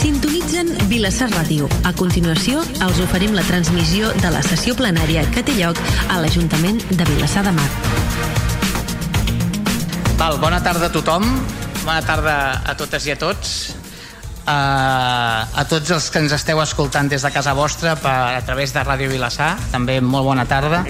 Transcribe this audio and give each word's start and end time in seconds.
Sintonitzen 0.00 0.70
Vilassar 0.88 1.26
Ràdio. 1.28 1.66
A 1.84 1.90
continuació, 1.92 2.62
els 2.80 3.00
oferim 3.04 3.34
la 3.36 3.42
transmissió 3.44 4.08
de 4.16 4.30
la 4.32 4.40
sessió 4.40 4.72
plenària 4.72 5.26
que 5.34 5.42
té 5.44 5.52
lloc 5.58 5.76
a 6.08 6.16
l'Ajuntament 6.22 6.80
de 6.88 7.04
Vilassar 7.04 7.42
de 7.44 7.52
Mar. 7.52 7.66
Val, 10.16 10.40
bona 10.40 10.62
tarda 10.64 10.88
a 10.88 10.94
tothom, 10.94 11.28
bona 11.84 12.00
tarda 12.00 12.38
a 12.64 12.78
totes 12.80 13.10
i 13.10 13.12
a 13.12 13.18
tots. 13.20 13.54
Uh, 14.40 15.44
a 15.44 15.68
tots 15.68 15.92
els 15.92 16.08
que 16.08 16.24
ens 16.24 16.32
esteu 16.32 16.64
escoltant 16.64 17.12
des 17.12 17.20
de 17.20 17.34
casa 17.36 17.52
vostra 17.52 17.92
per, 18.00 18.16
a 18.40 18.42
través 18.48 18.72
de 18.72 18.80
Ràdio 18.80 19.12
Vilassar, 19.12 19.52
també 19.68 20.00
molt 20.00 20.32
bona 20.32 20.48
tarda. 20.48 20.80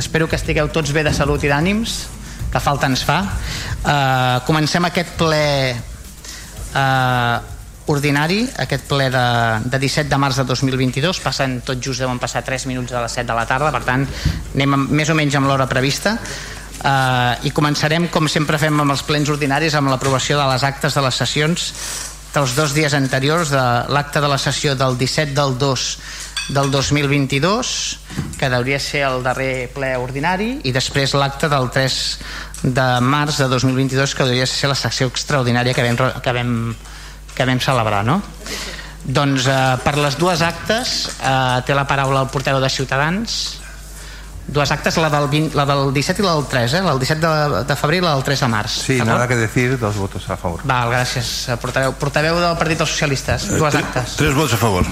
Espero 0.00 0.24
que 0.24 0.40
estigueu 0.40 0.72
tots 0.72 0.96
bé 0.96 1.04
de 1.04 1.12
salut 1.12 1.44
i 1.44 1.52
d'ànims, 1.52 2.04
que 2.48 2.64
falta 2.64 2.88
ens 2.88 3.04
fa. 3.04 3.26
Uh, 3.84 4.40
comencem 4.48 4.88
aquest 4.88 5.18
ple 5.20 5.48
uh, 6.72 7.52
ordinari, 7.92 8.42
aquest 8.64 8.86
ple 8.88 9.10
de, 9.12 9.24
de 9.68 9.78
17 9.82 10.08
de 10.08 10.18
març 10.20 10.40
de 10.40 10.46
2022, 10.48 11.20
passen 11.24 11.58
tot 11.66 11.82
just 11.84 12.00
deuen 12.00 12.20
passar 12.22 12.44
3 12.44 12.66
minuts 12.70 12.92
de 12.92 13.00
les 13.00 13.16
7 13.20 13.28
de 13.28 13.36
la 13.36 13.46
tarda, 13.48 13.70
per 13.74 13.84
tant 13.84 14.06
anem 14.54 14.76
amb, 14.78 14.92
més 15.00 15.10
o 15.12 15.16
menys 15.18 15.36
amb 15.36 15.50
l'hora 15.50 15.68
prevista. 15.70 16.16
Uh, 16.84 17.38
i 17.48 17.52
començarem 17.54 18.10
com 18.12 18.26
sempre 18.28 18.58
fem 18.60 18.80
amb 18.82 18.92
els 18.92 19.04
plens 19.08 19.30
ordinaris 19.32 19.72
amb 19.78 19.88
l'aprovació 19.88 20.36
de 20.36 20.48
les 20.50 20.64
actes 20.66 20.92
de 20.92 21.04
les 21.04 21.16
sessions 21.16 21.70
dels 22.34 22.52
dos 22.58 22.74
dies 22.74 22.92
anteriors 22.98 23.48
de 23.54 23.62
l'acte 23.94 24.20
de 24.20 24.28
la 24.28 24.36
sessió 24.42 24.74
del 24.76 24.98
17 24.98 25.32
del 25.32 25.56
2 25.56 25.84
del 26.48 26.70
2022 26.70 27.70
que 28.36 28.50
hauria 28.50 28.80
ser 28.82 29.04
el 29.06 29.22
darrer 29.24 29.70
ple 29.72 29.94
ordinari 29.96 30.58
i 30.66 30.74
després 30.76 31.14
l'acte 31.16 31.48
del 31.48 31.70
3 31.72 32.00
de 32.76 32.88
març 33.00 33.38
de 33.40 33.48
2022 33.48 34.12
que 34.12 34.26
hauria 34.26 34.48
ser 34.50 34.68
la 34.68 34.76
secció 34.76 35.08
extraordinària 35.08 35.72
que 35.72 35.86
vam, 35.86 36.20
que 36.20 36.36
vam 36.36 36.52
que 37.34 37.46
vam 37.48 37.60
celebrar, 37.60 38.04
no? 38.06 38.20
Doncs 39.04 39.48
eh, 39.50 39.58
per 39.84 39.98
les 40.00 40.16
dues 40.16 40.40
actes 40.42 40.94
eh, 41.18 41.60
té 41.66 41.76
la 41.76 41.84
paraula 41.88 42.24
el 42.24 42.32
porteu 42.32 42.60
de 42.62 42.72
Ciutadans 42.72 43.60
dues 44.46 44.70
actes, 44.70 44.96
la 44.96 45.08
del, 45.10 45.28
20, 45.28 45.56
la 45.56 45.64
del 45.66 45.92
17 45.92 46.22
i 46.22 46.24
la 46.24 46.34
del 46.34 46.46
3, 46.46 46.74
eh? 46.74 46.82
la 46.82 46.90
del 46.92 47.00
17 47.00 47.26
de, 47.26 47.64
de 47.64 47.76
febrer 47.76 48.00
i 48.00 48.04
la 48.04 48.14
del 48.14 48.24
3 48.26 48.40
de 48.44 48.48
març. 48.52 48.78
Sí, 48.86 48.98
nada 49.00 49.28
que 49.28 49.36
decir, 49.36 49.78
dos 49.78 49.96
votos 49.96 50.28
a 50.28 50.36
favor. 50.36 50.60
Val, 50.68 50.90
gràcies. 50.92 51.30
Eh, 51.48 51.56
portaveu, 51.60 51.94
portaveu 52.00 52.40
del 52.42 52.58
Partit 52.60 52.82
dels 52.82 52.92
Socialistes, 52.92 53.48
dues 53.54 53.78
actes. 53.80 54.18
Tres 54.20 54.36
vots 54.36 54.56
a 54.56 54.60
favor. 54.60 54.90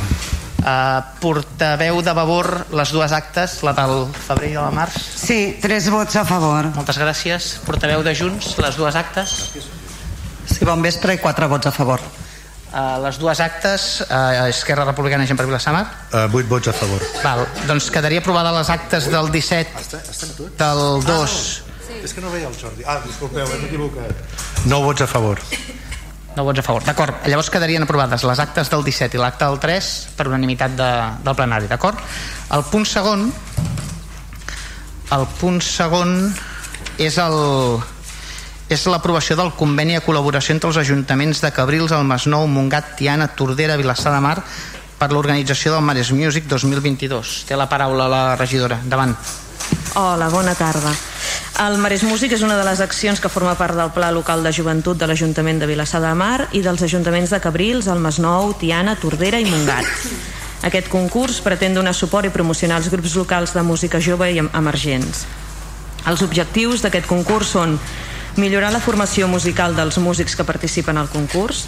Uh, 0.62 1.02
portaveu 1.18 1.98
de 2.06 2.12
Vavor, 2.14 2.48
les 2.70 2.92
dues 2.94 3.12
actes, 3.12 3.58
la 3.66 3.72
del 3.74 4.06
febrer 4.14 4.52
i 4.52 4.56
la 4.56 4.70
març. 4.70 4.94
Sí, 5.18 5.58
tres 5.60 5.90
vots 5.90 6.16
a 6.16 6.24
favor. 6.24 6.70
Moltes 6.76 7.00
gràcies. 7.02 7.56
Portaveu 7.66 8.04
de 8.06 8.14
Junts, 8.14 8.54
les 8.62 8.78
dues 8.78 8.96
actes. 8.96 9.34
Sí, 10.46 10.62
bon 10.64 10.82
vespre 10.82 11.18
i 11.18 11.22
quatre 11.22 11.50
vots 11.50 11.66
a 11.66 11.74
favor. 11.74 12.02
Uh, 12.72 12.96
les 13.04 13.18
dues 13.20 13.40
actes, 13.44 13.82
uh, 14.08 14.46
Esquerra 14.48 14.86
Republicana 14.88 15.26
i 15.26 15.28
Gent 15.28 15.36
per 15.36 15.44
Vilassamar. 15.44 15.82
Uh, 16.08 16.24
vuit 16.32 16.48
vots 16.48 16.70
a 16.70 16.72
favor. 16.72 17.02
Val, 17.20 17.44
doncs 17.68 17.90
quedaria 17.92 18.22
aprovada 18.24 18.52
les 18.56 18.70
actes 18.72 19.10
del 19.12 19.28
17, 19.30 20.00
del 20.56 20.82
2... 21.04 21.36
Ah, 21.68 21.68
És 22.02 22.14
que 22.16 22.22
no 22.24 22.30
veia 22.32 22.48
el 22.48 22.56
Jordi. 22.56 22.86
Ah, 22.88 22.96
disculpeu, 23.04 23.44
hem 23.44 23.66
equivocat. 23.66 24.16
Nou 24.64 24.80
vots 24.86 25.04
a 25.04 25.06
favor. 25.06 25.42
No 26.32 26.46
vots 26.48 26.62
a 26.62 26.64
favor. 26.64 26.82
D'acord, 26.86 27.26
llavors 27.28 27.50
quedarien 27.52 27.84
aprovades 27.84 28.24
les 28.24 28.40
actes 28.40 28.72
del 28.72 28.82
17 28.86 29.18
i 29.18 29.20
l'acte 29.20 29.44
del 29.44 29.60
3 29.60 29.90
per 30.16 30.26
unanimitat 30.30 30.72
de, 30.78 30.88
del 31.26 31.36
plenari, 31.36 31.68
d'acord? 31.68 32.00
El 32.56 32.64
punt 32.72 32.88
segon 32.88 33.28
el 35.12 35.26
punt 35.36 35.60
segon 35.60 36.32
és 36.96 37.18
el 37.20 37.36
és 38.72 38.86
l'aprovació 38.88 39.36
del 39.36 39.50
conveni 39.52 39.98
de 39.98 40.02
col·laboració 40.04 40.54
entre 40.54 40.70
els 40.70 40.78
ajuntaments 40.80 41.42
de 41.44 41.50
Cabrils, 41.52 41.92
el 41.92 42.06
Masnou, 42.08 42.46
Montgat, 42.48 42.94
Tiana, 42.96 43.26
Tordera, 43.36 43.76
Vilassar 43.76 44.14
de 44.14 44.20
Mar 44.24 44.38
per 44.96 45.10
l'organització 45.12 45.74
del 45.74 45.84
Mares 45.84 46.12
Music 46.16 46.46
2022. 46.48 47.42
Té 47.48 47.58
la 47.58 47.68
paraula 47.68 48.06
la 48.08 48.22
regidora. 48.40 48.78
Endavant. 48.80 49.12
Hola, 50.00 50.30
bona 50.32 50.54
tarda. 50.56 50.92
El 51.66 51.76
Mares 51.82 52.04
Músic 52.08 52.32
és 52.32 52.44
una 52.46 52.56
de 52.56 52.64
les 52.64 52.80
accions 52.80 53.20
que 53.20 53.28
forma 53.28 53.52
part 53.58 53.76
del 53.76 53.92
Pla 53.92 54.08
Local 54.14 54.40
de 54.46 54.54
Joventut 54.56 54.96
de 54.96 55.10
l'Ajuntament 55.10 55.60
de 55.60 55.68
Vilassar 55.68 56.00
de 56.00 56.14
Mar 56.16 56.48
i 56.56 56.62
dels 56.64 56.86
ajuntaments 56.86 57.34
de 57.34 57.42
Cabrils, 57.44 57.90
el 57.92 58.00
Masnou, 58.00 58.54
Tiana, 58.56 58.96
Tordera 58.96 59.42
i 59.42 59.50
Montgat. 59.50 59.84
Aquest 60.64 60.88
concurs 60.88 61.42
pretén 61.44 61.76
donar 61.76 61.92
suport 61.98 62.30
i 62.30 62.32
promocionar 62.32 62.80
els 62.80 62.88
grups 62.88 63.18
locals 63.20 63.52
de 63.52 63.66
música 63.66 64.00
jove 64.00 64.30
i 64.32 64.40
emergents. 64.40 65.26
Els 66.08 66.24
objectius 66.24 66.80
d'aquest 66.82 67.10
concurs 67.10 67.52
són 67.52 67.76
millorar 68.36 68.72
la 68.72 68.80
formació 68.80 69.28
musical 69.28 69.76
dels 69.76 69.98
músics 69.98 70.36
que 70.36 70.46
participen 70.48 70.98
al 70.98 71.10
concurs, 71.12 71.66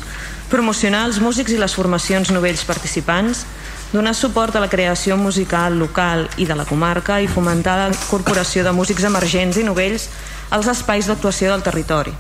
promocionar 0.51 1.05
els 1.09 1.21
músics 1.21 1.53
i 1.53 1.61
les 1.61 1.75
formacions 1.77 2.31
novells 2.33 2.65
participants, 2.65 3.45
donar 3.93 4.15
suport 4.15 4.57
a 4.57 4.63
la 4.63 4.71
creació 4.71 5.17
musical 5.17 5.79
local 5.79 6.29
i 6.37 6.47
de 6.47 6.57
la 6.59 6.67
comarca 6.67 7.21
i 7.21 7.31
fomentar 7.31 7.77
la 7.79 7.89
incorporació 7.93 8.65
de 8.65 8.73
músics 8.73 9.05
emergents 9.05 9.61
i 9.61 9.67
novells 9.67 10.09
als 10.51 10.71
espais 10.73 11.07
d'actuació 11.07 11.53
del 11.53 11.63
territori. 11.63 12.15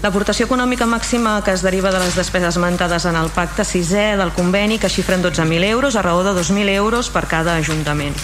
L'aportació 0.00 0.46
econòmica 0.48 0.86
màxima 0.88 1.34
que 1.44 1.52
es 1.52 1.60
deriva 1.60 1.90
de 1.92 1.98
les 2.00 2.14
despeses 2.16 2.56
mentades 2.56 3.04
en 3.04 3.18
el 3.20 3.28
pacte 3.34 3.66
6è 3.68 4.16
del 4.16 4.32
conveni 4.32 4.78
que 4.80 4.88
xifren 4.88 5.20
12.000 5.20 5.68
euros 5.68 5.96
a 5.96 6.02
raó 6.02 6.24
de 6.24 6.32
2.000 6.32 6.72
euros 6.72 7.10
per 7.12 7.26
cada 7.28 7.58
ajuntament. 7.60 8.16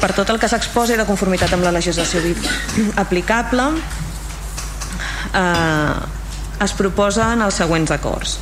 Per 0.00 0.12
tot 0.16 0.30
el 0.30 0.40
que 0.42 0.50
s'exposa 0.50 0.96
i 0.96 1.00
de 1.00 1.06
conformitat 1.06 1.52
amb 1.54 1.64
la 1.66 1.72
legislació 1.74 2.22
aplicable, 2.98 3.68
eh, 5.32 6.64
es 6.64 6.74
proposen 6.78 7.42
els 7.42 7.58
següents 7.58 7.90
acords. 7.94 8.38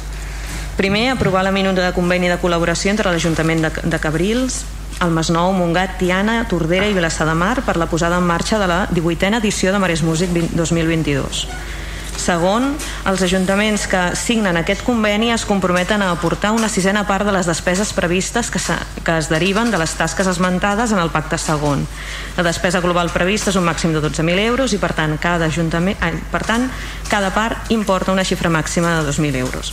Primer, 0.77 1.11
aprovar 1.11 1.45
la 1.45 1.53
minuta 1.53 1.85
de 1.85 1.93
conveni 1.93 2.31
de 2.31 2.39
col·laboració 2.41 2.93
entre 2.93 3.11
l'Ajuntament 3.13 3.67
de, 3.67 3.71
de 3.85 3.99
Cabrils, 4.01 4.63
el 5.01 5.13
Masnou, 5.13 5.53
Montgat, 5.57 5.99
Tiana, 6.01 6.43
Tordera 6.49 6.89
i 6.89 6.97
Vilassar 6.97 7.27
de 7.29 7.35
Mar 7.37 7.63
per 7.65 7.77
la 7.81 7.89
posada 7.89 8.19
en 8.21 8.27
marxa 8.29 8.59
de 8.61 8.69
la 8.69 8.81
18a 8.89 9.39
edició 9.41 9.73
de 9.73 9.81
Mares 9.81 10.03
Músic 10.03 10.33
2022. 10.33 11.47
Segon, 12.17 12.75
els 13.09 13.23
ajuntaments 13.23 13.87
que 13.91 14.01
signen 14.19 14.59
aquest 14.61 14.83
conveni 14.87 15.31
es 15.33 15.45
comprometen 15.49 16.03
a 16.03 16.11
aportar 16.13 16.51
una 16.53 16.69
sisena 16.69 17.07
part 17.09 17.27
de 17.27 17.33
les 17.33 17.47
despeses 17.47 17.93
previstes 17.97 18.51
que, 18.51 18.61
que 19.05 19.19
es 19.19 19.29
deriven 19.31 19.71
de 19.71 19.79
les 19.79 19.95
tasques 19.97 20.27
esmentades 20.27 20.93
en 20.93 20.99
el 20.99 21.11
pacte 21.11 21.39
segon. 21.39 21.87
La 22.37 22.45
despesa 22.47 22.81
global 22.81 23.13
prevista 23.15 23.51
és 23.51 23.61
un 23.61 23.65
màxim 23.67 23.95
de 23.95 24.03
12.000 24.05 24.47
euros 24.47 24.75
i 24.77 24.81
per 24.83 24.93
tant 24.99 25.17
cada, 25.23 25.49
ajuntament, 25.49 25.97
per 26.33 26.43
tant 26.45 26.69
cada 27.09 27.33
part 27.35 27.71
importa 27.71 28.13
una 28.13 28.27
xifra 28.27 28.53
màxima 28.53 28.99
de 29.01 29.09
2.000 29.09 29.41
euros. 29.41 29.73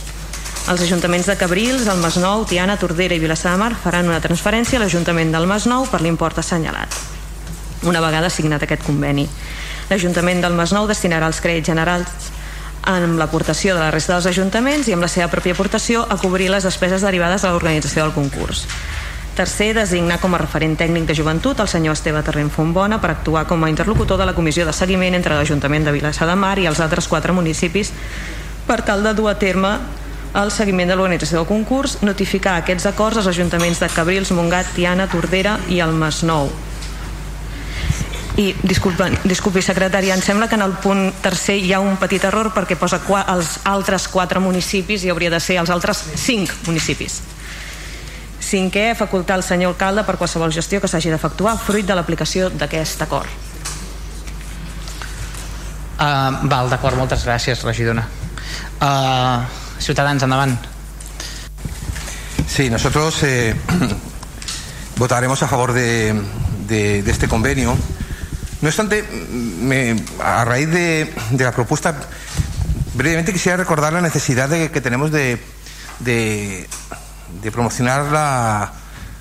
Els 0.68 0.82
ajuntaments 0.84 1.24
de 1.24 1.36
Cabrils, 1.40 1.86
el 1.88 2.00
Masnou, 2.02 2.42
Tiana, 2.44 2.76
Tordera 2.76 3.16
i 3.16 3.22
Vilassar 3.22 3.54
de 3.54 3.60
Mar 3.62 3.72
faran 3.72 4.10
una 4.10 4.20
transferència 4.20 4.76
a 4.76 4.82
l'Ajuntament 4.82 5.32
del 5.32 5.46
Masnou 5.48 5.86
per 5.88 6.02
l'import 6.04 6.42
assenyalat. 6.42 6.92
Una 7.88 8.02
vegada 8.04 8.28
signat 8.28 8.66
aquest 8.66 8.82
conveni, 8.84 9.24
l'Ajuntament 9.88 10.42
del 10.44 10.56
Masnou 10.56 10.86
destinarà 10.88 11.28
els 11.30 11.40
crèdits 11.40 11.70
generals 11.70 12.32
amb 12.88 13.18
l'aportació 13.20 13.74
de 13.74 13.82
la 13.82 13.90
resta 13.92 14.14
dels 14.14 14.28
ajuntaments 14.30 14.88
i 14.88 14.94
amb 14.96 15.04
la 15.04 15.10
seva 15.12 15.28
pròpia 15.32 15.56
aportació 15.56 16.04
a 16.08 16.16
cobrir 16.20 16.48
les 16.52 16.64
despeses 16.64 17.04
derivades 17.04 17.42
de 17.42 17.50
l'organització 17.52 18.04
del 18.04 18.14
concurs. 18.16 18.66
Tercer, 19.38 19.70
designar 19.76 20.18
com 20.18 20.34
a 20.34 20.40
referent 20.40 20.74
tècnic 20.74 21.04
de 21.06 21.14
joventut 21.14 21.60
el 21.62 21.68
senyor 21.70 21.94
Esteve 21.94 22.24
Terrent 22.26 22.50
Fontbona 22.50 22.98
per 22.98 23.12
actuar 23.12 23.44
com 23.46 23.62
a 23.62 23.70
interlocutor 23.70 24.18
de 24.18 24.26
la 24.26 24.34
comissió 24.34 24.66
de 24.66 24.74
seguiment 24.74 25.14
entre 25.14 25.36
l'Ajuntament 25.36 25.86
de 25.86 25.94
Vilassar 25.94 26.26
de 26.26 26.34
Mar 26.34 26.56
i 26.58 26.66
els 26.66 26.80
altres 26.82 27.06
quatre 27.06 27.32
municipis 27.32 27.92
per 28.66 28.80
tal 28.82 29.06
de 29.06 29.14
dur 29.14 29.30
a 29.30 29.38
terme 29.38 29.76
el 30.34 30.50
seguiment 30.52 30.90
de 30.90 30.96
l'organització 30.96 31.38
del 31.38 31.48
concurs, 31.48 32.00
notificar 32.02 32.58
aquests 32.58 32.88
acords 32.90 33.16
als 33.16 33.30
ajuntaments 33.30 33.80
de 33.80 33.88
Cabrils, 33.94 34.32
Montgat, 34.34 34.74
Tiana, 34.74 35.06
Tordera 35.08 35.56
i 35.70 35.80
el 35.80 35.94
Masnou. 35.96 36.50
I, 38.38 38.52
disculpa, 38.62 39.08
disculpi, 39.26 39.62
secretària, 39.66 40.14
em 40.14 40.22
sembla 40.22 40.46
que 40.46 40.54
en 40.54 40.62
el 40.62 40.76
punt 40.78 41.08
tercer 41.24 41.56
hi 41.58 41.72
ha 41.74 41.80
un 41.82 41.96
petit 41.98 42.22
error 42.22 42.52
perquè 42.54 42.76
posa 42.78 43.00
qua, 43.02 43.24
els 43.34 43.56
altres 43.66 44.06
quatre 44.12 44.38
municipis 44.38 45.02
i 45.02 45.10
hauria 45.10 45.32
de 45.34 45.40
ser 45.42 45.58
els 45.58 45.72
altres 45.74 46.04
cinc 46.14 46.52
municipis. 46.68 47.18
Cinquè, 48.48 48.92
facultar 48.94 49.40
el 49.40 49.42
senyor 49.42 49.74
alcalde 49.74 50.06
per 50.06 50.16
qualsevol 50.16 50.54
gestió 50.54 50.80
que 50.80 50.88
s'hagi 50.88 51.10
d'efectuar 51.10 51.58
fruit 51.58 51.86
de 51.86 51.98
l'aplicació 51.98 52.48
d'aquest 52.54 53.02
acord. 53.02 53.28
Uh, 55.98 56.46
val, 56.46 56.70
d'acord, 56.70 56.94
moltes 56.94 57.26
gràcies, 57.26 57.66
regidora. 57.66 58.06
Uh, 58.78 59.42
Ciutadans, 59.82 60.22
endavant. 60.22 60.54
Sí, 62.46 62.70
nosotros 62.70 63.22
eh, 63.22 63.54
votaremos 64.96 65.42
a 65.42 65.48
favor 65.48 65.72
de, 65.72 66.14
de, 66.66 67.02
de, 67.02 67.10
este 67.10 67.28
convenio. 67.28 67.76
No 68.60 68.68
obstante, 68.68 69.04
a 70.20 70.44
raíz 70.44 70.68
de, 70.68 71.14
la 71.38 71.52
propuesta, 71.52 71.94
brevemente 72.94 73.32
quisiera 73.32 73.56
recordar 73.56 73.92
la 73.92 74.00
necesidad 74.00 74.48
de, 74.48 74.70
que 74.70 74.80
tenemos 74.80 75.12
de, 75.12 75.38
de, 76.00 76.66
promocionar 77.52 78.06
la, 78.10 78.72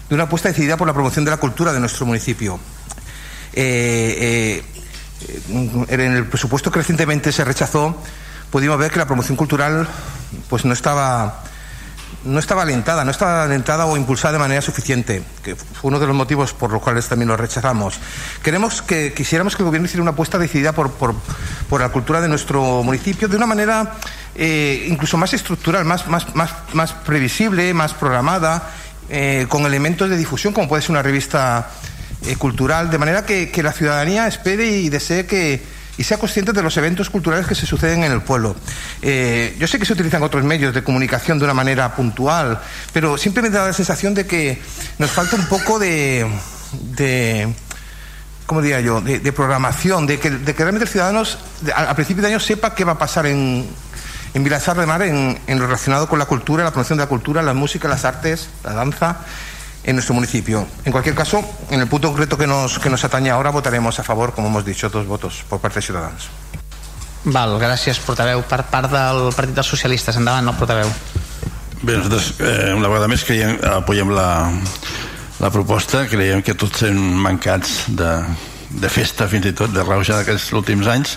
de 0.09 0.15
una 0.15 0.23
apuesta 0.23 0.49
decidida 0.49 0.75
por 0.75 0.87
la 0.87 0.93
promoción 0.93 1.23
de 1.23 1.31
la 1.31 1.37
cultura 1.37 1.71
de 1.71 1.79
nuestro 1.79 2.07
municipio. 2.07 2.59
Eh, 3.53 4.63
eh, 4.63 5.83
en 5.87 6.01
el 6.01 6.25
presupuesto 6.25 6.71
que 6.71 6.79
recientemente 6.79 7.31
se 7.31 7.43
rechazó 7.43 7.99
pudimos 8.51 8.77
ver 8.77 8.91
que 8.91 8.99
la 8.99 9.07
promoción 9.07 9.35
cultural 9.35 9.87
pues 10.49 10.63
no 10.63 10.73
estaba 10.73 11.43
no 12.27 12.39
estaba 12.39 12.63
alentada, 12.63 13.03
no 13.05 13.11
estaba 13.11 13.43
alentada 13.43 13.85
o 13.85 13.97
impulsada 13.97 14.33
de 14.33 14.39
manera 14.39 14.61
suficiente, 14.61 15.23
que 15.43 15.55
fue 15.55 15.89
uno 15.89 15.99
de 15.99 16.07
los 16.07 16.15
motivos 16.15 16.53
por 16.53 16.71
los 16.71 16.81
cuales 16.81 17.07
también 17.07 17.29
lo 17.29 17.37
rechazamos. 17.37 17.99
Queremos 18.43 18.81
que 18.81 19.13
quisiéramos 19.13 19.55
que 19.55 19.63
el 19.63 19.65
gobierno 19.65 19.85
hiciera 19.85 20.01
una 20.01 20.11
apuesta 20.11 20.37
decidida 20.37 20.73
por, 20.73 20.91
por, 20.91 21.15
la 21.79 21.89
cultura 21.89 22.21
de 22.21 22.27
nuestro 22.27 22.83
municipio 22.83 23.27
de 23.27 23.37
una 23.37 23.45
manera 23.45 23.93
eh, 24.35 24.85
incluso 24.89 25.17
más 25.17 25.33
estructural, 25.33 25.85
más, 25.85 26.07
más, 26.07 26.35
más, 26.35 26.51
más 26.73 26.93
previsible, 26.93 27.73
más 27.73 27.93
programada, 27.93 28.71
eh, 29.09 29.45
con 29.47 29.65
elementos 29.65 30.09
de 30.09 30.17
difusión, 30.17 30.53
como 30.53 30.67
puede 30.67 30.81
ser 30.81 30.91
una 30.91 31.01
revista 31.01 31.69
eh, 32.25 32.35
cultural, 32.35 32.91
de 32.91 32.97
manera 32.97 33.25
que, 33.25 33.49
que 33.49 33.63
la 33.63 33.71
ciudadanía 33.71 34.27
espere 34.27 34.67
y 34.67 34.89
desee 34.89 35.25
que 35.25 35.76
y 35.97 36.03
sea 36.03 36.17
consciente 36.17 36.53
de 36.53 36.61
los 36.61 36.77
eventos 36.77 37.09
culturales 37.09 37.47
que 37.47 37.55
se 37.55 37.65
suceden 37.65 38.03
en 38.03 38.11
el 38.11 38.21
pueblo. 38.21 38.55
Eh, 39.01 39.55
yo 39.59 39.67
sé 39.67 39.79
que 39.79 39.85
se 39.85 39.93
utilizan 39.93 40.23
otros 40.23 40.43
medios 40.43 40.73
de 40.73 40.83
comunicación 40.83 41.39
de 41.39 41.45
una 41.45 41.53
manera 41.53 41.95
puntual, 41.95 42.59
pero 42.93 43.17
siempre 43.17 43.41
me 43.41 43.49
da 43.49 43.65
la 43.65 43.73
sensación 43.73 44.13
de 44.13 44.25
que 44.27 44.61
nos 44.99 45.11
falta 45.11 45.35
un 45.35 45.45
poco 45.47 45.79
de, 45.79 46.27
de 46.95 47.53
¿cómo 48.45 48.61
diría 48.61 48.79
yo?, 48.79 49.01
de, 49.01 49.31
programación, 49.33 50.05
de 50.05 50.19
que, 50.19 50.29
realmente 50.29 50.85
el 50.85 50.89
ciudadano 50.89 51.23
a, 51.75 51.95
principio 51.95 52.21
de 52.21 52.29
año 52.29 52.39
sepa 52.39 52.75
qué 52.75 52.83
va 52.83 52.93
a 52.93 52.97
pasar 52.97 53.25
en, 53.25 53.67
en 54.33 54.43
Vilasar 54.43 54.77
de 54.77 54.85
Mar 54.85 55.01
en, 55.01 55.39
en, 55.47 55.59
lo 55.59 55.65
relacionado 55.65 56.07
con 56.07 56.19
la 56.19 56.25
cultura, 56.25 56.63
la 56.63 56.71
promoción 56.71 56.97
de 56.97 57.05
la 57.05 57.09
cultura, 57.09 57.41
la 57.41 57.53
música, 57.53 57.87
las 57.87 58.05
artes, 58.05 58.49
la 58.63 58.73
danza 58.73 59.17
en 59.87 59.95
nuestro 59.95 60.13
municipio. 60.13 60.67
En 60.83 60.91
cualquier 60.91 61.15
caso, 61.15 61.41
en 61.71 61.79
el 61.79 61.87
punto 61.87 62.09
concreto 62.09 62.37
que 62.37 62.45
nos, 62.45 62.77
que 62.77 62.89
nos 62.89 63.03
atañe 63.03 63.31
ahora, 63.31 63.49
votaremos 63.49 63.97
a 63.99 64.03
favor, 64.03 64.33
como 64.33 64.49
hemos 64.49 64.65
dicho, 64.65 64.89
dos 64.89 65.07
votos 65.07 65.45
por 65.49 65.59
parte 65.59 65.79
de 65.79 65.85
Ciudadanos. 65.85 66.27
Val, 67.23 67.57
gràcies, 67.59 67.97
portaveu. 68.03 68.43
Per 68.47 68.61
part 68.71 68.91
del 68.91 69.31
Partit 69.35 69.55
dels 69.55 69.67
Socialistes, 69.67 70.19
endavant, 70.19 70.47
el 70.47 70.55
portaveu. 70.59 70.91
Bé, 71.81 71.97
nosaltres 71.97 72.33
eh, 72.39 72.73
una 72.75 72.91
vegada 72.91 73.07
més 73.11 73.23
creiem, 73.27 73.57
apoyem 73.79 74.11
la, 74.15 74.27
la 75.39 75.49
proposta, 75.51 76.05
creiem 76.11 76.43
que 76.43 76.55
tots 76.55 76.83
hem 76.87 76.99
mancats 77.23 77.85
de, 77.87 78.11
de 78.69 78.89
festa 78.91 79.27
fins 79.31 79.47
i 79.47 79.53
tot, 79.55 79.71
de 79.71 79.83
rauxa 79.83 80.17
d'aquests 80.17 80.51
últims 80.57 80.87
anys 80.91 81.15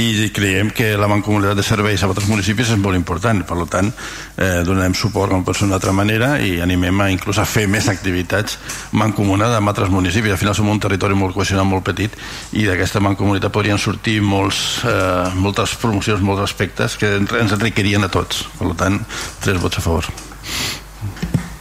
i 0.00 0.28
creiem 0.34 0.72
que 0.74 0.92
la 0.98 1.08
mancomunitat 1.10 1.58
de 1.58 1.64
serveis 1.66 2.02
a 2.02 2.08
altres 2.08 2.28
municipis 2.30 2.72
és 2.74 2.80
molt 2.80 2.98
important. 2.98 3.42
Per 3.46 3.66
tant 3.70 3.90
eh, 3.92 4.62
donarem 4.66 4.94
suport 4.98 5.30
com 5.32 5.44
pot 5.46 5.56
ser 5.56 5.66
d'una 5.66 5.78
altra 5.78 5.94
manera 5.94 6.34
i 6.42 6.58
animem 6.64 7.04
a 7.04 7.08
inclús 7.12 7.38
a 7.38 7.46
fer 7.46 7.68
més 7.70 7.88
activitats 7.92 8.58
mancomunades 8.98 9.56
amb 9.58 9.72
altres 9.72 9.92
municipis. 9.94 10.34
Al 10.34 10.40
final 10.42 10.58
som 10.58 10.70
un 10.72 10.82
territori 10.82 11.18
molt 11.18 11.36
cohesionat, 11.36 11.68
molt 11.68 11.86
petit 11.86 12.18
i 12.58 12.66
d'aquesta 12.66 13.02
mancomunitat 13.04 13.54
podrien 13.54 13.78
sortir 13.78 14.18
molts, 14.24 14.82
eh, 14.84 15.32
moltes 15.38 15.76
promocions, 15.78 16.22
molts 16.24 16.48
aspectes 16.48 16.98
que 16.98 17.14
ens 17.22 17.56
enriquirien 17.58 18.04
a 18.04 18.10
tots. 18.12 18.46
Per 18.58 18.74
tant, 18.78 19.00
tres 19.40 19.60
vots 19.62 19.78
a 19.78 19.84
favor. 19.84 20.12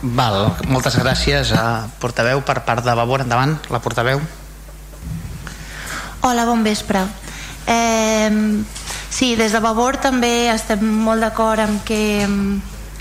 Val, 0.01 0.55
moltes 0.65 0.95
gràcies 0.97 1.51
a 1.53 1.85
portaveu 2.01 2.41
per 2.41 2.63
part 2.65 2.81
de 2.81 2.95
Vavor, 2.97 3.21
endavant, 3.21 3.59
la 3.69 3.81
portaveu 3.83 4.21
Hola, 6.23 6.45
bon 6.45 6.61
vespre. 6.63 6.99
Eh, 7.65 8.29
sí, 9.09 9.35
des 9.35 9.51
de 9.51 9.59
Vavor 9.59 9.97
també 9.97 10.51
estem 10.53 10.83
molt 10.85 11.25
d'acord 11.25 11.63
amb 11.63 11.79
que, 11.81 12.27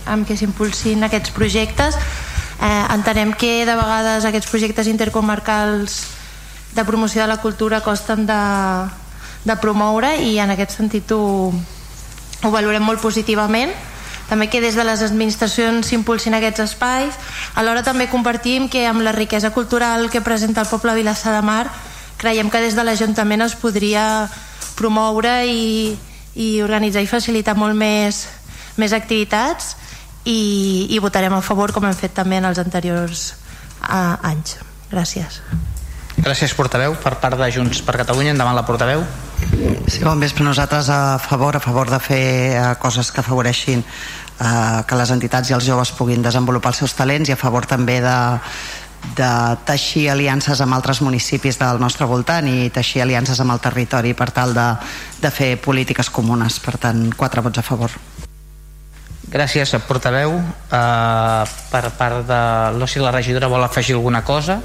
amb 0.09 0.25
que 0.25 0.37
s'impulsin 0.41 1.05
aquests 1.05 1.35
projectes. 1.37 1.99
Eh, 2.65 2.87
entenem 2.95 3.35
que 3.37 3.67
de 3.69 3.75
vegades 3.77 4.25
aquests 4.25 4.49
projectes 4.49 4.89
intercomarcals 4.89 5.99
de 6.73 6.85
promoció 6.89 7.21
de 7.21 7.29
la 7.29 7.37
cultura 7.45 7.83
costen 7.85 8.25
de, 8.25 8.41
de 9.45 9.57
promoure 9.61 10.15
i 10.25 10.39
en 10.41 10.57
aquest 10.57 10.79
sentit 10.79 11.13
ho, 11.13 11.53
ho 11.53 12.51
valorem 12.57 12.85
molt 12.89 13.05
positivament 13.05 13.73
també 14.31 14.47
que 14.47 14.61
des 14.63 14.77
de 14.79 14.85
les 14.87 15.03
administracions 15.03 15.89
s'impulsin 15.91 16.37
aquests 16.39 16.63
espais 16.63 17.17
alhora 17.59 17.83
també 17.83 18.07
compartim 18.09 18.69
que 18.71 18.87
amb 18.87 19.03
la 19.03 19.13
riquesa 19.13 19.51
cultural 19.51 20.09
que 20.09 20.23
presenta 20.23 20.63
el 20.63 20.71
poble 20.71 20.95
Vilassar 20.95 21.35
de 21.35 21.43
Mar 21.43 21.65
creiem 22.21 22.53
que 22.53 22.61
des 22.61 22.77
de 22.77 22.85
l'Ajuntament 22.85 23.47
es 23.47 23.57
podria 23.57 24.05
promoure 24.77 25.33
i, 25.49 25.97
i 26.37 26.49
organitzar 26.65 27.03
i 27.05 27.09
facilitar 27.09 27.57
molt 27.57 27.77
més, 27.77 28.27
més 28.81 28.93
activitats 28.97 29.75
i, 30.25 30.87
i 30.93 31.01
votarem 31.01 31.35
a 31.35 31.41
favor 31.45 31.73
com 31.73 31.89
hem 31.89 31.97
fet 31.97 32.15
també 32.17 32.41
en 32.41 32.49
els 32.51 32.61
anteriors 32.61 33.31
uh, 33.81 34.21
anys. 34.21 34.59
Gràcies. 34.91 35.41
Gràcies, 36.21 36.53
portaveu. 36.53 36.93
Per 37.01 37.15
part 37.23 37.39
de 37.41 37.49
Junts 37.55 37.81
per 37.87 37.97
Catalunya, 38.03 38.35
endavant 38.35 38.57
la 38.59 38.67
portaveu. 38.69 39.05
Sí, 39.89 40.03
bon 40.05 40.21
vespre. 40.21 40.45
Nosaltres 40.45 40.91
a 40.93 41.17
favor, 41.23 41.57
a 41.57 41.63
favor 41.65 41.89
de 41.89 42.01
fer 42.05 42.25
uh, 42.53 42.75
coses 42.83 43.09
que 43.15 43.23
afavoreixin 43.25 43.81
uh, 43.81 44.83
que 44.85 44.99
les 45.01 45.13
entitats 45.15 45.49
i 45.49 45.57
els 45.57 45.65
joves 45.65 45.95
puguin 45.97 46.21
desenvolupar 46.25 46.75
els 46.75 46.83
seus 46.85 46.97
talents 46.99 47.31
i 47.31 47.37
a 47.37 47.41
favor 47.41 47.65
també 47.71 48.01
de, 48.05 48.19
de 49.17 49.33
teixir 49.67 50.09
aliances 50.13 50.61
amb 50.61 50.77
altres 50.77 51.01
municipis 51.03 51.59
del 51.61 51.81
nostre 51.81 52.07
voltant 52.07 52.47
i 52.49 52.71
teixir 52.75 53.03
aliances 53.03 53.41
amb 53.41 53.55
el 53.55 53.61
territori 53.61 54.15
per 54.15 54.31
tal 54.37 54.55
de, 54.55 54.67
de 55.21 55.31
fer 55.35 55.55
polítiques 55.61 56.11
comunes. 56.11 56.61
Per 56.61 56.77
tant, 56.79 57.09
quatre 57.17 57.45
vots 57.45 57.61
a 57.61 57.67
favor. 57.67 57.95
Gràcies, 59.31 59.73
portaveu. 59.87 60.35
Uh, 60.35 61.47
per 61.71 61.85
part 61.99 62.27
de 62.27 62.43
l'OSI, 62.77 63.03
la 63.05 63.15
regidora 63.15 63.51
vol 63.51 63.63
afegir 63.63 63.95
alguna 63.95 64.25
cosa? 64.27 64.59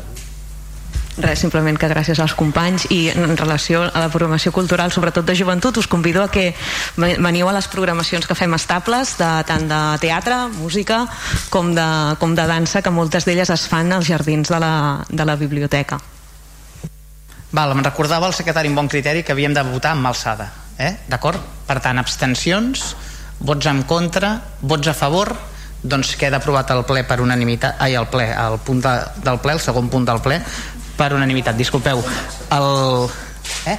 Res, 1.15 1.39
simplement 1.39 1.77
que 1.79 1.87
gràcies 1.87 2.19
als 2.19 2.33
companys 2.35 2.89
i 2.91 3.05
en 3.13 3.37
relació 3.39 3.85
a 3.87 4.01
la 4.03 4.09
programació 4.11 4.51
cultural, 4.51 4.91
sobretot 4.91 5.23
de 5.23 5.35
joventut, 5.39 5.77
us 5.79 5.87
convido 5.87 6.19
a 6.25 6.27
que 6.27 6.49
veniu 6.97 7.47
a 7.47 7.53
les 7.55 7.69
programacions 7.71 8.27
que 8.27 8.35
fem 8.35 8.51
estables, 8.57 9.13
de, 9.15 9.29
tant 9.47 9.63
de 9.69 9.79
teatre, 10.03 10.41
música, 10.57 11.05
com 11.53 11.71
de, 11.77 11.87
com 12.19 12.35
de 12.35 12.43
dansa, 12.51 12.83
que 12.83 12.91
moltes 12.91 13.23
d'elles 13.23 13.53
es 13.55 13.63
fan 13.71 13.95
als 13.95 14.11
jardins 14.11 14.51
de 14.51 14.59
la, 14.59 14.73
de 15.07 15.29
la 15.29 15.37
biblioteca. 15.39 16.01
Val, 17.55 17.71
em 17.71 17.83
recordava 17.85 18.27
el 18.27 18.35
secretari 18.35 18.67
en 18.67 18.75
bon 18.75 18.91
criteri 18.91 19.23
que 19.23 19.31
havíem 19.31 19.55
de 19.55 19.63
votar 19.63 19.95
amb 19.95 20.11
alçada. 20.11 20.51
Eh? 20.75 20.97
D'acord? 21.07 21.39
Per 21.63 21.79
tant, 21.79 21.95
abstencions, 22.01 22.89
vots 23.39 23.71
en 23.71 23.85
contra, 23.87 24.35
vots 24.59 24.91
a 24.91 24.93
favor, 24.93 25.31
doncs 25.85 26.15
queda 26.19 26.41
aprovat 26.41 26.71
el 26.73 26.83
ple 26.83 27.03
per 27.07 27.21
unanimitat, 27.21 27.77
ai, 27.79 27.95
el 27.95 28.07
ple, 28.11 28.25
el 28.33 28.57
punt 28.65 28.81
de, 28.83 28.93
del 29.23 29.39
ple, 29.39 29.55
el 29.55 29.61
segon 29.61 29.87
punt 29.93 30.07
del 30.07 30.19
ple, 30.25 30.41
per 30.97 31.13
unanimitat. 31.13 31.57
Disculpeu, 31.57 32.01
el... 32.55 33.09
Eh? 33.71 33.77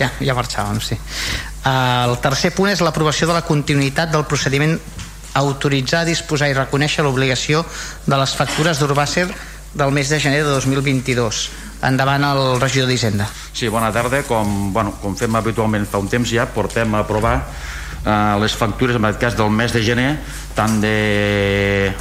Ja, 0.00 0.08
ja 0.24 0.34
marxàvem, 0.36 0.80
sí. 0.80 0.96
El 1.68 2.16
tercer 2.24 2.54
punt 2.56 2.72
és 2.72 2.80
l'aprovació 2.80 3.28
de 3.28 3.36
la 3.36 3.44
continuïtat 3.44 4.12
del 4.12 4.24
procediment 4.28 4.78
autoritzar, 5.36 6.06
disposar 6.08 6.48
i 6.50 6.56
reconèixer 6.56 7.04
l'obligació 7.04 7.62
de 8.06 8.16
les 8.18 8.32
factures 8.34 8.80
d'Urbàcer 8.80 9.28
del 9.74 9.92
mes 9.94 10.08
de 10.08 10.18
gener 10.18 10.40
de 10.42 10.50
2022. 10.50 11.42
Endavant 11.86 12.24
el 12.26 12.60
regidor 12.60 12.90
d'Hisenda. 12.90 13.28
Sí, 13.52 13.68
bona 13.68 13.92
tarda. 13.92 14.22
Com, 14.28 14.72
bueno, 14.74 14.96
com 15.00 15.14
fem 15.16 15.36
habitualment 15.36 15.86
fa 15.88 16.00
un 16.02 16.10
temps 16.12 16.28
ja, 16.28 16.48
portem 16.50 16.96
a 16.96 17.04
aprovar 17.04 17.36
eh, 18.04 18.36
les 18.42 18.56
factures, 18.56 18.96
en 18.96 19.06
aquest 19.08 19.20
cas 19.20 19.38
del 19.38 19.52
mes 19.54 19.72
de 19.72 19.84
gener, 19.84 20.10
tant 20.56 20.80
de 20.82 21.92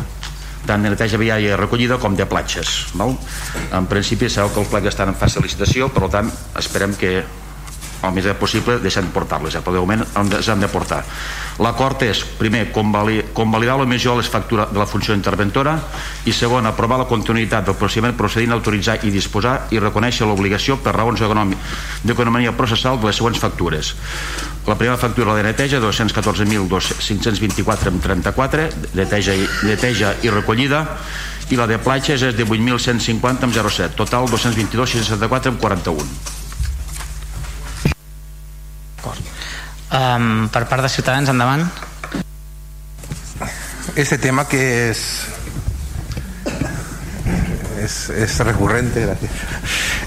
tant 0.67 0.83
de 0.83 0.91
neteja 0.91 1.19
viària 1.21 1.57
recollida 1.57 1.97
com 2.01 2.15
de 2.15 2.25
platges 2.29 2.89
val? 2.99 3.15
en 3.71 3.89
principi 3.91 4.29
sabeu 4.29 4.53
que 4.53 4.63
els 4.63 4.71
plecs 4.71 4.93
estan 4.93 5.13
en 5.13 5.19
fase 5.19 5.39
de 5.39 5.47
licitació 5.47 5.89
per 5.93 6.09
tant 6.09 6.31
esperem 6.59 6.95
que 6.99 7.19
el 8.03 8.11
més 8.15 8.25
possible 8.39 8.77
deixem 8.79 9.05
de 9.07 9.11
portar-les 9.13 9.55
eh? 9.55 9.61
però 9.63 9.73
de 9.75 9.79
moment 9.83 10.03
ens 10.21 10.49
han 10.49 10.59
de 10.61 10.67
portar. 10.71 11.03
L'acord 11.59 12.01
és 12.07 12.23
primer 12.39 12.71
convalidar 12.71 13.77
l'emissió 13.79 14.11
de 14.13 14.17
les 14.21 14.29
factures 14.31 14.67
de 14.71 14.79
la 14.79 14.87
funció 14.87 15.13
interventora 15.17 15.73
i 16.25 16.31
segon 16.35 16.65
aprovar 16.69 16.97
la 17.01 17.07
continuïtat 17.09 17.65
del 17.67 17.75
procediment 17.75 18.17
procedint 18.17 18.51
a 18.53 18.55
autoritzar 18.59 18.97
i 19.03 19.11
disposar 19.11 19.67
i 19.75 19.79
reconèixer 19.83 20.25
l'obligació 20.27 20.77
per 20.79 20.93
raons 20.95 21.19
d'economia 21.19 22.55
processal 22.55 22.99
de 22.99 23.05
les 23.09 23.15
següents 23.19 23.39
factures. 23.39 23.95
La 24.67 24.77
primera 24.77 25.01
factura 25.01 25.35
de 25.35 25.43
neteja 25.43 25.79
214.524,34 25.83 28.69
neteja, 28.95 29.33
i, 29.35 29.47
neteja 29.67 30.13
i 30.23 30.29
recollida 30.29 30.87
i 31.49 31.55
la 31.57 31.67
de 31.67 31.77
platges 31.81 32.21
és 32.21 32.35
de 32.37 32.45
8.150 32.45 33.43
amb 33.47 33.53
07 33.57 33.95
total 33.97 34.27
222.674 34.29 35.47
amb 35.55 35.59
41 35.59 36.48
um, 39.03 40.49
per 40.49 40.65
part 40.67 40.83
de 40.83 40.89
Ciutadans, 40.89 41.29
endavant 41.29 41.67
este 43.95 44.17
tema 44.17 44.47
que 44.47 44.89
es 44.91 45.25
es, 47.81 48.09
es 48.09 48.37
recurrente 48.39 49.05
gracias. 49.05 49.31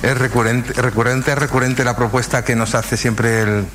es 0.02 0.18
recurrente 0.18 0.72
recurrente 0.80 1.34
recurrente 1.34 1.84
la 1.84 1.96
propuesta 1.96 2.44
que 2.44 2.54
nos 2.54 2.74
hace 2.74 2.96
siempre 2.96 3.42
el 3.42 3.66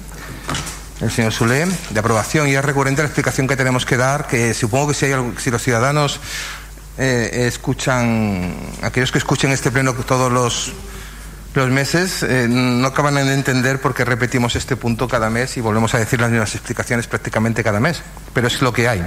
el 1.01 1.11
señor 1.11 1.31
Zulé, 1.31 1.67
de 1.89 1.99
aprobación 1.99 2.47
y 2.47 2.55
es 2.55 2.65
recurrente 2.65 3.01
la 3.01 3.07
explicación 3.07 3.47
que 3.47 3.55
tenemos 3.55 3.85
que 3.85 3.97
dar, 3.97 4.27
que 4.27 4.53
supongo 4.53 4.89
que 4.89 4.93
si, 4.95 5.05
hay, 5.05 5.33
si 5.37 5.51
los 5.51 5.61
ciudadanos 5.61 6.19
eh, 6.97 7.45
escuchan, 7.47 8.55
aquellos 8.81 9.11
que 9.11 9.19
escuchen 9.19 9.51
este 9.51 9.69
pleno 9.69 9.93
todos 9.93 10.31
los, 10.31 10.73
los 11.57 11.69
meses 11.71 12.21
eh, 12.21 12.45
no 12.47 12.87
acaban 12.87 13.15
de 13.15 13.33
entender 13.33 13.81
por 13.81 13.95
qué 13.95 14.05
repetimos 14.05 14.55
este 14.55 14.75
punto 14.75 15.07
cada 15.07 15.31
mes 15.31 15.57
y 15.57 15.61
volvemos 15.61 15.91
a 15.95 15.97
decir 15.97 16.21
las 16.21 16.29
mismas 16.29 16.53
explicaciones 16.53 17.07
prácticamente 17.07 17.63
cada 17.63 17.79
mes, 17.79 18.03
pero 18.31 18.45
es 18.45 18.61
lo 18.61 18.71
que 18.71 18.87
hay. 18.87 19.03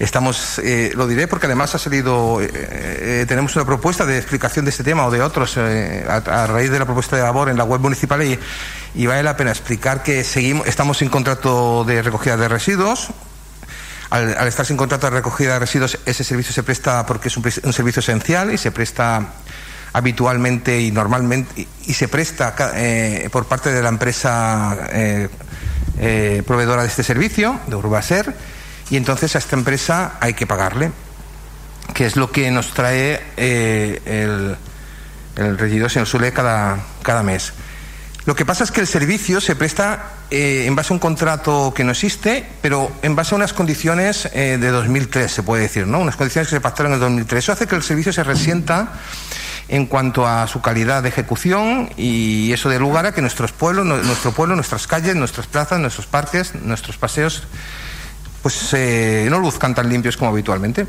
Estamos, 0.00 0.58
eh, 0.58 0.90
lo 0.96 1.06
diré 1.06 1.28
porque 1.28 1.46
además 1.46 1.72
ha 1.76 1.78
salido, 1.78 2.40
eh, 2.42 3.24
tenemos 3.28 3.54
una 3.54 3.64
propuesta 3.64 4.04
de 4.04 4.18
explicación 4.18 4.64
de 4.64 4.72
este 4.72 4.82
tema 4.82 5.06
o 5.06 5.12
de 5.12 5.22
otros 5.22 5.56
a, 5.58 6.46
raíz 6.48 6.70
de 6.72 6.78
la 6.80 6.86
propuesta 6.86 7.16
de 7.16 7.22
labor 7.22 7.48
en 7.48 7.56
la 7.56 7.62
web 7.62 7.80
municipal 7.80 8.20
y, 8.22 9.06
vale 9.06 9.22
la 9.22 9.36
pena 9.36 9.50
explicar 9.50 10.02
que 10.02 10.24
seguimos, 10.24 10.66
estamos 10.66 11.00
en 11.02 11.08
contrato 11.08 11.84
de 11.84 12.02
recogida 12.02 12.36
de 12.36 12.48
residuos, 12.48 13.10
al, 14.08 14.48
estar 14.48 14.66
sin 14.66 14.76
contrato 14.76 15.06
de 15.06 15.10
recogida 15.18 15.52
de 15.52 15.60
residuos, 15.60 15.98
ese 16.04 16.24
servicio 16.24 16.52
se 16.52 16.64
presta 16.64 17.06
porque 17.06 17.28
es 17.28 17.36
un 17.36 17.72
servicio 17.72 18.00
esencial 18.00 18.52
y 18.52 18.58
se 18.58 18.72
presta 18.72 19.34
habitualmente 19.92 20.80
y 20.80 20.90
normalmente 20.90 21.66
y, 21.86 21.94
se 21.94 22.08
presta 22.08 22.54
eh, 22.74 23.28
por 23.32 23.46
parte 23.46 23.72
de 23.72 23.82
la 23.82 23.88
empresa 23.88 24.76
eh, 24.92 25.28
eh, 25.98 26.42
proveedora 26.46 26.82
de 26.82 26.88
este 26.88 27.02
servicio, 27.02 27.58
de 27.66 27.76
Urbaser, 27.76 28.34
y 28.90 28.96
entonces 28.96 29.34
a 29.34 29.38
esta 29.38 29.56
empresa 29.56 30.18
hay 30.20 30.34
que 30.34 30.46
pagarle, 30.46 30.92
que 31.94 32.06
es 32.06 32.16
lo 32.16 32.30
que 32.30 32.50
nos 32.50 32.72
trae 32.72 33.20
el, 33.36 34.56
el 35.36 35.58
regidor 35.58 35.90
señor 35.90 36.06
Sule 36.06 36.32
cada, 36.32 36.78
cada 37.02 37.22
mes. 37.22 37.52
Lo 38.26 38.36
que 38.36 38.44
pasa 38.44 38.64
es 38.64 38.70
que 38.70 38.80
el 38.80 38.86
servicio 38.86 39.40
se 39.40 39.56
presta 39.56 40.12
en 40.30 40.76
base 40.76 40.92
a 40.92 40.94
un 40.94 41.00
contrato 41.00 41.72
que 41.74 41.82
no 41.82 41.90
existe, 41.90 42.46
pero 42.60 42.92
en 43.02 43.16
base 43.16 43.34
a 43.34 43.36
unas 43.36 43.52
condiciones 43.52 44.28
de 44.32 44.58
2003, 44.58 45.32
se 45.32 45.42
puede 45.42 45.62
decir, 45.62 45.86
¿no? 45.86 45.98
Unas 45.98 46.16
condiciones 46.16 46.48
que 46.48 46.56
se 46.56 46.60
pactaron 46.60 46.92
en 46.92 46.96
el 46.96 47.00
2003. 47.00 47.44
Eso 47.44 47.52
hace 47.52 47.66
que 47.66 47.74
el 47.74 47.82
servicio 47.82 48.12
se 48.12 48.22
resienta 48.22 48.92
en 49.70 49.86
cuanto 49.86 50.26
a 50.26 50.48
su 50.48 50.60
calidad 50.60 51.04
de 51.04 51.10
ejecución 51.10 51.90
y 51.96 52.52
eso 52.52 52.68
de 52.68 52.80
lugar 52.80 53.06
a 53.06 53.12
que 53.12 53.20
nuestros 53.20 53.52
pueblos, 53.52 53.86
nuestro 53.86 54.32
pueblo, 54.32 54.56
nuestras 54.56 54.88
calles, 54.88 55.14
nuestras 55.14 55.46
plazas, 55.46 55.78
nuestros 55.78 56.08
parques, 56.08 56.56
nuestros 56.56 56.98
paseos, 56.98 57.44
pues 58.42 58.74
eh, 58.74 59.28
no 59.30 59.38
luzcan 59.38 59.76
tan 59.76 59.88
limpios 59.88 60.16
como 60.16 60.32
habitualmente. 60.32 60.86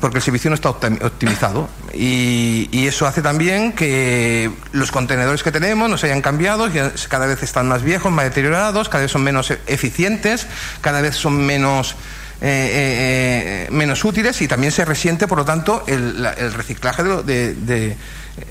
Porque 0.00 0.18
el 0.18 0.22
servicio 0.22 0.50
no 0.50 0.54
está 0.54 0.70
optimizado. 0.70 1.68
Y, 1.92 2.68
y, 2.70 2.86
eso 2.86 3.08
hace 3.08 3.22
también 3.22 3.72
que 3.72 4.52
los 4.70 4.92
contenedores 4.92 5.42
que 5.42 5.50
tenemos 5.50 5.90
nos 5.90 6.04
hayan 6.04 6.22
cambiado, 6.22 6.68
cada 7.08 7.26
vez 7.26 7.42
están 7.42 7.66
más 7.66 7.82
viejos, 7.82 8.12
más 8.12 8.26
deteriorados, 8.26 8.88
cada 8.88 9.02
vez 9.02 9.10
son 9.10 9.24
menos 9.24 9.52
eficientes, 9.66 10.46
cada 10.80 11.00
vez 11.00 11.16
son 11.16 11.44
menos 11.44 11.96
eh, 12.40 12.46
eh, 12.46 13.66
eh, 13.66 13.72
menos 13.72 14.04
útiles 14.04 14.40
y 14.42 14.48
también 14.48 14.70
se 14.70 14.84
resiente, 14.84 15.26
por 15.26 15.38
lo 15.38 15.44
tanto, 15.44 15.82
el, 15.86 16.22
la, 16.22 16.32
reciclaje 16.34 17.02
de, 17.02 17.54
de, 17.54 17.96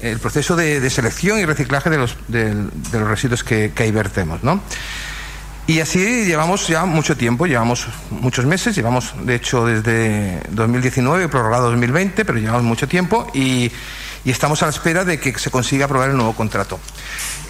el 0.02 0.20
proceso 0.20 0.56
de, 0.58 0.82
de, 0.82 0.90
selección 0.90 1.40
y 1.40 1.46
reciclaje 1.46 1.90
de 1.90 1.98
los, 1.98 2.18
de, 2.28 2.54
los 2.54 3.08
residuos 3.08 3.44
que, 3.44 3.72
que 3.74 3.84
ahí 3.84 3.92
vertemos, 3.92 4.44
¿no? 4.44 4.62
Y 5.68 5.80
así 5.80 6.26
llevamos 6.26 6.68
ya 6.68 6.86
mucho 6.86 7.16
tiempo, 7.16 7.46
llevamos 7.46 7.88
muchos 8.10 8.46
meses, 8.46 8.76
llevamos 8.76 9.14
de 9.24 9.36
hecho 9.36 9.66
desde 9.66 10.42
2019, 10.52 11.30
prorrogado 11.30 11.70
2020, 11.70 12.26
pero 12.26 12.40
llevamos 12.40 12.64
mucho 12.64 12.88
tiempo 12.88 13.30
y, 13.34 13.72
y 14.26 14.32
estamos 14.32 14.62
a 14.64 14.66
la 14.66 14.72
espera 14.72 15.06
de 15.06 15.20
que 15.20 15.38
se 15.38 15.52
consiga 15.52 15.86
aprobar 15.86 16.10
el 16.10 16.16
nuevo 16.16 16.36
contrato. 16.36 16.80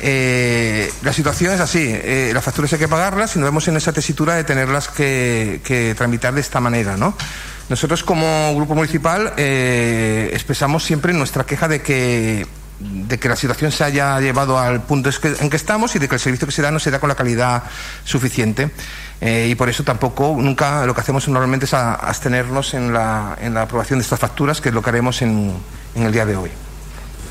Eh, 0.01 0.91
la 1.01 1.13
situación 1.13 1.53
es 1.53 1.59
así, 1.59 1.83
eh, 1.87 2.31
las 2.33 2.43
facturas 2.43 2.71
hay 2.73 2.79
que 2.79 2.87
pagarlas 2.87 3.35
y 3.35 3.39
nos 3.39 3.47
vemos 3.47 3.67
en 3.67 3.77
esa 3.77 3.93
tesitura 3.93 4.35
de 4.35 4.43
tenerlas 4.43 4.87
que, 4.89 5.95
tramitar 5.97 6.33
de 6.33 6.41
esta 6.41 6.59
manera, 6.59 6.97
¿no? 6.97 7.15
Nosotros 7.69 8.03
como 8.03 8.55
grupo 8.55 8.75
municipal 8.75 9.33
eh, 9.37 10.29
expresamos 10.33 10.83
siempre 10.83 11.13
nuestra 11.13 11.45
queja 11.45 11.67
de 11.67 11.81
que 11.81 12.47
de 12.79 13.17
que 13.17 13.27
la 13.27 13.35
situación 13.35 13.71
se 13.71 13.83
haya 13.83 14.19
llevado 14.19 14.59
al 14.59 14.83
punto 14.83 15.09
en 15.23 15.49
que 15.49 15.55
estamos 15.55 15.95
y 15.95 15.99
de 15.99 16.07
que 16.07 16.15
el 16.15 16.21
servicio 16.21 16.45
que 16.45 16.53
se 16.53 16.61
da 16.61 16.69
no 16.69 16.79
se 16.79 16.91
da 16.91 16.99
con 16.99 17.09
la 17.09 17.15
calidad 17.15 17.63
suficiente. 18.03 18.69
Eh, 19.19 19.47
y 19.49 19.55
por 19.55 19.67
eso 19.69 19.83
tampoco, 19.83 20.35
nunca 20.37 20.85
lo 20.85 20.93
que 20.93 21.01
hacemos 21.01 21.27
normalmente 21.27 21.65
es 21.65 21.73
a, 21.73 21.95
abstenernos 21.95 22.73
en 22.73 22.93
la, 22.93 23.35
en 23.41 23.53
la 23.53 23.63
aprobación 23.63 23.99
de 23.99 24.03
estas 24.03 24.19
facturas, 24.19 24.61
que 24.61 24.69
es 24.69 24.75
lo 24.75 24.81
que 24.81 24.89
haremos 24.89 25.21
en, 25.21 25.53
en 25.95 26.03
el 26.03 26.11
día 26.11 26.25
de 26.25 26.35
hoy. 26.35 26.51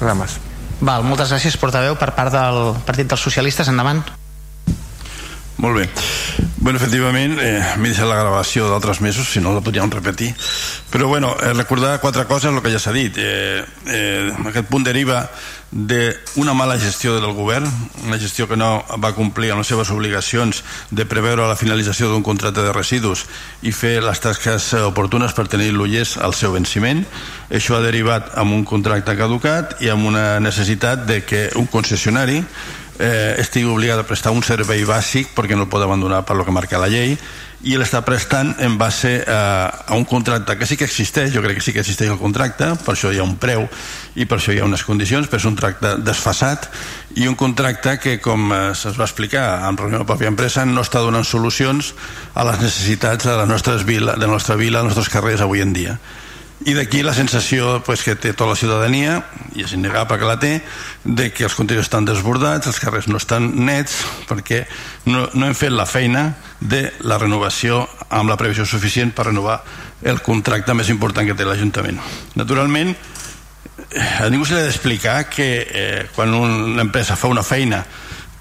Nada 0.01 0.15
más. 0.15 0.39
Val, 0.81 1.07
moltes 1.09 1.31
gràcies, 1.33 1.57
portaveu, 1.57 1.97
per 1.97 2.11
part 2.13 2.35
del 2.35 2.75
Partit 2.85 3.09
dels 3.09 3.23
Socialistes. 3.25 3.69
Endavant. 3.73 4.03
Molt 5.57 5.79
bé. 5.79 5.89
Bueno, 6.59 6.79
efectivament, 6.79 7.39
eh, 7.39 7.63
m'he 7.79 7.93
deixat 7.93 8.09
la 8.11 8.19
gravació 8.19 8.67
d'altres 8.69 9.01
mesos, 9.01 9.29
si 9.31 9.41
no 9.41 9.55
la 9.55 9.63
podríem 9.65 9.91
repetir. 9.91 10.35
Però, 10.91 11.07
bueno, 11.07 11.37
eh, 11.41 11.53
recordar 11.55 12.01
quatre 12.01 12.27
coses, 12.27 12.53
el 12.53 12.61
que 12.61 12.73
ja 12.73 12.81
s'ha 12.81 12.93
dit. 12.93 13.17
Eh, 13.17 13.65
eh, 13.87 14.33
aquest 14.51 14.69
punt 14.69 14.85
deriva 14.85 15.31
d'una 15.71 16.55
mala 16.55 16.79
gestió 16.79 17.15
del 17.15 17.33
govern, 17.33 17.71
una 18.07 18.19
gestió 18.19 18.49
que 18.49 18.57
no 18.57 18.85
va 19.03 19.15
complir 19.15 19.51
amb 19.53 19.61
les 19.61 19.69
seves 19.69 19.91
obligacions 19.91 20.63
de 20.91 21.07
preveure 21.07 21.49
la 21.49 21.57
finalització 21.57 22.09
d'un 22.11 22.23
contracte 22.23 22.63
de 22.63 22.73
residus 22.73 23.27
i 23.63 23.73
fer 23.73 24.03
les 24.03 24.21
tasques 24.21 24.73
oportunes 24.87 25.35
per 25.35 25.49
tenir 25.49 25.73
l'ullers 25.73 26.17
al 26.17 26.35
seu 26.35 26.53
venciment. 26.53 27.05
Això 27.51 27.77
ha 27.77 27.85
derivat 27.85 28.33
en 28.37 28.53
un 28.53 28.65
contracte 28.65 29.17
caducat 29.17 29.77
i 29.83 29.91
amb 29.93 30.07
una 30.07 30.41
necessitat 30.41 31.07
de 31.07 31.23
que 31.25 31.51
un 31.57 31.67
concessionari 31.67 32.43
eh, 32.99 33.37
estigui 33.43 33.69
obligat 33.71 34.01
a 34.01 34.07
prestar 34.07 34.33
un 34.35 34.45
servei 34.47 34.85
bàsic 34.87 35.35
perquè 35.37 35.57
no 35.57 35.67
el 35.67 35.73
pot 35.73 35.83
abandonar 35.83 36.25
per 36.27 36.37
lo 36.37 36.45
que 36.45 36.55
marca 36.55 36.81
la 36.81 36.91
llei 36.93 37.17
i 37.67 37.75
l'està 37.79 38.03
prestant 38.05 38.53
en 38.63 38.77
base 38.79 39.25
a, 39.27 39.67
a 39.89 39.97
un 39.97 40.05
contracte 40.05 40.55
que 40.59 40.67
sí 40.69 40.77
que 40.77 40.85
existeix, 40.87 41.33
jo 41.35 41.41
crec 41.43 41.59
que 41.59 41.65
sí 41.65 41.73
que 41.73 41.81
existeix 41.81 42.13
el 42.13 42.21
contracte, 42.21 42.69
per 42.85 42.95
això 42.95 43.11
hi 43.11 43.19
ha 43.19 43.25
un 43.25 43.37
preu 43.41 43.65
i 44.15 44.27
per 44.29 44.39
això 44.39 44.53
hi 44.55 44.61
ha 44.61 44.69
unes 44.69 44.85
condicions, 44.87 45.27
però 45.27 45.41
és 45.41 45.49
un 45.49 45.57
tracte 45.59 45.97
desfasat 46.05 46.69
i 47.17 47.27
un 47.27 47.35
contracte 47.35 47.97
que, 48.03 48.19
com 48.23 48.53
eh, 48.53 48.61
se'ns 48.77 49.01
va 49.01 49.09
explicar 49.09 49.47
en 49.67 49.81
reunió 49.81 49.99
de 49.99 50.05
la 50.05 50.11
pròpia 50.11 50.31
empresa, 50.31 50.67
no 50.69 50.85
està 50.85 51.03
donant 51.03 51.27
solucions 51.27 51.95
a 52.35 52.45
les 52.51 52.61
necessitats 52.61 53.27
de 53.27 53.35
la 53.41 53.49
nostra 53.49 53.81
vila, 53.83 54.15
de 54.15 54.29
la 54.29 54.37
nostra 54.37 54.61
vila, 54.61 54.83
dels 54.85 54.93
nostres 54.93 55.13
carrers 55.13 55.43
avui 55.43 55.65
en 55.65 55.75
dia 55.77 55.99
i 56.65 56.73
d'aquí 56.73 57.03
la 57.05 57.13
sensació 57.13 57.83
pues, 57.85 58.01
que 58.01 58.15
té 58.17 58.33
tota 58.33 58.55
la 58.55 58.57
ciutadania 58.57 59.19
i 59.55 59.65
és 59.67 59.75
innegable 59.77 60.17
que 60.17 60.29
la 60.29 60.39
té 60.41 60.53
de 61.05 61.29
que 61.35 61.45
els 61.45 61.55
contenidors 61.55 61.91
estan 61.91 62.09
desbordats 62.09 62.71
els 62.71 62.81
carrers 62.81 63.11
no 63.11 63.21
estan 63.21 63.51
nets 63.67 63.99
perquè 64.29 64.63
no, 65.05 65.27
no 65.35 65.47
hem 65.47 65.57
fet 65.59 65.75
la 65.75 65.85
feina 65.85 66.31
de 66.61 66.87
la 67.05 67.19
renovació 67.21 67.83
amb 68.09 68.33
la 68.33 68.39
previsió 68.41 68.65
suficient 68.65 69.13
per 69.13 69.29
renovar 69.29 69.61
el 70.07 70.23
contracte 70.25 70.73
més 70.75 70.89
important 70.93 71.29
que 71.29 71.37
té 71.37 71.45
l'Ajuntament. 71.45 72.01
Naturalment 72.41 72.95
a 74.21 74.31
ningú 74.33 74.49
se 74.49 74.57
li 74.57 74.63
ha 74.63 74.67
d'explicar 74.67 75.19
que 75.29 75.51
eh, 75.61 76.07
quan 76.17 76.33
una 76.35 76.85
empresa 76.87 77.19
fa 77.21 77.29
una 77.29 77.45
feina 77.45 77.85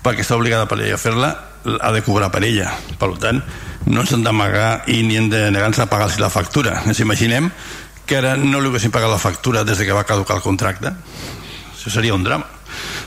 perquè 0.05 0.23
està 0.23 0.37
obligada 0.39 0.69
per 0.69 0.79
llei 0.79 0.95
a 0.95 1.01
fer-la 1.01 1.33
ha 1.65 1.91
de 1.91 2.03
cobrar 2.05 2.29
per 2.31 2.45
ella. 2.45 2.71
Per 2.99 3.09
tant 3.19 3.41
no 3.85 4.01
ens 4.01 4.13
hem 4.13 4.23
d'amagar 4.25 4.85
i 4.89 5.01
ni 5.03 5.17
hem 5.19 5.27
de 5.29 5.49
negar-nos 5.51 5.81
a 5.83 5.89
pagar-los 5.89 6.21
la 6.21 6.31
factura. 6.33 6.79
Ens 6.85 7.01
imaginem 7.03 7.51
que 8.05 8.19
ara 8.19 8.35
no 8.37 8.61
li 8.61 8.69
haguessin 8.69 8.93
pagat 8.93 9.11
la 9.11 9.21
factura 9.21 9.63
des 9.63 9.77
de 9.77 9.85
que 9.85 9.95
va 9.95 10.05
caducar 10.07 10.37
el 10.37 10.45
contracte 10.45 10.93
això 11.85 11.99
seria 11.99 12.15
un 12.17 12.23
drama. 12.25 12.47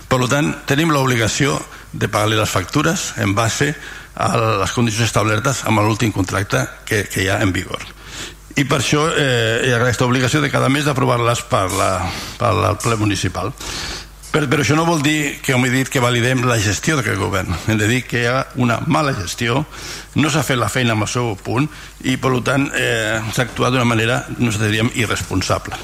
Per 0.08 0.20
tant 0.30 0.52
tenim 0.70 0.92
l'obligació 0.94 1.56
de 1.92 2.08
pagar-li 2.08 2.36
les 2.38 2.50
factures 2.50 3.12
en 3.18 3.34
base 3.34 3.72
a 4.14 4.28
les 4.62 4.72
condicions 4.74 5.08
establertes 5.08 5.64
amb 5.66 5.82
l'últim 5.82 6.12
contracte 6.14 6.62
que, 6.86 7.04
que 7.10 7.24
hi 7.24 7.28
ha 7.28 7.40
en 7.42 7.52
vigor. 7.52 7.82
I 8.58 8.64
per 8.70 8.78
això 8.78 9.04
eh, 9.10 9.66
hi 9.66 9.72
ha 9.72 9.80
aquesta 9.82 10.06
obligació 10.06 10.40
de 10.42 10.50
cada 10.50 10.70
mes 10.70 10.86
d'aprovar-les 10.86 11.42
per, 11.50 11.66
la, 11.74 11.90
per 12.38 12.52
el 12.54 12.78
ple 12.82 12.96
municipal 13.02 13.52
però, 14.32 14.46
però 14.50 14.62
això 14.64 14.76
no 14.76 14.86
vol 14.88 15.02
dir 15.02 15.38
que, 15.40 15.52
com 15.52 15.64
he 15.66 15.72
dit, 15.72 15.88
que 15.88 16.02
validem 16.04 16.44
la 16.48 16.58
gestió 16.62 16.98
d'aquest 16.98 17.18
govern. 17.20 17.54
Hem 17.66 17.80
de 17.80 17.88
dir 17.90 18.02
que 18.06 18.22
hi 18.22 18.28
ha 18.30 18.46
una 18.60 18.78
mala 18.86 19.14
gestió, 19.16 19.64
no 20.16 20.30
s'ha 20.30 20.44
fet 20.46 20.60
la 20.60 20.70
feina 20.72 20.94
amb 20.96 21.06
el 21.06 21.12
seu 21.12 21.34
punt 21.44 21.68
i, 22.04 22.16
per 22.20 22.32
tant, 22.46 22.68
eh, 22.76 23.20
s'ha 23.32 23.46
actuat 23.48 23.74
d'una 23.74 23.88
manera, 23.88 24.22
nosaltres 24.38 24.70
diríem, 24.70 24.90
irresponsable. 25.00 25.78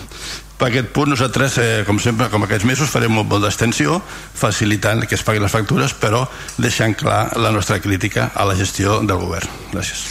Per 0.55 0.69
aquest 0.69 0.93
punt 0.95 1.11
nosaltres, 1.11 1.57
eh, 1.59 1.83
com 1.87 1.99
sempre, 1.99 2.29
com 2.31 2.45
aquests 2.47 2.67
mesos, 2.69 2.91
farem 2.91 3.17
un 3.19 3.29
vot 3.29 3.43
d'extensió, 3.43 3.99
facilitant 4.39 5.03
que 5.09 5.17
es 5.19 5.25
paguin 5.27 5.43
les 5.43 5.53
factures, 5.53 5.97
però 5.99 6.23
deixant 6.57 6.95
clar 6.95 7.37
la 7.37 7.51
nostra 7.51 7.81
crítica 7.83 8.31
a 8.35 8.47
la 8.47 8.55
gestió 8.55 9.01
del 9.03 9.19
govern. 9.19 9.51
Gràcies. 9.73 10.07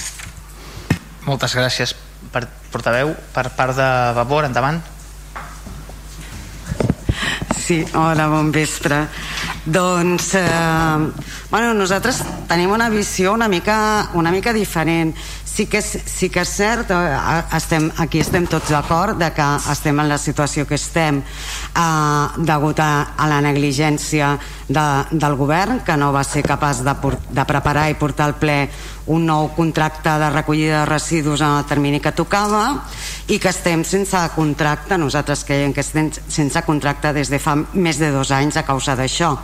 Moltes 1.24 1.56
gràcies, 1.56 1.96
per, 2.34 2.44
portaveu. 2.74 3.16
Per 3.34 3.48
part 3.56 3.78
de 3.78 3.88
Vavor, 4.18 4.46
endavant. 4.50 4.82
Sí, 7.54 7.84
hola, 7.94 8.28
bon 8.28 8.52
vespre. 8.52 9.08
Doncs, 9.66 10.34
eh, 10.36 11.12
bueno, 11.52 11.74
nosaltres 11.74 12.22
tenim 12.50 12.72
una 12.72 12.90
visió 12.90 13.34
una 13.34 13.48
mica, 13.48 14.10
una 14.14 14.32
mica 14.32 14.54
diferent. 14.54 15.14
Sí 15.54 15.68
que, 15.70 15.84
és, 15.84 15.90
sí 16.10 16.32
que 16.34 16.42
és 16.42 16.50
cert, 16.50 16.90
eh, 16.90 17.42
estem, 17.54 17.84
aquí 18.02 18.18
estem 18.24 18.48
tots 18.50 18.72
d'acord 18.74 19.20
de 19.22 19.28
que 19.38 19.46
estem 19.70 20.00
en 20.02 20.08
la 20.10 20.18
situació 20.18 20.66
que 20.66 20.80
estem 20.80 21.20
eh, 21.22 22.24
degut 22.42 22.82
a, 22.82 23.14
a 23.14 23.28
la 23.30 23.38
negligència 23.46 24.32
de, 24.66 24.88
del 25.12 25.38
govern 25.38 25.84
que 25.86 25.94
no 26.02 26.10
va 26.16 26.24
ser 26.26 26.42
capaç 26.42 26.82
de, 26.82 26.96
de 27.38 27.46
preparar 27.46 27.86
i 27.92 28.00
portar 28.02 28.32
al 28.32 28.36
ple 28.42 28.58
un 29.14 29.30
nou 29.30 29.52
contracte 29.54 30.18
de 30.18 30.34
recollida 30.34 30.80
de 30.80 30.90
residus 30.90 31.46
en 31.46 31.60
el 31.60 31.70
termini 31.70 32.02
que 32.02 32.18
tocava 32.18 32.66
i 33.30 33.38
que 33.38 33.54
estem 33.54 33.86
sense 33.86 34.26
contracte 34.34 34.98
nosaltres 34.98 35.46
creiem 35.46 35.74
que 35.76 35.86
estem 35.86 36.10
sense 36.10 36.66
contracte 36.66 37.14
des 37.14 37.30
de 37.30 37.38
fa 37.38 37.60
més 37.74 38.02
de 38.02 38.10
dos 38.10 38.34
anys 38.34 38.58
a 38.58 38.66
causa 38.66 38.98
d'això. 38.98 39.36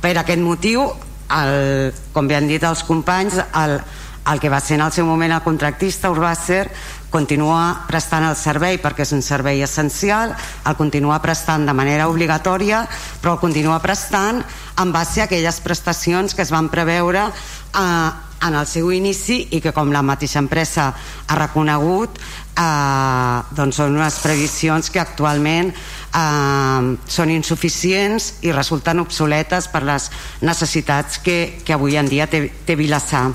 Per 0.00 0.16
aquest 0.16 0.40
motiu 0.40 0.88
el, 1.32 1.92
com 2.12 2.24
bé 2.28 2.40
han 2.40 2.48
dit 2.48 2.64
els 2.64 2.86
companys 2.88 3.36
el, 3.36 3.82
el 4.30 4.40
que 4.40 4.48
va 4.48 4.60
ser 4.60 4.76
en 4.78 4.86
el 4.86 4.92
seu 4.94 5.06
moment 5.06 5.32
el 5.34 5.42
contractista 5.42 6.10
Urbàcer 6.12 6.68
continua 7.12 7.84
prestant 7.88 8.24
el 8.24 8.36
servei 8.38 8.78
perquè 8.80 9.04
és 9.04 9.12
un 9.12 9.22
servei 9.22 9.62
essencial, 9.66 10.32
el 10.66 10.76
continua 10.78 11.20
prestant 11.22 11.66
de 11.68 11.74
manera 11.76 12.08
obligatòria, 12.08 12.86
però 13.20 13.36
el 13.36 13.42
continua 13.42 13.82
prestant 13.82 14.40
en 14.80 14.92
base 14.94 15.20
a 15.20 15.28
aquelles 15.28 15.60
prestacions 15.60 16.34
que 16.34 16.42
es 16.46 16.54
van 16.54 16.70
preveure 16.72 17.26
eh, 17.28 18.10
en 18.42 18.56
el 18.58 18.66
seu 18.66 18.90
inici 18.94 19.38
i 19.54 19.60
que 19.62 19.74
com 19.74 19.92
la 19.94 20.02
mateixa 20.02 20.40
empresa 20.42 20.88
ha 21.26 21.36
reconegut 21.38 22.16
eh, 22.18 23.38
doncs 23.58 23.82
són 23.82 23.98
unes 23.98 24.18
previsions 24.24 24.90
que 24.90 25.02
actualment 25.02 25.70
eh, 25.74 26.96
són 27.18 27.34
insuficients 27.34 28.32
i 28.46 28.54
resulten 28.56 29.04
obsoletes 29.04 29.68
per 29.68 29.84
les 29.86 30.10
necessitats 30.40 31.20
que, 31.22 31.58
que 31.62 31.76
avui 31.76 31.98
en 32.00 32.08
dia 32.08 32.30
té, 32.30 32.46
té 32.64 32.78
Vilassar. 32.78 33.28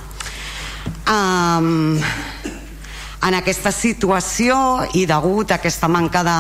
Um, 1.08 2.02
en 3.28 3.36
aquesta 3.36 3.72
situació 3.74 4.56
i 5.00 5.06
degut 5.10 5.52
a 5.52 5.58
aquesta 5.58 5.88
manca 5.90 6.22
de, 6.24 6.38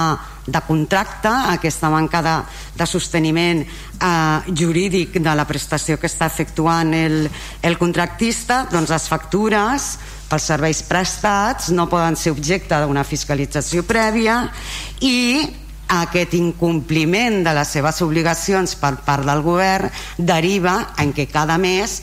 de 0.47 0.61
contracte, 0.67 1.29
a 1.31 1.55
aquesta 1.57 1.89
manca 1.89 2.21
de, 2.23 2.35
de 2.77 2.87
sosteniment 2.87 3.63
eh, 3.63 4.53
jurídic 4.55 5.17
de 5.19 5.35
la 5.35 5.47
prestació 5.49 5.97
que 5.99 6.07
està 6.07 6.29
efectuant 6.29 6.93
el, 6.93 7.25
el 7.63 7.77
contractista, 7.79 8.65
doncs 8.71 8.93
les 8.93 9.07
factures 9.09 9.87
pels 10.27 10.49
serveis 10.51 10.83
prestats 10.83 11.71
no 11.71 11.87
poden 11.89 12.19
ser 12.19 12.35
objecte 12.35 12.77
d'una 12.83 13.05
fiscalització 13.07 13.83
prèvia 13.87 14.43
i 15.01 15.47
aquest 15.87 16.35
incompliment 16.35 17.41
de 17.47 17.53
les 17.55 17.69
seves 17.71 18.01
obligacions 18.03 18.75
per 18.75 18.97
part 19.07 19.23
del 19.25 19.41
govern 19.41 19.91
deriva 20.19 20.93
en 20.99 21.13
què 21.15 21.29
cada 21.31 21.55
mes 21.57 22.01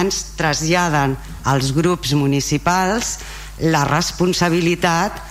ens 0.00 0.36
traslladen 0.38 1.16
als 1.44 1.72
grups 1.76 2.14
municipals 2.18 3.18
la 3.60 3.84
responsabilitat 3.86 5.22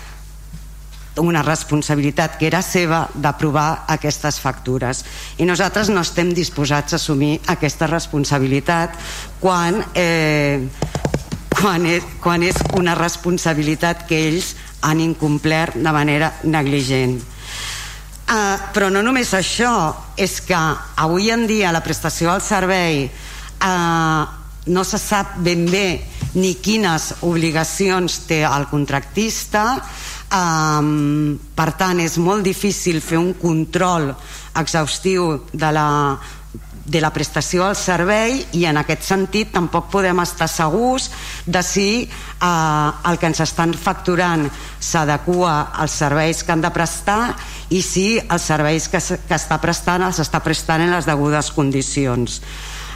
una 1.22 1.44
responsabilitat 1.44 2.40
que 2.40 2.48
era 2.48 2.64
seva 2.66 3.04
d'aprovar 3.14 3.86
aquestes 3.94 4.40
factures. 4.42 5.04
I 5.38 5.46
nosaltres 5.46 5.92
no 5.94 6.02
estem 6.02 6.32
disposats 6.34 6.94
a 6.94 6.98
assumir 6.98 7.36
aquesta 7.54 7.88
responsabilitat 7.88 8.98
quan, 9.40 9.84
eh, 9.94 10.66
quan, 11.54 11.86
és, 11.86 12.04
quan 12.20 12.44
és 12.44 12.58
una 12.74 12.96
responsabilitat 12.96 14.08
que 14.10 14.24
ells 14.28 14.56
han 14.82 15.00
incomplert 15.00 15.78
de 15.78 15.92
manera 15.94 16.34
negligent. 16.44 17.22
Uh, 18.24 18.56
però 18.74 18.88
no 18.90 19.02
només 19.04 19.34
això 19.36 19.94
és 20.18 20.40
que 20.42 20.56
avui 20.56 21.28
en 21.30 21.44
dia 21.46 21.74
la 21.76 21.84
prestació 21.84 22.32
al 22.32 22.42
servei 22.42 23.04
uh, 23.04 24.24
no 24.68 24.84
se 24.84 24.98
sap 24.98 25.38
ben 25.44 25.66
bé 25.70 25.88
ni 26.40 26.56
quines 26.64 27.14
obligacions 27.22 28.24
té 28.30 28.44
el 28.48 28.68
contractista 28.72 29.66
um, 30.34 31.36
per 31.56 31.74
tant 31.80 32.00
és 32.04 32.18
molt 32.18 32.46
difícil 32.46 33.02
fer 33.04 33.20
un 33.20 33.34
control 33.40 34.14
exhaustiu 34.60 35.44
de 35.52 35.72
la, 35.74 35.90
de 36.86 37.00
la 37.02 37.12
prestació 37.16 37.64
al 37.68 37.78
servei 37.80 38.42
i 38.60 38.66
en 38.68 38.80
aquest 38.82 39.06
sentit 39.08 39.54
tampoc 39.54 39.90
podem 39.92 40.20
estar 40.24 40.50
segurs 40.52 41.10
de 41.46 41.62
si 41.64 41.88
eh, 42.04 42.90
el 43.10 43.20
que 43.20 43.30
ens 43.32 43.40
estan 43.46 43.74
facturant 43.74 44.46
s'adequa 44.80 45.56
als 45.80 45.96
serveis 46.04 46.44
que 46.44 46.52
han 46.52 46.64
de 46.64 46.74
prestar 46.76 47.34
i 47.72 47.82
si 47.82 48.20
els 48.20 48.50
serveis 48.52 48.90
que, 48.92 49.00
que 49.00 49.40
està 49.40 49.60
prestant 49.64 50.04
els 50.10 50.20
està 50.20 50.44
prestant 50.44 50.84
en 50.84 50.92
les 50.94 51.08
degudes 51.08 51.52
condicions. 51.56 52.42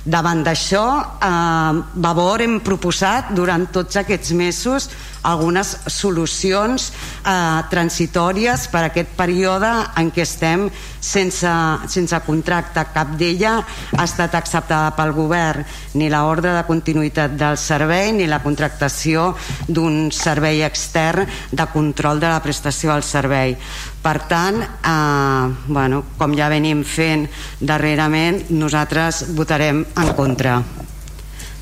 Davant 0.08 0.40
d'això, 0.40 0.84
eh, 1.20 1.80
Vavor 2.00 2.40
hem 2.40 2.62
proposat 2.64 3.34
durant 3.36 3.66
tots 3.76 3.98
aquests 4.00 4.32
mesos 4.40 4.86
algunes 5.28 5.74
solucions 5.92 6.90
eh, 6.90 7.60
transitòries 7.72 8.68
per 8.72 8.86
a 8.86 8.90
aquest 8.92 9.12
període 9.18 9.70
en 10.00 10.12
què 10.16 10.24
estem 10.24 10.68
sense, 11.04 11.52
sense 11.92 12.22
contracte. 12.26 12.86
Cap 12.96 13.14
d'ella 13.20 13.58
ha 13.60 14.06
estat 14.06 14.38
acceptada 14.40 14.94
pel 14.98 15.14
govern, 15.16 15.66
ni 16.00 16.10
l'ordre 16.14 16.56
de 16.56 16.64
continuïtat 16.68 17.36
del 17.40 17.60
servei 17.60 18.14
ni 18.16 18.30
la 18.30 18.42
contractació 18.44 19.34
d'un 19.68 20.08
servei 20.16 20.64
extern 20.68 21.28
de 21.52 21.68
control 21.74 22.24
de 22.24 22.32
la 22.32 22.42
prestació 22.44 22.96
al 22.96 23.04
servei. 23.04 23.58
Per 24.02 24.18
tant, 24.32 24.62
eh, 24.64 25.56
bueno, 25.68 26.04
com 26.18 26.36
ja 26.38 26.50
venim 26.50 26.84
fent 26.88 27.28
darrerament, 27.60 28.46
nosaltres 28.50 29.26
votarem 29.36 29.84
en 29.84 30.14
contra 30.16 30.62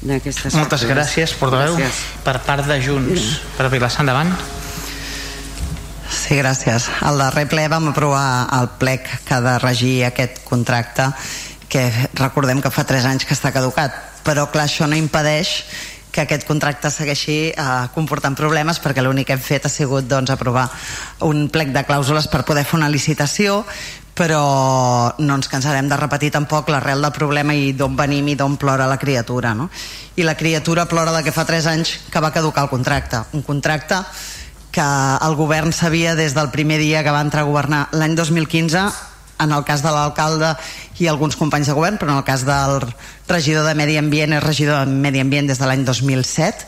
d'aquestes 0.05 0.55
Moltes 0.57 0.85
gràcies, 0.89 1.35
portaveu. 1.39 1.75
Gràcies. 1.79 2.03
Per 2.25 2.37
part 2.45 2.69
de 2.69 2.79
Junts, 2.81 3.29
per 3.57 3.69
Vilassar, 3.73 4.05
endavant. 4.05 4.33
Sí, 6.15 6.37
gràcies. 6.39 6.87
Al 7.05 7.19
darrer 7.19 7.47
ple 7.49 7.67
vam 7.69 7.89
aprovar 7.91 8.47
el 8.59 8.69
plec 8.79 9.09
que 9.25 9.35
ha 9.35 9.41
de 9.43 9.57
regir 9.61 9.95
aquest 10.07 10.43
contracte 10.47 11.09
que 11.69 11.89
recordem 12.13 12.61
que 12.61 12.71
fa 12.71 12.85
3 12.87 13.09
anys 13.09 13.25
que 13.25 13.33
està 13.33 13.51
caducat 13.53 13.93
però 14.25 14.47
clar, 14.49 14.65
això 14.65 14.89
no 14.89 14.97
impedeix 14.97 15.59
que 16.15 16.23
aquest 16.23 16.45
contracte 16.47 16.89
segueixi 16.89 17.37
eh, 17.51 17.65
comportant 17.93 18.37
problemes 18.39 18.79
perquè 18.81 19.03
l'únic 19.03 19.29
que 19.29 19.35
hem 19.35 19.43
fet 19.43 19.67
ha 19.67 19.71
sigut 19.71 20.07
doncs, 20.09 20.31
aprovar 20.33 20.65
un 21.27 21.45
plec 21.53 21.73
de 21.75 21.83
clàusules 21.85 22.29
per 22.31 22.45
poder 22.47 22.63
fer 22.65 22.79
una 22.79 22.89
licitació 22.89 23.63
però 24.15 25.11
no 25.19 25.35
ens 25.35 25.49
cansarem 25.51 25.89
de 25.91 25.97
repetir 25.99 26.31
tampoc 26.31 26.71
l'arrel 26.71 27.03
del 27.03 27.13
problema 27.13 27.53
i 27.53 27.73
d'on 27.75 27.97
venim 27.99 28.31
i 28.31 28.37
d'on 28.39 28.55
plora 28.57 28.87
la 28.87 28.97
criatura 28.97 29.53
no? 29.53 29.69
i 30.15 30.23
la 30.23 30.37
criatura 30.39 30.87
plora 30.87 31.11
de 31.11 31.21
que 31.23 31.35
fa 31.35 31.43
3 31.45 31.67
anys 31.73 31.91
que 32.09 32.23
va 32.23 32.31
caducar 32.31 32.63
el 32.63 32.71
contracte 32.71 33.19
un 33.33 33.43
contracte 33.43 33.99
que 34.71 34.85
el 35.27 35.35
govern 35.35 35.71
sabia 35.71 36.15
des 36.15 36.33
del 36.35 36.49
primer 36.51 36.79
dia 36.79 37.03
que 37.03 37.11
va 37.11 37.23
entrar 37.23 37.43
a 37.43 37.51
governar 37.51 37.89
l'any 37.91 38.15
2015 38.15 38.87
en 39.39 39.51
el 39.51 39.63
cas 39.67 39.83
de 39.83 39.91
l'alcalde 39.91 40.53
i 40.99 41.07
alguns 41.07 41.35
companys 41.35 41.67
de 41.67 41.75
govern, 41.75 41.99
però 41.99 42.11
en 42.13 42.19
el 42.21 42.27
cas 42.27 42.45
del 42.47 42.79
regidor 43.27 43.67
de 43.67 43.75
Medi 43.75 43.97
Ambient 43.99 44.35
és 44.37 44.43
regidor 44.43 44.85
de 44.85 44.91
Medi 44.91 45.19
Ambient 45.19 45.47
des 45.51 45.59
de 45.59 45.67
l'any 45.67 45.83
2007 45.87 46.67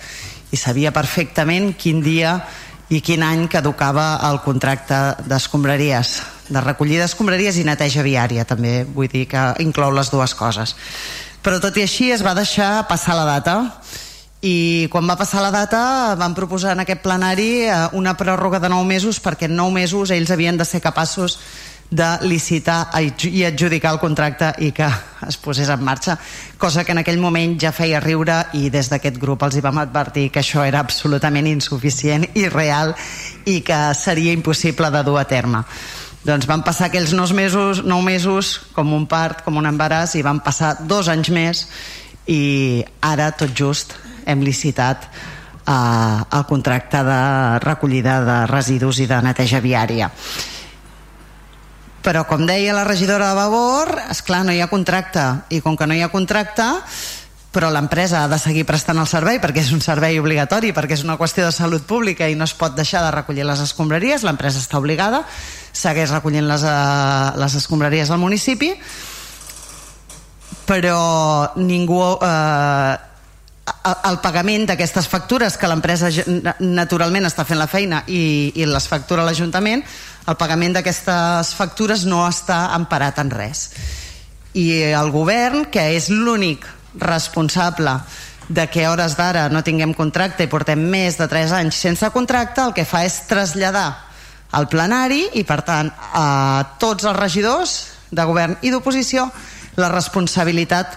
i 0.52 0.60
sabia 0.60 0.92
perfectament 0.96 1.74
quin 1.80 2.04
dia 2.04 2.42
i 2.90 3.02
quin 3.04 3.24
any 3.24 3.48
caducava 3.52 4.18
el 4.30 4.42
contracte 4.44 5.00
d'escombraries 5.28 6.37
de 6.50 6.62
recollida 6.64 7.06
d'escombraries 7.06 7.60
i 7.60 7.66
neteja 7.68 8.06
viària 8.06 8.46
també 8.48 8.82
vull 8.84 9.12
dir 9.12 9.28
que 9.32 9.44
inclou 9.64 9.92
les 9.96 10.12
dues 10.14 10.36
coses 10.36 10.76
però 11.44 11.62
tot 11.64 11.78
i 11.78 11.86
així 11.86 12.12
es 12.12 12.26
va 12.26 12.36
deixar 12.38 12.88
passar 12.90 13.16
la 13.20 13.28
data 13.30 13.58
i 14.46 14.88
quan 14.92 15.08
va 15.10 15.18
passar 15.18 15.42
la 15.42 15.52
data 15.52 16.16
van 16.20 16.36
proposar 16.38 16.76
en 16.76 16.84
aquest 16.84 17.02
plenari 17.02 17.66
eh, 17.66 17.78
una 17.98 18.14
pròrroga 18.18 18.60
de 18.62 18.70
9 18.70 18.86
mesos 18.86 19.22
perquè 19.24 19.50
en 19.50 19.58
9 19.58 19.74
mesos 19.74 20.12
ells 20.14 20.32
havien 20.32 20.58
de 20.58 20.66
ser 20.66 20.82
capaços 20.82 21.40
de 21.90 22.08
licitar 22.28 22.90
i 23.00 23.46
adjudicar 23.48 23.94
el 23.94 24.00
contracte 24.00 24.52
i 24.60 24.74
que 24.76 24.88
es 25.28 25.38
posés 25.40 25.70
en 25.72 25.84
marxa, 25.84 26.18
cosa 26.60 26.84
que 26.84 26.92
en 26.92 27.00
aquell 27.00 27.20
moment 27.20 27.56
ja 27.60 27.72
feia 27.72 28.02
riure 28.04 28.42
i 28.60 28.68
des 28.70 28.90
d'aquest 28.92 29.18
grup 29.22 29.46
els 29.48 29.56
hi 29.56 29.64
vam 29.64 29.80
advertir 29.80 30.28
que 30.30 30.44
això 30.44 30.66
era 30.68 30.82
absolutament 30.84 31.48
insuficient 31.48 32.28
i 32.36 32.50
real 32.52 32.94
i 33.46 33.62
que 33.62 33.80
seria 33.96 34.36
impossible 34.36 34.92
de 34.92 35.04
dur 35.08 35.20
a 35.20 35.26
terme. 35.26 35.64
Doncs 36.28 36.44
van 36.44 36.60
passar 36.60 36.90
aquells 36.90 37.14
nou 37.16 37.24
mesos, 37.32 37.80
nou 37.88 38.02
mesos 38.04 38.58
com 38.76 38.90
un 38.92 39.06
part, 39.08 39.46
com 39.46 39.56
un 39.62 39.68
embaràs, 39.70 40.18
i 40.20 40.26
van 40.26 40.42
passar 40.44 40.74
dos 40.84 41.08
anys 41.08 41.30
més 41.32 41.62
i 42.28 42.84
ara 43.00 43.30
tot 43.32 43.54
just 43.56 43.96
hem 44.28 44.44
licitat 44.44 45.08
eh, 45.08 45.72
el 45.72 46.44
contracte 46.50 47.00
de 47.08 47.22
recollida 47.64 48.18
de 48.28 48.38
residus 48.52 49.00
i 49.00 49.08
de 49.08 49.22
neteja 49.24 49.64
viària. 49.64 50.10
Però 52.04 52.26
com 52.28 52.44
deia 52.48 52.76
la 52.76 52.84
regidora 52.84 53.32
de 53.32 53.40
Vavor 53.40 53.94
és 54.10 54.20
clar 54.28 54.44
no 54.44 54.52
hi 54.52 54.60
ha 54.60 54.68
contracte. 54.68 55.24
I 55.48 55.62
com 55.64 55.80
que 55.80 55.88
no 55.88 55.96
hi 55.96 56.04
ha 56.04 56.12
contracte 56.12 56.68
però 57.52 57.70
l'empresa 57.72 58.24
ha 58.24 58.30
de 58.32 58.38
seguir 58.38 58.66
prestant 58.68 59.00
el 59.02 59.08
servei 59.10 59.40
perquè 59.42 59.64
és 59.64 59.72
un 59.74 59.82
servei 59.82 60.20
obligatori, 60.20 60.74
perquè 60.76 60.98
és 60.98 61.04
una 61.06 61.18
qüestió 61.18 61.46
de 61.46 61.56
salut 61.56 61.86
pública 61.88 62.28
i 62.30 62.36
no 62.36 62.46
es 62.46 62.54
pot 62.54 62.76
deixar 62.76 63.02
de 63.06 63.14
recollir 63.16 63.48
les 63.48 63.64
escombraries, 63.64 64.26
l'empresa 64.28 64.62
està 64.62 64.82
obligada, 64.82 65.24
segueix 65.74 66.14
recollint 66.14 66.48
les, 66.48 66.64
uh, 66.68 67.34
les 67.40 67.58
escombraries 67.58 68.12
al 68.12 68.22
municipi, 68.24 68.74
però 70.68 71.02
ningú... 71.58 72.02
Eh, 72.22 73.04
el 74.08 74.22
pagament 74.24 74.64
d'aquestes 74.64 75.10
factures 75.12 75.58
que 75.60 75.68
l'empresa 75.68 76.08
naturalment 76.64 77.28
està 77.28 77.44
fent 77.44 77.60
la 77.60 77.68
feina 77.68 77.98
i, 78.08 78.54
i 78.56 78.64
les 78.64 78.86
factura 78.88 79.26
l'Ajuntament 79.28 79.84
el 80.28 80.36
pagament 80.36 80.76
d'aquestes 80.76 81.54
factures 81.56 82.04
no 82.04 82.26
està 82.28 82.74
emparat 82.76 83.20
en 83.24 83.32
res. 83.32 83.70
I 84.60 84.92
el 84.98 85.12
govern, 85.14 85.68
que 85.72 85.86
és 85.96 86.10
l'únic 86.12 86.66
responsable 87.00 87.94
de 88.48 88.68
que 88.72 88.86
a 88.86 88.92
hores 88.92 89.18
d'ara 89.18 89.48
no 89.52 89.64
tinguem 89.64 89.94
contracte 89.94 90.46
i 90.46 90.52
portem 90.52 90.80
més 90.80 91.18
de 91.20 91.28
3 91.28 91.54
anys 91.60 91.80
sense 91.84 92.10
contracte, 92.16 92.64
el 92.64 92.74
que 92.74 92.88
fa 92.88 93.04
és 93.06 93.26
traslladar 93.28 93.90
al 94.56 94.70
plenari 94.72 95.26
i 95.36 95.44
per 95.44 95.62
tant 95.68 95.92
a 95.92 96.78
tots 96.80 97.04
els 97.04 97.20
regidors 97.20 97.76
de 98.12 98.24
govern 98.24 98.56
i 98.64 98.72
d'oposició 98.72 99.28
la 99.78 99.92
responsabilitat 99.92 100.96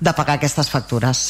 de 0.00 0.12
pagar 0.16 0.36
aquestes 0.40 0.68
factures. 0.72 1.22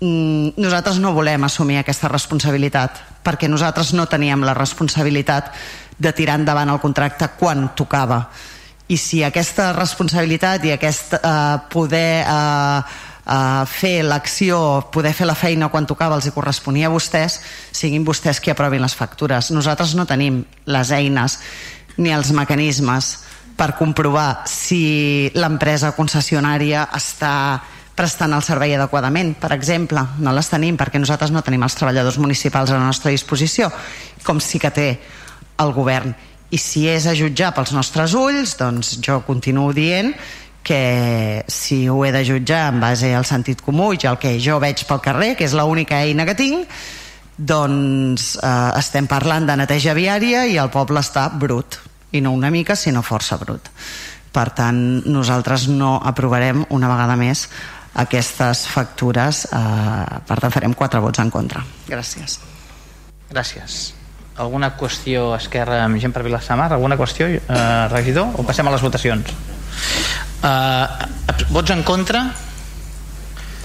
Mm, 0.00 0.54
nosaltres 0.56 1.00
no 1.02 1.12
volem 1.12 1.44
assumir 1.44 1.80
aquesta 1.80 2.08
responsabilitat 2.08 3.02
perquè 3.26 3.48
nosaltres 3.50 3.92
no 3.98 4.06
teníem 4.06 4.44
la 4.46 4.54
responsabilitat 4.54 5.50
de 5.98 6.12
tirar 6.14 6.38
endavant 6.38 6.70
el 6.70 6.80
contracte 6.80 7.26
quan 7.36 7.72
tocava 7.74 8.22
i 8.88 8.96
si 8.96 9.22
aquesta 9.24 9.72
responsabilitat 9.76 10.64
i 10.64 10.72
aquest 10.72 11.14
eh, 11.18 11.30
poder 11.72 12.24
eh, 12.24 12.82
eh, 13.28 13.64
fer 13.68 14.02
l'acció, 14.04 14.88
poder 14.92 15.12
fer 15.14 15.28
la 15.28 15.36
feina 15.36 15.68
quan 15.68 15.86
tocava 15.86 16.16
els 16.16 16.28
hi 16.28 16.34
corresponia 16.34 16.88
a 16.88 16.92
vostès, 16.94 17.40
siguin 17.72 18.06
vostès 18.06 18.40
qui 18.40 18.52
aprovin 18.52 18.82
les 18.82 18.96
factures. 18.96 19.52
Nosaltres 19.52 19.94
no 19.98 20.08
tenim 20.08 20.42
les 20.66 20.92
eines 20.92 21.38
ni 21.98 22.14
els 22.14 22.32
mecanismes 22.32 23.16
per 23.58 23.74
comprovar 23.76 24.44
si 24.46 25.30
l'empresa 25.34 25.92
concessionària 25.96 26.86
està 26.94 27.34
prestant 27.98 28.30
el 28.36 28.44
servei 28.46 28.76
adequadament, 28.76 29.32
per 29.40 29.50
exemple. 29.56 30.04
No 30.22 30.32
les 30.32 30.48
tenim 30.48 30.78
perquè 30.78 31.00
nosaltres 31.02 31.32
no 31.34 31.42
tenim 31.42 31.64
els 31.66 31.74
treballadors 31.74 32.20
municipals 32.22 32.70
a 32.70 32.78
la 32.78 32.86
nostra 32.86 33.10
disposició, 33.10 33.72
com 34.22 34.38
sí 34.38 34.62
que 34.62 34.70
té 34.70 34.88
el 35.58 35.74
govern. 35.74 36.14
I 36.50 36.58
si 36.58 36.86
és 36.88 37.04
a 37.06 37.14
jutjar 37.16 37.52
pels 37.56 37.74
nostres 37.76 38.14
ulls, 38.16 38.54
doncs 38.56 38.96
jo 39.04 39.20
continuo 39.26 39.72
dient 39.76 40.14
que 40.64 41.44
si 41.48 41.88
ho 41.88 42.02
he 42.04 42.12
de 42.12 42.24
jutjar 42.24 42.68
en 42.72 42.80
base 42.80 43.14
al 43.16 43.26
sentit 43.28 43.60
comú 43.64 43.92
i 43.94 44.00
el 44.08 44.18
que 44.20 44.34
jo 44.40 44.58
veig 44.60 44.84
pel 44.88 45.00
carrer, 45.04 45.34
que 45.36 45.46
és 45.48 45.56
l'única 45.56 46.02
eina 46.04 46.26
que 46.28 46.36
tinc, 46.36 46.68
doncs 47.38 48.34
eh, 48.36 48.70
estem 48.80 49.06
parlant 49.08 49.46
de 49.48 49.56
neteja 49.60 49.94
viària 49.96 50.46
i 50.48 50.58
el 50.60 50.72
poble 50.74 51.00
està 51.04 51.28
brut. 51.32 51.80
I 52.12 52.20
no 52.24 52.32
una 52.32 52.50
mica 52.50 52.76
sinó 52.76 53.04
força 53.04 53.36
brut. 53.40 53.68
Per 54.32 54.48
tant 54.56 54.80
nosaltres 55.08 55.68
no 55.68 55.98
aprovarem 56.04 56.64
una 56.72 56.88
vegada 56.88 57.16
més 57.16 57.46
aquestes 57.98 58.66
factures 58.68 59.46
eh, 59.52 60.18
per 60.28 60.40
tant 60.40 60.52
farem 60.52 60.76
quatre 60.76 61.00
vots 61.04 61.24
en 61.24 61.32
contra. 61.32 61.64
Gràcies. 61.88 62.40
Gràcies 63.28 63.97
alguna 64.38 64.72
qüestió 64.78 65.34
Esquerra 65.36 65.82
amb 65.84 66.00
gent 66.02 66.14
per 66.14 66.24
Vilassamar 66.26 66.70
alguna 66.72 66.98
qüestió 67.00 67.28
eh, 67.30 67.40
regidor 67.92 68.38
o 68.38 68.46
passem 68.46 68.68
a 68.68 68.74
les 68.74 68.84
votacions 68.84 69.34
eh, 70.42 70.86
vots 71.50 71.74
en 71.74 71.82
contra 71.82 72.24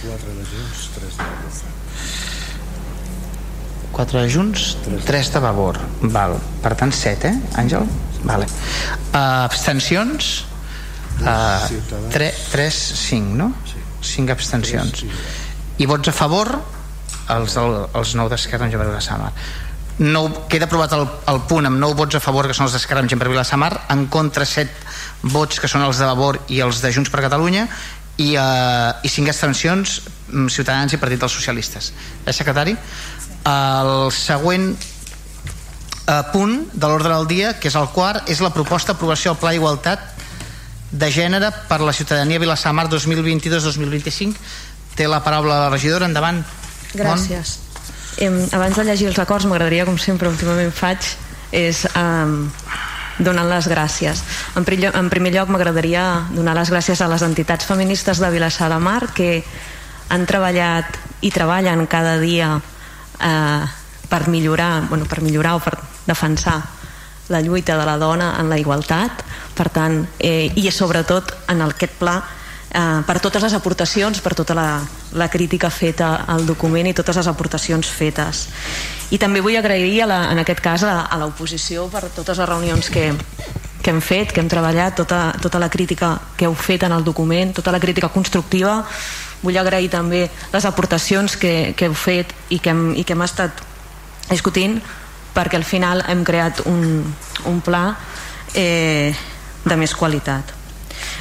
4 0.04 0.38
de 0.40 0.50
Junts 0.52 0.90
3 0.98 1.18
de 1.22 1.72
4 3.94 4.22
de 4.22 4.30
Junts, 4.30 4.76
3 5.06 5.34
de 5.34 5.40
Vavor. 5.40 5.78
Val. 6.02 6.34
Per 6.64 6.74
tant, 6.76 6.92
7, 6.92 7.30
eh, 7.30 7.60
Àngel? 7.62 7.86
Vale. 8.26 8.48
Uh, 9.14 9.46
abstencions? 9.46 10.46
Uh, 11.22 12.10
3, 12.12 12.34
3, 12.52 12.74
5, 12.74 13.36
no? 13.38 13.54
5 14.02 14.34
abstencions. 14.34 15.06
I 15.78 15.86
vots 15.86 16.10
a 16.10 16.16
favor? 16.16 16.50
Els, 17.34 17.56
el, 17.62 17.78
els 17.94 18.16
9 18.18 18.34
d'Esquerra 18.34 18.66
amb 18.66 18.74
per 18.74 18.90
Vilassamar. 18.90 19.30
No, 20.00 20.26
queda 20.50 20.66
aprovat 20.66 20.94
el, 20.98 21.04
el 21.30 21.42
punt 21.50 21.68
amb 21.70 21.78
9 21.78 21.98
vots 22.00 22.18
a 22.18 22.22
favor 22.24 22.48
que 22.50 22.56
són 22.58 22.66
els 22.66 22.74
d'Esquerra 22.74 23.04
amb 23.04 23.12
Gent 23.12 23.22
per 23.22 23.30
Vilassamar 23.30 23.72
en 23.94 24.08
contra 24.10 24.46
7 24.46 25.30
vots 25.36 25.62
que 25.62 25.70
són 25.70 25.86
els 25.86 26.00
de 26.02 26.08
Vavor 26.10 26.40
i 26.50 26.64
els 26.66 26.82
de 26.82 26.90
Junts 26.96 27.14
per 27.14 27.22
Catalunya 27.22 27.68
i, 28.18 28.34
uh, 28.34 28.98
i 29.06 29.10
5 29.10 29.30
abstencions 29.30 30.00
mm, 30.32 30.50
Ciutadans 30.54 30.94
i 30.94 31.02
Partit 31.02 31.22
dels 31.22 31.38
Socialistes 31.38 31.92
eh, 32.26 32.34
secretari? 32.34 32.74
El 33.46 34.10
següent 34.16 34.72
eh, 36.08 36.24
punt 36.32 36.56
de 36.74 36.88
l'ordre 36.88 37.14
del 37.14 37.28
dia, 37.28 37.54
que 37.60 37.70
és 37.70 37.78
el 37.80 37.90
quart, 37.94 38.30
és 38.32 38.42
la 38.44 38.54
proposta 38.56 38.94
d'aprovació 38.94 39.34
al 39.34 39.40
Pla 39.42 39.54
d'Igualtat 39.54 40.10
de 40.94 41.10
Gènere 41.12 41.50
per 41.70 41.82
la 41.82 41.94
ciutadania 41.94 42.40
Vilassamar 42.40 42.88
2022-2025. 42.92 44.34
Té 44.96 45.10
la 45.10 45.24
paraula 45.26 45.66
la 45.66 45.70
regidora, 45.74 46.06
endavant. 46.10 46.44
Gràcies. 46.94 47.58
Eh, 48.18 48.48
abans 48.54 48.78
de 48.78 48.86
llegir 48.86 49.08
els 49.10 49.20
acords, 49.20 49.46
m'agradaria, 49.50 49.86
com 49.86 49.98
sempre 49.98 50.30
últimament 50.30 50.74
faig, 50.74 51.06
és 51.54 51.84
eh, 51.86 52.34
donant 53.20 53.50
les 53.50 53.68
gràcies. 53.70 54.24
En, 54.58 54.66
primer, 54.66 54.92
en 54.98 55.10
primer 55.14 55.34
lloc 55.36 55.52
m'agradaria 55.54 56.26
donar 56.34 56.56
les 56.58 56.72
gràcies 56.74 57.02
a 57.02 57.10
les 57.12 57.26
entitats 57.26 57.66
feministes 57.70 58.22
de 58.22 58.32
Vilassar 58.34 58.72
de 58.74 58.80
Mar 58.82 59.12
que 59.14 59.44
han 60.10 60.26
treballat 60.30 60.98
i 61.22 61.32
treballen 61.32 61.86
cada 61.88 62.18
dia 62.22 62.56
eh, 63.22 63.64
per 64.10 64.28
millorar, 64.30 64.88
bueno, 64.90 65.06
per 65.10 65.22
millorar 65.22 65.58
o 65.58 65.64
per 65.64 65.78
defensar 66.06 66.60
la 67.30 67.42
lluita 67.42 67.78
de 67.78 67.86
la 67.88 67.98
dona 67.98 68.34
en 68.42 68.50
la 68.52 68.60
igualtat 68.60 69.24
per 69.56 69.70
tant, 69.70 70.02
eh, 70.20 70.52
i 70.56 70.70
sobretot 70.72 71.32
en 71.54 71.62
aquest 71.66 71.96
pla 72.02 72.18
eh, 72.74 73.02
per 73.08 73.20
totes 73.22 73.44
les 73.46 73.54
aportacions, 73.54 74.22
per 74.22 74.34
tota 74.36 74.58
la, 74.58 74.68
la 75.14 75.30
crítica 75.30 75.70
feta 75.70 76.26
al 76.28 76.46
document 76.46 76.90
i 76.90 76.94
totes 76.94 77.22
les 77.22 77.30
aportacions 77.30 77.90
fetes. 77.90 78.48
I 79.14 79.20
també 79.22 79.42
vull 79.42 79.58
agrair, 79.58 80.04
a 80.04 80.10
la, 80.10 80.22
en 80.34 80.42
aquest 80.44 80.64
cas, 80.64 80.84
a, 80.84 81.06
a 81.06 81.20
l'oposició 81.22 81.88
per 81.94 82.08
totes 82.10 82.38
les 82.38 82.50
reunions 82.50 82.90
que, 82.90 83.12
que 83.84 83.92
hem 83.92 84.02
fet, 84.02 84.34
que 84.34 84.42
hem 84.42 84.50
treballat, 84.50 84.98
tota, 84.98 85.28
tota 85.42 85.62
la 85.62 85.70
crítica 85.70 86.16
que 86.38 86.50
heu 86.50 86.56
fet 86.58 86.88
en 86.88 86.98
el 86.98 87.06
document, 87.06 87.54
tota 87.54 87.72
la 87.72 87.84
crítica 87.84 88.10
constructiva, 88.10 88.82
Vull 89.44 89.60
agrair 89.60 89.90
també 89.92 90.24
les 90.54 90.66
aportacions 90.66 91.36
que, 91.36 91.74
que 91.76 91.90
heu 91.90 91.96
fet 92.00 92.32
i 92.50 92.62
que 92.64 92.72
hem, 92.72 92.94
i 92.96 93.04
que 93.04 93.16
hem 93.16 93.24
estat 93.26 93.60
discutint 94.30 94.78
perquè 95.36 95.60
al 95.60 95.68
final 95.68 96.04
hem 96.08 96.24
creat 96.24 96.62
un, 96.70 97.04
un 97.50 97.60
pla 97.66 97.84
eh, 98.56 99.12
de 99.66 99.78
més 99.80 99.96
qualitat. 100.00 100.54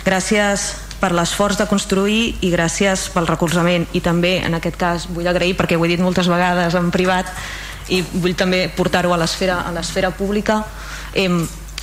Gràcies 0.07 0.69
per 1.03 1.11
l'esforç 1.11 1.59
de 1.59 1.67
construir 1.67 2.37
i 2.47 2.53
gràcies 2.53 3.09
pel 3.11 3.27
recolzament. 3.27 3.89
I 3.93 4.01
també 4.01 4.37
en 4.47 4.55
aquest 4.55 4.79
cas 4.79 5.09
vull 5.11 5.27
agrair 5.27 5.57
perquè 5.59 5.75
ho 5.75 5.85
he 5.85 5.91
dit 5.91 6.03
moltes 6.03 6.31
vegades 6.31 6.79
en 6.79 6.93
privat 6.95 7.27
i 7.91 7.99
vull 8.23 8.39
també 8.39 8.69
portar-ho 8.71 9.11
a 9.11 9.19
l'esfera 9.19 9.65
a 9.67 9.73
l'esfera 9.75 10.13
pública 10.15 10.61
eh, 11.19 11.27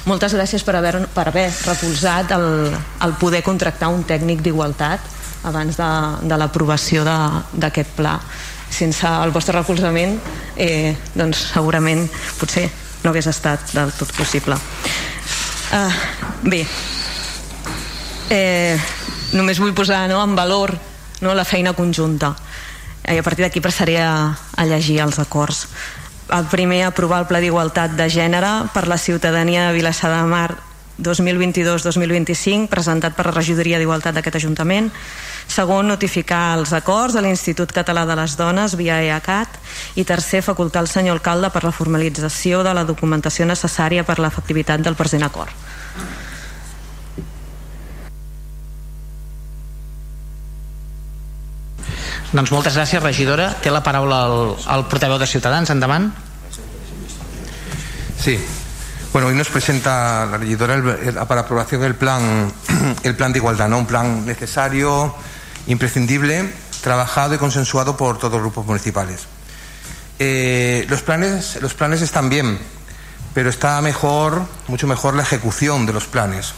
moltes 0.08 0.34
gràcies 0.34 0.64
per 0.64 0.78
haver, 0.80 0.96
per 1.14 1.28
haver 1.28 1.50
recolzat 1.66 2.32
el, 2.32 2.46
el 3.04 3.16
poder 3.20 3.44
contractar 3.44 3.92
un 3.92 4.06
tècnic 4.08 4.42
d'igualtat 4.46 5.04
abans 5.50 5.76
de, 5.80 5.90
de 6.28 6.38
l'aprovació 6.40 7.04
d'aquest 7.04 7.96
pla. 7.96 8.18
Sense 8.70 9.08
el 9.08 9.34
vostre 9.36 9.56
recolzament 9.58 10.18
eh, 10.56 10.96
doncs 11.16 11.50
segurament 11.54 12.06
potser 12.40 12.68
no 13.04 13.12
hagués 13.12 13.30
estat 13.32 13.72
del 13.76 13.92
tot 13.96 14.12
possible. 14.18 14.58
Uh, 15.70 15.94
bé. 16.44 16.64
Eh, 18.30 18.78
només 19.34 19.60
vull 19.62 19.76
posar 19.78 20.08
no, 20.10 20.22
en 20.24 20.36
valor 20.36 20.74
no, 21.22 21.34
la 21.34 21.46
feina 21.46 21.74
conjunta. 21.74 22.34
Eh, 23.04 23.16
i 23.16 23.20
a 23.20 23.26
partir 23.26 23.46
d'aquí 23.46 23.62
passaré 23.62 24.00
a, 24.02 24.34
a 24.34 24.66
llegir 24.66 25.00
els 25.04 25.20
acords. 25.20 25.68
El 26.30 26.46
primer 26.50 26.84
aprovar 26.86 27.24
el 27.24 27.30
Pla 27.30 27.42
d'Igualtat 27.42 27.96
de 27.98 28.10
Gènere 28.10 28.70
per 28.74 28.88
la 28.88 29.00
ciutadania 29.02 29.68
de 29.68 29.78
Vilassar 29.78 30.12
de 30.14 30.24
Mar 30.30 30.50
2022-2025 31.00 32.68
presentat 32.70 33.16
per 33.16 33.30
la 33.30 33.34
regidoria 33.38 33.80
d'Igualtat 33.80 34.18
d'aquest 34.18 34.42
Ajuntament. 34.42 34.92
Segon, 35.50 35.88
notificar 35.90 36.60
els 36.60 36.74
acords 36.78 37.16
a 37.18 37.24
l'Institut 37.26 37.72
Català 37.74 38.06
de 38.06 38.18
les 38.20 38.36
Dones 38.38 38.76
via 38.78 39.00
EACAT 39.02 39.58
i 39.98 40.06
tercer, 40.06 40.44
facultar 40.46 40.84
el 40.86 40.92
senyor 40.92 41.18
alcalde 41.18 41.50
per 41.50 41.64
la 41.66 41.74
formalització 41.74 42.62
de 42.68 42.76
la 42.78 42.86
documentació 42.86 43.48
necessària 43.50 44.06
per 44.06 44.20
l'efectivitat 44.20 44.86
del 44.86 45.00
present 45.00 45.26
acord 45.26 46.29
Doncs 52.32 52.52
moltes 52.54 52.76
gràcies, 52.78 53.02
regidora. 53.02 53.54
Té 53.62 53.72
la 53.74 53.82
paraula 53.82 54.24
el, 54.30 54.56
el 54.76 54.88
portaveu 54.92 55.18
de 55.18 55.28
Ciutadans. 55.28 55.70
Endavant. 55.74 56.12
Sí, 58.20 58.38
Bueno, 59.12 59.30
hoy 59.30 59.34
nos 59.34 59.50
presenta 59.50 60.28
la 60.28 60.38
regidora 60.38 61.26
para 61.28 61.42
aprobación 61.42 61.84
el 61.84 61.96
plan, 61.96 62.54
el 63.04 63.16
plan 63.16 63.34
de 63.34 63.40
igualdad, 63.40 63.68
¿no? 63.68 63.80
Un 63.80 63.88
plan 63.88 64.24
necesario, 64.24 65.16
imprescindible, 65.66 66.54
trabajado 66.82 67.34
y 67.34 67.40
consensuado 67.40 67.98
por 67.98 68.20
todos 68.20 68.34
los 68.34 68.42
grupos 68.42 68.68
municipales. 68.68 69.22
Eh, 70.20 70.86
los, 70.90 71.02
planes, 71.02 71.58
los 71.60 71.74
planes 71.74 72.04
están 72.04 72.30
bien, 72.30 72.60
pero 73.34 73.50
está 73.50 73.82
mejor, 73.82 74.44
mucho 74.68 74.86
mejor 74.86 75.16
la 75.16 75.24
ejecución 75.24 75.88
de 75.88 75.94
los 75.94 76.06
planes. 76.06 76.54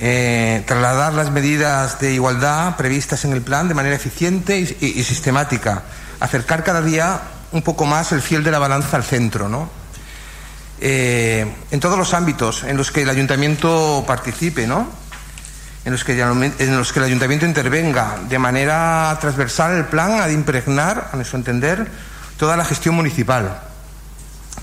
Eh, 0.00 0.62
trasladar 0.66 1.12
las 1.14 1.30
medidas 1.30 1.98
de 1.98 2.12
igualdad 2.12 2.76
previstas 2.76 3.24
en 3.24 3.32
el 3.32 3.42
plan 3.42 3.66
de 3.66 3.74
manera 3.74 3.96
eficiente 3.96 4.58
y, 4.58 5.02
sistemática. 5.02 5.82
Acercar 6.20 6.62
cada 6.62 6.82
día 6.82 7.20
un 7.52 7.62
poco 7.62 7.84
más 7.84 8.12
el 8.12 8.22
fiel 8.22 8.44
de 8.44 8.50
la 8.50 8.58
balanza 8.58 8.96
al 8.96 9.04
centro, 9.04 9.48
¿no? 9.48 9.68
Eh, 10.80 11.52
en 11.70 11.80
todos 11.80 11.98
los 11.98 12.14
ámbitos 12.14 12.62
en 12.62 12.76
los 12.76 12.92
que 12.92 13.02
el 13.02 13.10
ayuntamiento 13.10 14.04
participe, 14.06 14.66
¿no? 14.66 14.86
en 15.84 15.92
los 15.92 16.04
que, 16.04 16.20
en 16.20 16.76
los 16.76 16.92
que 16.92 16.98
el 16.98 17.06
ayuntamiento 17.06 17.46
intervenga 17.46 18.18
de 18.28 18.38
manera 18.38 19.16
transversal, 19.20 19.74
el 19.74 19.86
plan 19.86 20.20
ha 20.20 20.26
de 20.26 20.34
impregnar, 20.34 21.08
a 21.12 21.16
nuestro 21.16 21.38
entender, 21.38 21.90
toda 22.36 22.58
la 22.58 22.64
gestión 22.66 22.94
municipal, 22.94 23.58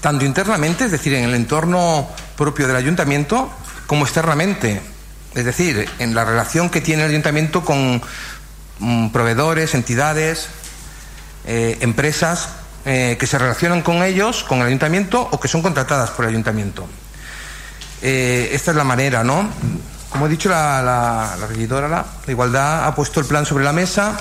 tanto 0.01 0.23
internamente, 0.23 0.85
es 0.85 0.91
decir, 0.91 1.15
en 1.15 1.23
el 1.23 1.33
entorno 1.33 2.07
propio 2.37 2.67
del 2.67 2.75
ayuntamiento, 2.75 3.51
como 3.87 4.05
externamente, 4.05 4.81
es 5.35 5.43
decir, 5.43 5.87
en 5.99 6.15
la 6.15 6.23
relación 6.23 6.69
que 6.69 6.81
tiene 6.81 7.03
el 7.03 7.09
ayuntamiento 7.09 7.63
con 7.63 8.01
mm, 8.79 9.09
proveedores, 9.09 9.75
entidades, 9.75 10.47
eh, 11.45 11.77
empresas 11.81 12.49
eh, 12.85 13.17
que 13.19 13.27
se 13.27 13.37
relacionan 13.37 13.81
con 13.81 14.01
ellos, 14.01 14.43
con 14.43 14.59
el 14.59 14.67
ayuntamiento 14.67 15.27
o 15.29 15.39
que 15.39 15.47
son 15.47 15.61
contratadas 15.61 16.09
por 16.11 16.25
el 16.25 16.29
ayuntamiento. 16.29 16.87
Eh, 18.01 18.49
esta 18.53 18.71
es 18.71 18.77
la 18.77 18.83
manera, 18.85 19.23
¿no? 19.23 19.49
Como 20.09 20.27
he 20.27 20.29
dicho, 20.29 20.49
la, 20.49 21.35
regidora, 21.49 21.87
la, 21.89 22.05
Igualdad, 22.27 22.85
ha 22.85 22.95
puesto 22.95 23.19
el 23.19 23.25
plan 23.25 23.45
sobre 23.45 23.65
la 23.65 23.73
mesa 23.73 24.17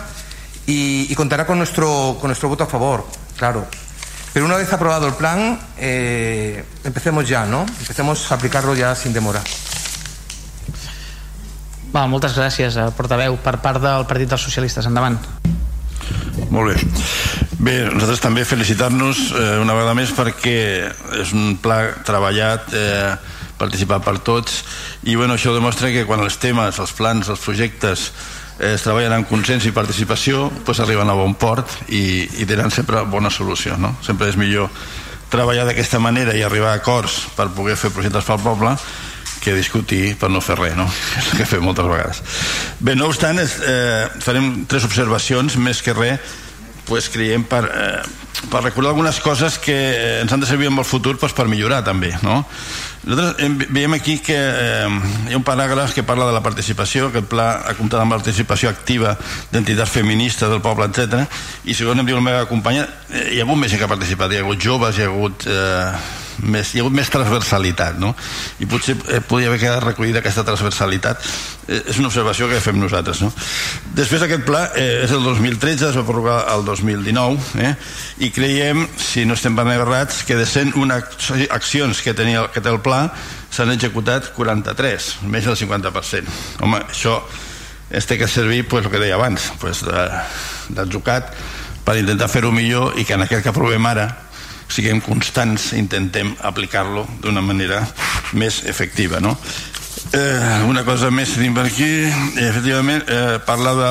y, 0.67 1.15
contará 1.15 1.47
con 1.47 1.59
nuestro, 1.59 2.17
con 2.21 2.29
nuestro 2.29 2.49
voto 2.49 2.65
a 2.65 2.67
favor, 2.67 3.07
claro. 3.37 3.67
Pero 4.33 4.47
una 4.47 4.57
vez 4.57 4.73
aprobado 4.73 5.07
el 5.07 5.15
plan, 5.15 5.61
empecemos 5.79 7.29
ya, 7.29 7.47
no? 7.47 7.65
Empecemos 7.81 8.33
a 8.33 8.35
aplicarlo 8.35 8.75
ya 8.75 8.97
sin 8.97 9.13
demora. 9.13 9.41
Va, 11.95 12.09
moltes 12.11 12.35
gràcies, 12.35 12.77
eh, 12.77 12.91
portaveu. 12.97 13.37
Per 13.39 13.59
part 13.63 13.81
del 13.83 14.07
Partit 14.11 14.29
dels 14.29 14.43
Socialistes, 14.43 14.87
endavant. 14.91 15.19
Molt 16.51 16.73
bé. 16.73 16.81
Bé, 17.65 17.75
nosaltres 17.95 18.21
també 18.21 18.45
felicitar-nos 18.45 19.31
eh, 19.33 19.45
una 19.63 19.77
vegada 19.77 19.95
més 19.95 20.11
perquè 20.13 20.59
és 21.21 21.33
un 21.33 21.55
pla 21.63 21.79
treballat 22.05 22.75
eh, 22.75 23.15
participat 23.57 24.05
per 24.05 24.19
tots 24.27 24.59
i 25.07 25.15
bueno, 25.15 25.39
això 25.39 25.55
demostra 25.55 25.93
que 25.95 26.05
quan 26.05 26.21
els 26.21 26.37
temes, 26.43 26.81
els 26.83 26.93
plans, 26.99 27.31
els 27.31 27.41
projectes 27.41 28.11
eh, 28.59 28.75
es 28.75 28.85
treballen 28.85 29.15
en 29.17 29.25
consens 29.31 29.65
i 29.65 29.73
participació 29.73 30.51
pues 30.67 30.83
arriben 30.83 31.09
a 31.09 31.17
bon 31.17 31.39
port 31.39 31.71
i, 31.89 32.27
i 32.43 32.47
tenen 32.51 32.75
sempre 32.75 33.07
bona 33.09 33.31
solució 33.31 33.79
no? 33.79 33.95
sempre 34.03 34.29
és 34.29 34.37
millor 34.37 34.69
treballar 35.33 35.65
d'aquesta 35.71 36.03
manera 36.03 36.35
i 36.37 36.43
arribar 36.45 36.75
a 36.75 36.83
acords 36.83 37.23
per 37.39 37.49
poder 37.55 37.79
fer 37.81 37.95
projectes 37.95 38.27
pel 38.27 38.43
poble 38.43 38.75
que 39.45 39.55
discutir 39.57 40.15
per 40.21 40.31
no 40.33 40.43
fer 40.45 40.57
res, 40.61 40.79
no? 40.79 40.89
És 40.89 41.29
el 41.33 41.43
que 41.43 41.49
fem 41.49 41.65
moltes 41.65 41.89
vegades. 41.89 42.23
Bé, 42.81 42.97
no 42.97 43.11
obstant, 43.13 43.41
eh, 43.41 44.09
farem 44.25 44.65
tres 44.71 44.89
observacions, 44.89 45.59
més 45.61 45.83
que 45.85 45.97
res, 45.97 46.35
pues, 46.85 47.09
creiem 47.09 47.45
per, 47.49 47.65
eh, 47.65 48.03
per 48.51 48.63
recordar 48.63 48.93
algunes 48.93 49.21
coses 49.25 49.59
que 49.59 49.77
ens 50.21 50.33
han 50.33 50.41
de 50.43 50.47
servir 50.47 50.69
en 50.69 50.79
el 50.79 50.85
futur 50.85 51.17
pues, 51.19 51.33
per 51.33 51.47
millorar 51.49 51.83
també, 51.85 52.13
no? 52.23 52.43
Nosaltres 53.05 53.69
veiem 53.69 53.93
aquí 53.93 54.19
que 54.25 54.37
eh, 54.37 54.89
hi 55.29 55.35
ha 55.35 55.39
un 55.39 55.45
paràgraf 55.45 55.93
que 55.93 56.05
parla 56.07 56.27
de 56.29 56.33
la 56.33 56.43
participació, 56.45 57.11
que 57.13 57.21
el 57.21 57.29
pla 57.29 57.51
ha 57.69 57.75
comptat 57.77 58.01
amb 58.01 58.17
participació 58.17 58.71
activa 58.73 59.13
d'entitats 59.53 59.93
feministes 59.93 60.49
del 60.49 60.63
poble, 60.65 60.89
etc. 60.89 61.27
I 61.69 61.77
segons 61.77 62.01
em 62.01 62.09
diu 62.09 62.17
la 62.17 62.25
meva 62.25 62.47
companya, 62.49 62.87
eh, 63.11 63.35
hi 63.35 63.41
ha 63.41 63.45
hagut 63.45 63.61
més 63.61 63.73
gent 63.73 63.83
que 63.83 63.89
ha 63.89 63.93
participat, 63.93 64.33
hi 64.33 64.41
ha 64.41 64.47
hagut 64.47 64.61
joves, 64.61 64.97
hi 64.97 65.05
ha 65.05 65.11
hagut 65.13 65.49
eh, 65.49 66.24
més, 66.43 66.75
hi 66.75 66.81
ha 66.81 66.85
hagut 66.85 66.97
més 66.97 67.11
transversalitat 67.13 67.99
no? 68.03 68.15
i 68.61 68.69
potser 68.71 68.97
eh, 69.09 69.21
podria 69.25 69.51
haver 69.51 69.61
quedat 69.63 69.85
recollida 69.85 70.21
aquesta 70.23 70.45
transversalitat 70.47 71.23
eh, 71.69 71.81
és 71.93 72.01
una 72.01 72.11
observació 72.11 72.49
que 72.51 72.61
fem 72.65 72.79
nosaltres 72.81 73.23
no? 73.25 73.31
després 73.97 74.27
aquest 74.27 74.45
pla 74.49 74.67
eh, 74.75 75.05
és 75.05 75.15
el 75.15 75.25
2013 75.27 75.91
es 75.91 75.99
va 76.01 76.07
prorrogar 76.07 76.41
el 76.55 76.67
2019 76.67 77.65
eh? 77.65 77.73
i 78.27 78.31
creiem, 78.35 78.85
si 78.99 79.25
no 79.29 79.39
estem 79.39 79.57
ben 79.57 79.71
errats 79.75 80.23
que 80.27 80.39
de 80.39 80.47
101 80.47 81.01
accions 81.55 82.03
que, 82.03 82.15
tenia, 82.15 82.49
que 82.53 82.65
té 82.65 82.73
el 82.73 82.83
pla 82.85 83.07
s'han 83.55 83.73
executat 83.75 84.33
43 84.35 85.11
més 85.31 85.47
del 85.47 85.59
50% 85.59 86.63
home, 86.65 86.83
això 86.91 87.21
es 87.95 88.07
té 88.11 88.19
que 88.19 88.29
servir 88.29 88.65
pues, 88.69 88.87
el 88.87 88.91
que 88.91 88.99
deia 89.03 89.15
abans 89.19 89.53
pues, 89.61 89.85
d'atzucat 89.85 91.31
per 91.85 91.99
intentar 92.01 92.31
fer-ho 92.33 92.51
millor 92.53 92.99
i 92.99 93.05
que 93.05 93.15
en 93.17 93.25
aquest 93.27 93.45
que 93.45 93.53
aprovem 93.53 93.87
ara 93.87 94.09
siguem 94.75 95.01
constants 95.05 95.73
intentem 95.79 96.35
aplicar-lo 96.43 97.07
d'una 97.23 97.43
manera 97.45 97.85
més 98.35 98.63
efectiva 98.67 99.21
no? 99.23 99.37
eh, 100.13 100.63
una 100.69 100.85
cosa 100.87 101.11
més 101.15 101.35
tenim 101.37 101.55
per 101.55 101.69
aquí 101.69 101.91
efectivament 102.43 103.05
eh, 103.07 103.39
parla 103.47 103.75
de, 103.79 103.91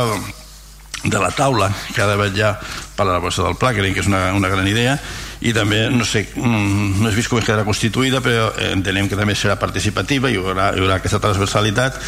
de 1.10 1.20
la 1.20 1.32
taula 1.36 1.72
que 1.94 2.02
ha 2.04 2.10
d'haver 2.10 2.34
ja 2.36 2.56
per 2.60 3.06
a 3.06 3.10
l'elaboració 3.10 3.48
del 3.48 3.60
pla 3.60 3.74
crec 3.76 3.96
que 3.96 4.04
és 4.04 4.12
una, 4.12 4.26
una 4.36 4.52
gran 4.52 4.68
idea 4.68 4.98
i 5.44 5.52
també, 5.52 5.90
no 5.92 6.06
sé, 6.08 6.24
mm, 6.36 7.02
no 7.04 7.10
he 7.10 7.16
vist 7.16 7.28
com 7.28 7.42
quedarà 7.44 7.66
constituïda, 7.68 8.22
però 8.24 8.48
entenem 8.70 9.10
que 9.12 9.18
també 9.20 9.36
serà 9.36 9.58
participativa, 9.60 10.32
hi 10.32 10.38
haurà, 10.40 10.70
hi 10.72 10.80
haurà 10.80 11.02
aquesta 11.02 11.20
transversalitat, 11.20 12.00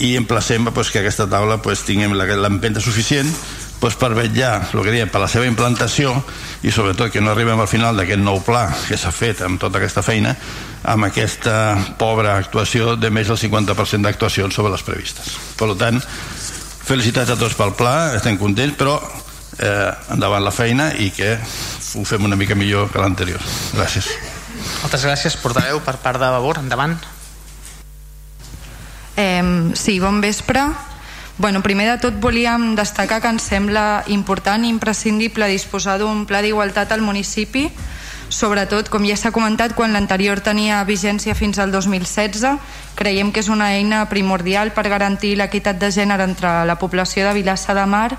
i 0.00 0.14
emplacem 0.16 0.70
pues, 0.72 0.88
que 0.88 1.02
aquesta 1.02 1.28
taula 1.28 1.58
pues, 1.60 1.84
tinguem 1.84 2.16
l'empenta 2.16 2.80
suficient 2.80 3.28
pues, 3.80 3.96
per 3.98 4.14
vetllar, 4.14 4.70
el 4.74 4.82
que 4.82 4.94
diem, 4.94 5.10
per 5.10 5.22
la 5.22 5.28
seva 5.30 5.46
implantació 5.46 6.16
i 6.66 6.72
sobretot 6.74 7.12
que 7.12 7.22
no 7.22 7.32
arribem 7.32 7.60
al 7.60 7.70
final 7.70 7.96
d'aquest 7.96 8.22
nou 8.22 8.42
pla 8.46 8.66
que 8.88 8.98
s'ha 8.98 9.12
fet 9.14 9.44
amb 9.46 9.60
tota 9.60 9.78
aquesta 9.78 10.02
feina 10.02 10.34
amb 10.88 11.08
aquesta 11.08 11.76
pobra 11.98 12.36
actuació 12.38 12.94
de 12.96 13.10
més 13.10 13.28
del 13.28 13.38
50% 13.38 14.06
d'actuacions 14.06 14.54
sobre 14.54 14.72
les 14.72 14.84
previstes. 14.86 15.34
Per 15.58 15.72
tant, 15.78 15.98
felicitats 16.88 17.34
a 17.34 17.38
tots 17.38 17.56
pel 17.58 17.74
pla, 17.78 18.14
estem 18.16 18.38
contents, 18.40 18.76
però 18.78 18.96
eh, 19.58 19.90
endavant 20.14 20.44
la 20.44 20.54
feina 20.54 20.92
i 20.94 21.10
que 21.14 21.34
ho 21.36 22.04
fem 22.06 22.24
una 22.24 22.38
mica 22.38 22.56
millor 22.58 22.92
que 22.92 23.02
l'anterior. 23.02 23.42
Gràcies. 23.76 24.10
Moltes 24.82 25.04
gràcies, 25.06 25.38
portaveu, 25.42 25.80
per 25.84 25.98
part 26.02 26.20
de 26.20 26.30
Vavor. 26.34 26.62
Endavant. 26.62 26.96
Eh, 29.18 29.42
sí, 29.74 29.98
bon 30.00 30.22
vespre. 30.22 30.62
Bueno, 31.38 31.62
primer 31.62 31.86
de 31.86 31.98
tot 32.02 32.16
volíem 32.18 32.74
destacar 32.74 33.20
que 33.22 33.30
ens 33.30 33.44
sembla 33.46 34.02
important 34.10 34.64
i 34.66 34.72
imprescindible 34.74 35.46
disposar 35.46 35.94
d'un 36.00 36.24
pla 36.26 36.40
d'igualtat 36.42 36.90
al 36.90 37.04
municipi, 37.06 37.68
sobretot, 38.26 38.90
com 38.90 39.06
ja 39.06 39.14
s'ha 39.14 39.30
comentat, 39.30 39.76
quan 39.78 39.94
l'anterior 39.94 40.42
tenia 40.42 40.82
vigència 40.82 41.38
fins 41.38 41.60
al 41.62 41.70
2016, 41.70 42.58
creiem 42.98 43.30
que 43.30 43.38
és 43.38 43.52
una 43.54 43.70
eina 43.78 44.02
primordial 44.10 44.74
per 44.74 44.88
garantir 44.90 45.36
l'equitat 45.38 45.78
de 45.78 45.92
gènere 45.94 46.26
entre 46.26 46.66
la 46.66 46.74
població 46.74 47.28
de 47.28 47.38
Vilassa 47.38 47.70
de 47.70 47.86
Mar. 47.86 48.18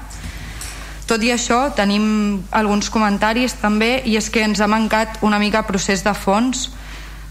Tot 1.03 1.19
i 1.19 1.35
això, 1.35 1.73
tenim 1.75 2.39
alguns 2.55 2.87
comentaris 2.87 3.59
també, 3.59 3.97
i 4.07 4.15
és 4.15 4.31
que 4.31 4.47
ens 4.47 4.63
ha 4.63 4.71
mancat 4.71 5.19
una 5.27 5.43
mica 5.43 5.67
procés 5.67 6.07
de 6.07 6.15
fons, 6.15 6.69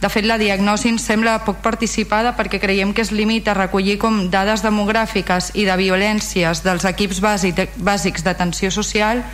de 0.00 0.08
fet, 0.08 0.24
la 0.24 0.38
diagnosi 0.38 0.92
ens 0.92 1.02
sembla 1.02 1.40
poc 1.42 1.58
participada 1.58 2.36
perquè 2.38 2.60
creiem 2.62 2.92
que 2.94 3.02
es 3.02 3.10
limita 3.10 3.50
a 3.50 3.58
recollir 3.58 3.96
com 3.98 4.28
dades 4.30 4.62
demogràfiques 4.62 5.50
i 5.58 5.64
de 5.66 5.74
violències 5.80 6.62
dels 6.62 6.86
equips 6.86 7.18
bàsics 7.18 8.22
d'atenció 8.22 8.70
social 8.70 9.24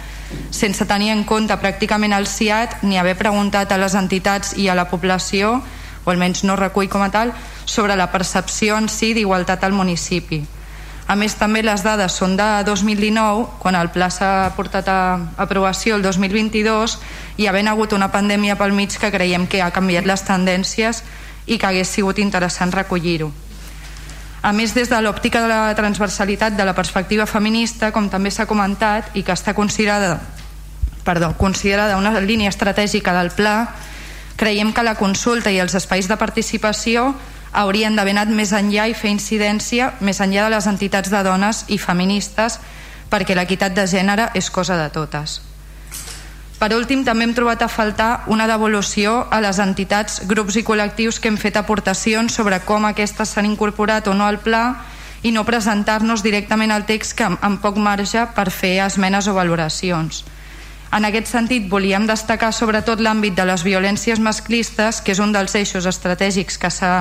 sense 0.50 0.86
tenir 0.88 1.10
en 1.12 1.24
compte 1.28 1.56
pràcticament 1.60 2.16
el 2.16 2.26
CIAT 2.26 2.80
ni 2.82 2.98
haver 2.98 3.16
preguntat 3.20 3.72
a 3.72 3.78
les 3.78 3.94
entitats 3.98 4.54
i 4.56 4.68
a 4.68 4.74
la 4.78 4.88
població, 4.88 5.58
o 6.04 6.10
almenys 6.10 6.44
no 6.48 6.56
recull 6.56 6.88
com 6.88 7.04
a 7.04 7.10
tal, 7.12 7.32
sobre 7.64 7.96
la 7.96 8.10
percepció 8.12 8.78
en 8.80 8.88
si 8.88 9.12
d'igualtat 9.14 9.64
al 9.64 9.76
municipi. 9.76 10.42
A 11.06 11.16
més, 11.20 11.34
també 11.36 11.60
les 11.60 11.82
dades 11.84 12.14
són 12.16 12.32
de 12.38 12.46
2019, 12.64 13.60
quan 13.60 13.76
el 13.76 13.90
pla 13.92 14.08
s'ha 14.08 14.48
portat 14.56 14.88
a 14.88 15.00
aprovació 15.36 15.98
el 15.98 16.02
2022 16.02 16.96
i 17.36 17.48
havent 17.50 17.68
hagut 17.68 17.92
una 17.92 18.08
pandèmia 18.08 18.56
pel 18.56 18.72
mig 18.72 18.96
que 18.96 19.12
creiem 19.12 19.44
que 19.46 19.60
ha 19.60 19.72
canviat 19.74 20.08
les 20.08 20.24
tendències 20.24 21.02
i 21.44 21.58
que 21.58 21.68
hagués 21.68 21.92
sigut 21.92 22.18
interessant 22.22 22.72
recollir-ho. 22.72 23.28
A 24.44 24.52
més, 24.52 24.72
des 24.76 24.88
de 24.88 25.00
l'òptica 25.00 25.40
de 25.44 25.48
la 25.48 25.74
transversalitat 25.76 26.56
de 26.56 26.64
la 26.64 26.74
perspectiva 26.76 27.24
feminista, 27.28 27.92
com 27.92 28.08
també 28.12 28.32
s'ha 28.32 28.48
comentat, 28.48 29.12
i 29.16 29.22
que 29.24 29.32
està 29.32 29.52
considerada, 29.56 30.18
perdó, 31.04 31.34
considerada 31.36 31.96
una 32.00 32.12
línia 32.20 32.52
estratègica 32.52 33.12
del 33.16 33.32
pla, 33.32 33.74
creiem 34.36 34.72
que 34.72 34.84
la 34.84 34.96
consulta 34.96 35.52
i 35.52 35.60
els 35.60 35.76
espais 35.76 36.08
de 36.08 36.16
participació 36.20 37.12
haurien 37.54 37.96
d'haver 37.96 38.16
anat 38.16 38.30
més 38.34 38.52
enllà 38.52 38.88
i 38.90 38.94
fer 38.98 39.12
incidència 39.14 39.92
més 40.00 40.20
enllà 40.20 40.44
de 40.48 40.54
les 40.56 40.68
entitats 40.70 41.10
de 41.10 41.22
dones 41.24 41.64
i 41.68 41.78
feministes 41.78 42.58
perquè 43.10 43.36
l'equitat 43.38 43.74
de 43.74 43.86
gènere 43.86 44.30
és 44.34 44.50
cosa 44.50 44.76
de 44.80 44.88
totes. 44.90 45.40
Per 46.58 46.70
últim, 46.72 47.02
també 47.04 47.26
hem 47.26 47.34
trobat 47.36 47.62
a 47.62 47.68
faltar 47.68 48.24
una 48.32 48.46
devolució 48.48 49.26
a 49.30 49.40
les 49.44 49.58
entitats, 49.60 50.22
grups 50.30 50.56
i 50.56 50.62
col·lectius 50.64 51.18
que 51.20 51.28
hem 51.28 51.36
fet 51.36 51.58
aportacions 51.60 52.32
sobre 52.32 52.60
com 52.64 52.86
aquestes 52.88 53.34
s'han 53.34 53.50
incorporat 53.50 54.08
o 54.08 54.14
no 54.14 54.24
al 54.24 54.38
pla 54.40 54.64
i 55.22 55.32
no 55.34 55.44
presentar-nos 55.44 56.22
directament 56.22 56.72
al 56.72 56.86
text 56.88 57.16
que 57.18 57.26
amb 57.26 57.60
poc 57.60 57.76
marge 57.76 58.22
per 58.36 58.50
fer 58.52 58.78
esmenes 58.86 59.28
o 59.28 59.34
valoracions. 59.36 60.24
En 60.94 61.02
aquest 61.08 61.26
sentit, 61.26 61.64
volíem 61.66 62.04
destacar 62.06 62.52
sobretot 62.54 63.00
l'àmbit 63.02 63.34
de 63.34 63.44
les 63.48 63.64
violències 63.66 64.20
masclistes, 64.22 65.00
que 65.02 65.10
és 65.10 65.18
un 65.18 65.32
dels 65.34 65.56
eixos 65.58 65.88
estratègics 65.90 66.56
que 66.60 66.70
s'ha 66.70 66.92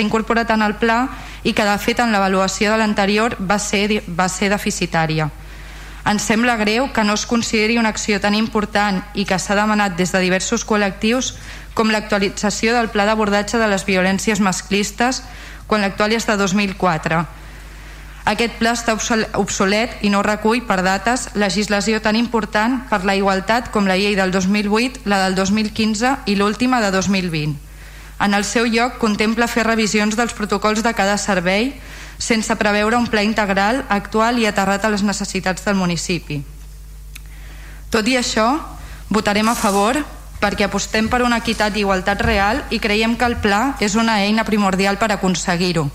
incorporat 0.00 0.50
en 0.50 0.62
el 0.62 0.76
pla 0.76 1.08
i 1.42 1.52
que, 1.52 1.64
de 1.64 1.78
fet, 1.78 2.00
en 2.00 2.12
l'avaluació 2.12 2.70
de 2.72 2.78
l'anterior 2.78 3.36
va, 3.40 3.58
ser, 3.58 4.02
va 4.08 4.28
ser 4.28 4.50
deficitària. 4.50 5.30
Ens 6.06 6.22
sembla 6.26 6.56
greu 6.58 6.88
que 6.92 7.04
no 7.04 7.14
es 7.14 7.26
consideri 7.26 7.78
una 7.78 7.90
acció 7.90 8.18
tan 8.20 8.34
important 8.34 9.02
i 9.14 9.24
que 9.24 9.38
s'ha 9.38 9.54
demanat 9.54 9.94
des 9.96 10.10
de 10.12 10.22
diversos 10.22 10.66
col·lectius 10.66 11.36
com 11.74 11.90
l'actualització 11.90 12.74
del 12.74 12.90
pla 12.90 13.06
d'abordatge 13.06 13.58
de 13.58 13.68
les 13.70 13.86
violències 13.86 14.40
masclistes 14.40 15.22
quan 15.66 15.80
l'actual 15.80 16.12
és 16.12 16.26
de 16.26 16.36
2004 16.36 17.22
Aquest 18.22 18.54
pla 18.60 18.70
està 18.76 18.94
obsolet 18.94 19.96
i 20.06 20.10
no 20.12 20.20
recull 20.22 20.60
per 20.66 20.78
dates 20.86 21.26
legislació 21.34 21.98
tan 22.04 22.14
important 22.14 22.78
per 22.90 23.00
la 23.08 23.16
igualtat 23.18 23.72
com 23.74 23.88
la 23.90 23.96
llei 23.98 24.14
del 24.14 24.30
2008, 24.30 25.02
la 25.10 25.24
del 25.24 25.34
2015 25.34 26.12
i 26.30 26.36
l'última 26.38 26.78
de 26.84 26.92
2020. 26.94 27.71
En 28.22 28.34
el 28.38 28.44
seu 28.46 28.68
lloc 28.70 29.00
contempla 29.02 29.50
fer 29.50 29.64
revisions 29.66 30.14
dels 30.14 30.34
protocols 30.38 30.84
de 30.86 30.94
cada 30.94 31.18
servei 31.18 31.72
sense 32.22 32.54
preveure 32.54 32.96
un 32.96 33.08
pla 33.10 33.24
integral, 33.26 33.82
actual 33.90 34.38
i 34.38 34.46
aterrat 34.46 34.84
a 34.86 34.92
les 34.94 35.02
necessitats 35.02 35.64
del 35.66 35.74
municipi. 35.74 36.38
Tot 37.90 38.06
i 38.06 38.14
això, 38.16 38.46
votarem 39.10 39.48
a 39.50 39.58
favor 39.58 39.98
perquè 40.42 40.66
apostem 40.66 41.08
per 41.10 41.22
una 41.26 41.38
equitat 41.42 41.74
i 41.76 41.82
igualtat 41.82 42.22
real 42.22 42.62
i 42.70 42.78
creiem 42.82 43.16
que 43.18 43.26
el 43.26 43.36
pla 43.42 43.76
és 43.82 43.98
una 43.98 44.20
eina 44.22 44.46
primordial 44.46 44.98
per 45.02 45.10
aconseguir-ho. 45.12 45.88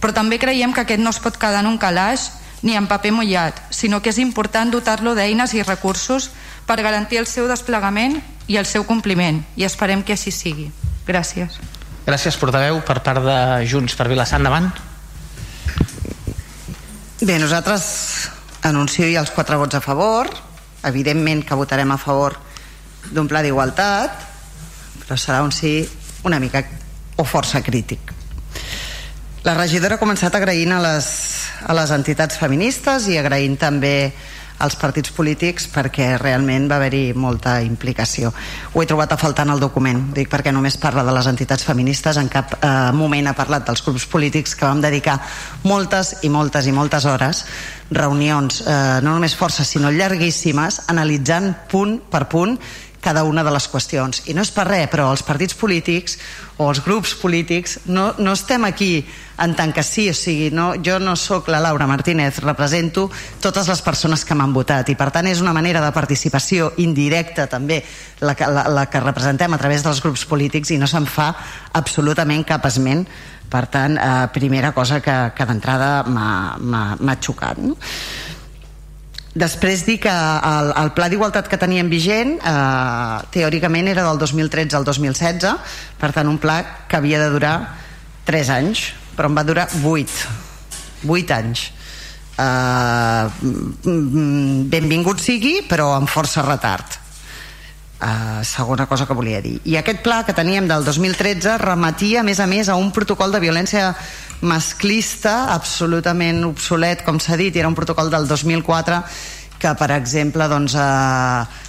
Però 0.00 0.12
també 0.12 0.38
creiem 0.38 0.72
que 0.76 0.84
aquest 0.84 1.00
no 1.00 1.12
es 1.12 1.20
pot 1.24 1.40
quedar 1.40 1.64
en 1.64 1.72
un 1.72 1.80
calaix 1.80 2.30
ni 2.62 2.76
en 2.76 2.86
paper 2.88 3.12
mullat, 3.12 3.58
sinó 3.70 4.00
que 4.02 4.10
és 4.10 4.18
important 4.18 4.70
dotar-lo 4.72 5.14
d'eines 5.14 5.54
i 5.54 5.62
recursos 5.62 6.30
per 6.66 6.80
garantir 6.82 7.20
el 7.20 7.26
seu 7.26 7.48
desplegament 7.48 8.20
i 8.46 8.56
el 8.56 8.66
seu 8.66 8.86
compliment, 8.86 9.42
i 9.56 9.64
esperem 9.64 10.02
que 10.02 10.14
així 10.16 10.32
sigui. 10.32 10.70
Gràcies. 11.06 11.60
Gràcies, 12.06 12.38
portaveu, 12.38 12.80
per 12.86 13.00
part 13.02 13.22
de 13.24 13.38
Junts 13.66 13.96
per 13.98 14.06
Vilassar. 14.06 14.38
Endavant. 14.38 14.70
Bé, 17.20 17.38
nosaltres 17.42 18.30
anuncio 18.62 19.08
ja 19.10 19.22
els 19.22 19.32
quatre 19.34 19.58
vots 19.58 19.74
a 19.74 19.82
favor. 19.82 20.30
Evidentment 20.86 21.42
que 21.46 21.58
votarem 21.58 21.90
a 21.90 21.98
favor 21.98 22.36
d'un 23.10 23.26
pla 23.26 23.42
d'igualtat, 23.42 24.22
però 25.06 25.18
serà 25.18 25.42
un 25.42 25.50
sí 25.54 25.80
una 26.26 26.38
mica 26.42 26.62
o 27.16 27.24
força 27.24 27.62
crític. 27.62 28.12
La 29.46 29.54
regidora 29.54 29.94
ha 29.94 30.02
començat 30.02 30.34
agraint 30.34 30.74
a 30.74 30.80
les, 30.82 31.08
a 31.64 31.76
les 31.76 31.92
entitats 31.94 32.36
feministes 32.40 33.08
i 33.08 33.16
agraint 33.20 33.56
també 33.60 33.96
als 34.58 34.76
partits 34.80 35.12
polítics 35.12 35.66
perquè 35.72 36.14
realment 36.20 36.68
va 36.70 36.78
haver-hi 36.78 37.12
molta 37.16 37.58
implicació. 37.64 38.32
Ho 38.72 38.82
he 38.82 38.88
trobat 38.88 39.12
a 39.12 39.18
faltar 39.20 39.44
en 39.46 39.52
el 39.54 39.60
document, 39.60 40.00
dic 40.16 40.30
perquè 40.32 40.52
només 40.52 40.78
parla 40.80 41.04
de 41.04 41.12
les 41.12 41.28
entitats 41.28 41.66
feministes, 41.66 42.16
en 42.16 42.30
cap 42.32 42.56
eh, 42.56 42.70
moment 42.96 43.28
ha 43.28 43.36
parlat 43.36 43.66
dels 43.68 43.84
grups 43.84 44.06
polítics 44.08 44.56
que 44.56 44.66
vam 44.66 44.80
dedicar 44.80 45.18
moltes 45.64 46.16
i 46.24 46.32
moltes 46.32 46.66
i 46.66 46.72
moltes 46.72 47.04
hores, 47.04 47.44
reunions 47.90 48.62
eh, 48.64 48.78
no 49.04 49.12
només 49.12 49.36
forces 49.36 49.68
sinó 49.68 49.92
llarguíssimes, 49.92 50.86
analitzant 50.88 51.52
punt 51.70 51.98
per 52.10 52.24
punt 52.32 52.56
cada 53.06 53.22
una 53.22 53.44
de 53.46 53.52
les 53.54 53.68
qüestions. 53.70 54.24
I 54.26 54.34
no 54.34 54.42
és 54.42 54.50
per 54.50 54.66
res, 54.66 54.90
però 54.90 55.12
els 55.14 55.22
partits 55.22 55.54
polítics 55.54 56.18
o 56.58 56.66
els 56.72 56.80
grups 56.82 57.12
polítics 57.20 57.78
no, 57.86 58.08
no 58.18 58.34
estem 58.34 58.64
aquí 58.66 59.04
en 59.44 59.52
tant 59.54 59.70
que 59.76 59.84
sí, 59.84 60.08
o 60.10 60.14
sigui, 60.16 60.48
no, 60.50 60.72
jo 60.82 60.96
no 60.98 61.14
sóc 61.20 61.50
la 61.52 61.60
Laura 61.62 61.86
Martínez, 61.86 62.40
represento 62.42 63.06
totes 63.44 63.68
les 63.68 63.82
persones 63.84 64.24
que 64.24 64.34
m'han 64.34 64.54
votat 64.56 64.88
i 64.90 64.96
per 64.98 65.10
tant 65.14 65.28
és 65.28 65.42
una 65.44 65.54
manera 65.54 65.84
de 65.84 65.92
participació 65.94 66.72
indirecta 66.82 67.46
també 67.52 67.82
la 68.24 68.34
que, 68.34 68.48
la, 68.48 68.66
la 68.72 68.86
que 68.90 69.04
representem 69.04 69.52
a 69.52 69.60
través 69.60 69.84
dels 69.84 70.00
grups 70.02 70.24
polítics 70.26 70.72
i 70.72 70.80
no 70.80 70.88
se'n 70.90 71.06
fa 71.06 71.28
absolutament 71.76 72.46
cap 72.48 72.64
esment 72.66 73.04
per 73.46 73.66
tant, 73.70 74.00
eh, 74.00 74.26
primera 74.34 74.72
cosa 74.74 74.98
que, 75.04 75.14
que 75.36 75.46
d'entrada 75.46 76.02
m'ha 76.08 77.20
xocat 77.22 77.60
no? 77.62 77.76
Després 79.36 79.84
dir 79.84 79.98
que 80.00 80.12
el, 80.12 80.70
el 80.80 80.92
pla 80.96 81.10
d'igualtat 81.12 81.48
que 81.52 81.58
teníem 81.60 81.90
vigent 81.92 82.38
eh, 82.40 83.16
teòricament 83.34 83.90
era 83.92 84.06
del 84.06 84.20
2013 84.22 84.78
al 84.78 84.86
2016 84.88 85.76
per 86.00 86.12
tant 86.16 86.30
un 86.30 86.38
pla 86.40 86.62
que 86.88 86.96
havia 86.96 87.20
de 87.20 87.28
durar 87.34 87.56
3 88.24 88.52
anys 88.56 88.86
però 89.16 89.28
en 89.28 89.36
va 89.36 89.44
durar 89.44 89.68
8 89.84 90.34
8 91.06 91.36
anys. 91.36 91.68
Eh, 92.36 93.24
benvingut 94.72 95.20
sigui 95.24 95.60
però 95.68 95.92
amb 95.96 96.08
força 96.12 96.44
retard 96.44 97.05
Uh, 97.96 98.44
segona 98.44 98.84
cosa 98.84 99.06
que 99.08 99.14
volia 99.16 99.40
dir. 99.40 99.54
I 99.64 99.78
aquest 99.80 100.02
pla 100.04 100.18
que 100.26 100.34
teníem 100.36 100.66
del 100.68 100.84
2013 100.84 101.54
remetia 101.62 102.20
a 102.20 102.26
més 102.28 102.42
a 102.44 102.46
més 102.46 102.68
a 102.68 102.76
un 102.76 102.90
protocol 102.92 103.32
de 103.32 103.40
violència 103.40 103.94
masclista 104.44 105.54
absolutament 105.54 106.44
obsolet 106.44 107.06
com 107.06 107.16
s'ha 107.16 107.38
dit, 107.40 107.56
era 107.56 107.70
un 107.70 107.78
protocol 107.78 108.12
del 108.12 108.28
2004 108.28 109.00
que 109.56 109.72
per 109.80 109.88
exemple 109.94 110.44
doncs, 110.52 110.74
eh, 110.76 111.64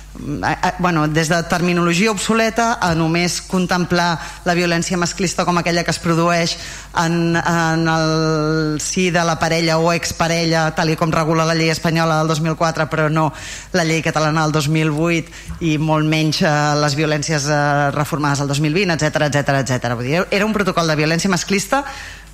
bueno, 0.80 1.08
des 1.08 1.30
de 1.30 1.42
terminologia 1.44 2.12
obsoleta 2.12 2.78
a 2.82 2.94
només 2.98 3.38
contemplar 3.46 4.18
la 4.46 4.56
violència 4.58 4.98
masclista 4.98 5.46
com 5.46 5.60
aquella 5.60 5.84
que 5.86 5.94
es 5.94 6.00
produeix 6.02 6.56
en, 6.98 7.38
en 7.38 7.86
el 7.92 8.82
si 8.82 9.12
de 9.14 9.24
la 9.28 9.38
parella 9.40 9.78
o 9.78 9.92
exparella 9.94 10.72
tal 10.76 10.90
i 10.90 10.98
com 10.98 11.14
regula 11.14 11.46
la 11.46 11.56
llei 11.58 11.70
espanyola 11.70 12.18
del 12.20 12.34
2004 12.34 12.90
però 12.90 13.08
no 13.14 13.30
la 13.78 13.86
llei 13.86 14.02
catalana 14.02 14.48
del 14.48 14.58
2008 14.58 15.62
i 15.70 15.78
molt 15.78 16.10
menys 16.10 16.42
eh, 16.42 16.52
les 16.82 16.98
violències 16.98 17.46
eh, 17.46 17.62
reformades 17.94 18.42
del 18.42 18.50
2020 18.56 18.98
etc 18.98 19.30
etc 19.30 19.62
etc. 19.62 20.28
Era 20.32 20.46
un 20.46 20.54
protocol 20.54 20.88
de 20.88 20.98
violència 20.98 21.30
masclista 21.30 21.84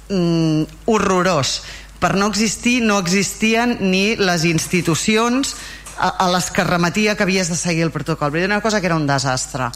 mm, 0.10 0.88
horrorós 0.88 1.62
per 2.00 2.16
no 2.16 2.28
existir 2.32 2.82
no 2.84 2.98
existien 3.00 3.78
ni 3.80 4.16
les 4.20 4.44
institucions 4.48 5.56
a, 6.04 6.28
les 6.34 6.50
que 6.52 6.64
remetia 6.64 7.16
que 7.16 7.24
havies 7.24 7.50
de 7.50 7.56
seguir 7.56 7.84
el 7.84 7.92
protocol. 7.92 8.32
Dir 8.34 8.46
una 8.46 8.62
cosa 8.62 8.82
que 8.82 8.88
era 8.88 8.96
un 8.96 9.08
desastre. 9.08 9.70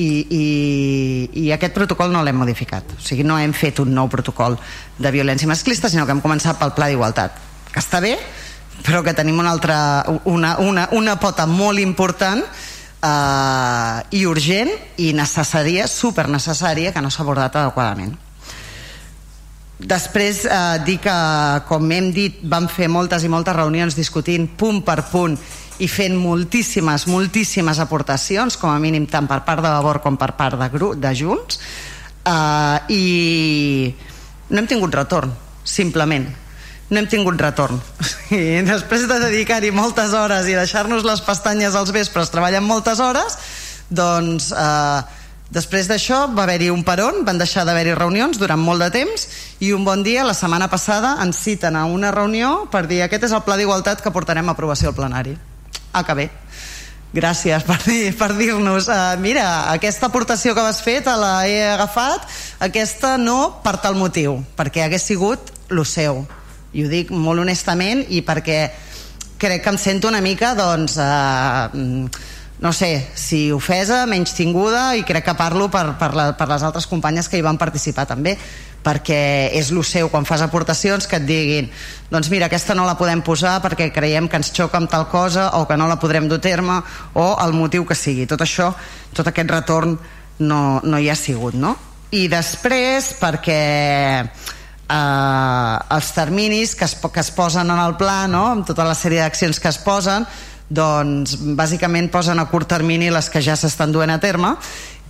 I, 0.00 0.06
i, 0.30 0.44
i 1.42 1.50
aquest 1.52 1.74
protocol 1.74 2.12
no 2.14 2.22
l'hem 2.24 2.38
modificat. 2.38 2.94
O 2.96 3.00
sigui 3.02 3.26
no 3.26 3.38
hem 3.38 3.52
fet 3.52 3.82
un 3.82 3.90
nou 3.94 4.08
protocol 4.08 4.56
de 4.98 5.10
violència 5.10 5.50
masclista 5.50 5.90
sinó 5.90 6.06
que 6.06 6.14
hem 6.14 6.22
començat 6.24 6.60
pel 6.60 6.72
pla 6.76 6.88
d'igualtat. 6.88 7.36
Que 7.70 7.82
està 7.82 8.00
bé 8.00 8.14
però 8.80 9.02
que 9.04 9.12
tenim 9.12 9.38
una 9.38 9.50
altra 9.52 9.76
una, 10.24 10.54
una, 10.58 10.88
una 10.96 11.18
pota 11.20 11.44
molt 11.44 11.82
important 11.82 12.40
eh, 12.40 14.16
i 14.16 14.24
urgent 14.24 14.72
i 15.04 15.12
necessària, 15.12 15.84
super 15.90 16.28
necessària 16.32 16.94
que 16.94 17.02
no 17.04 17.12
s'ha 17.12 17.20
abordat 17.26 17.58
adequadament 17.60 18.16
Després 19.80 20.44
eh, 20.44 20.78
dir 20.84 20.98
que, 21.00 21.16
com 21.68 21.92
hem 21.94 22.10
dit, 22.12 22.42
vam 22.44 22.68
fer 22.68 22.88
moltes 22.92 23.24
i 23.24 23.30
moltes 23.32 23.56
reunions 23.56 23.96
discutint 23.96 24.48
punt 24.60 24.82
per 24.84 25.00
punt 25.08 25.38
i 25.80 25.88
fent 25.88 26.16
moltíssimes, 26.20 27.06
moltíssimes 27.08 27.80
aportacions, 27.80 28.58
com 28.60 28.68
a 28.68 28.78
mínim 28.82 29.06
tant 29.08 29.28
per 29.30 29.40
part 29.46 29.64
de 29.64 29.70
Vavor 29.72 30.02
com 30.04 30.18
per 30.20 30.34
part 30.36 30.58
de, 30.60 30.68
grup, 30.72 30.98
de 31.00 31.14
Junts, 31.16 31.60
eh, 32.28 32.78
i 32.92 33.02
no 34.50 34.60
hem 34.60 34.68
tingut 34.68 34.94
retorn, 34.94 35.32
simplement. 35.64 36.28
No 36.90 36.98
hem 36.98 37.06
tingut 37.08 37.40
retorn. 37.40 37.80
I 38.34 38.60
després 38.66 39.06
de 39.08 39.16
dedicar-hi 39.22 39.70
moltes 39.72 40.12
hores 40.12 40.50
i 40.50 40.58
deixar-nos 40.58 41.06
les 41.06 41.24
pestanyes 41.24 41.78
als 41.78 41.94
vespres 41.94 42.32
treballant 42.34 42.66
moltes 42.66 43.00
hores, 43.00 43.38
doncs 43.88 44.50
eh, 44.52 45.19
Després 45.50 45.88
d'això 45.90 46.28
va 46.30 46.44
haver-hi 46.44 46.68
un 46.70 46.84
peron, 46.86 47.24
van 47.26 47.38
deixar 47.40 47.64
d'haver-hi 47.66 47.96
reunions 47.98 48.38
durant 48.38 48.60
molt 48.62 48.84
de 48.84 48.90
temps 48.94 49.26
i 49.66 49.72
un 49.74 49.82
bon 49.84 50.04
dia, 50.06 50.22
la 50.22 50.34
setmana 50.34 50.68
passada, 50.70 51.16
ens 51.24 51.40
citen 51.42 51.74
a 51.74 51.88
una 51.90 52.12
reunió 52.14 52.68
per 52.70 52.84
dir 52.86 53.00
aquest 53.02 53.26
és 53.26 53.34
el 53.34 53.42
pla 53.42 53.56
d'igualtat 53.58 54.04
que 54.04 54.12
portarem 54.14 54.46
a 54.46 54.54
aprovació 54.54 54.92
al 54.92 54.94
plenari. 54.94 55.34
Ah, 55.90 56.04
que 56.06 56.14
bé. 56.14 56.28
Gràcies 57.10 57.64
per, 57.66 57.80
dir, 57.82 58.12
per 58.14 58.30
dir-nos 58.38 58.86
uh, 58.86 59.16
mira, 59.18 59.72
aquesta 59.72 60.06
aportació 60.06 60.54
que 60.54 60.62
vas 60.62 60.78
fer 60.86 61.00
te 61.02 61.14
la 61.18 61.32
he 61.50 61.58
agafat, 61.72 62.28
aquesta 62.62 63.16
no 63.18 63.56
per 63.64 63.80
tal 63.82 63.98
motiu, 63.98 64.38
perquè 64.54 64.84
hagués 64.86 65.08
sigut 65.10 65.50
lo 65.74 65.82
seu. 65.82 66.22
I 66.70 66.86
ho 66.86 66.92
dic 66.92 67.10
molt 67.10 67.42
honestament 67.42 68.04
i 68.06 68.22
perquè 68.22 68.60
crec 69.42 69.64
que 69.64 69.74
em 69.74 69.78
sento 69.82 70.06
una 70.06 70.22
mica 70.22 70.54
doncs, 70.54 70.94
uh, 71.02 72.30
no 72.60 72.74
sé, 72.76 73.08
si 73.16 73.48
ofesa, 73.56 74.04
menys 74.04 74.34
tinguda 74.36 74.92
i 74.96 75.04
crec 75.08 75.24
que 75.30 75.34
parlo 75.36 75.70
per, 75.72 75.94
per, 75.96 76.10
la, 76.12 76.26
per 76.36 76.46
les 76.50 76.64
altres 76.66 76.86
companyes 76.86 77.28
que 77.28 77.40
hi 77.40 77.44
van 77.44 77.58
participar 77.58 78.04
també 78.06 78.36
perquè 78.84 79.50
és 79.56 79.70
lo 79.72 79.82
seu 79.84 80.08
quan 80.12 80.24
fas 80.28 80.44
aportacions 80.44 81.08
que 81.08 81.16
et 81.16 81.26
diguin 81.28 81.70
doncs 82.12 82.30
mira 82.32 82.48
aquesta 82.48 82.76
no 82.76 82.86
la 82.88 82.96
podem 83.00 83.22
posar 83.24 83.58
perquè 83.64 83.90
creiem 83.92 84.28
que 84.28 84.40
ens 84.40 84.52
xoca 84.52 84.80
amb 84.80 84.92
tal 84.92 85.08
cosa 85.08 85.50
o 85.60 85.66
que 85.68 85.76
no 85.76 85.88
la 85.88 85.98
podrem 86.00 86.28
dur 86.28 86.40
terme 86.40 86.80
o 87.14 87.26
el 87.44 87.56
motiu 87.56 87.84
que 87.88 87.96
sigui 87.96 88.28
tot 88.28 88.40
això, 88.44 88.72
tot 89.16 89.28
aquest 89.28 89.52
retorn 89.52 89.96
no, 90.40 90.80
no 90.84 90.98
hi 91.00 91.08
ha 91.08 91.16
sigut 91.16 91.56
no? 91.56 91.74
i 92.12 92.26
després 92.28 93.12
perquè 93.20 93.60
eh, 94.20 95.74
els 95.96 96.12
terminis 96.16 96.74
que 96.76 96.88
es, 96.88 96.96
que 97.00 97.24
es 97.24 97.32
posen 97.36 97.72
en 97.72 97.80
el 97.80 97.96
pla 98.00 98.26
no? 98.28 98.46
amb 98.52 98.68
tota 98.68 98.84
la 98.84 98.96
sèrie 98.96 99.20
d'accions 99.24 99.60
que 99.60 99.72
es 99.72 99.80
posen 99.84 100.28
doncs 100.70 101.34
bàsicament 101.58 102.08
posen 102.14 102.38
a 102.38 102.46
curt 102.46 102.70
termini 102.70 103.10
les 103.10 103.28
que 103.30 103.42
ja 103.42 103.56
s'estan 103.58 103.92
duent 103.92 104.12
a 104.14 104.20
terme 104.22 104.54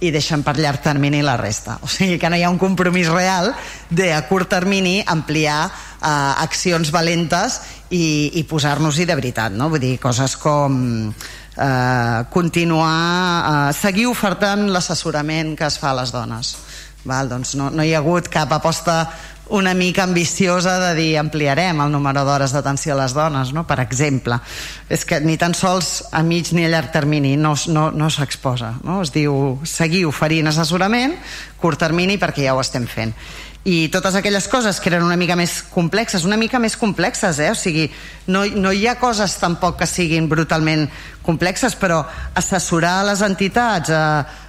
i 0.01 0.09
deixen 0.11 0.41
per 0.43 0.57
llarg 0.57 0.81
termini 0.81 1.21
la 1.23 1.37
resta. 1.37 1.77
O 1.85 1.89
sigui 1.89 2.17
que 2.19 2.31
no 2.33 2.39
hi 2.41 2.45
ha 2.47 2.51
un 2.53 2.59
compromís 2.59 3.11
real 3.13 3.53
de 3.91 4.15
a 4.17 4.23
curt 4.29 4.49
termini 4.49 5.03
ampliar 5.07 5.67
eh, 5.69 6.09
accions 6.41 6.91
valentes 6.91 7.61
i, 7.91 8.41
i 8.41 8.45
posar-nos-hi 8.49 9.05
de 9.05 9.19
veritat, 9.19 9.53
no? 9.53 9.69
Vull 9.69 9.85
dir, 9.85 9.99
coses 10.01 10.39
com 10.41 10.81
eh, 11.61 12.21
continuar, 12.33 12.97
eh, 13.69 13.73
seguir 13.77 14.09
ofertant 14.09 14.71
l'assessorament 14.73 15.53
que 15.59 15.69
es 15.69 15.77
fa 15.79 15.93
a 15.93 16.01
les 16.01 16.17
dones. 16.17 16.57
Val? 17.05 17.29
Doncs 17.29 17.55
no, 17.61 17.69
no 17.73 17.85
hi 17.85 17.93
ha 17.95 18.01
hagut 18.01 18.29
cap 18.33 18.53
aposta 18.57 19.03
una 19.51 19.75
mica 19.75 20.05
ambiciosa 20.05 20.79
de 20.79 20.95
dir 20.95 21.19
ampliarem 21.19 21.83
el 21.83 21.91
número 21.93 22.23
d'hores 22.25 22.55
d'atenció 22.55 22.95
a 22.95 23.01
les 23.03 23.15
dones, 23.15 23.53
no? 23.53 23.67
per 23.67 23.81
exemple. 23.83 24.39
És 24.89 25.05
que 25.05 25.21
ni 25.21 25.37
tan 25.37 25.55
sols 25.59 26.07
a 26.15 26.23
mig 26.23 26.53
ni 26.55 26.65
a 26.65 26.71
llarg 26.73 26.93
termini 26.95 27.37
no, 27.37 27.57
no, 27.69 27.91
no 27.91 28.11
s'exposa. 28.11 28.77
No? 28.87 29.01
Es 29.03 29.13
diu 29.15 29.59
seguir 29.67 30.07
oferint 30.09 30.49
assessorament, 30.51 31.19
curt 31.61 31.83
termini 31.83 32.17
perquè 32.19 32.47
ja 32.47 32.57
ho 32.57 32.63
estem 32.63 32.87
fent 32.89 33.15
i 33.65 33.91
totes 33.93 34.15
aquelles 34.17 34.47
coses 34.49 34.79
que 34.81 34.89
eren 34.89 35.05
una 35.05 35.19
mica 35.21 35.37
més 35.37 35.59
complexes, 35.69 36.25
una 36.25 36.39
mica 36.41 36.59
més 36.59 36.79
complexes, 36.81 37.39
eh? 37.45 37.51
o 37.53 37.59
sigui, 37.59 37.91
no, 38.33 38.47
no 38.57 38.73
hi 38.73 38.87
ha 38.89 38.97
coses 38.97 39.35
tampoc 39.37 39.77
que 39.83 39.89
siguin 39.89 40.31
brutalment 40.31 40.87
complexes, 41.27 41.77
però 41.77 42.01
assessorar 42.41 43.05
les 43.05 43.21
entitats 43.21 43.93
eh, 43.93 44.01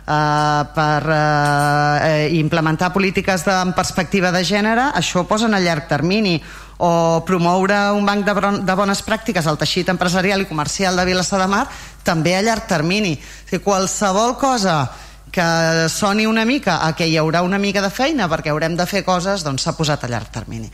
eh, 0.07 0.63
per 0.77 1.01
eh, 1.11 2.31
implementar 2.39 2.93
polítiques 2.95 3.43
de, 3.43 3.57
en 3.67 3.75
perspectiva 3.75 4.31
de 4.31 4.45
gènere, 4.47 4.93
això 4.95 5.25
ho 5.25 5.27
posen 5.27 5.53
a 5.53 5.59
llarg 5.59 5.91
termini, 5.91 6.39
o 6.81 7.21
promoure 7.27 7.91
un 7.93 8.07
banc 8.07 8.25
de, 8.25 8.33
de 8.65 8.75
bones 8.79 9.03
pràctiques 9.05 9.45
al 9.45 9.59
teixit 9.59 9.91
empresarial 9.91 10.41
i 10.41 10.49
comercial 10.49 10.95
de 10.97 11.05
Vilassar 11.05 11.43
de 11.43 11.51
Mar, 11.51 11.65
també 12.07 12.33
a 12.33 12.41
llarg 12.41 12.63
termini. 12.65 13.17
O 13.19 13.49
sigui, 13.51 13.65
qualsevol 13.67 14.39
cosa 14.39 14.85
que 15.31 15.89
soni 15.89 16.27
una 16.27 16.43
mica 16.45 16.81
a 16.85 16.91
que 16.95 17.07
hi 17.07 17.15
haurà 17.17 17.41
una 17.41 17.57
mica 17.57 17.81
de 17.81 17.89
feina 17.89 18.27
perquè 18.29 18.51
haurem 18.51 18.75
de 18.77 18.85
fer 18.85 19.05
coses, 19.07 19.45
doncs 19.47 19.63
s'ha 19.63 19.73
posat 19.77 20.03
a 20.03 20.11
llarg 20.11 20.29
termini. 20.33 20.69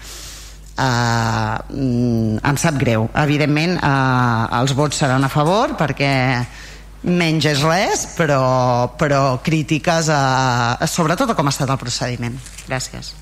Uh, 0.78 1.58
em 2.46 2.58
sap 2.62 2.78
greu. 2.78 3.08
Evidentment, 3.18 3.78
uh, 3.82 4.60
els 4.60 4.76
vots 4.78 5.00
seran 5.00 5.24
a 5.26 5.30
favor 5.34 5.74
perquè 5.78 6.12
menys 7.08 7.48
és 7.50 7.64
res, 7.66 8.04
però, 8.18 8.42
però 8.98 9.40
crítiques 9.46 10.10
a, 10.14 10.22
a, 10.78 10.90
sobretot 10.90 11.32
a 11.32 11.38
com 11.38 11.50
ha 11.50 11.54
estat 11.54 11.74
el 11.74 11.82
procediment. 11.82 12.38
Gràcies. 12.68 13.16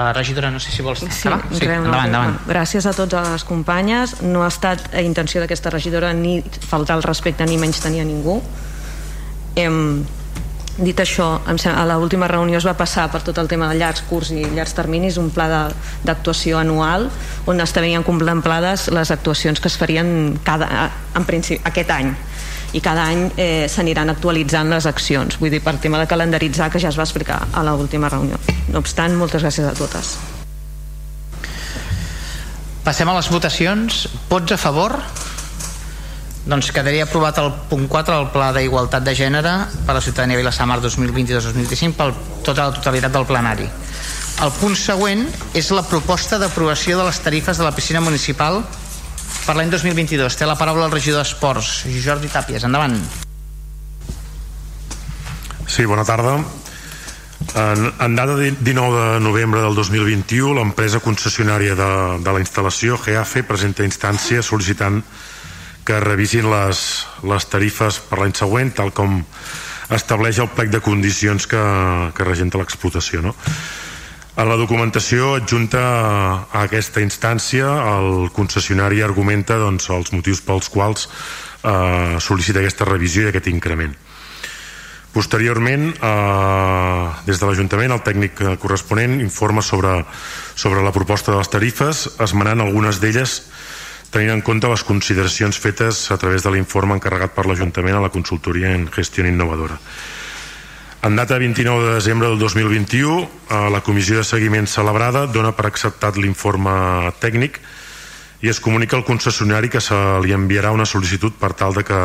Uh, 0.00 0.12
regidora, 0.16 0.50
no 0.50 0.62
sé 0.62 0.70
si 0.72 0.82
vols 0.82 1.02
sí, 1.02 1.10
acabar. 1.10 1.42
Sí, 1.52 1.66
endavant, 1.66 2.06
endavant. 2.06 2.38
Gràcies 2.48 2.86
a 2.86 2.94
totes 2.96 3.34
les 3.34 3.44
companyes. 3.44 4.20
No 4.22 4.46
ha 4.46 4.50
estat 4.50 4.94
a 4.94 5.02
intenció 5.04 5.42
d'aquesta 5.42 5.74
regidora 5.74 6.14
ni 6.16 6.38
faltar 6.42 6.96
el 6.98 7.06
respecte 7.06 7.46
ni 7.46 7.58
menys 7.60 7.82
tenir 7.82 8.02
a 8.02 8.08
ningú 8.08 8.40
Hem, 9.60 9.76
dit 10.80 11.00
això, 11.02 11.40
a 11.44 11.84
l'última 11.90 12.28
reunió 12.30 12.58
es 12.58 12.66
va 12.66 12.76
passar 12.78 13.08
per 13.12 13.20
tot 13.26 13.38
el 13.42 13.48
tema 13.50 13.68
de 13.68 13.76
llargs 13.76 14.02
curts 14.08 14.30
i 14.32 14.44
llargs 14.54 14.72
terminis 14.76 15.18
un 15.20 15.28
pla 15.34 15.68
d'actuació 16.06 16.60
anual 16.60 17.08
on 17.50 17.60
estaven 17.60 18.06
contemplades 18.06 18.88
les 18.94 19.10
actuacions 19.10 19.60
que 19.60 19.68
es 19.68 19.76
farien 19.76 20.38
cada, 20.44 20.90
en 21.14 21.28
principi, 21.28 21.60
aquest 21.64 21.92
any. 21.92 22.14
I 22.72 22.80
cada 22.80 23.04
any 23.10 23.24
eh, 23.36 23.66
s'aniran 23.68 24.12
actualitzant 24.12 24.70
les 24.70 24.86
accions. 24.86 25.40
Vull 25.42 25.50
dir 25.50 25.60
per 25.64 25.76
tema 25.82 25.98
de 25.98 26.06
calendaritzar 26.06 26.70
que 26.70 26.78
ja 26.78 26.92
es 26.92 26.98
va 26.98 27.04
explicar 27.04 27.42
a 27.52 27.64
l'última 27.66 28.08
reunió. 28.08 28.38
No 28.70 28.78
obstant, 28.78 29.18
moltes 29.18 29.42
gràcies 29.42 29.66
a 29.66 29.74
totes. 29.74 30.14
Passem 32.86 33.10
a 33.10 33.18
les 33.18 33.28
votacions. 33.28 34.06
Vots 34.30 34.54
a 34.54 34.56
favor? 34.56 34.96
Doncs 36.48 36.70
quedaria 36.72 37.04
aprovat 37.04 37.36
el 37.38 37.50
punt 37.68 37.84
4 37.88 38.14
del 38.16 38.28
Pla 38.32 38.48
d'Igualtat 38.56 39.04
de 39.04 39.12
Gènere 39.14 39.52
per 39.84 39.92
a 39.92 39.98
la 39.98 40.00
ciutadania 40.00 40.38
de 40.38 40.40
Vilassamar 40.40 40.78
2022-2025 40.80 41.96
per 41.98 42.14
tota 42.46 42.70
la 42.70 42.76
totalitat 42.76 43.12
del 43.12 43.26
plenari. 43.28 43.68
El 44.40 44.52
punt 44.56 44.76
següent 44.78 45.26
és 45.52 45.68
la 45.76 45.84
proposta 45.84 46.38
d'aprovació 46.40 46.96
de 46.96 47.04
les 47.10 47.20
tarifes 47.20 47.60
de 47.60 47.66
la 47.66 47.74
piscina 47.76 48.00
municipal 48.00 48.62
per 49.44 49.56
l'any 49.58 49.68
2022. 49.68 50.38
Té 50.40 50.48
la 50.48 50.56
paraula 50.56 50.86
el 50.88 50.96
regidor 50.96 51.20
d'Esports, 51.20 51.84
Jordi 52.00 52.32
Tàpies. 52.32 52.64
Endavant. 52.64 52.96
Sí, 55.68 55.84
bona 55.84 56.06
tarda. 56.08 56.38
En, 57.50 57.84
en 58.00 58.16
data 58.16 58.34
de 58.38 58.54
19 58.56 59.14
de 59.14 59.20
novembre 59.20 59.60
del 59.60 59.74
2021, 59.74 60.54
l'empresa 60.56 61.02
concessionària 61.04 61.76
de, 61.76 61.90
de 62.24 62.32
la 62.32 62.40
instal·lació, 62.40 62.96
GAFE, 62.96 63.44
presenta 63.44 63.84
instància 63.84 64.40
sol·licitant 64.40 65.02
que 65.84 66.00
revisin 66.00 66.50
les, 66.50 66.80
les 67.26 67.46
tarifes 67.50 68.00
per 68.08 68.20
l'any 68.20 68.34
següent 68.36 68.72
tal 68.76 68.92
com 68.96 69.20
estableix 69.90 70.38
el 70.38 70.50
plec 70.54 70.70
de 70.70 70.82
condicions 70.84 71.46
que, 71.50 71.62
que 72.14 72.26
regenta 72.26 72.60
l'explotació 72.60 73.22
no? 73.24 73.34
En 74.40 74.48
la 74.48 74.56
documentació 74.56 75.34
adjunta 75.36 75.80
a 75.82 76.62
aquesta 76.62 77.02
instància 77.02 77.66
el 77.90 78.30
concessionari 78.32 79.02
argumenta 79.04 79.58
doncs, 79.60 79.90
els 79.92 80.14
motius 80.14 80.40
pels 80.46 80.70
quals 80.72 81.08
eh, 81.10 82.16
sol·licita 82.22 82.62
aquesta 82.62 82.86
revisió 82.88 83.26
i 83.26 83.32
aquest 83.32 83.50
increment. 83.50 83.92
Posteriorment, 85.10 85.88
eh, 85.92 87.06
des 87.26 87.42
de 87.42 87.48
l'Ajuntament, 87.48 87.90
el 87.90 88.04
tècnic 88.06 88.38
corresponent 88.62 89.18
informa 89.20 89.60
sobre, 89.66 90.04
sobre 90.54 90.84
la 90.86 90.94
proposta 90.94 91.34
de 91.34 91.42
les 91.42 91.50
tarifes, 91.50 92.06
esmenant 92.22 92.62
algunes 92.62 93.02
d'elles 93.02 93.34
tenint 94.10 94.32
en 94.34 94.42
compte 94.42 94.68
les 94.68 94.82
consideracions 94.84 95.58
fetes 95.58 96.08
a 96.10 96.18
través 96.18 96.42
de 96.42 96.50
l'informe 96.50 96.96
encarregat 96.98 97.32
per 97.34 97.46
l'Ajuntament 97.46 97.96
a 97.96 98.02
la 98.02 98.10
consultoria 98.10 98.74
en 98.74 98.88
gestió 98.90 99.24
innovadora. 99.26 99.78
En 101.02 101.16
data 101.16 101.38
29 101.38 101.86
de 101.86 101.94
desembre 101.94 102.28
del 102.28 102.38
2021, 102.38 103.22
eh, 103.22 103.70
la 103.70 103.80
comissió 103.80 104.18
de 104.18 104.24
seguiment 104.24 104.66
celebrada 104.66 105.26
dona 105.26 105.54
per 105.56 105.70
acceptat 105.70 106.18
l'informe 106.18 107.12
tècnic 107.22 107.56
i 108.42 108.50
es 108.50 108.60
comunica 108.60 108.96
al 108.96 109.06
concessionari 109.06 109.70
que 109.70 109.80
se 109.80 109.96
li 110.24 110.34
enviarà 110.36 110.72
una 110.72 110.84
sol·licitud 110.84 111.38
per 111.40 111.54
tal 111.54 111.72
de 111.72 111.84
que 111.84 112.00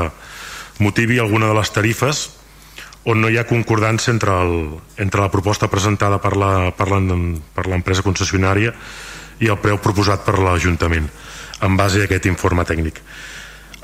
motivi 0.80 1.20
alguna 1.20 1.48
de 1.48 1.58
les 1.58 1.72
tarifes 1.72 2.30
on 3.06 3.22
no 3.22 3.30
hi 3.30 3.38
ha 3.38 3.48
concordància 3.50 4.14
entre, 4.14 4.32
el, 4.32 4.80
entre 4.98 5.22
la 5.22 5.32
proposta 5.32 5.68
presentada 5.68 6.20
per 6.20 6.36
l'empresa 6.38 8.04
concessionària 8.04 8.74
i 9.40 9.52
el 9.52 9.60
preu 9.60 9.78
proposat 9.84 10.24
per 10.26 10.40
l'Ajuntament 10.40 11.10
en 11.62 11.78
base 11.78 12.04
a 12.04 12.10
aquest 12.10 12.28
informe 12.30 12.66
tècnic. 12.68 13.02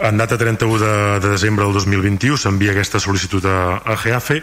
En 0.01 0.17
data 0.17 0.38
31 0.38 0.80
de, 0.82 0.93
de 1.22 1.30
desembre 1.30 1.65
del 1.65 1.76
2021 1.78 2.39
s'envia 2.41 2.74
aquesta 2.74 2.99
sol·licitud 2.99 3.45
a, 3.45 3.82
a 3.86 3.95
GAFE 4.01 4.41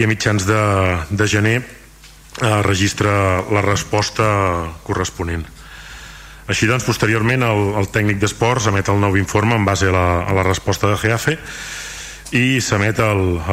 i 0.00 0.04
a 0.04 0.08
mitjans 0.08 0.46
de, 0.48 0.62
de 1.10 1.28
gener 1.28 1.58
eh, 1.60 2.60
registra 2.64 3.42
la 3.52 3.62
resposta 3.64 4.28
corresponent. 4.86 5.44
Així 6.48 6.64
doncs, 6.64 6.86
posteriorment, 6.88 7.44
el, 7.44 7.64
el 7.76 7.90
tècnic 7.92 8.22
d'esports 8.22 8.70
emet 8.70 8.88
el 8.88 9.02
nou 9.02 9.18
informe 9.20 9.58
en 9.58 9.66
base 9.68 9.90
a 9.90 9.92
la, 9.92 10.06
a 10.24 10.36
la 10.38 10.46
resposta 10.46 10.88
de 10.88 10.96
GAFE 11.02 11.36
i 12.36 12.60
s'emet 12.60 12.98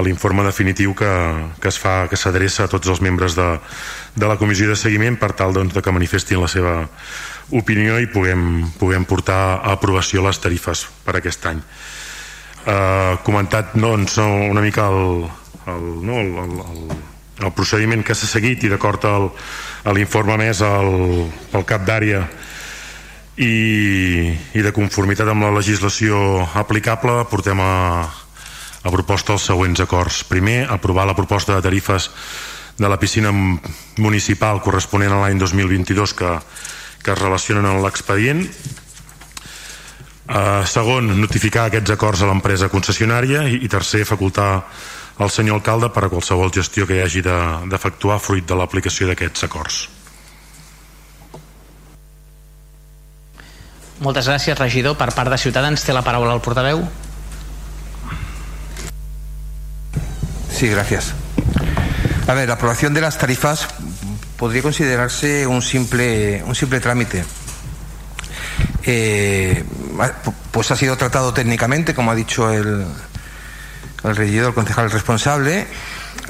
l'informe 0.04 0.44
definitiu 0.44 0.94
que, 0.98 1.12
que 1.62 1.70
es 1.72 1.78
fa 1.80 2.10
que 2.12 2.20
s'adreça 2.20 2.66
a 2.66 2.72
tots 2.72 2.90
els 2.92 3.00
membres 3.00 3.36
de, 3.38 3.48
de 4.16 4.28
la 4.28 4.36
comissió 4.36 4.68
de 4.68 4.76
seguiment 4.76 5.16
per 5.20 5.32
tal 5.32 5.54
doncs, 5.56 5.74
de 5.74 5.82
que 5.82 5.94
manifestin 5.96 6.42
la 6.42 6.52
seva 6.52 6.76
opinió 7.56 8.00
i 8.02 8.10
puguem, 8.12 8.66
puguem 8.80 9.06
portar 9.08 9.62
a 9.62 9.76
aprovació 9.78 10.26
les 10.26 10.40
tarifes 10.42 10.86
per 11.06 11.16
aquest 11.20 11.46
any. 11.48 11.62
Eh, 12.66 13.14
comentat 13.24 13.76
doncs, 13.78 14.18
una 14.20 14.64
mica 14.66 14.90
el, 14.90 15.30
el, 15.72 15.86
no, 16.04 16.20
el, 16.20 16.34
el, 16.66 16.98
el 17.46 17.54
procediment 17.56 18.04
que 18.04 18.16
s'ha 18.18 18.28
seguit 18.28 18.66
i 18.66 18.72
d'acord 18.72 19.08
a 19.08 19.94
l'informe 19.96 20.36
més 20.42 20.64
el, 20.66 21.30
pel 21.54 21.66
cap 21.70 21.88
d'àrea 21.88 22.26
i, 23.38 23.56
i 24.56 24.64
de 24.64 24.72
conformitat 24.76 25.32
amb 25.32 25.44
la 25.44 25.54
legislació 25.56 26.18
aplicable 26.56 27.24
portem 27.32 27.60
a, 27.62 27.74
a 28.86 28.94
proposta 28.94 29.34
els 29.34 29.50
següents 29.50 29.82
acords. 29.82 30.22
Primer, 30.30 30.68
aprovar 30.70 31.08
la 31.10 31.18
proposta 31.18 31.58
de 31.58 31.66
tarifes 31.66 32.12
de 32.78 32.92
la 32.92 33.02
piscina 33.02 33.34
municipal 33.98 34.62
corresponent 34.62 35.16
a 35.16 35.24
l'any 35.24 35.42
2022 35.42 36.14
que 36.14 36.38
que 37.06 37.14
es 37.14 37.22
relacionen 37.22 37.68
amb 37.70 37.84
l'expedient 37.86 38.42
uh, 38.42 40.66
segon, 40.66 41.12
notificar 41.22 41.68
aquests 41.70 41.94
acords 41.94 42.26
a 42.26 42.30
l'empresa 42.32 42.72
concessionària 42.74 43.46
i, 43.46 43.62
i 43.62 43.70
tercer, 43.70 44.02
facultar 44.10 44.66
al 45.22 45.30
senyor 45.32 45.62
alcalde 45.62 45.92
per 45.94 46.08
a 46.08 46.12
qualsevol 46.12 46.50
gestió 46.56 46.90
que 46.90 46.98
hi 46.98 47.04
hagi 47.06 47.22
d'efectuar 47.22 48.18
de, 48.18 48.26
fruit 48.26 48.50
de 48.50 48.58
l'aplicació 48.58 49.12
d'aquests 49.12 49.50
acords 49.50 49.84
Moltes 53.96 54.28
gràcies, 54.28 54.58
regidor. 54.60 54.98
Per 55.00 55.08
part 55.16 55.32
de 55.32 55.38
Ciutadans 55.40 55.80
té 55.88 55.94
la 55.96 56.02
paraula 56.04 56.34
el 56.36 56.42
portaveu. 56.44 56.82
Sí, 60.56 60.70
gracias. 60.70 61.14
A 62.28 62.34
ver, 62.34 62.47
la 62.47 62.53
aprobación 62.53 62.93
de 62.93 63.01
las 63.01 63.18
tarifas 63.18 63.68
podría 64.38 64.62
considerarse 64.62 65.45
un 65.45 65.62
simple, 65.62 66.41
un 66.45 66.56
simple 66.56 66.80
trámite. 66.80 67.26
Eh, 68.84 69.66
pues 70.51 70.72
ha 70.72 70.78
sido 70.78 70.95
tratado 70.95 71.34
técnicamente, 71.34 71.93
como 71.93 72.12
ha 72.12 72.16
dicho 72.16 72.49
el, 72.53 72.86
el 74.06 74.16
regidor, 74.16 74.49
el 74.49 74.53
concejal 74.53 74.91
responsable, 74.91 75.68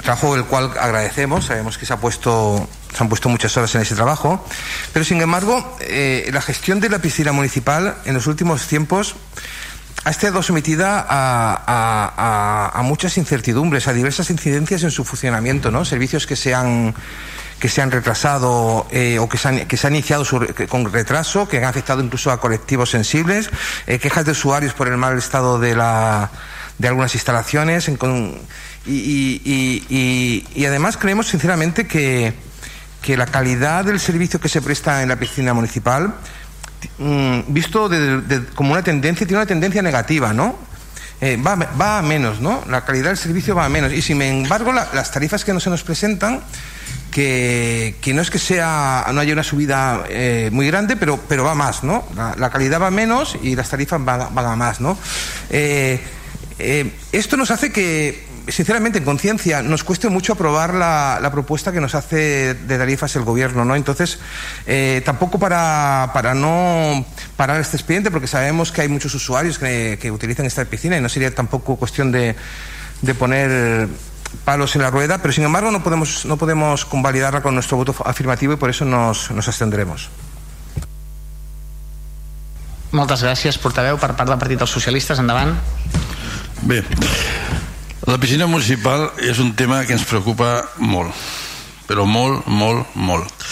trabajo 0.02 0.36
el 0.36 0.46
cual 0.46 0.72
agradecemos, 0.80 1.46
sabemos 1.46 1.78
que 1.78 1.86
se, 1.86 1.94
ha 1.94 1.98
puesto, 1.98 2.68
se 2.96 3.04
han 3.04 3.10
puesto 3.10 3.30
muchas 3.30 3.56
horas 3.58 3.76
en 3.76 3.82
ese 3.82 3.94
trabajo, 3.94 4.44
pero 4.92 5.06
sin 5.06 5.22
embargo, 5.22 5.78
eh, 5.82 6.28
la 6.34 6.42
gestión 6.42 6.80
de 6.80 6.90
la 6.90 6.98
piscina 6.98 7.32
municipal 7.32 7.98
en 8.06 8.16
los 8.16 8.26
últimos 8.26 8.66
tiempos 8.66 9.16
ha 10.06 10.12
estado 10.12 10.44
sometida 10.44 11.04
a, 11.10 11.64
a, 11.66 12.80
a, 12.80 12.82
muchas 12.84 13.18
incertidumbres, 13.18 13.88
a 13.88 13.94
diversas 13.94 14.30
incidencias 14.30 14.84
en 14.84 14.92
su 14.92 15.04
funcionamiento, 15.04 15.72
¿no? 15.72 15.84
Servicios 15.84 16.28
que 16.28 16.36
se 16.36 16.54
han 16.54 16.94
que 17.60 17.70
se 17.70 17.82
han 17.82 17.90
retrasado 17.90 18.86
eh, 18.92 19.18
o 19.18 19.28
que 19.28 19.38
se 19.38 19.48
han, 19.48 19.66
que 19.66 19.78
se 19.78 19.88
han 19.88 19.96
iniciado 19.96 20.24
su, 20.24 20.40
que, 20.42 20.68
con 20.68 20.92
retraso, 20.92 21.48
que 21.48 21.58
han 21.58 21.64
afectado 21.64 22.04
incluso 22.04 22.30
a 22.30 22.40
colectivos 22.40 22.92
sensibles, 22.92 23.50
eh, 23.88 23.98
quejas 23.98 24.26
de 24.26 24.32
usuarios 24.34 24.74
por 24.74 24.88
el 24.88 24.98
mal 24.98 25.18
estado 25.18 25.58
de, 25.58 25.74
la, 25.74 26.30
de 26.78 26.88
algunas 26.88 27.16
instalaciones 27.16 27.88
en, 27.88 27.96
con, 27.96 28.38
y, 28.86 28.94
y, 28.94 29.86
y, 29.90 30.48
y, 30.54 30.66
además 30.66 30.98
creemos 30.98 31.30
sinceramente 31.30 31.88
que, 31.88 32.34
que 33.02 33.18
la 33.18 33.26
calidad 33.26 33.86
del 33.86 34.00
servicio 34.00 34.40
que 34.40 34.50
se 34.50 34.62
presta 34.62 35.02
en 35.02 35.10
la 35.10 35.16
piscina 35.16 35.56
municipal 35.56 36.14
mm, 36.98 37.40
visto 37.48 37.90
como 38.56 38.74
una 38.74 38.84
tendencia, 38.84 39.26
tiene 39.26 39.42
una 39.42 39.48
tendencia 39.48 39.82
negativa, 39.82 40.34
¿no? 40.34 40.56
Eh, 41.22 41.38
va, 41.38 41.56
va, 41.56 42.00
a 42.00 42.02
menos, 42.02 42.42
¿no? 42.42 42.64
La 42.70 42.84
calidad 42.84 43.08
del 43.08 43.18
servicio 43.18 43.56
va 43.56 43.66
a 43.66 43.70
menos. 43.70 43.94
Y 43.94 44.02
sin 44.02 44.22
embargo, 44.22 44.74
la, 44.74 44.90
las 44.94 45.12
tarifas 45.12 45.46
que 45.46 45.54
no 45.54 45.60
se 45.60 45.70
nos 45.70 45.84
presentan, 45.84 46.42
que, 47.12 47.96
que, 48.02 48.14
no 48.14 48.22
es 48.22 48.30
que 48.30 48.40
sea, 48.40 49.06
no 49.14 49.22
haya 49.22 49.34
una 49.34 49.44
subida 49.44 50.04
eh, 50.10 50.50
muy 50.52 50.68
grande, 50.68 50.98
pero, 50.98 51.18
pero 51.30 51.46
va 51.46 51.56
más, 51.56 51.84
¿no? 51.84 52.06
La, 52.16 52.36
la, 52.38 52.50
calidad 52.50 52.82
va 52.82 52.92
menos 52.92 53.38
y 53.42 53.56
las 53.56 53.70
tarifas 53.70 54.04
van, 54.04 54.36
van 54.36 54.46
a 54.46 54.56
más, 54.56 54.82
¿no? 54.82 54.98
Eh, 55.50 56.02
esto 57.12 57.38
nos 57.38 57.52
hace 57.52 57.72
que 57.72 58.35
sinceramente, 58.48 59.00
en 59.00 59.06
conciencia, 59.06 59.62
nos 59.62 59.84
cueste 59.84 60.10
mucho 60.10 60.34
aprobar 60.34 60.74
la, 60.74 61.20
la, 61.22 61.32
propuesta 61.32 61.72
que 61.72 61.82
nos 61.82 61.96
hace 61.96 62.54
de 62.54 62.78
tarifas 62.78 63.16
el 63.16 63.24
gobierno, 63.24 63.66
¿no? 63.66 63.76
Entonces, 63.76 64.20
eh, 64.66 65.02
tampoco 65.06 65.40
para, 65.40 66.12
para 66.14 66.34
no 66.34 67.06
parar 67.38 67.60
este 67.62 67.78
expediente, 67.78 68.12
porque 68.12 68.28
sabemos 68.28 68.72
que 68.72 68.82
hay 68.82 68.88
muchos 68.88 69.14
usuarios 69.14 69.60
que, 69.60 69.98
que 70.02 70.12
utilizan 70.12 70.46
esta 70.46 70.66
piscina 70.66 70.98
y 70.98 71.02
no 71.02 71.10
sería 71.10 71.34
tampoco 71.34 71.76
cuestión 71.76 72.12
de, 72.12 72.36
de 73.02 73.16
poner 73.16 73.88
palos 74.44 74.76
en 74.76 74.82
la 74.82 74.92
rueda, 74.92 75.20
pero 75.20 75.34
sin 75.34 75.44
embargo 75.44 75.72
no 75.72 75.84
podemos, 75.84 76.26
no 76.26 76.38
podemos 76.38 76.86
convalidarla 76.86 77.42
con 77.42 77.54
nuestro 77.54 77.78
voto 77.78 77.96
afirmativo 78.06 78.54
y 78.54 78.58
por 78.58 78.70
eso 78.70 78.86
nos, 78.86 79.32
nos 79.32 79.48
abstendremos. 79.48 80.10
Moltes 82.96 83.26
gràcies, 83.26 83.58
portaveu. 83.60 83.98
Per 84.00 84.14
part 84.16 84.30
del 84.30 84.40
Partit 84.40 84.62
dels 84.62 84.72
Socialistes, 84.72 85.20
endavant. 85.20 85.52
Bé, 86.64 86.80
la 88.04 88.20
piscina 88.20 88.46
municipal 88.46 89.08
és 89.24 89.40
un 89.40 89.54
tema 89.56 89.80
que 89.88 89.96
ens 89.96 90.04
preocupa 90.06 90.68
molt, 90.84 91.16
però 91.88 92.04
molt, 92.06 92.44
molt, 92.46 92.92
molt. 92.94 93.46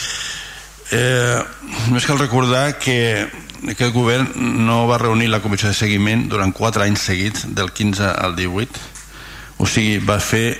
Eh, 0.93 1.39
només 1.87 2.05
cal 2.05 2.19
recordar 2.19 2.75
que 2.77 3.23
aquest 3.71 3.93
govern 3.95 4.27
no 4.67 4.83
va 4.89 4.99
reunir 5.01 5.31
la 5.31 5.39
comissió 5.41 5.71
de 5.71 5.77
seguiment 5.77 6.27
durant 6.29 6.51
4 6.53 6.83
anys 6.83 7.07
seguits, 7.07 7.47
del 7.55 7.71
15 7.71 8.11
al 8.11 8.35
18, 8.35 8.83
o 9.57 9.65
sigui, 9.65 9.97
va 10.03 10.19
fer 10.19 10.59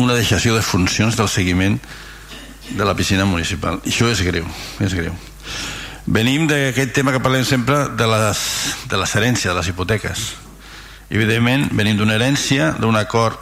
una 0.00 0.16
deixació 0.16 0.56
de 0.56 0.64
funcions 0.64 1.14
del 1.14 1.28
seguiment 1.28 1.76
de 2.70 2.84
la 2.88 2.96
piscina 2.96 3.28
municipal. 3.28 3.78
I 3.84 3.92
això 3.92 4.08
és 4.10 4.24
greu, 4.26 4.48
és 4.80 4.96
greu. 4.96 5.12
Venim 6.06 6.48
d'aquest 6.48 6.96
tema 6.96 7.12
que 7.12 7.22
parlem 7.22 7.44
sempre 7.46 7.84
de 7.94 8.08
les, 8.08 8.40
de 8.88 8.98
les 8.98 9.14
herències, 9.14 9.52
de 9.52 9.60
les 9.60 9.70
hipoteques 9.70 10.32
evidentment 11.10 11.68
venim 11.72 11.98
d'una 11.98 12.16
herència 12.18 12.72
d'un 12.80 12.96
acord 12.96 13.38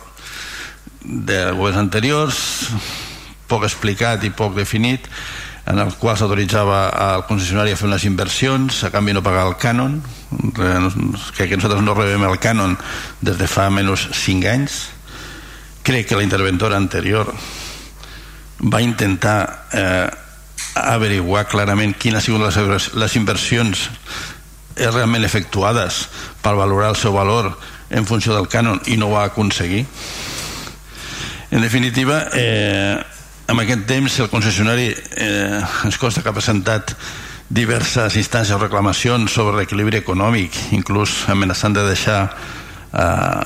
de 1.02 1.44
governs 1.52 1.80
anteriors 1.82 2.42
poc 3.50 3.66
explicat 3.66 4.22
i 4.24 4.32
poc 4.34 4.54
definit 4.56 5.08
en 5.66 5.78
el 5.78 5.92
qual 5.94 6.16
s'autoritzava 6.18 6.88
al 6.90 7.24
concessionari 7.28 7.72
a 7.72 7.78
fer 7.78 7.86
unes 7.86 8.06
inversions 8.08 8.82
a 8.82 8.90
canvi 8.90 9.14
no 9.14 9.22
pagar 9.22 9.44
el 9.46 9.54
cànon. 9.62 10.00
Que, 10.56 11.46
que 11.46 11.58
nosaltres 11.58 11.84
no 11.84 11.94
rebem 11.94 12.24
el 12.26 12.38
cànon 12.42 12.74
des 13.22 13.38
de 13.38 13.46
fa 13.46 13.68
menys 13.70 14.08
5 14.24 14.48
anys. 14.50 14.80
Crec 15.86 16.08
que 16.08 16.18
la 16.18 16.26
interventora 16.26 16.78
anterior 16.78 17.30
va 18.62 18.82
intentar 18.82 19.38
eh, 19.74 20.08
averiguar 20.74 21.46
clarament 21.50 21.94
quines 21.94 22.22
han 22.22 22.26
sigut 22.26 22.42
les, 22.42 22.90
les 22.94 23.16
inversions 23.18 23.86
realment 24.76 25.24
efectuades 25.24 26.06
per 26.42 26.54
valorar 26.58 26.92
el 26.92 27.00
seu 27.00 27.14
valor 27.14 27.52
en 27.92 28.06
funció 28.08 28.34
del 28.34 28.48
cànon 28.48 28.80
i 28.88 28.96
no 28.96 29.10
ho 29.10 29.16
va 29.18 29.26
aconseguir. 29.28 29.84
En 31.52 31.60
definitiva 31.60 32.28
eh, 32.32 32.96
en 33.48 33.60
aquest 33.60 33.84
temps 33.86 34.18
el 34.24 34.30
concessionari 34.32 34.88
eh, 34.88 35.60
ens 35.84 35.98
consta 36.00 36.22
que 36.22 36.32
ha 36.32 36.36
presentat 36.36 36.94
diverses 37.52 38.16
instàncies 38.16 38.56
o 38.56 38.62
reclamacions 38.62 39.34
sobre 39.36 39.58
l'equilibri 39.58 40.00
econòmic 40.00 40.56
inclús 40.72 41.26
amenaçant 41.28 41.76
de 41.76 41.84
deixar 41.84 42.20
eh, 42.24 43.42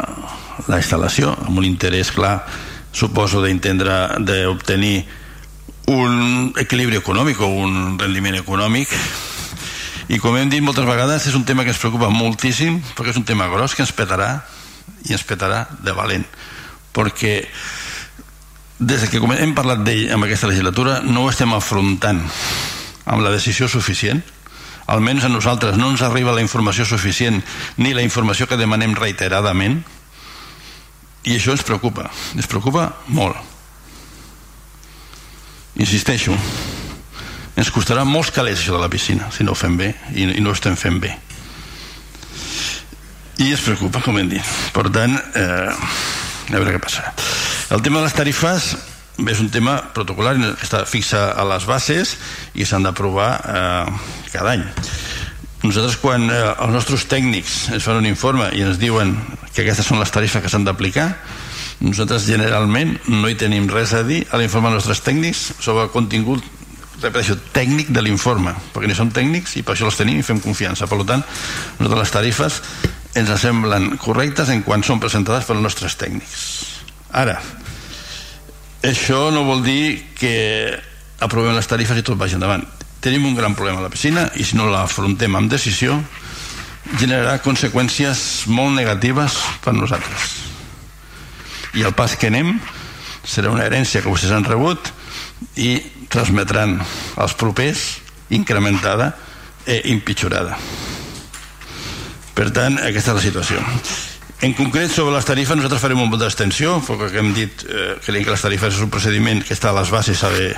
la 0.71 0.79
instal·lació 0.79 1.35
amb 1.35 1.59
un 1.59 1.67
interès 1.67 2.13
clar 2.15 2.39
suposo 2.95 3.43
d'entendre 3.43 4.23
d'obtenir 4.23 5.01
un 5.91 6.53
equilibri 6.59 7.03
econòmic 7.03 7.43
o 7.43 7.51
un 7.51 7.99
rendiment 7.99 8.39
econòmic 8.39 8.95
i 10.09 10.21
com 10.23 10.37
hem 10.39 10.51
dit 10.51 10.63
moltes 10.63 10.87
vegades 10.87 11.25
és 11.27 11.35
un 11.35 11.45
tema 11.47 11.65
que 11.67 11.73
ens 11.75 11.81
preocupa 11.83 12.13
moltíssim 12.13 12.79
perquè 12.95 13.11
és 13.11 13.19
un 13.19 13.27
tema 13.27 13.49
gros 13.51 13.75
que 13.75 13.83
ens 13.83 13.95
petarà 13.95 14.37
i 15.09 15.17
ens 15.17 15.25
petarà 15.27 15.65
de 15.83 15.95
valent. 15.97 16.25
Perquè 16.95 17.35
des 18.79 19.09
que 19.11 19.19
hem 19.19 19.55
parlat 19.57 19.83
d'ell 19.83 20.13
en 20.15 20.23
aquesta 20.23 20.47
legislatura 20.47 21.01
no 21.03 21.25
ho 21.25 21.33
estem 21.33 21.53
afrontant 21.57 22.23
amb 23.07 23.25
la 23.25 23.35
decisió 23.35 23.67
suficient. 23.69 24.23
Almenys 24.87 25.27
a 25.27 25.33
nosaltres 25.33 25.75
no 25.81 25.91
ens 25.91 26.05
arriba 26.07 26.35
la 26.37 26.45
informació 26.45 26.87
suficient 26.87 27.43
ni 27.83 27.95
la 27.95 28.07
informació 28.07 28.47
que 28.47 28.61
demanem 28.61 28.95
reiteradament. 28.95 29.81
I 31.27 31.35
això 31.35 31.57
ens 31.57 31.67
preocupa 31.67 32.07
ens 32.39 32.47
preocupa 32.47 32.93
molt. 33.11 33.43
Insisteixo 35.83 36.39
ens 37.57 37.73
costarà 37.73 38.05
molts 38.05 38.33
calés 38.35 38.61
això 38.61 38.77
de 38.77 38.83
la 38.83 38.93
piscina 38.93 39.31
si 39.33 39.45
no 39.45 39.53
ho 39.53 39.59
fem 39.59 39.79
bé 39.81 39.95
i, 40.15 40.29
i 40.37 40.41
no 40.45 40.53
ho 40.53 40.57
estem 40.57 40.77
fent 40.77 41.01
bé. 41.03 41.15
I 43.41 43.53
es 43.53 43.61
preocupa 43.61 44.01
com 44.01 44.17
hem 44.17 44.31
dit. 44.33 44.55
Per 44.73 44.87
tant 44.93 45.17
eh, 45.17 45.73
a 45.73 46.57
veure 46.57 46.77
què 46.77 46.81
passarà 46.81 47.13
el 47.75 47.83
tema 47.83 47.99
de 47.99 48.07
les 48.07 48.15
tarifes 48.15 48.77
és 49.17 49.41
un 49.41 49.49
tema 49.51 49.79
protocolar 49.97 50.37
que 50.39 50.67
està 50.67 50.85
fixa 50.87 51.31
a 51.35 51.45
les 51.49 51.65
bases 51.67 52.15
i 52.55 52.67
s'han 52.69 52.85
d'aprovar 52.87 53.31
eh, 53.43 53.87
cada 54.31 54.53
any. 54.53 54.63
Nosaltres 55.65 55.97
quan 55.99 56.29
eh, 56.31 56.37
els 56.53 56.75
nostres 56.77 57.07
tècnics 57.11 57.57
ens 57.75 57.87
fan 57.89 57.99
un 57.99 58.07
informe 58.07 58.53
i 58.55 58.63
ens 58.63 58.79
diuen 58.79 59.17
que 59.53 59.65
aquestes 59.65 59.89
són 59.89 59.99
les 60.03 60.13
tarifes 60.15 60.45
que 60.45 60.53
s'han 60.53 60.69
d'aplicar 60.69 61.09
nosaltres 61.81 62.29
generalment 62.29 62.95
no 63.11 63.29
hi 63.29 63.37
tenim 63.37 63.67
res 63.69 63.93
a 63.97 64.05
dir 64.07 64.23
a 64.31 64.39
l'informe 64.41 64.71
dels 64.71 64.85
nostres 64.85 65.03
tècnics 65.05 65.43
sobre 65.59 65.89
el 65.89 65.91
contingut 65.93 66.45
repeteixo, 67.07 67.39
tècnic 67.55 67.93
de 67.95 68.03
l'informe 68.05 68.55
perquè 68.75 68.91
ni 68.91 68.97
som 68.99 69.11
tècnics 69.13 69.57
i 69.61 69.65
per 69.67 69.75
això 69.75 69.89
els 69.91 69.99
tenim 69.99 70.21
i 70.21 70.27
fem 70.27 70.43
confiança. 70.45 70.89
Per 70.91 71.01
tant, 71.09 71.25
nosaltres 71.79 72.03
les 72.03 72.15
tarifes 72.19 72.61
ens 73.17 73.33
semblen 73.41 73.95
correctes 74.03 74.51
en 74.53 74.63
quan 74.67 74.85
són 74.85 75.01
presentades 75.01 75.47
pels 75.49 75.65
nostres 75.65 75.97
tècnics. 75.97 76.43
Ara 77.17 77.39
això 78.87 79.31
no 79.33 79.47
vol 79.47 79.65
dir 79.65 80.15
que 80.15 80.35
aprovem 81.25 81.57
les 81.57 81.67
tarifes 81.67 81.99
i 81.99 82.05
tot 82.07 82.19
vagi 82.19 82.37
endavant. 82.37 82.65
Tenim 83.03 83.25
un 83.27 83.35
gran 83.35 83.55
problema 83.55 83.81
a 83.81 83.87
la 83.87 83.93
piscina 83.93 84.29
i 84.37 84.45
si 84.45 84.59
no 84.59 84.69
l'afrontem 84.71 85.35
amb 85.37 85.51
decisió 85.51 85.97
generarà 87.01 87.41
conseqüències 87.43 88.47
molt 88.53 88.77
negatives 88.77 89.41
per 89.65 89.75
nosaltres. 89.75 90.37
I 91.75 91.83
el 91.83 91.97
pas 91.99 92.15
que 92.17 92.31
anem 92.31 92.57
serà 93.27 93.51
una 93.51 93.67
herència 93.67 94.03
que 94.03 94.13
vostès 94.13 94.33
han 94.33 94.47
rebut 94.47 94.93
i 95.59 95.81
transmetran 96.13 96.79
als 97.17 97.37
propers 97.39 97.87
incrementada 98.31 99.13
i 99.67 99.81
empitjorada. 99.95 100.59
Per 102.37 102.51
tant 102.55 102.77
aquesta 102.83 103.15
és 103.15 103.17
la 103.17 103.25
situació. 103.25 103.63
En 104.45 104.53
concret 104.53 104.91
sobre 104.93 105.15
les 105.15 105.25
tarifes 105.25 105.57
nosaltres 105.57 105.81
farem 105.81 106.03
un 106.03 106.11
vot 106.13 106.21
d'extensió 106.21 106.75
perquè 106.85 107.23
hem 107.23 107.31
dit 107.33 107.63
eh, 107.65 107.95
creiem 108.05 108.27
que 108.27 108.35
les 108.35 108.43
tarifes 108.45 108.75
és 108.75 108.83
un 108.85 108.91
procediment 108.93 109.39
que 109.41 109.55
està 109.57 109.71
a 109.71 109.77
les 109.79 109.89
bases 109.89 110.21
de, 110.35 110.51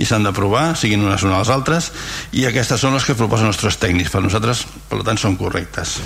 i 0.00 0.06
s'han 0.08 0.24
d'aprovar 0.24 0.70
siguin 0.80 1.04
unes 1.04 1.26
o 1.28 1.28
les 1.28 1.50
altres 1.52 1.90
i 2.32 2.46
aquestes 2.48 2.80
són 2.80 2.96
les 2.96 3.04
que 3.04 3.18
proposen 3.18 3.50
els 3.50 3.58
nostres 3.58 3.76
tècnics. 3.82 4.08
Per 4.08 4.24
nosaltres 4.24 4.64
per 4.88 5.02
tant 5.04 5.20
són 5.20 5.36
correctes. 5.36 5.98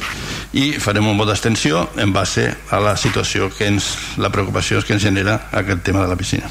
I 0.59 0.73
farem 0.83 1.07
un 1.07 1.21
vot 1.21 1.31
d'extensió 1.31 1.87
en 2.03 2.11
base 2.13 2.49
a 2.75 2.83
la 2.83 2.97
situació 2.99 3.47
que 3.55 3.71
ens 3.71 3.93
la 4.19 4.35
preocupació 4.35 4.83
que 4.83 4.99
ens 4.99 5.07
genera 5.07 5.39
aquest 5.55 5.87
tema 5.87 6.03
de 6.03 6.11
la 6.11 6.19
piscina 6.19 6.51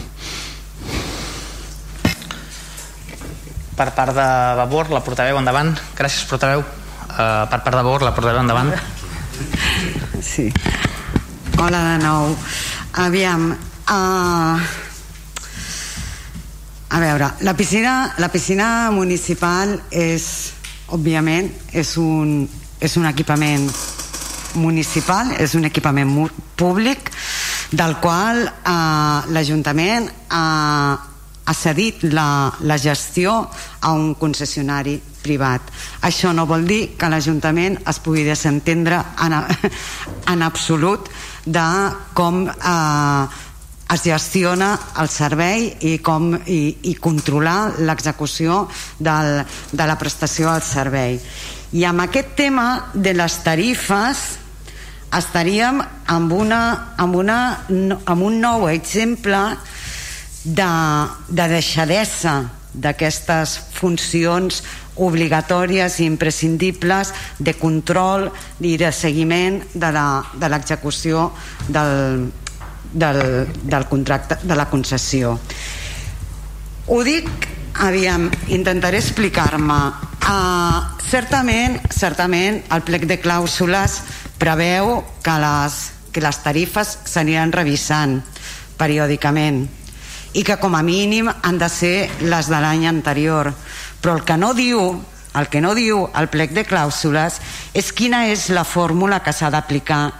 per 3.76 3.89
part 3.95 4.13
de 4.15 4.28
Vavor, 4.59 4.91
la 4.93 5.01
portaveu 5.05 5.38
endavant. 5.39 5.74
Gràcies, 5.97 6.28
portaveu. 6.30 6.63
Uh, 7.13 7.45
per 7.49 7.59
part 7.59 7.74
de 7.74 7.82
Vavor, 7.82 8.05
la 8.05 8.13
portaveu 8.15 8.41
endavant. 8.43 8.74
Sí. 10.24 10.45
Hola 11.59 11.80
de 11.84 11.95
nou. 12.05 12.30
Aviam, 13.01 13.49
uh, 13.51 14.61
a 16.93 16.99
veure, 17.01 17.28
la 17.41 17.53
piscina, 17.57 18.13
la 18.21 18.30
piscina 18.32 18.67
municipal 18.93 19.76
és, 19.91 20.53
òbviament, 20.93 21.49
és 21.74 21.95
un, 21.97 22.45
és 22.80 22.97
un 23.01 23.09
equipament 23.09 23.65
municipal, 24.61 25.34
és 25.41 25.55
un 25.57 25.65
equipament 25.65 26.13
públic 26.55 27.09
del 27.74 27.97
qual 27.97 28.43
eh, 28.45 29.34
l'Ajuntament 29.34 30.05
eh, 30.05 31.12
ha 31.46 31.54
cedit 31.54 32.04
la, 32.14 32.54
la 32.62 32.78
gestió 32.78 33.36
a 33.82 33.91
un 33.91 34.14
concessionari 34.16 34.96
privat. 35.24 35.72
Això 36.04 36.34
no 36.36 36.48
vol 36.48 36.68
dir 36.68 36.82
que 37.00 37.10
l'Ajuntament 37.12 37.80
es 37.88 38.00
pugui 38.04 38.24
desentendre 38.28 39.00
en, 39.24 39.36
en 40.34 40.46
absolut 40.46 41.10
de 41.46 41.66
com 42.16 42.46
eh, 42.48 43.41
es 43.94 44.06
gestiona 44.06 44.74
el 45.02 45.10
servei 45.12 45.68
i, 45.86 45.98
com, 46.04 46.32
i, 46.48 46.62
i 46.89 46.96
controlar 46.96 47.80
l'execució 47.84 48.64
de 48.98 49.44
la 49.84 49.98
prestació 50.00 50.54
del 50.54 50.64
servei. 50.66 51.20
I 51.74 51.84
amb 51.89 52.06
aquest 52.06 52.34
tema 52.38 52.68
de 52.94 53.14
les 53.18 53.36
tarifes 53.46 54.24
estaríem 55.14 55.82
amb, 56.10 56.34
una, 56.34 56.62
amb, 56.98 57.16
una, 57.16 57.38
amb 57.70 58.26
un 58.26 58.39
nou 58.41 58.68
exemple 58.72 59.41
de, 60.44 60.70
de 61.30 61.48
deixadesa 61.52 62.36
d'aquestes 62.74 63.58
funcions 63.74 64.64
obligatòries 64.96 66.00
i 66.02 66.08
imprescindibles 66.10 67.14
de 67.39 67.54
control 67.58 68.30
i 68.62 68.76
de 68.78 68.91
seguiment 68.94 69.62
de 69.74 70.50
l'execució 70.50 71.32
de 71.70 71.74
del, 71.74 72.32
del, 72.94 73.48
del 73.64 73.86
contracte 73.89 74.38
de 74.44 74.56
la 74.56 74.70
concessió. 74.70 75.38
Ho 76.88 77.00
dic 77.04 77.30
aviam, 77.82 78.30
intentaré 78.54 79.00
explicar-me. 79.02 79.80
Uh, 80.24 80.84
certament, 81.10 81.80
certament 81.91 82.62
el 82.72 82.84
plec 82.86 83.08
de 83.10 83.18
clàusules 83.20 83.98
preveu 84.39 85.02
que 85.24 85.38
les, 85.41 85.80
que 86.14 86.24
les 86.24 86.39
tarifes 86.46 86.98
s'aniran 87.10 87.52
revisant 87.52 88.20
periòdicament 88.80 89.66
i 90.34 90.43
que 90.43 90.57
com 90.57 90.75
a 90.75 90.84
mínim 90.84 91.29
han 91.29 91.57
de 91.61 91.69
ser 91.69 92.09
les 92.21 92.49
de 92.49 92.59
l'any 92.59 92.88
anterior. 92.89 93.53
Però 94.01 94.17
el 94.17 94.23
que 94.25 94.38
no 94.38 94.53
diu 94.53 95.01
el 95.34 95.47
que 95.49 95.61
no 95.61 95.73
diu 95.73 96.03
el 96.13 96.29
plec 96.29 96.51
de 96.53 96.61
clàusules 96.65 97.39
és 97.73 97.89
quina 97.93 98.27
és 98.29 98.51
la 98.53 98.63
fórmula 98.63 99.23
que 99.25 99.34
s'ha 99.34 99.49
d'aplicar 99.49 100.11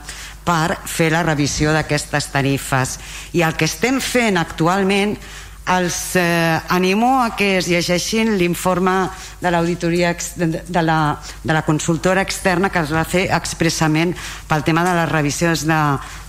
per 0.44 0.80
fer 0.90 1.12
la 1.14 1.22
revisió 1.24 1.72
d'aquestes 1.72 2.32
tarifes. 2.34 2.98
I 3.38 3.46
el 3.46 3.54
que 3.56 3.70
estem 3.70 4.02
fent 4.02 4.42
actualment 4.42 5.16
els 5.64 6.16
eh, 6.20 6.60
animo 6.76 7.22
a 7.24 7.36
que 7.38 7.58
es 7.58 7.70
llegeixin 7.72 8.34
l'informe 8.36 9.08
de 9.40 9.52
l'auditoria 9.52 10.12
de, 10.36 10.82
la, 10.82 11.16
de 11.44 11.54
la 11.54 11.62
consultora 11.64 12.22
externa 12.22 12.70
que 12.70 12.82
es 12.84 12.92
va 12.92 13.06
fer 13.08 13.30
expressament 13.32 14.12
pel 14.50 14.66
tema 14.68 14.84
de 14.84 14.98
les 14.98 15.12
revisions 15.12 15.64
de, 15.70 15.80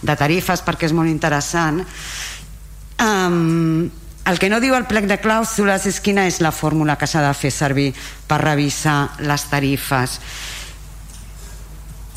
de 0.06 0.16
tarifes 0.16 0.62
perquè 0.62 0.86
és 0.86 0.94
molt 0.94 1.10
interessant 1.10 1.82
Um, 3.00 3.90
el 4.24 4.38
que 4.38 4.48
no 4.48 4.60
diu 4.62 4.74
el 4.76 4.86
plec 4.88 5.04
de 5.10 5.18
clàusules 5.20 5.84
és 5.90 6.00
quina 6.00 6.24
és 6.28 6.40
la 6.40 6.52
fórmula 6.54 6.96
que 6.96 7.08
s'ha 7.10 7.20
de 7.26 7.32
fer 7.36 7.50
servir 7.52 7.90
per 8.28 8.40
revisar 8.40 9.18
les 9.20 9.44
tarifes. 9.50 10.18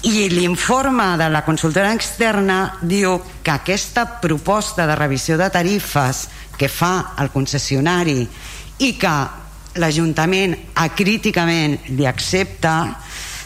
I 0.07 0.29
l'informe 0.29 1.15
de 1.19 1.27
la 1.33 1.41
consultora 1.43 1.91
externa 1.97 2.77
diu 2.81 3.17
que 3.43 3.51
aquesta 3.51 4.05
proposta 4.21 4.85
de 4.87 4.95
revisió 4.95 5.35
de 5.41 5.49
tarifes 5.49 6.27
que 6.57 6.69
fa 6.69 7.17
el 7.19 7.33
concessionari 7.33 8.21
i 8.85 8.93
que 9.01 9.15
l'Ajuntament 9.81 10.55
acríticament 10.79 11.75
li 11.97 12.05
accepta 12.07 12.77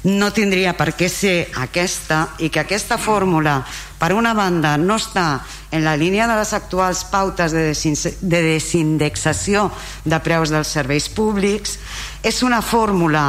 no 0.03 0.31
tindria 0.33 0.73
per 0.73 0.95
què 0.97 1.05
ser 1.11 1.51
aquesta 1.61 2.23
i 2.41 2.49
que 2.49 2.63
aquesta 2.63 2.97
fórmula 2.97 3.59
per 3.99 4.13
una 4.17 4.33
banda 4.33 4.73
no 4.81 4.97
està 4.97 5.43
en 5.69 5.83
la 5.85 5.93
línia 5.95 6.25
de 6.27 6.39
les 6.39 6.53
actuals 6.57 7.03
pautes 7.11 7.53
de, 7.53 7.69
de 7.69 8.41
desindexació 8.47 9.69
de 10.05 10.19
preus 10.25 10.49
dels 10.49 10.73
serveis 10.73 11.05
públics 11.09 11.77
és 12.23 12.41
una 12.41 12.63
fórmula 12.65 13.25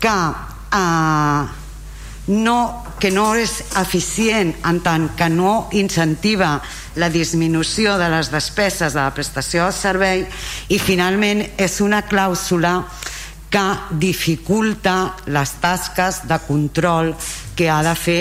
que 0.00 0.12
eh, 0.12 1.42
no, 2.26 2.58
que 3.00 3.10
no 3.10 3.30
és 3.40 3.56
eficient 3.80 4.52
en 4.68 4.82
tant 4.84 5.08
que 5.16 5.30
no 5.32 5.70
incentiva 5.72 6.58
la 7.00 7.08
disminució 7.08 7.96
de 7.96 8.12
les 8.12 8.28
despeses 8.30 8.92
de 8.92 9.00
la 9.00 9.16
prestació 9.16 9.64
del 9.64 9.76
servei 9.76 10.26
i 10.68 10.78
finalment 10.78 11.46
és 11.56 11.80
una 11.80 12.04
clàusula 12.04 12.76
que 12.84 13.13
dificulta 13.90 15.14
les 15.26 15.52
tasques 15.62 16.22
de 16.28 16.38
control 16.46 17.12
que 17.54 17.68
ha 17.70 17.82
de 17.86 17.94
fer 17.94 18.20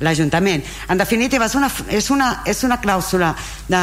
l'Ajuntament. 0.00 0.64
En 0.88 0.98
definitiva, 0.98 1.46
és 1.46 1.56
una, 1.58 1.70
és 1.92 2.10
una, 2.10 2.30
és 2.48 2.62
una 2.64 2.80
clàusula 2.80 3.34
de, 3.68 3.82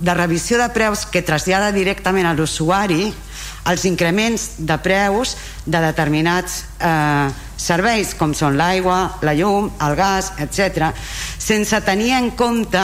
de 0.00 0.14
revisió 0.16 0.58
de 0.60 0.68
preus 0.72 1.04
que 1.10 1.24
trasllada 1.24 1.72
directament 1.76 2.28
a 2.28 2.34
l'usuari 2.36 3.12
els 3.66 3.84
increments 3.84 4.62
de 4.62 4.78
preus 4.78 5.34
de 5.66 5.80
determinats 5.82 6.62
eh, 6.78 7.28
serveis 7.58 8.14
com 8.14 8.34
són 8.36 8.56
l'aigua, 8.56 9.18
la 9.26 9.34
llum, 9.34 9.68
el 9.82 9.96
gas, 9.98 10.32
etc, 10.38 10.92
sense 10.94 11.80
tenir 11.84 12.12
en 12.16 12.30
compte 12.38 12.82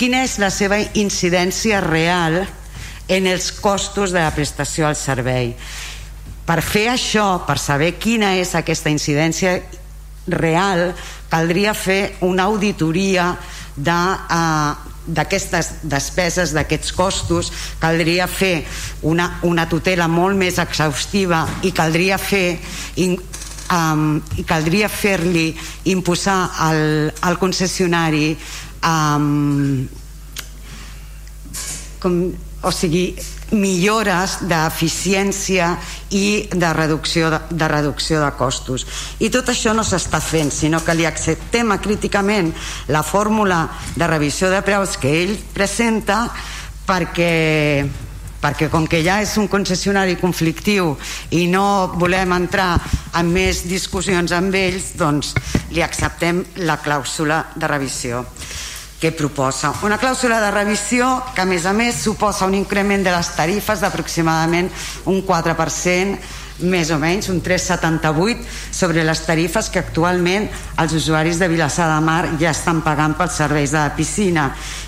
quina 0.00 0.24
és 0.24 0.38
la 0.42 0.50
seva 0.50 0.80
incidència 0.98 1.82
real 1.84 2.40
en 3.06 3.26
els 3.28 3.50
costos 3.60 4.14
de 4.14 4.22
la 4.22 4.32
prestació 4.34 4.88
al 4.88 4.96
servei 4.96 5.52
per 6.44 6.60
fer 6.62 6.88
això, 6.92 7.44
per 7.46 7.58
saber 7.58 7.94
quina 8.00 8.34
és 8.36 8.54
aquesta 8.54 8.92
incidència 8.92 9.58
real, 10.28 10.92
caldria 11.32 11.74
fer 11.74 12.16
una 12.24 12.46
auditoria 12.48 13.32
de, 13.76 13.90
uh, 13.90 14.94
d'aquestes 15.06 15.70
despeses, 15.82 16.54
d'aquests 16.56 16.92
costos, 16.96 17.50
caldria 17.80 18.26
fer 18.30 18.64
una, 19.02 19.38
una 19.44 19.66
tutela 19.68 20.08
molt 20.08 20.38
més 20.40 20.58
exhaustiva 20.62 21.44
i 21.62 21.72
caldria 21.76 22.18
fer 22.18 22.58
in, 23.02 23.18
um, 23.72 24.22
i 24.38 24.44
caldria 24.48 24.88
fer-li 24.88 25.50
imposar 25.92 26.38
al, 26.68 27.10
al 27.20 27.38
concessionari 27.40 28.32
um, 28.84 29.84
com, 32.00 32.18
o 32.64 32.72
sigui 32.72 33.06
millores 33.52 34.38
d'eficiència 34.48 35.74
i 36.14 36.48
de 36.52 36.72
reducció 36.72 37.30
de, 37.32 37.40
de 37.50 37.68
reducció 37.68 38.22
de 38.22 38.30
costos. 38.38 38.86
I 39.20 39.30
tot 39.34 39.50
això 39.52 39.74
no 39.76 39.84
s'està 39.84 40.20
fent, 40.24 40.52
sinó 40.52 40.80
que 40.84 40.96
li 40.96 41.06
acceptem 41.08 41.74
críticament 41.82 42.52
la 42.88 43.02
fórmula 43.02 43.66
de 43.96 44.08
revisió 44.08 44.50
de 44.50 44.62
preus 44.62 44.96
que 44.96 45.12
ell 45.24 45.36
presenta 45.54 46.24
perquè 46.86 47.84
perquè 48.44 48.68
com 48.68 48.84
que 48.84 49.00
ja 49.00 49.22
és 49.24 49.30
un 49.40 49.48
concessionari 49.48 50.18
conflictiu 50.20 50.90
i 51.32 51.46
no 51.48 51.94
volem 51.96 52.34
entrar 52.36 52.74
en 53.16 53.30
més 53.32 53.62
discussions 53.64 54.34
amb 54.36 54.52
ells, 54.52 54.92
doncs 55.00 55.32
li 55.72 55.80
acceptem 55.80 56.42
la 56.68 56.76
clàusula 56.84 57.40
de 57.56 57.70
revisió 57.72 58.20
que 59.04 59.12
proposa. 59.12 59.68
Una 59.84 59.98
clàusula 60.00 60.38
de 60.40 60.48
revisió 60.48 61.18
que 61.36 61.42
a 61.42 61.44
més 61.44 61.66
a 61.68 61.74
més 61.76 61.98
suposa 62.06 62.46
un 62.48 62.54
increment 62.56 63.02
de 63.04 63.12
les 63.12 63.28
tarifes 63.36 63.82
d'aproximadament 63.84 64.70
un 65.12 65.20
4% 65.28 66.64
més 66.64 66.88
o 66.94 66.96
menys, 67.02 67.28
un 67.28 67.42
3,78 67.44 68.46
sobre 68.72 69.04
les 69.04 69.20
tarifes 69.26 69.68
que 69.68 69.82
actualment 69.82 70.46
els 70.80 70.94
usuaris 70.96 71.36
de 71.36 71.50
Vilassar 71.52 71.90
de 71.90 72.00
Mar 72.06 72.22
ja 72.40 72.54
estan 72.54 72.80
pagant 72.86 73.12
pels 73.18 73.36
serveis 73.42 73.74
de 73.74 73.82
la 73.82 73.92
piscina 73.92 74.46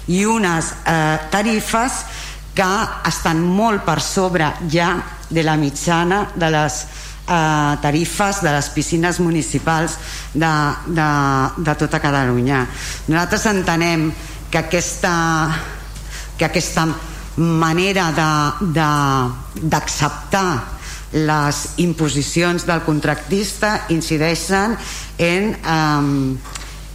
i 0.08 0.24
unes 0.24 0.72
eh, 0.86 1.18
tarifes 1.28 2.04
que 2.56 2.72
estan 3.04 3.42
molt 3.44 3.84
per 3.84 3.98
sobre 4.00 4.48
ja 4.72 4.94
de 5.28 5.44
la 5.44 5.58
mitjana 5.60 6.30
de 6.32 6.54
les 6.56 6.86
eh, 7.28 7.76
tarifes 7.82 8.42
de 8.42 8.52
les 8.54 8.68
piscines 8.70 9.20
municipals 9.20 9.98
de, 10.34 10.52
de, 10.86 11.10
de 11.58 11.74
tota 11.74 12.00
Catalunya. 12.00 12.66
Nosaltres 13.08 13.46
entenem 13.50 14.12
que 14.50 14.58
aquesta, 14.58 15.50
que 16.38 16.44
aquesta 16.46 16.86
manera 17.36 18.12
d'acceptar 18.72 20.50
les 21.12 21.56
imposicions 21.82 22.66
del 22.66 22.82
contractista 22.84 23.86
incideixen 23.92 24.76
en, 25.18 25.54
eh, 25.54 26.36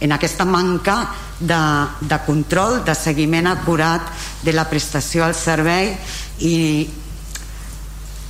en 0.02 0.12
aquesta 0.12 0.44
manca 0.44 1.08
de, 1.38 1.86
de 2.00 2.18
control, 2.26 2.84
de 2.84 2.94
seguiment 2.94 3.46
acurat 3.50 4.02
de 4.42 4.52
la 4.54 4.68
prestació 4.70 5.24
al 5.26 5.34
servei 5.34 5.96
i 6.42 6.88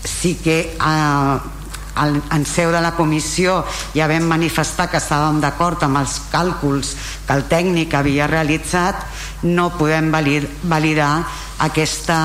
sí 0.05 0.37
que 0.43 0.59
eh, 0.73 1.62
en 1.97 2.47
seu 2.49 2.73
de 2.73 2.81
la 2.81 2.95
comissió 2.97 3.61
ja 3.95 4.09
vam 4.09 4.25
manifestar 4.31 4.89
que 4.91 5.01
estàvem 5.01 5.41
d'acord 5.43 5.83
amb 5.85 6.01
els 6.01 6.19
càlculs 6.33 6.95
que 7.27 7.37
el 7.37 7.45
tècnic 7.51 7.95
havia 7.95 8.27
realitzat 8.31 9.05
no 9.43 9.71
podem 9.77 10.11
validar 10.13 11.13
aquesta, 11.63 12.19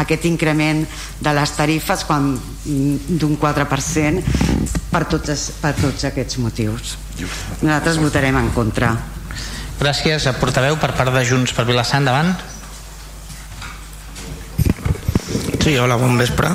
aquest 0.00 0.24
increment 0.28 0.84
de 1.20 1.34
les 1.36 1.52
tarifes 1.56 2.04
d'un 2.08 3.36
4% 3.40 4.22
per 4.90 5.04
tots, 5.10 5.50
per 5.60 5.74
tots 5.78 6.08
aquests 6.10 6.38
motius. 6.42 6.96
Nosaltres 7.62 8.00
votarem 8.02 8.36
en 8.40 8.50
contra. 8.56 8.94
Gràcies, 9.80 10.26
portaveu 10.40 10.76
per 10.80 10.92
part 10.96 11.12
de 11.14 11.24
Junts 11.26 11.54
per 11.54 11.66
Vilassar, 11.68 12.02
endavant. 12.02 12.34
Sí, 15.64 15.78
hola, 15.80 15.96
bon 15.96 16.18
vespre. 16.20 16.52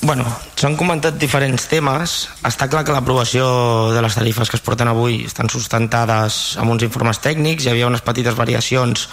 Bueno, 0.00 0.24
s'han 0.56 0.78
comentat 0.80 1.18
diferents 1.20 1.66
temes. 1.68 2.14
Està 2.48 2.70
clar 2.72 2.86
que 2.88 2.94
l'aprovació 2.94 3.44
de 3.92 4.00
les 4.00 4.14
tarifes 4.16 4.48
que 4.48 4.56
es 4.56 4.64
porten 4.64 4.88
avui 4.88 5.26
estan 5.26 5.52
sustentades 5.52 6.56
amb 6.56 6.72
uns 6.72 6.86
informes 6.86 7.20
tècnics. 7.20 7.66
Hi 7.66 7.74
havia 7.74 7.90
unes 7.90 8.00
petites 8.06 8.38
variacions 8.38 9.04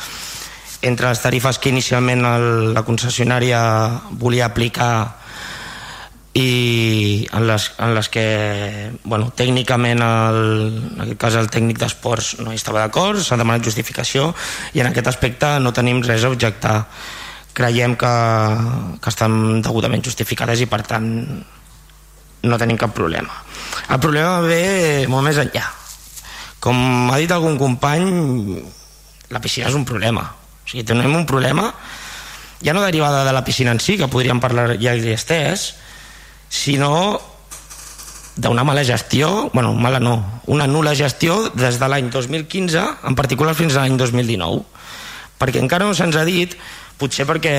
entre 0.88 1.10
les 1.10 1.20
tarifes 1.20 1.60
que 1.60 1.74
inicialment 1.74 2.24
el, 2.30 2.48
la 2.78 2.86
concessionària 2.88 3.60
volia 4.16 4.48
aplicar 4.48 4.94
i 6.38 7.28
en 7.36 7.48
les, 7.50 7.68
en 7.84 7.94
les 7.98 8.08
que 8.14 8.26
bueno, 9.04 9.28
tècnicament 9.36 10.00
el, 10.06 10.42
en 10.94 11.04
aquest 11.04 11.20
cas 11.20 11.40
el 11.42 11.52
tècnic 11.52 11.82
d'esports 11.82 12.38
no 12.40 12.54
hi 12.54 12.62
estava 12.62 12.86
d'acord, 12.86 13.20
s'ha 13.20 13.40
demanat 13.42 13.66
justificació 13.66 14.30
i 14.78 14.86
en 14.86 14.94
aquest 14.94 15.12
aspecte 15.12 15.58
no 15.60 15.76
tenim 15.76 16.00
res 16.06 16.24
a 16.24 16.32
objectar 16.32 16.78
creiem 17.58 17.96
que, 17.98 18.14
que 19.02 19.10
estan 19.10 19.62
degudament 19.66 20.06
justificades 20.06 20.62
i 20.62 20.70
per 20.70 20.84
tant 20.86 21.08
no 22.48 22.60
tenim 22.62 22.78
cap 22.78 22.94
problema. 22.94 23.34
El 23.90 24.02
problema 24.04 24.42
ve 24.46 25.06
molt 25.10 25.26
més 25.26 25.40
enllà. 25.42 25.66
Com 26.62 27.10
ha 27.10 27.18
dit 27.18 27.32
algun 27.34 27.58
company 27.58 28.06
la 29.34 29.42
piscina 29.42 29.72
és 29.72 29.78
un 29.78 29.86
problema. 29.88 30.24
O 30.28 30.70
sigui, 30.70 30.86
tenim 30.86 31.16
un 31.16 31.26
problema 31.30 31.72
ja 32.62 32.74
no 32.74 32.82
derivada 32.82 33.26
de 33.26 33.34
la 33.34 33.44
piscina 33.46 33.74
en 33.74 33.82
si 33.82 33.98
que 33.98 34.10
podríem 34.10 34.40
parlar 34.42 34.78
ja 34.82 34.96
i 34.98 35.14
estès 35.14 35.74
sinó 36.50 37.20
d'una 38.38 38.64
mala 38.64 38.84
gestió, 38.86 39.50
bueno, 39.54 39.74
mala 39.74 40.00
no, 40.00 40.42
una 40.46 40.68
nula 40.68 40.94
gestió 40.96 41.50
des 41.58 41.80
de 41.82 41.88
l'any 41.90 42.12
2015, 42.14 42.84
en 43.10 43.16
particular 43.18 43.56
fins 43.58 43.76
a 43.76 43.82
l'any 43.82 43.98
2019. 43.98 44.62
Perquè 45.42 45.62
encara 45.62 45.86
no 45.90 45.98
se'ns 45.98 46.18
ha 46.18 46.26
dit, 46.26 46.54
potser 46.98 47.26
perquè 47.30 47.56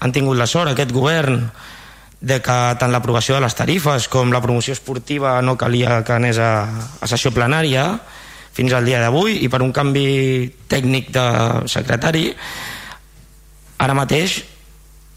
han 0.00 0.12
tingut 0.12 0.36
la 0.36 0.48
sort 0.50 0.72
aquest 0.72 0.92
govern 0.92 1.40
de 2.24 2.40
que 2.40 2.58
tant 2.80 2.92
l'aprovació 2.92 3.36
de 3.36 3.44
les 3.44 3.56
tarifes 3.56 4.08
com 4.08 4.32
la 4.32 4.40
promoció 4.40 4.72
esportiva 4.72 5.36
no 5.44 5.58
calia 5.60 6.00
que 6.04 6.14
anés 6.16 6.40
a, 6.40 6.52
a 7.00 7.06
sessió 7.10 7.34
plenària 7.36 7.84
fins 8.54 8.72
al 8.72 8.86
dia 8.86 9.02
d'avui 9.02 9.42
i 9.44 9.50
per 9.52 9.60
un 9.64 9.74
canvi 9.76 10.48
tècnic 10.70 11.10
de 11.12 11.26
secretari 11.68 12.30
ara 13.84 13.96
mateix 13.98 14.40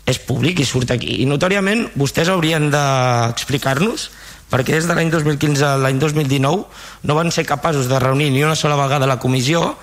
és 0.07 0.19
públic 0.23 0.61
i 0.63 0.65
surt 0.65 0.91
aquí. 0.95 1.19
I 1.21 1.27
notòriament 1.27 1.89
vostès 1.99 2.31
haurien 2.31 2.69
d'explicar-nos 2.71 4.07
perquè 4.47 4.77
des 4.77 4.87
de 4.87 4.95
l'any 4.95 5.11
2015 5.11 5.63
a 5.67 5.75
l'any 5.79 5.99
2019 5.99 7.07
no 7.07 7.15
van 7.17 7.31
ser 7.35 7.43
capaços 7.47 7.89
de 7.91 7.99
reunir 7.99 8.29
ni 8.31 8.43
una 8.43 8.55
sola 8.55 8.79
vegada 8.79 9.09
la 9.09 9.19
comissió 9.19 9.75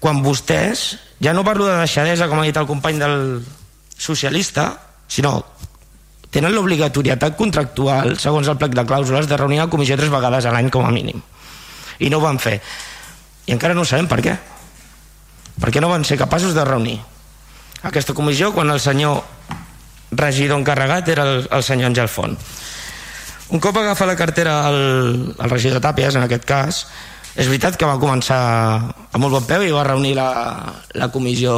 quan 0.00 0.20
vostès, 0.24 0.98
ja 1.22 1.34
no 1.36 1.44
parlo 1.44 1.68
de 1.68 1.78
deixadesa 1.78 2.28
com 2.28 2.40
ha 2.40 2.46
dit 2.48 2.56
el 2.56 2.68
company 2.68 2.98
del 3.00 3.42
socialista, 3.96 4.72
sinó 5.08 5.38
tenen 6.30 6.54
l'obligatorietat 6.54 7.36
contractual 7.36 8.16
segons 8.22 8.48
el 8.48 8.58
plec 8.58 8.74
de 8.76 8.86
clàusules 8.86 9.26
de 9.28 9.36
reunir 9.36 9.58
la 9.58 9.70
comissió 9.70 9.98
tres 9.98 10.12
vegades 10.12 10.46
a 10.46 10.54
l'any 10.54 10.70
com 10.70 10.86
a 10.86 10.94
mínim. 10.94 11.20
I 12.00 12.08
no 12.08 12.18
ho 12.18 12.24
van 12.24 12.38
fer. 12.38 12.60
I 13.46 13.52
encara 13.52 13.74
no 13.74 13.84
sabem 13.84 14.08
per 14.08 14.20
què. 14.24 14.36
Per 15.60 15.72
què 15.74 15.82
no 15.82 15.90
van 15.90 16.06
ser 16.06 16.16
capaços 16.16 16.54
de 16.56 16.64
reunir 16.64 17.00
aquesta 17.82 18.14
comissió 18.14 18.52
quan 18.52 18.70
el 18.70 18.80
senyor 18.80 19.22
regidor 20.12 20.58
encarregat 20.60 21.08
era 21.08 21.24
el, 21.24 21.46
el 21.50 21.62
senyor 21.64 21.90
Àngel 21.90 22.10
Font? 22.12 22.36
Un 23.50 23.62
cop 23.62 23.76
agafa 23.80 24.06
la 24.06 24.16
cartera 24.18 24.60
el, 24.68 25.32
el 25.32 25.50
regidor 25.50 25.80
Tàpies 25.82 26.16
en 26.16 26.26
aquest 26.26 26.44
cas 26.46 26.84
és 27.36 27.46
veritat 27.46 27.76
que 27.78 27.86
va 27.86 28.00
començar 28.00 28.40
a 28.90 29.18
molt 29.22 29.36
bon 29.36 29.46
peu 29.46 29.62
i 29.62 29.74
va 29.74 29.86
reunir 29.86 30.16
la, 30.18 30.30
la 30.98 31.10
comissió 31.14 31.54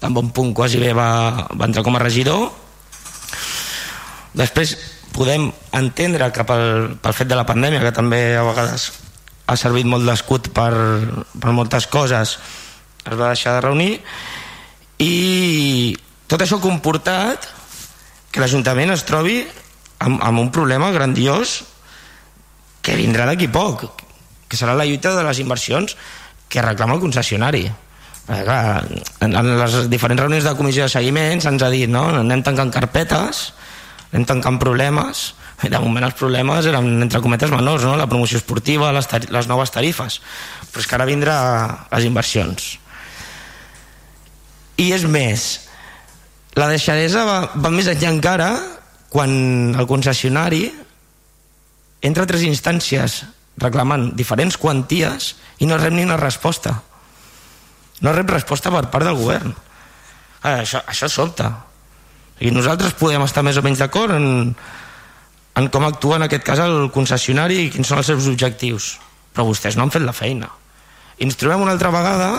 tan 0.00 0.14
bon 0.16 0.30
punt 0.36 0.52
quasi 0.56 0.80
bé 0.80 0.92
va, 0.96 1.46
va 1.52 1.68
entrar 1.68 1.84
com 1.84 1.96
a 1.96 2.02
regidor. 2.02 2.48
Després 4.34 4.74
podem 5.14 5.50
entendre 5.76 6.30
que 6.34 6.44
pel, 6.48 6.94
pel 7.00 7.16
fet 7.16 7.30
de 7.30 7.38
la 7.38 7.46
pandèmia 7.46 7.82
que 7.84 7.94
també 7.94 8.22
a 8.36 8.44
vegades 8.46 8.90
ha 9.46 9.56
servit 9.60 9.86
molt 9.86 10.08
d'escut 10.08 10.48
per, 10.56 10.72
per 11.40 11.52
moltes 11.52 11.86
coses 11.92 12.38
es 13.04 13.18
va 13.20 13.34
deixar 13.34 13.58
de 13.58 13.64
reunir. 13.66 13.92
I 15.04 15.94
tot 16.26 16.40
això 16.40 16.58
ha 16.58 16.64
comportat 16.64 17.50
que 18.32 18.40
l'Ajuntament 18.40 18.94
es 18.94 19.04
trobi 19.06 19.42
amb, 20.00 20.18
amb 20.24 20.40
un 20.40 20.50
problema 20.50 20.90
grandiós 20.96 21.60
que 22.84 22.96
vindrà 22.98 23.28
d'aquí 23.28 23.48
poc 23.52 23.84
que 24.54 24.60
serà 24.62 24.76
la 24.78 24.86
lluita 24.86 25.12
de 25.16 25.24
les 25.26 25.42
inversions 25.42 25.96
que 26.48 26.62
reclama 26.62 26.94
el 26.96 27.02
concessionari 27.02 27.66
perquè, 28.24 28.42
clar, 28.46 28.84
en, 29.26 29.34
en 29.36 29.48
les 29.60 29.78
diferents 29.92 30.22
reunions 30.22 30.46
de 30.46 30.54
comissió 30.56 30.86
de 30.86 30.92
seguiment 30.92 31.42
se'ns 31.42 31.64
ha 31.66 31.72
dit 31.72 31.90
no? 31.90 32.06
anem 32.22 32.44
tancant 32.46 32.72
carpetes 32.72 33.50
anem 34.12 34.28
tancant 34.30 34.60
problemes 34.62 35.32
i 35.64 35.70
de 35.72 35.80
moment 35.80 36.06
els 36.06 36.16
problemes 36.18 36.66
eren 36.70 36.88
entre 37.04 37.20
cometes 37.24 37.52
menors 37.52 37.84
no? 37.86 37.96
la 37.98 38.08
promoció 38.10 38.38
esportiva, 38.40 38.92
les, 38.94 39.10
les 39.28 39.50
noves 39.50 39.74
tarifes 39.74 40.20
però 40.70 40.82
és 40.82 40.88
que 40.88 40.96
ara 40.96 41.08
vindrà 41.08 41.36
les 41.90 42.08
inversions 42.08 42.70
i 44.80 44.90
és 44.94 45.04
més 45.06 45.50
la 46.54 46.70
deixadesa 46.70 47.26
va, 47.26 47.38
va 47.58 47.74
més 47.74 47.90
enllà 47.90 48.14
encara 48.14 48.50
quan 49.10 49.74
el 49.74 49.86
concessionari 49.90 50.68
entra 52.04 52.24
a 52.24 52.30
tres 52.30 52.44
instàncies 52.46 53.22
reclamant 53.60 54.10
diferents 54.18 54.56
quanties 54.58 55.34
i 55.62 55.68
no 55.70 55.78
rep 55.78 55.94
ni 55.94 56.06
una 56.06 56.18
resposta. 56.20 56.74
No 58.02 58.12
rep 58.12 58.32
resposta 58.34 58.72
per 58.74 58.88
part 58.90 59.06
del 59.06 59.20
govern. 59.20 59.54
Ah, 60.42 60.60
això, 60.60 60.82
això 60.90 61.08
sobta 61.08 61.52
i 62.42 62.50
nosaltres 62.50 62.96
podem 62.98 63.22
estar 63.22 63.44
més 63.46 63.58
o 63.58 63.62
menys 63.62 63.78
d'acord 63.78 64.16
en, 64.16 64.50
en 65.54 65.68
com 65.70 65.86
actua 65.86 66.18
en 66.18 66.26
aquest 66.26 66.42
cas 66.46 66.62
el 66.64 66.90
concessionari 66.94 67.60
i 67.62 67.70
quins 67.70 67.86
són 67.90 68.00
els 68.02 68.10
seus 68.10 68.26
objectius. 68.30 68.94
Però 69.34 69.46
vostès 69.46 69.78
no 69.78 69.84
han 69.84 69.94
fet 69.94 70.02
la 70.02 70.14
feina. 70.16 70.50
I 71.18 71.28
ens 71.28 71.38
trobem 71.38 71.62
una 71.62 71.74
altra 71.74 71.92
vegada 71.94 72.32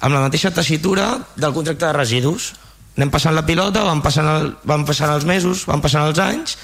amb 0.00 0.16
la 0.16 0.24
mateixa 0.24 0.50
tessitura 0.54 1.12
del 1.36 1.54
contracte 1.54 1.86
de 1.86 1.94
residus. 1.94 2.52
Anem 2.98 3.12
passant 3.14 3.36
la 3.36 3.46
pilota, 3.46 3.84
van 3.86 4.02
passant, 4.02 4.26
el, 4.26 4.50
van 4.66 4.84
passant 4.88 5.14
els 5.14 5.26
mesos, 5.28 5.64
van 5.70 5.82
passant 5.84 6.08
els 6.08 6.18
anys 6.22 6.58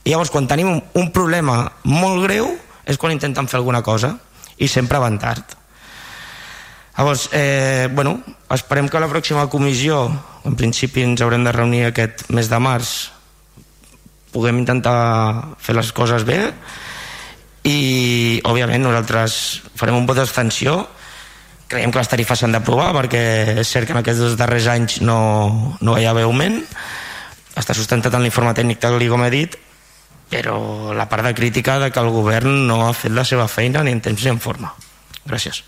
i 0.00 0.14
llavors 0.14 0.32
quan 0.32 0.48
tenim 0.48 0.70
un, 0.70 0.78
un 0.96 1.10
problema 1.12 1.66
molt 1.84 2.24
greu 2.24 2.48
és 2.84 2.98
quan 2.98 3.12
intenten 3.12 3.48
fer 3.48 3.58
alguna 3.60 3.82
cosa 3.82 4.14
i 4.58 4.68
sempre 4.68 5.00
van 5.00 5.18
tard. 5.18 5.56
Llavors, 6.96 7.28
eh, 7.32 7.88
bueno 7.92 8.20
esperem 8.50 8.88
que 8.88 9.00
la 9.00 9.08
pròxima 9.08 9.48
comissió 9.48 10.04
en 10.44 10.56
principi 10.56 11.04
ens 11.06 11.22
haurem 11.22 11.44
de 11.44 11.52
reunir 11.52 11.84
aquest 11.86 12.26
mes 12.28 12.50
de 12.50 12.58
març 12.60 13.10
puguem 14.34 14.58
intentar 14.58 15.56
fer 15.58 15.74
les 15.78 15.92
coses 15.96 16.26
bé 16.28 16.52
i 17.64 18.40
òbviament 18.44 18.82
nosaltres 18.84 19.62
farem 19.78 19.96
un 19.96 20.06
vot 20.08 20.18
d'extensió 20.18 20.82
creiem 21.70 21.94
que 21.94 22.02
les 22.02 22.10
tarifes 22.10 22.42
s'han 22.42 22.56
d'aprovar 22.56 22.90
perquè 22.96 23.22
és 23.62 23.70
cert 23.70 23.86
que 23.86 23.94
en 23.94 24.02
aquests 24.02 24.24
dos 24.24 24.36
darrers 24.36 24.66
anys 24.72 24.98
no, 25.06 25.78
no 25.80 25.96
hi 25.96 26.04
ha 26.04 26.14
augment. 26.18 26.58
Està 27.54 27.76
sustentat 27.76 28.14
en 28.14 28.24
l'informe 28.26 28.52
tècnic 28.58 28.80
tal 28.82 28.98
com 29.08 29.22
he 29.24 29.30
dit 29.30 29.54
però 30.30 30.92
la 30.94 31.08
part 31.10 31.24
de 31.26 31.34
crítica 31.34 31.78
de 31.82 31.90
que 31.90 32.00
el 32.00 32.10
govern 32.14 32.66
no 32.68 32.86
ha 32.86 32.92
fet 32.94 33.12
la 33.12 33.24
seva 33.26 33.48
feina 33.50 33.82
ni 33.82 33.90
en 33.96 34.00
temps 34.04 34.22
ni 34.24 34.30
en 34.30 34.38
forma 34.40 34.72
gràcies 35.26 35.64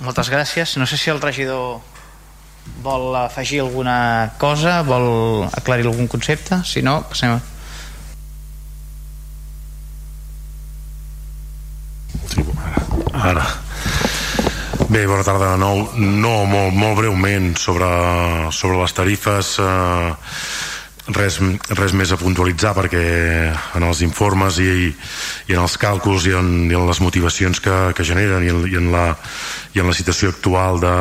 moltes 0.00 0.30
gràcies 0.32 0.76
no 0.78 0.86
sé 0.86 0.96
si 0.96 1.10
el 1.10 1.20
regidor 1.20 1.80
vol 2.84 3.16
afegir 3.18 3.60
alguna 3.64 4.32
cosa 4.38 4.80
vol 4.86 5.48
aclarir 5.50 5.86
algun 5.90 6.06
concepte 6.08 6.62
si 6.64 6.82
no 6.86 7.00
passem 7.10 7.34
a 7.36 7.40
Sí, 12.30 12.44
ara. 13.14 13.30
ara. 13.30 13.46
Bé, 14.90 15.04
bona 15.06 15.22
tarda 15.26 15.52
de 15.52 15.58
nou. 15.62 15.84
No, 15.98 16.32
molt, 16.50 16.74
molt 16.74 16.96
breument 16.98 17.52
sobre, 17.58 17.86
sobre 18.54 18.80
les 18.80 18.94
tarifes 18.96 19.52
eh, 19.62 20.10
res, 21.08 21.40
res 21.78 21.94
més 21.96 22.12
a 22.12 22.18
puntualitzar 22.20 22.74
perquè 22.76 23.04
en 23.78 23.86
els 23.86 24.02
informes 24.06 24.60
i, 24.62 24.90
i 25.48 25.56
en 25.56 25.62
els 25.62 25.76
càlculs 25.80 26.28
i 26.28 26.36
en, 26.36 26.52
i 26.70 26.76
en 26.76 26.86
les 26.88 27.00
motivacions 27.00 27.60
que, 27.60 27.78
que 27.96 28.06
generen 28.06 28.44
i 28.44 28.52
en, 28.52 28.62
i 28.68 28.78
en, 28.80 28.92
la, 28.92 29.06
i 29.74 29.82
en 29.82 29.90
la 29.90 29.96
situació 29.96 30.34
actual 30.34 30.80
de, 30.82 30.94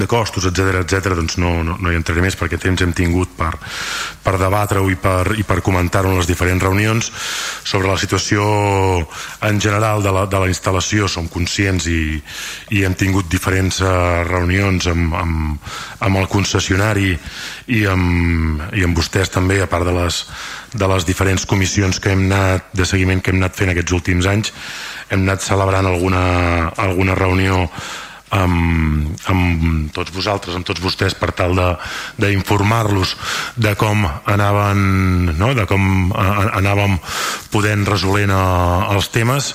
de 0.00 0.06
costos, 0.08 0.46
etc 0.48 0.80
etc 0.82 1.12
doncs 1.18 1.36
no, 1.40 1.62
no, 1.66 1.76
no 1.80 1.92
hi 1.92 1.98
entraré 1.98 2.22
més 2.24 2.36
perquè 2.38 2.58
temps 2.60 2.80
hem 2.82 2.94
tingut 2.96 3.34
per, 3.36 3.52
per 4.24 4.36
debatre-ho 4.40 4.88
i 4.90 4.96
per, 4.96 5.34
i 5.36 5.44
per 5.44 5.60
comentar-ho 5.64 6.10
en 6.12 6.20
les 6.20 6.28
diferents 6.30 6.62
reunions. 6.62 7.10
Sobre 7.64 7.90
la 7.90 7.98
situació 8.00 8.42
en 9.44 9.60
general 9.60 10.02
de 10.02 10.12
la, 10.14 10.26
de 10.26 10.40
la 10.40 10.48
instal·lació 10.50 11.08
som 11.10 11.28
conscients 11.32 11.86
i, 11.90 12.16
i 12.72 12.84
hem 12.86 12.96
tingut 12.98 13.28
diferents 13.32 13.82
uh, 13.84 14.22
reunions 14.28 14.88
amb, 14.90 15.16
amb, 15.18 15.72
amb 16.00 16.22
el 16.22 16.28
concessionari 16.32 17.12
i 17.72 17.84
amb, 17.90 18.62
i 18.76 18.86
amb 18.86 18.96
vostès 18.96 19.32
també 19.32 19.60
a 19.62 19.68
part 19.70 19.86
de 19.88 19.96
les, 19.96 20.22
de 20.72 20.88
les 20.94 21.06
diferents 21.08 21.44
comissions 21.48 22.00
que 22.00 22.14
hem 22.14 22.26
anat 22.30 22.72
de 22.76 22.88
seguiment 22.88 23.20
que 23.20 23.32
hem 23.32 23.42
anat 23.42 23.58
fent 23.58 23.72
aquests 23.74 23.98
últims 23.98 24.28
anys. 24.30 24.54
Hem 25.12 25.26
anat 25.26 25.44
celebrant 25.44 25.86
alguna, 25.86 26.24
alguna 26.80 27.18
reunió 27.18 27.66
amb, 28.32 29.12
amb 29.28 29.92
tots 29.94 30.12
vosaltres, 30.14 30.56
amb 30.56 30.66
tots 30.66 30.82
vostès 30.82 31.16
per 31.18 31.32
tal 31.36 31.54
d'informar-los 32.20 33.14
de, 33.56 33.68
de 33.68 33.74
com 33.78 34.06
anaven 34.08 35.36
no? 35.38 35.52
de 35.58 35.66
com 35.68 36.12
anàvem 36.16 36.98
podent 37.52 37.86
resolent 37.88 38.32
eh, 38.32 38.92
els 38.96 39.12
temes 39.12 39.52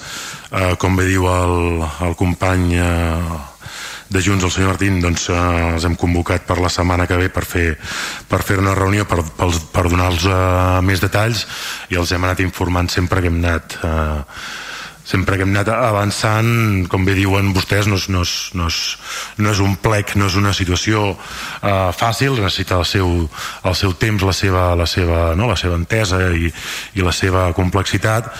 eh, 0.51 0.73
com 0.79 0.97
bé 0.97 1.07
diu 1.09 1.27
el, 1.31 1.85
el 2.05 2.17
company 2.19 2.73
eh, 2.77 3.37
de 4.07 4.21
Junts, 4.23 4.45
el 4.45 4.51
senyor 4.51 4.71
Martín, 4.71 5.01
doncs 5.03 5.27
eh, 5.33 5.39
els 5.73 5.87
hem 5.87 5.97
convocat 5.99 6.45
per 6.47 6.59
la 6.63 6.71
setmana 6.71 7.07
que 7.09 7.17
ve 7.19 7.27
per 7.33 7.43
fer, 7.43 7.65
per 8.29 8.39
fer 8.45 8.59
una 8.61 8.75
reunió, 8.77 9.03
per, 9.09 9.19
per, 9.35 9.49
per 9.73 9.87
donar-los 9.89 10.29
eh, 10.31 10.37
més 10.87 11.03
detalls 11.03 11.43
i 11.91 11.99
els 11.99 12.13
hem 12.15 12.23
anat 12.23 12.45
informant 12.45 12.91
sempre 12.93 13.21
que 13.21 13.31
hem 13.31 13.41
anat 13.43 13.77
eh, 13.81 14.23
sempre 15.07 15.37
que 15.37 15.45
hem 15.45 15.53
anat 15.55 15.69
avançant, 15.71 16.85
com 16.91 17.05
bé 17.07 17.15
diuen 17.15 17.53
vostès, 17.55 17.87
no 17.87 17.95
és, 17.95 18.09
no 18.11 18.25
és, 18.25 18.33
no 18.59 18.67
és, 18.67 18.79
no 19.39 19.53
és 19.53 19.61
un 19.63 19.77
plec, 19.79 20.17
no 20.19 20.27
és 20.27 20.35
una 20.35 20.51
situació 20.55 21.13
uh, 21.13 21.69
fàcil, 21.95 22.35
necessita 22.41 22.75
el 22.81 22.87
seu, 22.89 23.13
el 23.63 23.77
seu 23.79 23.95
temps, 23.95 24.25
la 24.27 24.35
seva, 24.35 24.69
la 24.75 24.87
seva, 24.89 25.31
no, 25.39 25.47
la 25.47 25.55
seva 25.59 25.79
entesa 25.79 26.19
i, 26.35 26.51
i 26.99 27.05
la 27.07 27.15
seva 27.15 27.47
complexitat, 27.55 28.33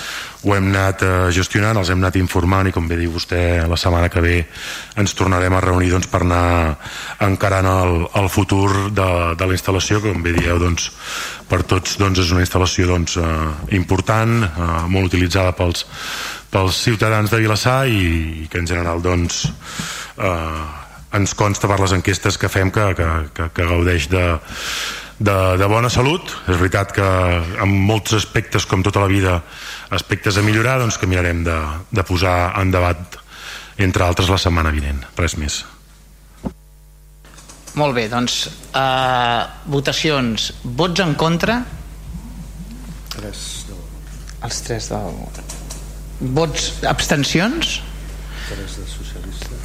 ho 0.48 0.56
hem 0.56 0.70
anat 0.72 1.02
eh, 1.04 1.14
gestionant, 1.36 1.76
els 1.76 1.90
hem 1.92 2.00
anat 2.00 2.16
informant 2.20 2.70
i 2.70 2.74
com 2.76 2.88
bé 2.88 2.96
diu 3.00 3.12
vostè, 3.12 3.42
la 3.68 3.76
setmana 3.80 4.08
que 4.08 4.24
ve 4.24 4.36
ens 5.02 5.16
tornarem 5.18 5.54
a 5.58 5.62
reunir 5.64 5.92
doncs, 5.92 6.08
per 6.08 6.22
anar 6.24 6.78
encarant 7.28 7.68
el, 7.68 7.96
el 8.22 8.30
futur 8.32 8.70
de, 8.96 9.10
de 9.36 9.50
la 9.50 9.58
instal·lació, 9.58 10.00
que 10.00 10.14
com 10.14 10.24
bé 10.24 10.38
dieu 10.38 10.60
doncs, 10.62 10.88
per 11.52 11.64
tots 11.68 11.98
doncs, 12.00 12.24
és 12.24 12.32
una 12.32 12.46
instal·lació 12.46 12.88
doncs, 12.94 13.18
eh, 13.20 13.76
important, 13.76 14.38
eh, 14.48 14.70
molt 14.88 15.12
utilitzada 15.12 15.52
pels, 15.58 15.84
pels 16.54 16.80
ciutadans 16.88 17.34
de 17.34 17.42
Vilassar 17.44 17.82
i, 17.92 18.04
i 18.46 18.48
que 18.52 18.64
en 18.64 18.70
general 18.72 19.04
doncs, 19.04 19.44
eh, 20.16 20.62
ens 21.18 21.36
consta 21.36 21.68
per 21.68 21.82
les 21.82 21.96
enquestes 21.96 22.40
que 22.40 22.52
fem 22.52 22.72
que, 22.72 22.88
que, 22.96 23.12
que, 23.36 23.52
que 23.52 23.68
gaudeix 23.68 24.08
de, 24.12 24.24
de, 25.20 25.38
de 25.58 25.70
bona 25.70 25.90
salut. 25.90 26.34
És 26.48 26.60
veritat 26.60 26.94
que 26.96 27.08
en 27.64 27.74
molts 27.88 28.16
aspectes 28.18 28.68
com 28.70 28.84
tota 28.86 29.04
la 29.04 29.12
vida 29.12 29.40
aspectes 29.94 30.38
a 30.38 30.46
millorar 30.46 30.78
doncs 30.82 31.00
que 31.00 31.10
mirarem 31.10 31.44
de, 31.48 31.58
de 31.92 32.06
posar 32.08 32.54
en 32.62 32.72
debat 32.74 33.18
entre 33.78 34.06
altres 34.06 34.30
la 34.30 34.40
setmana 34.42 34.74
vinent. 34.74 35.04
Res 35.18 35.38
més. 35.38 35.64
Molt 37.78 37.94
bé, 37.94 38.08
doncs 38.10 38.48
uh, 38.74 39.44
votacions, 39.70 40.50
vots 40.64 41.04
en 41.04 41.14
contra? 41.20 41.60
Tres, 43.14 43.44
els 44.42 44.62
tres 44.66 44.90
del 44.90 45.20
vots, 46.34 46.72
abstencions? 46.90 47.78
3 48.48 48.78
de 48.80 48.86
socialistes. 48.90 49.60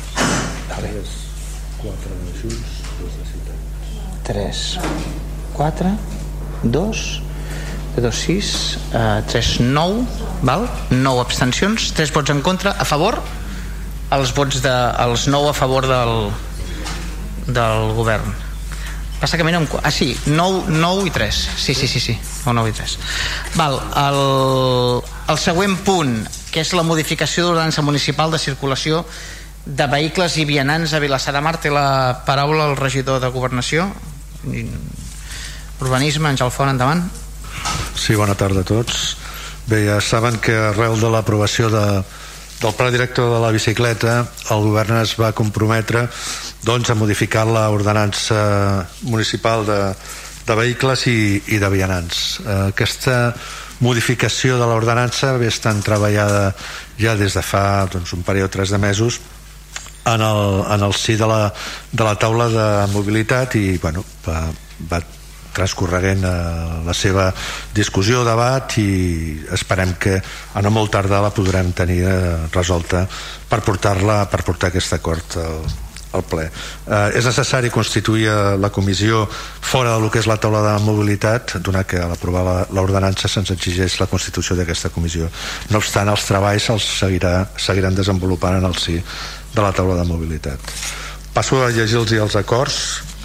3, 0.75 1.13
4 1.81 2.17
de 2.25 2.33
Junts 2.43 2.81
2 3.01 3.19
de 3.21 3.29
Ciutadans. 3.31 4.19
3 4.27 5.32
4 5.57 5.97
2 6.63 7.03
2, 7.97 8.15
6 8.25 8.79
uh, 8.95 9.23
3, 9.29 9.61
9 9.61 10.07
val? 10.49 10.69
9 10.91 11.21
abstencions 11.21 11.93
3 11.93 12.15
vots 12.15 12.33
en 12.33 12.41
contra, 12.41 12.73
a 12.73 12.87
favor 12.89 13.21
els 14.13 14.33
vots 14.37 14.63
de, 14.65 14.73
els 15.05 15.29
9 15.29 15.53
a 15.53 15.57
favor 15.57 15.89
del 15.91 16.17
del 17.53 17.93
govern 17.99 18.33
passa 19.23 19.39
que 19.39 19.45
mirem... 19.47 19.69
Ah, 19.87 19.93
sí, 19.95 20.17
9, 20.27 20.65
9 20.67 21.07
i 21.07 21.11
3. 21.15 21.37
Sí, 21.57 21.77
sí, 21.79 21.87
sí, 21.87 22.01
sí. 22.01 22.19
9, 22.45 22.57
9 22.59 22.71
i 22.71 22.75
3. 22.75 22.95
Val, 23.55 23.79
el, 24.03 24.19
el 25.31 25.39
següent 25.39 25.77
punt, 25.87 26.17
que 26.51 26.65
és 26.65 26.73
la 26.75 26.83
modificació 26.83 27.47
d'ordenança 27.47 27.85
municipal 27.87 28.35
de 28.35 28.41
circulació 28.43 29.05
de 29.63 29.87
vehicles 29.87 30.35
i 30.43 30.47
vianants 30.49 30.91
a 30.91 30.99
Vilassar 30.99 31.37
de 31.37 31.45
Mar. 31.47 31.55
Té 31.63 31.71
la 31.71 32.25
paraula 32.27 32.67
el 32.73 32.77
regidor 32.81 33.23
de 33.23 33.31
Governació, 33.31 33.87
Urbanisme, 35.83 36.31
Àngel 36.31 36.51
Font, 36.55 36.71
endavant. 36.71 37.03
Sí, 37.99 38.15
bona 38.19 38.35
tarda 38.39 38.63
a 38.63 38.67
tots. 38.67 39.17
Bé, 39.67 39.85
ja 39.87 40.01
saben 40.03 40.39
que 40.43 40.55
arrel 40.73 40.99
de 41.01 41.11
l'aprovació 41.11 41.69
de, 41.71 41.85
del 42.63 42.75
pla 42.79 42.91
director 42.95 43.31
de 43.35 43.41
la 43.43 43.51
bicicleta 43.55 44.23
el 44.55 44.65
govern 44.67 45.01
es 45.01 45.15
va 45.19 45.33
comprometre 45.35 46.07
doncs, 46.63 46.91
a 46.91 46.99
modificar 46.99 47.45
l'ordenança 47.47 48.87
municipal 49.03 49.67
de, 49.67 49.81
de 50.47 50.57
vehicles 50.59 51.07
i, 51.11 51.19
i 51.55 51.59
de 51.63 51.71
vianants. 51.73 52.41
Eh, 52.43 52.59
aquesta 52.71 53.35
modificació 53.83 54.61
de 54.61 54.69
l'ordenança 54.71 55.35
ve 55.43 55.51
estant 55.51 55.83
treballada 55.83 56.53
ja 57.01 57.17
des 57.19 57.35
de 57.35 57.43
fa 57.43 57.89
doncs, 57.91 58.15
un 58.15 58.23
període 58.23 58.55
tres 58.59 58.71
de 58.71 58.79
mesos 58.79 59.19
en 60.07 60.23
el, 60.23 60.63
en 60.71 60.87
el 60.87 60.95
si 60.95 61.17
de 61.19 61.27
la, 61.27 61.53
de 61.91 62.05
la 62.05 62.15
taula 62.19 62.49
de 62.51 62.69
mobilitat 62.95 63.59
i 63.59 63.79
bueno, 63.83 64.05
va, 64.27 64.47
va 64.91 65.03
transcorreguent 65.55 66.25
eh, 66.25 66.33
la 66.87 66.97
seva 66.97 67.29
discussió, 67.75 68.25
debat 68.27 68.79
i 68.81 68.89
esperem 69.55 69.95
que 70.01 70.19
a 70.19 70.65
no 70.65 70.73
molt 70.75 70.93
tardar 70.95 71.23
la 71.25 71.33
podrem 71.35 71.73
tenir 71.77 72.03
eh, 72.09 72.19
resolta 72.53 73.07
per 73.49 73.63
portar-la 73.65 74.25
per 74.33 74.43
portar 74.47 74.73
aquest 74.73 74.97
acord 74.99 75.39
al, 75.43 75.65
al 76.13 76.25
ple. 76.29 76.47
Eh, 76.87 77.19
és 77.19 77.27
necessari 77.27 77.71
constituir 77.73 78.27
eh, 78.29 78.39
la 78.61 78.71
comissió 78.75 79.25
fora 79.29 79.95
del 79.97 80.11
que 80.13 80.21
és 80.23 80.29
la 80.31 80.39
taula 80.41 80.63
de 80.67 80.75
mobilitat, 80.85 81.57
donat 81.65 81.89
que 81.89 82.01
a 82.01 82.09
l'aprovar 82.11 82.67
l'ordenança 82.73 83.31
se'ns 83.31 83.53
exigeix 83.55 83.99
la 84.01 84.09
constitució 84.11 84.57
d'aquesta 84.59 84.93
comissió. 84.95 85.31
No 85.71 85.81
obstant, 85.83 86.11
els 86.13 86.27
treballs 86.29 86.69
els 86.75 86.91
seguirà, 87.01 87.35
seguiran 87.57 87.97
desenvolupant 87.97 88.61
en 88.61 88.69
el 88.69 88.77
si 88.81 88.99
de 88.99 89.63
la 89.63 89.73
taula 89.77 89.99
de 90.01 90.09
mobilitat. 90.09 90.75
Passo 91.33 91.63
a 91.65 91.71
llegir-los 91.73 92.13
els 92.13 92.37
acords, 92.37 92.77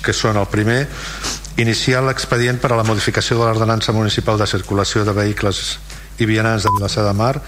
que 0.03 0.13
són 0.15 0.39
el 0.39 0.47
primer, 0.47 0.85
iniciar 1.57 2.03
l'expedient 2.05 2.59
per 2.61 2.71
a 2.71 2.77
la 2.77 2.85
modificació 2.85 3.39
de 3.39 3.45
l'ordenança 3.45 3.93
municipal 3.93 4.37
de 4.37 4.45
circulació 4.45 5.03
de 5.05 5.13
vehicles 5.17 5.79
i 6.21 6.25
vianants 6.29 6.63
de 6.63 6.73
Vilassar 6.75 7.05
de 7.05 7.13
Mar, 7.17 7.41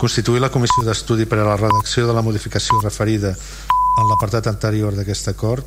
constituir 0.00 0.40
la 0.40 0.48
comissió 0.48 0.84
d'estudi 0.84 1.26
per 1.28 1.42
a 1.42 1.48
la 1.50 1.58
redacció 1.60 2.06
de 2.08 2.16
la 2.16 2.24
modificació 2.24 2.80
referida 2.80 3.34
en 3.36 4.08
l'apartat 4.08 4.48
anterior 4.48 4.96
d'aquest 4.96 5.28
acord 5.28 5.64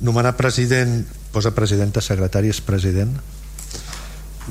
nomenar 0.00 0.36
president 0.38 1.02
posa 1.32 1.50
presidenta, 1.50 2.00
secretari 2.00 2.52
és 2.52 2.60
president. 2.60 3.10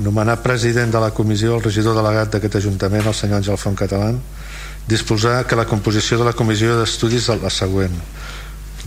Nomenar 0.02 0.40
president 0.42 0.92
de 0.92 1.00
la 1.00 1.12
comissió 1.16 1.56
el 1.56 1.64
regidor 1.64 1.96
delegat 1.96 2.32
d'aquest 2.34 2.60
ajuntament 2.60 3.06
el 3.06 3.16
senyor 3.16 3.40
Àngel 3.40 3.60
Font 3.60 3.76
Catalán. 3.78 4.20
Disposar 4.88 5.46
que 5.46 5.56
la 5.56 5.68
composició 5.70 6.18
de 6.18 6.26
la 6.28 6.36
comissió 6.36 6.76
d'estudis 6.78 7.28
és 7.28 7.42
la 7.42 7.52
següent 7.52 7.96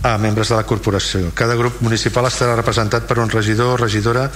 a 0.02 0.16
membres 0.18 0.50
de 0.52 0.56
la 0.56 0.66
corporació. 0.68 1.30
Cada 1.34 1.56
grup 1.56 1.80
municipal 1.80 2.28
estarà 2.28 2.56
representat 2.56 3.06
per 3.08 3.18
un 3.22 3.30
regidor 3.32 3.74
o 3.74 3.78
regidora 3.80 4.26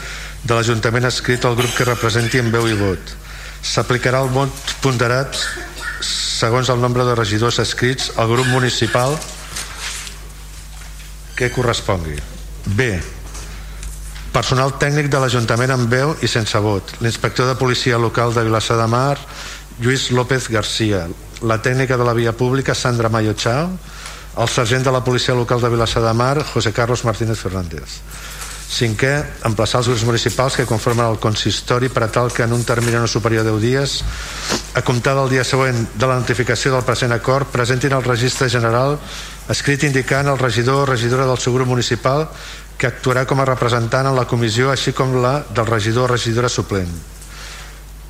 de 0.44 0.54
l'Ajuntament 0.54 1.08
escrit 1.08 1.44
al 1.44 1.58
grup 1.58 1.74
que 1.76 1.88
representi 1.88 2.40
en 2.40 2.50
veu 2.52 2.68
i 2.68 2.78
vot. 2.78 3.14
S'aplicarà 3.61 4.22
el 4.24 4.32
vot 4.32 4.74
ponderat 4.80 5.36
segons 6.00 6.70
el 6.72 6.80
nombre 6.80 7.04
de 7.04 7.14
regidors 7.14 7.61
escrits 7.61 8.12
al 8.16 8.30
grup 8.32 8.48
municipal 8.48 9.18
que 11.36 11.50
correspongui. 11.52 12.16
B. 12.76 12.90
Personal 14.30 14.76
tècnic 14.78 15.08
de 15.11 15.20
l'Ajuntament 15.20 15.72
amb 15.74 15.90
veu 15.90 16.14
i 16.22 16.28
sense 16.30 16.58
vot. 16.62 16.94
L'inspector 17.04 17.48
de 17.50 17.56
policia 17.58 17.98
local 17.98 18.32
de 18.36 18.44
Vilassar 18.46 18.76
de 18.78 18.86
Mar, 18.88 19.18
Lluís 19.80 20.11
López 20.14 20.48
Garcia. 20.48 21.06
La 21.42 21.58
tècnica 21.64 21.96
de 21.96 22.04
la 22.04 22.14
via 22.14 22.32
pública, 22.36 22.74
Sandra 22.74 23.08
Mayochao. 23.08 23.72
El 24.39 24.49
sergent 24.49 24.85
de 24.85 24.93
la 24.93 25.03
policia 25.03 25.35
local 25.35 25.61
de 25.61 25.68
Vilassar 25.68 26.03
de 26.03 26.12
Mar, 26.14 26.45
José 26.45 26.72
Carlos 26.72 27.05
Martínez 27.05 27.39
Fernández. 27.39 27.99
Cinquè, 28.70 29.11
emplaçar 29.49 29.81
els 29.81 29.89
grups 29.91 30.05
municipals 30.07 30.55
que 30.55 30.66
conformen 30.66 31.09
el 31.11 31.18
consistori 31.18 31.89
per 31.91 32.05
a 32.07 32.09
tal 32.14 32.31
que 32.31 32.45
en 32.47 32.53
un 32.55 32.62
termini 32.62 33.01
no 33.03 33.09
superior 33.11 33.43
a 33.43 33.51
10 33.51 33.59
dies, 33.61 33.97
a 34.78 34.83
comptar 34.87 35.16
del 35.18 35.33
dia 35.33 35.43
següent 35.43 35.89
de 35.99 36.07
la 36.07 36.20
notificació 36.20 36.70
del 36.76 36.87
present 36.87 37.11
acord, 37.11 37.51
presentin 37.51 37.97
al 37.97 38.07
registre 38.07 38.47
general 38.49 38.95
escrit 39.51 39.83
indicant 39.89 40.31
el 40.31 40.39
regidor 40.39 40.85
o 40.85 40.91
regidora 40.93 41.26
del 41.26 41.43
seu 41.43 41.57
grup 41.57 41.66
municipal 41.66 42.28
que 42.78 42.87
actuarà 42.87 43.26
com 43.26 43.43
a 43.43 43.49
representant 43.49 44.07
en 44.07 44.14
la 44.14 44.28
comissió 44.31 44.70
així 44.70 44.95
com 44.95 45.18
la 45.20 45.41
del 45.51 45.66
regidor 45.66 46.07
o 46.07 46.14
regidora 46.14 46.49
suplent. 46.49 46.95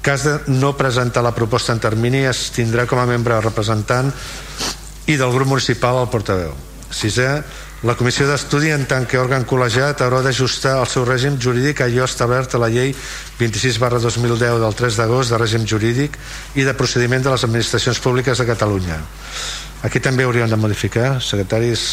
Cas 0.04 0.24
de 0.28 0.36
no 0.52 0.76
presentar 0.76 1.24
la 1.24 1.34
proposta 1.34 1.72
en 1.72 1.80
termini 1.80 2.22
es 2.28 2.50
tindrà 2.52 2.84
com 2.88 3.00
a 3.00 3.08
membre 3.08 3.40
representant 3.40 4.12
i 5.10 5.16
del 5.18 5.32
grup 5.34 5.48
municipal 5.50 5.98
el 5.98 6.10
portaveu. 6.10 6.52
Sisè, 6.90 7.28
la 7.82 7.96
comissió 7.98 8.26
d'estudi, 8.28 8.70
en 8.70 8.84
tant 8.86 9.06
que 9.08 9.18
òrgan 9.18 9.46
col·legiat, 9.48 10.02
haurà 10.04 10.20
d'ajustar 10.22 10.76
el 10.78 10.86
seu 10.90 11.06
règim 11.08 11.38
jurídic 11.40 11.80
a 11.80 11.88
allò 11.88 12.04
establert 12.06 12.54
a 12.54 12.60
la 12.62 12.68
llei 12.70 12.92
26 13.40 13.78
barra 13.82 13.98
2010 14.02 14.60
del 14.62 14.76
3 14.78 14.98
d'agost 15.00 15.32
de 15.32 15.40
règim 15.40 15.66
jurídic 15.66 16.18
i 16.54 16.66
de 16.68 16.76
procediment 16.78 17.24
de 17.24 17.34
les 17.34 17.46
administracions 17.48 17.98
públiques 18.04 18.38
de 18.38 18.46
Catalunya. 18.46 19.00
Aquí 19.82 19.98
també 19.98 20.28
hauríem 20.28 20.50
de 20.50 20.60
modificar, 20.60 21.18
secretaris, 21.24 21.88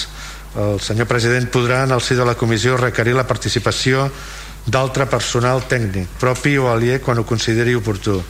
el 0.58 0.82
senyor 0.82 1.10
president 1.10 1.50
podrà 1.54 1.86
en 1.88 1.96
el 1.96 2.02
si 2.02 2.18
de 2.20 2.26
la 2.26 2.38
comissió 2.38 2.78
requerir 2.78 3.16
la 3.18 3.28
participació 3.28 4.10
d'altre 4.68 5.08
personal 5.10 5.64
tècnic, 5.66 6.20
propi 6.20 6.58
o 6.58 6.70
aliè 6.70 7.00
quan 7.00 7.18
ho 7.18 7.26
consideri 7.26 7.78
oportú, 7.78 8.22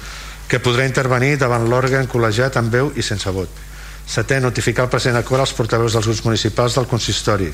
que 0.47 0.63
podrà 0.63 0.85
intervenir 0.87 1.35
davant 1.41 1.67
l'òrgan 1.67 2.07
col·legiat 2.07 2.61
amb 2.61 2.71
veu 2.71 2.93
i 2.95 3.03
sense 3.03 3.33
vot 3.33 3.66
Setè, 4.07 4.39
notificar 4.39 4.85
el 4.87 4.91
present 4.91 5.17
acord 5.19 5.43
als 5.43 5.53
portaveus 5.53 5.97
dels 5.97 6.07
grups 6.07 6.23
municipals 6.23 6.77
del 6.77 6.87
consistori, 6.87 7.49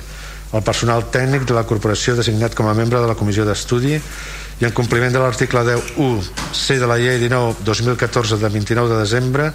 el 0.53 0.61
personal 0.61 1.07
tècnic 1.09 1.47
de 1.49 1.55
la 1.57 1.65
corporació 1.65 2.13
designat 2.15 2.53
com 2.53 2.67
a 2.69 2.75
membre 2.77 2.99
de 3.01 3.09
la 3.09 3.17
comissió 3.17 3.45
d'estudi 3.45 3.95
i 3.97 4.67
en 4.67 4.75
compliment 4.77 5.13
de 5.13 5.21
l'article 5.23 5.63
10.1c 5.65 6.77
de 6.77 6.89
la 6.89 6.99
llei 7.01 7.17
19-2014 7.25 8.37
de 8.37 8.53
29 8.53 8.93
de 8.93 8.99
desembre 9.01 9.49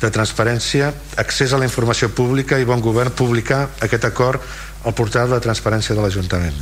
de 0.00 0.10
transparència, 0.10 0.90
accés 1.20 1.52
a 1.52 1.60
la 1.60 1.68
informació 1.68 2.10
pública 2.16 2.58
i 2.58 2.66
bon 2.66 2.82
govern 2.82 3.14
publicar 3.14 3.66
aquest 3.84 4.08
acord 4.08 4.42
al 4.84 4.96
portal 4.96 5.30
de 5.30 5.40
transparència 5.44 5.94
de 5.94 6.02
l'Ajuntament. 6.02 6.56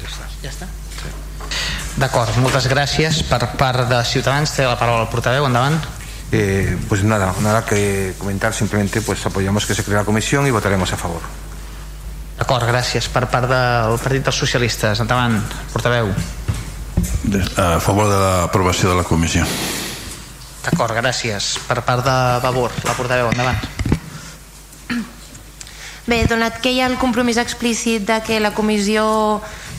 Ja 0.00 0.08
està. 0.08 0.28
Ja 0.44 0.52
està? 0.54 0.70
D'acord, 1.98 2.38
moltes 2.40 2.70
gràcies. 2.70 3.20
Per 3.28 3.42
part 3.58 3.84
de 3.90 3.98
Ciutadans 4.08 4.54
té 4.56 4.64
la 4.64 4.78
paraula 4.80 5.04
el 5.04 5.10
portaveu, 5.12 5.44
endavant. 5.50 5.76
Eh, 6.32 6.78
pues 6.88 7.04
nada, 7.04 7.34
nada 7.42 7.64
que 7.66 8.14
comentar, 8.18 8.54
simplemente 8.54 9.02
pues 9.02 9.24
apoyamos 9.26 9.66
que 9.66 9.74
se 9.74 9.84
cree 9.84 9.98
la 9.98 10.04
comisión 10.04 10.46
y 10.46 10.50
votaremos 10.50 10.90
a 10.92 10.96
favor. 10.96 11.20
D'acord, 12.38 12.64
gràcies. 12.66 13.06
Per 13.12 13.28
part 13.30 13.46
del 13.46 13.98
Partit 14.00 14.24
dels 14.24 14.38
Socialistes, 14.40 15.02
endavant, 15.04 15.36
portaveu. 15.70 16.08
A 17.60 17.76
favor 17.78 18.08
de 18.08 18.16
l'aprovació 18.18 18.90
de 18.90 18.96
la 18.98 19.04
comissió. 19.04 19.44
D'acord, 20.64 20.96
gràcies. 20.96 21.58
Per 21.68 21.82
part 21.84 22.02
de 22.06 22.16
Vavor, 22.42 22.72
la 22.88 22.96
portaveu, 22.96 23.28
endavant. 23.30 23.60
Bé, 26.08 26.24
donat 26.26 26.58
que 26.58 26.72
hi 26.72 26.80
ha 26.82 26.88
el 26.90 26.96
compromís 26.98 27.38
explícit 27.38 28.08
de 28.08 28.18
que 28.26 28.40
la 28.42 28.50
comissió 28.56 29.04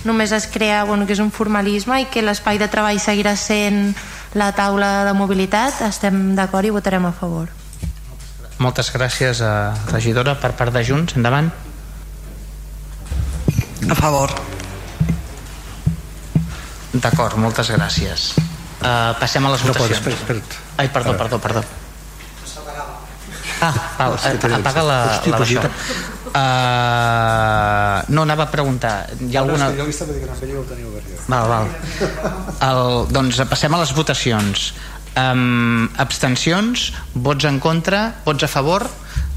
només 0.05 0.31
es 0.31 0.47
crea, 0.47 0.85
bueno, 0.85 1.07
que 1.07 1.17
és 1.17 1.19
un 1.19 1.33
formalisme 1.35 1.99
i 1.99 2.07
que 2.11 2.23
l'espai 2.23 2.61
de 2.61 2.69
treball 2.71 2.99
seguirà 3.01 3.35
sent 3.35 3.91
la 4.33 4.51
taula 4.55 5.03
de 5.07 5.13
mobilitat, 5.13 5.81
estem 5.87 6.33
d'acord 6.37 6.65
i 6.65 6.71
votarem 6.73 7.05
a 7.05 7.11
favor. 7.13 7.49
Moltes 8.63 8.91
gràcies, 8.93 9.41
a 9.41 9.73
regidora. 9.91 10.35
Per 10.39 10.51
part 10.57 10.73
de 10.73 10.83
Junts, 10.85 11.15
endavant. 11.17 11.49
A 13.89 13.95
favor. 13.95 14.31
D'acord, 16.93 17.37
moltes 17.41 17.71
gràcies. 17.73 18.33
Uh, 18.83 19.13
passem 19.19 19.45
a 19.45 19.51
les 19.53 19.63
No, 19.63 19.71
votacions. 19.73 19.97
espera, 19.97 20.15
espera't. 20.15 20.57
Ai, 20.77 20.89
perdó, 20.89 21.17
perdó, 21.17 21.39
perdó. 21.39 21.63
Ah, 23.63 23.73
val, 23.97 24.17
apaga 24.59 24.83
la, 24.83 24.97
la 25.25 25.37
d'això. 25.39 25.61
Uh, 26.33 28.01
no, 28.09 28.23
anava 28.25 28.47
a 28.47 28.49
preguntar. 28.49 29.05
Hi 29.21 29.35
ha 29.37 29.43
alguna... 29.43 29.69
Jo 29.77 29.85
estava 29.85 30.15
dient 30.15 30.31
a 30.33 30.37
ell 30.41 30.55
ho 30.57 30.63
teniu 30.65 30.89
jo. 30.97 31.19
Val, 31.29 31.45
val. 31.51 31.69
El, 32.69 32.81
doncs 33.13 33.37
passem 33.51 33.73
a 33.73 33.81
les 33.83 33.93
votacions. 33.93 34.71
Um, 35.13 35.85
abstencions, 36.01 36.89
vots 37.13 37.45
en 37.45 37.59
contra, 37.61 38.07
vots 38.25 38.47
a 38.47 38.49
favor, 38.49 38.87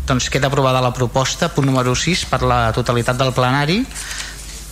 doncs 0.08 0.30
queda 0.32 0.48
aprovada 0.48 0.80
la 0.80 0.94
proposta, 0.96 1.50
punt 1.52 1.68
número 1.68 1.92
6, 1.92 2.24
per 2.32 2.40
la 2.48 2.70
totalitat 2.72 3.20
del 3.20 3.34
plenari. 3.36 3.82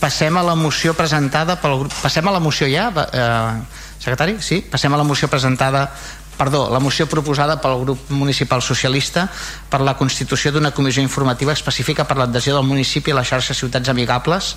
Passem 0.00 0.36
a 0.36 0.44
la 0.46 0.56
moció 0.56 0.96
presentada 0.96 1.58
pel 1.60 1.76
grup... 1.82 1.92
Passem 2.00 2.24
a 2.28 2.32
la 2.32 2.40
moció 2.40 2.68
ja, 2.72 2.88
eh, 3.04 3.84
secretari? 4.00 4.38
Sí? 4.40 4.62
Passem 4.70 4.92
a 4.92 5.00
la 5.00 5.04
moció 5.04 5.28
presentada 5.28 5.90
perdó, 6.38 6.68
la 6.72 6.80
moció 6.80 7.06
proposada 7.06 7.60
pel 7.62 7.80
grup 7.84 8.10
municipal 8.10 8.62
socialista 8.62 9.28
per 9.70 9.80
la 9.80 9.96
constitució 9.96 10.52
d'una 10.52 10.72
comissió 10.74 11.02
informativa 11.02 11.52
específica 11.52 12.06
per 12.08 12.18
l'adhesió 12.18 12.56
del 12.56 12.68
municipi 12.68 13.12
a 13.12 13.20
la 13.20 13.24
xarxa 13.24 13.54
Ciutats 13.54 13.88
Amigables 13.92 14.54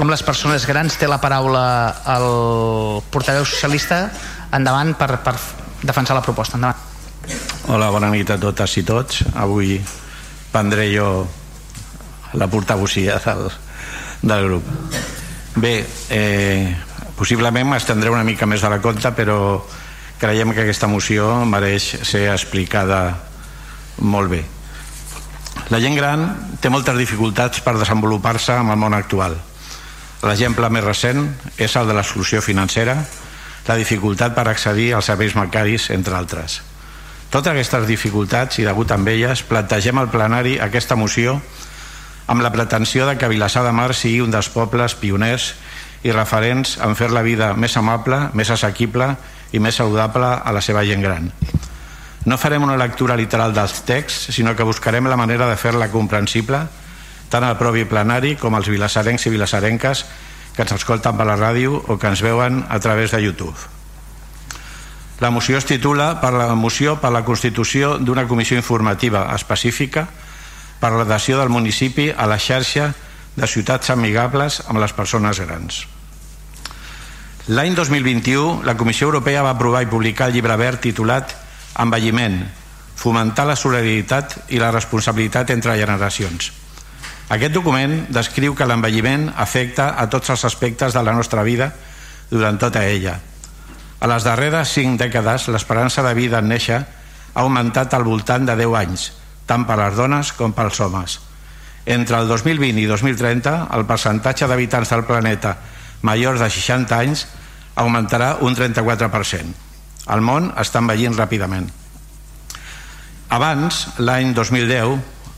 amb 0.00 0.10
les 0.10 0.22
persones 0.22 0.66
grans 0.66 0.96
té 0.96 1.08
la 1.08 1.20
paraula 1.20 1.64
el 2.16 3.02
portaveu 3.10 3.44
socialista 3.44 4.06
endavant 4.52 4.94
per, 4.98 5.16
per 5.24 5.36
defensar 5.82 6.16
la 6.18 6.24
proposta 6.24 6.58
endavant 6.58 6.88
Hola, 7.70 7.90
bona 7.92 8.08
nit 8.10 8.30
a 8.32 8.38
totes 8.40 8.76
i 8.80 8.82
tots. 8.86 9.20
Avui 9.38 9.76
prendré 10.50 10.88
jo 10.90 11.26
la 12.34 12.48
portavocia 12.50 13.18
del, 13.22 13.50
del 14.22 14.46
grup. 14.48 14.70
Bé, 15.60 15.74
eh, 16.10 16.74
possiblement 17.18 17.68
m'estendré 17.70 18.10
una 18.10 18.24
mica 18.26 18.48
més 18.50 18.62
de 18.64 18.70
la 18.72 18.80
compte, 18.82 19.12
però 19.14 19.38
creiem 20.20 20.52
que 20.52 20.62
aquesta 20.66 20.88
moció 20.90 21.32
mereix 21.48 21.86
ser 22.04 22.28
explicada 22.28 23.16
molt 24.04 24.30
bé. 24.30 24.42
La 25.72 25.80
gent 25.80 25.96
gran 25.96 26.26
té 26.60 26.70
moltes 26.70 26.98
dificultats 26.98 27.62
per 27.64 27.78
desenvolupar-se 27.78 28.58
en 28.60 28.68
el 28.72 28.78
món 28.80 28.94
actual. 28.94 29.38
L'exemple 30.20 30.68
més 30.68 30.84
recent 30.84 31.24
és 31.56 31.76
el 31.80 31.88
de 31.88 31.96
l'exclusió 31.96 32.42
financera, 32.44 32.98
la 33.68 33.76
dificultat 33.78 34.34
per 34.34 34.48
accedir 34.50 34.92
als 34.92 35.08
serveis 35.08 35.36
bancaris, 35.36 35.88
entre 35.94 36.16
altres. 36.18 36.60
Totes 37.30 37.52
aquestes 37.52 37.86
dificultats 37.86 38.58
i 38.58 38.66
degut 38.66 38.90
amb 38.90 39.08
elles 39.08 39.44
plantegem 39.46 40.00
al 40.00 40.10
plenari 40.10 40.56
aquesta 40.58 40.98
moció 40.98 41.38
amb 42.26 42.42
la 42.42 42.50
pretensió 42.52 43.06
de 43.06 43.16
que 43.18 43.28
Vilassar 43.30 43.62
de 43.64 43.72
Mar 43.72 43.94
sigui 43.94 44.20
un 44.22 44.34
dels 44.34 44.50
pobles 44.50 44.96
pioners 44.98 45.52
i 46.02 46.12
referents 46.12 46.76
en 46.82 46.96
fer 46.98 47.10
la 47.14 47.22
vida 47.22 47.52
més 47.54 47.76
amable, 47.78 48.28
més 48.34 48.50
assequible 48.50 49.14
i 49.52 49.58
més 49.58 49.76
saludable 49.76 50.26
a 50.26 50.52
la 50.52 50.62
seva 50.62 50.84
gent 50.86 51.02
gran. 51.02 51.30
No 52.24 52.36
farem 52.36 52.62
una 52.62 52.76
lectura 52.76 53.16
literal 53.16 53.54
dels 53.56 53.80
texts, 53.88 54.34
sinó 54.34 54.54
que 54.56 54.66
buscarem 54.66 55.08
la 55.08 55.16
manera 55.16 55.48
de 55.48 55.56
fer-la 55.56 55.88
comprensible 55.88 56.66
tant 57.30 57.46
al 57.46 57.56
propi 57.56 57.86
plenari 57.86 58.34
com 58.36 58.54
als 58.58 58.68
vilassarencs 58.68 59.26
i 59.26 59.32
vilassarenques 59.32 60.04
que 60.56 60.64
ens 60.66 60.74
escolten 60.74 61.16
per 61.16 61.26
la 61.28 61.38
ràdio 61.38 61.78
o 61.78 61.96
que 61.96 62.10
ens 62.10 62.22
veuen 62.26 62.64
a 62.68 62.80
través 62.82 63.14
de 63.14 63.22
YouTube. 63.22 63.56
La 65.20 65.30
moció 65.30 65.58
es 65.58 65.68
titula 65.68 66.14
per 66.20 66.32
la 66.34 66.54
moció 66.56 66.96
per 67.00 67.12
la 67.12 67.22
constitució 67.24 67.98
d'una 67.98 68.26
comissió 68.26 68.56
informativa 68.56 69.28
específica 69.36 70.08
per 70.80 70.92
l'adhesió 70.96 71.38
del 71.38 71.52
municipi 71.52 72.10
a 72.10 72.26
la 72.26 72.40
xarxa 72.40 72.90
de 73.36 73.46
ciutats 73.46 73.92
amigables 73.92 74.62
amb 74.66 74.80
les 74.80 74.96
persones 74.96 75.40
grans. 75.40 75.84
L'any 77.48 77.72
2021, 77.74 78.60
la 78.68 78.76
Comissió 78.76 79.06
Europea 79.08 79.40
va 79.42 79.54
aprovar 79.56 79.80
i 79.80 79.88
publicar 79.88 80.26
el 80.28 80.34
llibre 80.36 80.56
verd 80.60 80.82
titulat 80.84 81.32
Envelliment, 81.80 82.42
fomentar 83.00 83.46
la 83.48 83.56
solidaritat 83.56 84.52
i 84.52 84.60
la 84.60 84.68
responsabilitat 84.74 85.48
entre 85.54 85.78
generacions. 85.80 86.50
Aquest 87.32 87.54
document 87.54 87.94
descriu 88.12 88.52
que 88.58 88.66
l'envelliment 88.68 89.30
afecta 89.40 89.94
a 89.96 90.04
tots 90.12 90.34
els 90.34 90.44
aspectes 90.44 90.92
de 90.92 91.02
la 91.06 91.14
nostra 91.16 91.42
vida 91.46 91.70
durant 92.28 92.60
tota 92.60 92.84
ella. 92.84 93.16
A 94.00 94.06
les 94.10 94.26
darreres 94.26 94.76
cinc 94.76 95.00
dècades, 95.00 95.48
l'esperança 95.48 96.04
de 96.04 96.12
vida 96.14 96.44
en 96.44 96.48
néixer 96.52 96.82
ha 96.82 97.40
augmentat 97.40 97.94
al 97.94 98.04
voltant 98.04 98.44
de 98.44 98.58
10 98.58 98.76
anys, 98.84 99.10
tant 99.46 99.64
per 99.64 99.80
les 99.80 99.96
dones 99.96 100.36
com 100.36 100.52
pels 100.52 100.80
homes. 100.84 101.20
Entre 101.86 102.20
el 102.20 102.28
2020 102.28 102.84
i 102.84 102.88
2030, 102.90 103.58
el 103.72 103.88
percentatge 103.88 104.46
d'habitants 104.46 104.92
del 104.92 105.08
planeta 105.08 105.56
majors 106.02 106.40
de 106.40 106.48
60 106.50 106.96
anys 106.96 107.26
augmentarà 107.76 108.36
un 108.44 108.56
34%. 108.56 109.54
El 110.10 110.24
món 110.24 110.50
està 110.58 110.80
envellint 110.80 111.16
ràpidament. 111.16 111.68
Abans, 113.30 113.84
l'any 114.02 114.32
2010, 114.34 114.96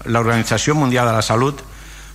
l'Organització 0.09 0.75
Mundial 0.75 1.11
de 1.11 1.17
la 1.19 1.23
Salut 1.23 1.61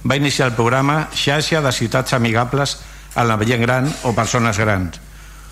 va 0.07 0.17
iniciar 0.17 0.49
el 0.49 0.55
programa 0.57 1.07
Xarxa 1.13 1.61
de 1.61 1.71
Ciutats 1.71 2.13
Amigables 2.17 2.77
a 3.15 3.23
la 3.23 3.37
gent 3.43 3.61
gran 3.61 3.91
o 4.03 4.13
persones 4.13 4.57
grans, 4.57 4.99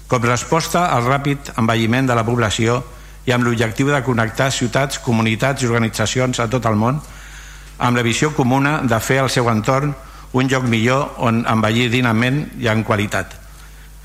com 0.07 0.21
resposta 0.23 0.87
al 0.93 1.05
ràpid 1.05 1.53
envelliment 1.57 2.07
de 2.07 2.15
la 2.17 2.25
població 2.25 2.83
i 3.25 3.33
amb 3.33 3.45
l'objectiu 3.45 3.89
de 3.89 4.03
connectar 4.05 4.51
ciutats, 4.51 4.99
comunitats 4.99 5.63
i 5.63 5.69
organitzacions 5.69 6.39
a 6.39 6.47
tot 6.49 6.65
el 6.69 6.77
món 6.77 7.01
amb 7.77 7.97
la 7.97 8.03
visió 8.05 8.31
comuna 8.35 8.79
de 8.83 8.99
fer 9.01 9.19
el 9.23 9.29
seu 9.29 9.49
entorn 9.51 9.95
un 10.35 10.49
lloc 10.51 10.65
millor 10.67 11.15
on 11.23 11.45
envellir 11.47 11.87
dignament 11.93 12.41
i 12.59 12.67
en 12.67 12.83
qualitat. 12.83 13.31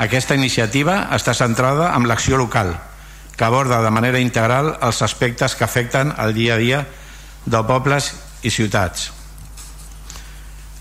Aquesta 0.00 0.36
iniciativa 0.38 1.08
està 1.16 1.34
centrada 1.34 1.90
en 1.96 2.06
l'acció 2.06 2.38
local, 2.38 2.76
que 3.36 3.44
aborda 3.44 3.82
de 3.82 3.90
manera 3.90 4.22
integral 4.22 4.76
els 4.78 5.02
aspectes 5.02 5.56
que 5.58 5.66
afecten 5.66 6.14
el 6.22 6.34
dia 6.36 6.54
a 6.54 6.60
dia 6.62 6.84
de 7.44 7.62
pobles 7.66 8.12
i 8.46 8.54
ciutats. 8.54 9.10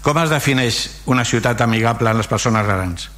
Com 0.05 0.21
es 0.21 0.29
defineix 0.31 0.83
una 1.11 1.25
ciutat 1.25 1.61
amigable 1.65 2.13
en 2.13 2.21
les 2.21 2.29
persones 2.29 2.65
grans? 2.67 3.09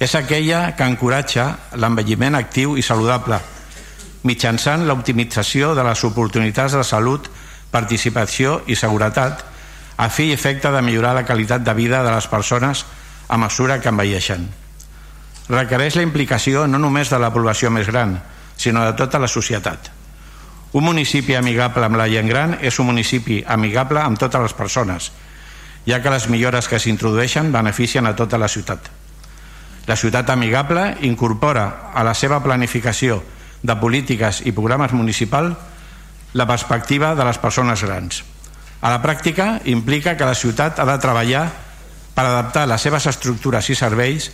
És 0.00 0.16
aquella 0.18 0.72
que 0.74 0.88
encoratja 0.88 1.50
l'envelliment 1.78 2.34
actiu 2.34 2.78
i 2.80 2.82
saludable, 2.82 3.38
mitjançant 4.24 4.88
l'optimització 4.88 5.74
de 5.76 5.84
les 5.84 6.02
oportunitats 6.08 6.74
de 6.74 6.82
salut, 6.82 7.28
participació 7.70 8.62
i 8.66 8.74
seguretat, 8.74 9.44
a 9.96 10.08
fi 10.10 10.30
i 10.30 10.34
efecte 10.34 10.70
de 10.70 10.82
millorar 10.82 11.14
la 11.14 11.24
qualitat 11.26 11.62
de 11.62 11.74
vida 11.74 12.02
de 12.02 12.12
les 12.12 12.26
persones 12.28 12.84
a 13.28 13.38
mesura 13.38 13.80
que 13.80 13.88
envelleixen. 13.88 14.48
Requereix 15.48 15.96
la 15.96 16.06
implicació 16.06 16.66
no 16.66 16.80
només 16.80 17.10
de 17.12 17.20
la 17.20 17.32
població 17.32 17.70
més 17.70 17.86
gran, 17.86 18.16
sinó 18.56 18.84
de 18.84 18.94
tota 18.96 19.20
la 19.20 19.28
societat. 19.28 19.90
Un 20.74 20.84
municipi 20.84 21.36
amigable 21.38 21.84
amb 21.86 22.00
la 22.00 22.08
gent 22.10 22.28
gran 22.28 22.56
és 22.60 22.78
un 22.82 22.88
municipi 22.90 23.42
amigable 23.46 24.00
amb 24.02 24.18
totes 24.18 24.42
les 24.42 24.56
persones, 24.56 25.12
ja 25.86 26.00
que 26.02 26.10
les 26.10 26.28
millores 26.32 26.66
que 26.68 26.80
s'introdueixen 26.80 27.52
beneficien 27.52 28.06
a 28.06 28.16
tota 28.16 28.40
la 28.40 28.48
ciutat. 28.48 28.90
La 29.86 29.96
ciutat 30.00 30.30
amigable 30.32 30.96
incorpora 31.02 31.92
a 31.94 32.02
la 32.02 32.14
seva 32.14 32.40
planificació 32.42 33.20
de 33.62 33.76
polítiques 33.76 34.40
i 34.48 34.52
programes 34.52 34.92
municipals 34.96 35.56
la 36.34 36.46
perspectiva 36.48 37.14
de 37.14 37.24
les 37.24 37.38
persones 37.38 37.84
grans. 37.84 38.24
A 38.84 38.90
la 38.92 39.00
pràctica 39.00 39.62
implica 39.64 40.12
que 40.16 40.26
la 40.28 40.36
ciutat 40.36 40.76
ha 40.78 40.84
de 40.84 40.98
treballar 41.00 41.46
per 42.14 42.26
adaptar 42.26 42.66
les 42.68 42.82
seves 42.84 43.06
estructures 43.08 43.70
i 43.72 43.76
serveis 43.78 44.28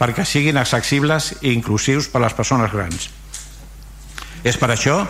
perquè 0.00 0.24
siguin 0.24 0.56
accessibles 0.56 1.34
i 1.42 1.52
inclusius 1.52 2.08
per 2.08 2.22
a 2.22 2.24
les 2.24 2.36
persones 2.36 2.72
grans. 2.72 3.10
És 4.40 4.56
per 4.56 4.70
això 4.72 5.02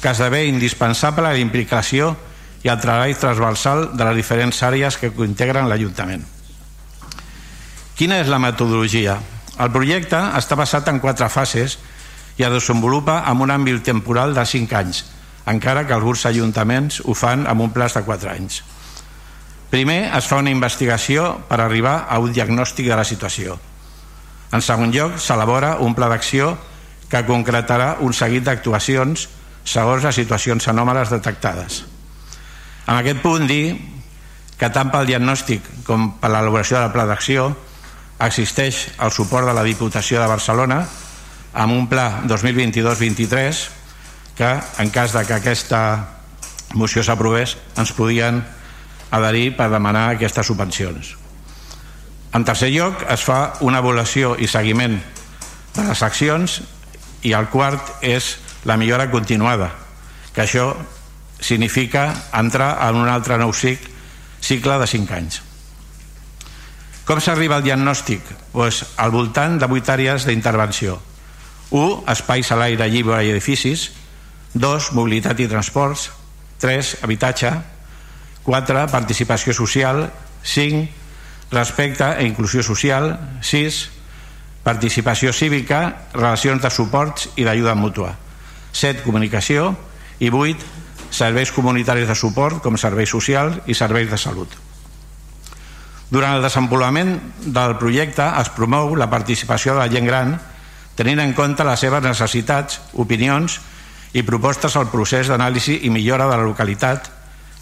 que 0.00 0.08
esdevé 0.08 0.46
indispensable 0.48 1.28
la 1.28 1.42
implicació 1.42 2.14
i 2.64 2.72
el 2.72 2.80
treball 2.80 3.12
transversal 3.20 3.90
de 3.92 4.08
les 4.08 4.16
diferents 4.16 4.62
àrees 4.64 4.96
que 4.96 5.12
integren 5.26 5.68
l'Ajuntament. 5.68 6.24
Quina 7.96 8.22
és 8.24 8.32
la 8.32 8.40
metodologia? 8.40 9.18
El 9.60 9.72
projecte 9.72 10.16
està 10.40 10.56
basat 10.56 10.88
en 10.88 11.00
quatre 11.04 11.28
fases 11.28 11.76
i 12.40 12.46
es 12.46 12.52
desenvolupa 12.56 13.20
amb 13.28 13.44
un 13.44 13.52
àmbit 13.52 13.84
temporal 13.84 14.32
de 14.32 14.46
5 14.48 14.76
anys, 14.80 15.04
encara 15.46 15.86
que 15.86 15.94
alguns 15.96 16.26
ajuntaments 16.26 17.00
ho 17.04 17.14
fan 17.14 17.46
amb 17.48 17.64
un 17.64 17.72
plaç 17.72 17.96
de 17.96 18.04
4 18.04 18.30
anys. 18.32 18.60
Primer 19.70 20.10
es 20.18 20.26
fa 20.26 20.40
una 20.42 20.50
investigació 20.50 21.36
per 21.48 21.60
arribar 21.62 22.06
a 22.10 22.18
un 22.18 22.32
diagnòstic 22.34 22.88
de 22.90 22.96
la 22.98 23.06
situació. 23.06 23.56
En 24.50 24.62
segon 24.66 24.90
lloc, 24.90 25.18
s'elabora 25.22 25.76
un 25.78 25.94
pla 25.94 26.08
d'acció 26.10 26.56
que 27.10 27.22
concretarà 27.26 27.96
un 28.02 28.12
seguit 28.14 28.42
d'actuacions 28.46 29.28
segons 29.64 30.04
les 30.04 30.14
situacions 30.16 30.66
anòmales 30.68 31.10
detectades. 31.14 31.84
En 32.86 32.96
aquest 32.96 33.22
punt 33.22 33.46
dir 33.46 33.78
que 34.58 34.70
tant 34.74 34.90
pel 34.92 35.06
diagnòstic 35.06 35.66
com 35.86 36.16
per 36.20 36.32
l'elaboració 36.32 36.80
del 36.80 36.92
pla 36.94 37.06
d'acció 37.06 37.52
existeix 38.20 38.88
el 39.00 39.12
suport 39.14 39.46
de 39.46 39.54
la 39.56 39.64
Diputació 39.64 40.20
de 40.20 40.28
Barcelona 40.28 40.82
amb 41.54 41.72
un 41.76 41.86
pla 41.88 42.22
2022-23 42.26 43.79
que 44.36 44.50
en 44.78 44.90
cas 44.90 45.12
de 45.12 45.24
que 45.26 45.36
aquesta 45.36 45.82
moció 46.74 47.02
s'aprovés 47.02 47.56
ens 47.76 47.92
podien 47.92 48.42
adherir 49.10 49.56
per 49.58 49.70
demanar 49.70 50.10
aquestes 50.14 50.46
subvencions. 50.46 51.16
En 52.32 52.44
tercer 52.46 52.70
lloc, 52.70 53.02
es 53.10 53.24
fa 53.26 53.56
una 53.66 53.80
avaluació 53.82 54.36
i 54.38 54.46
seguiment 54.46 55.00
de 55.74 55.86
les 55.86 56.02
accions 56.06 56.60
i 57.26 57.34
el 57.34 57.50
quart 57.50 57.98
és 58.06 58.36
la 58.64 58.76
millora 58.78 59.10
continuada, 59.10 59.72
que 60.34 60.44
això 60.44 60.72
significa 61.40 62.12
entrar 62.36 62.76
en 62.86 63.00
un 63.00 63.08
altre 63.08 63.38
nou 63.40 63.52
cicle 63.52 64.78
de 64.78 64.86
5 64.86 65.16
anys. 65.16 65.40
Com 67.08 67.18
s'arriba 67.18 67.56
al 67.58 67.64
diagnòstic? 67.66 68.22
Pues, 68.52 68.84
al 68.96 69.10
voltant 69.10 69.58
de 69.58 69.66
8 69.66 69.94
àrees 69.96 70.26
d'intervenció. 70.28 71.00
1. 71.70 72.04
Espais 72.12 72.50
a 72.52 72.58
l'aire 72.60 72.86
lliure 72.90 73.18
i 73.24 73.32
edificis 73.32 73.88
2. 74.54 74.92
Mobilitat 74.92 75.38
i 75.40 75.48
transports 75.48 76.10
3. 76.60 76.96
Habitatge 77.02 77.52
4. 78.44 78.86
Participació 78.90 79.54
social 79.54 80.08
5. 80.42 80.88
Respecte 81.50 82.08
e 82.18 82.26
inclusió 82.26 82.62
social 82.62 83.12
6. 83.42 83.80
Participació 84.62 85.32
cívica, 85.32 86.08
relacions 86.12 86.62
de 86.62 86.70
suports 86.70 87.30
i 87.36 87.46
d'ajuda 87.46 87.74
mútua 87.74 88.16
7. 88.72 89.04
Comunicació 89.06 89.74
i 90.18 90.30
8. 90.30 90.66
Serveis 91.10 91.50
comunitaris 91.50 92.06
de 92.06 92.14
suport 92.14 92.60
com 92.62 92.76
serveis 92.78 93.10
socials 93.10 93.62
i 93.66 93.74
serveis 93.74 94.10
de 94.10 94.18
salut. 94.18 94.50
Durant 96.10 96.36
el 96.36 96.42
desenvolupament 96.42 97.16
del 97.54 97.76
projecte 97.78 98.26
es 98.40 98.50
promou 98.50 98.96
la 98.98 99.10
participació 99.10 99.74
de 99.74 99.84
la 99.84 99.90
gent 99.90 100.06
gran 100.06 100.34
tenint 100.98 101.22
en 101.22 101.32
compte 101.32 101.64
les 101.64 101.80
seves 101.80 102.02
necessitats, 102.04 102.80
opinions 102.98 103.60
i 104.12 104.22
propostes 104.26 104.74
al 104.76 104.90
procés 104.90 105.30
d'anàlisi 105.30 105.80
i 105.86 105.90
millora 105.90 106.26
de 106.26 106.36
la 106.36 106.46
localitat 106.46 107.10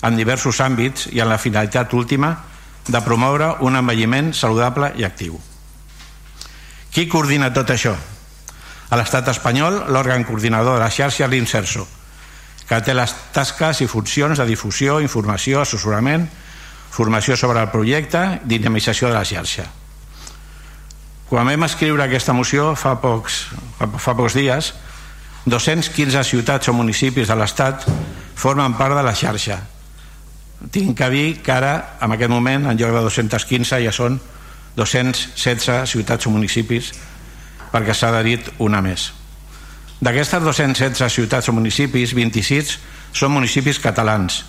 en 0.02 0.16
diversos 0.16 0.60
àmbits 0.64 1.08
i 1.12 1.20
en 1.20 1.28
la 1.28 1.38
finalitat 1.38 1.92
última 1.94 2.32
de 2.88 3.00
promoure 3.04 3.54
un 3.66 3.76
envelliment 3.76 4.32
saludable 4.32 4.92
i 4.96 5.04
actiu. 5.04 5.36
Qui 6.92 7.06
coordina 7.08 7.52
tot 7.52 7.70
això? 7.74 7.92
A 8.88 8.96
l'estat 8.96 9.28
espanyol, 9.28 9.82
l'òrgan 9.92 10.24
coordinador 10.24 10.78
de 10.78 10.84
la 10.84 10.90
xarxa 10.90 11.26
és 11.26 11.30
l'Inserso, 11.30 11.84
que 12.68 12.80
té 12.84 12.94
les 12.96 13.12
tasques 13.32 13.82
i 13.84 13.88
funcions 13.88 14.40
de 14.40 14.46
difusió, 14.48 14.98
informació, 15.04 15.60
assessorament, 15.60 16.24
formació 16.90 17.36
sobre 17.36 17.60
el 17.60 17.68
projecte, 17.68 18.40
dinamització 18.48 19.12
de 19.12 19.18
la 19.18 19.26
xarxa. 19.28 19.66
Quan 21.28 21.44
vam 21.44 21.66
escriure 21.66 22.06
aquesta 22.06 22.32
moció 22.32 22.72
fa 22.72 22.94
pocs, 23.02 23.42
fa, 23.76 23.90
fa 24.00 24.14
pocs 24.16 24.36
dies, 24.38 24.72
215 25.46 26.24
ciutats 26.24 26.68
o 26.68 26.74
municipis 26.74 27.28
de 27.28 27.36
l'Estat 27.38 27.86
formen 28.38 28.74
part 28.78 28.96
de 28.96 29.04
la 29.04 29.14
xarxa. 29.14 29.60
Tinc 30.70 30.96
que 30.98 31.10
dir 31.10 31.28
que 31.42 31.52
ara, 31.54 31.98
en 32.02 32.12
aquest 32.12 32.30
moment, 32.30 32.66
en 32.66 32.78
lloc 32.78 32.94
de 32.96 33.04
215, 33.06 33.78
ja 33.84 33.92
són 33.94 34.18
216 34.78 35.90
ciutats 35.90 36.26
o 36.26 36.34
municipis 36.34 36.92
perquè 37.72 37.94
s'ha 37.94 38.10
adherit 38.10 38.50
una 38.58 38.82
més. 38.82 39.12
D'aquestes 39.98 40.42
216 40.44 41.12
ciutats 41.12 41.48
o 41.50 41.54
municipis, 41.56 42.14
26 42.14 42.76
són 43.18 43.34
municipis 43.34 43.80
catalans, 43.82 44.44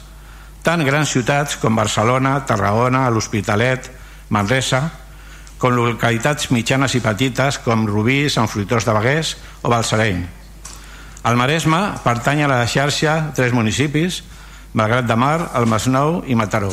tant 0.64 0.84
grans 0.86 1.10
ciutats 1.10 1.58
com 1.58 1.76
Barcelona, 1.76 2.36
Tarragona, 2.46 3.08
l'Hospitalet, 3.10 3.90
Manresa, 4.30 4.84
com 5.60 5.76
localitats 5.76 6.52
mitjanes 6.54 6.96
i 6.96 7.02
petites 7.04 7.58
com 7.66 7.88
Rubí, 7.90 8.28
Sant 8.30 8.48
Fruitós 8.48 8.86
de 8.86 8.94
Bagués 8.96 9.36
o 9.64 9.72
Balsareny. 9.74 10.39
El 11.28 11.36
Maresme 11.36 11.80
pertany 12.04 12.46
a 12.46 12.48
la 12.48 12.62
xarxa 12.68 13.34
tres 13.36 13.52
municipis, 13.52 14.22
Malgrat 14.74 15.08
de 15.10 15.18
Mar, 15.20 15.50
el 15.58 15.66
Masnou 15.68 16.22
i 16.30 16.38
Mataró. 16.40 16.72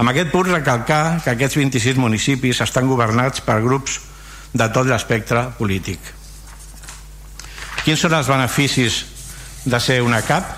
Amb 0.00 0.08
aquest 0.08 0.30
punt 0.32 0.48
recalcar 0.48 1.20
que 1.24 1.34
aquests 1.34 1.58
26 1.60 2.00
municipis 2.00 2.62
estan 2.64 2.88
governats 2.88 3.42
per 3.44 3.60
grups 3.60 3.98
de 4.54 4.68
tot 4.72 4.88
l'espectre 4.88 5.44
polític. 5.58 6.00
Quins 7.84 8.00
són 8.00 8.14
els 8.16 8.30
beneficis 8.30 9.02
de 9.66 9.80
ser 9.80 10.00
una 10.02 10.22
CAP? 10.22 10.48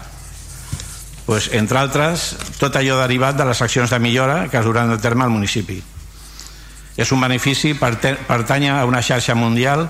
Pues, 1.26 1.48
entre 1.56 1.80
altres, 1.80 2.34
tot 2.60 2.76
allò 2.76 3.00
derivat 3.00 3.36
de 3.36 3.46
les 3.48 3.62
accions 3.64 3.90
de 3.90 3.98
millora 3.98 4.46
que 4.52 4.60
es 4.60 4.64
duran 4.64 4.92
a 4.92 5.00
terme 5.00 5.24
al 5.24 5.32
municipi. 5.32 5.80
És 6.96 7.10
un 7.10 7.24
benefici 7.24 7.72
per 7.74 7.96
pertànyer 7.98 8.76
a 8.76 8.84
una 8.86 9.02
xarxa 9.02 9.34
mundial 9.34 9.88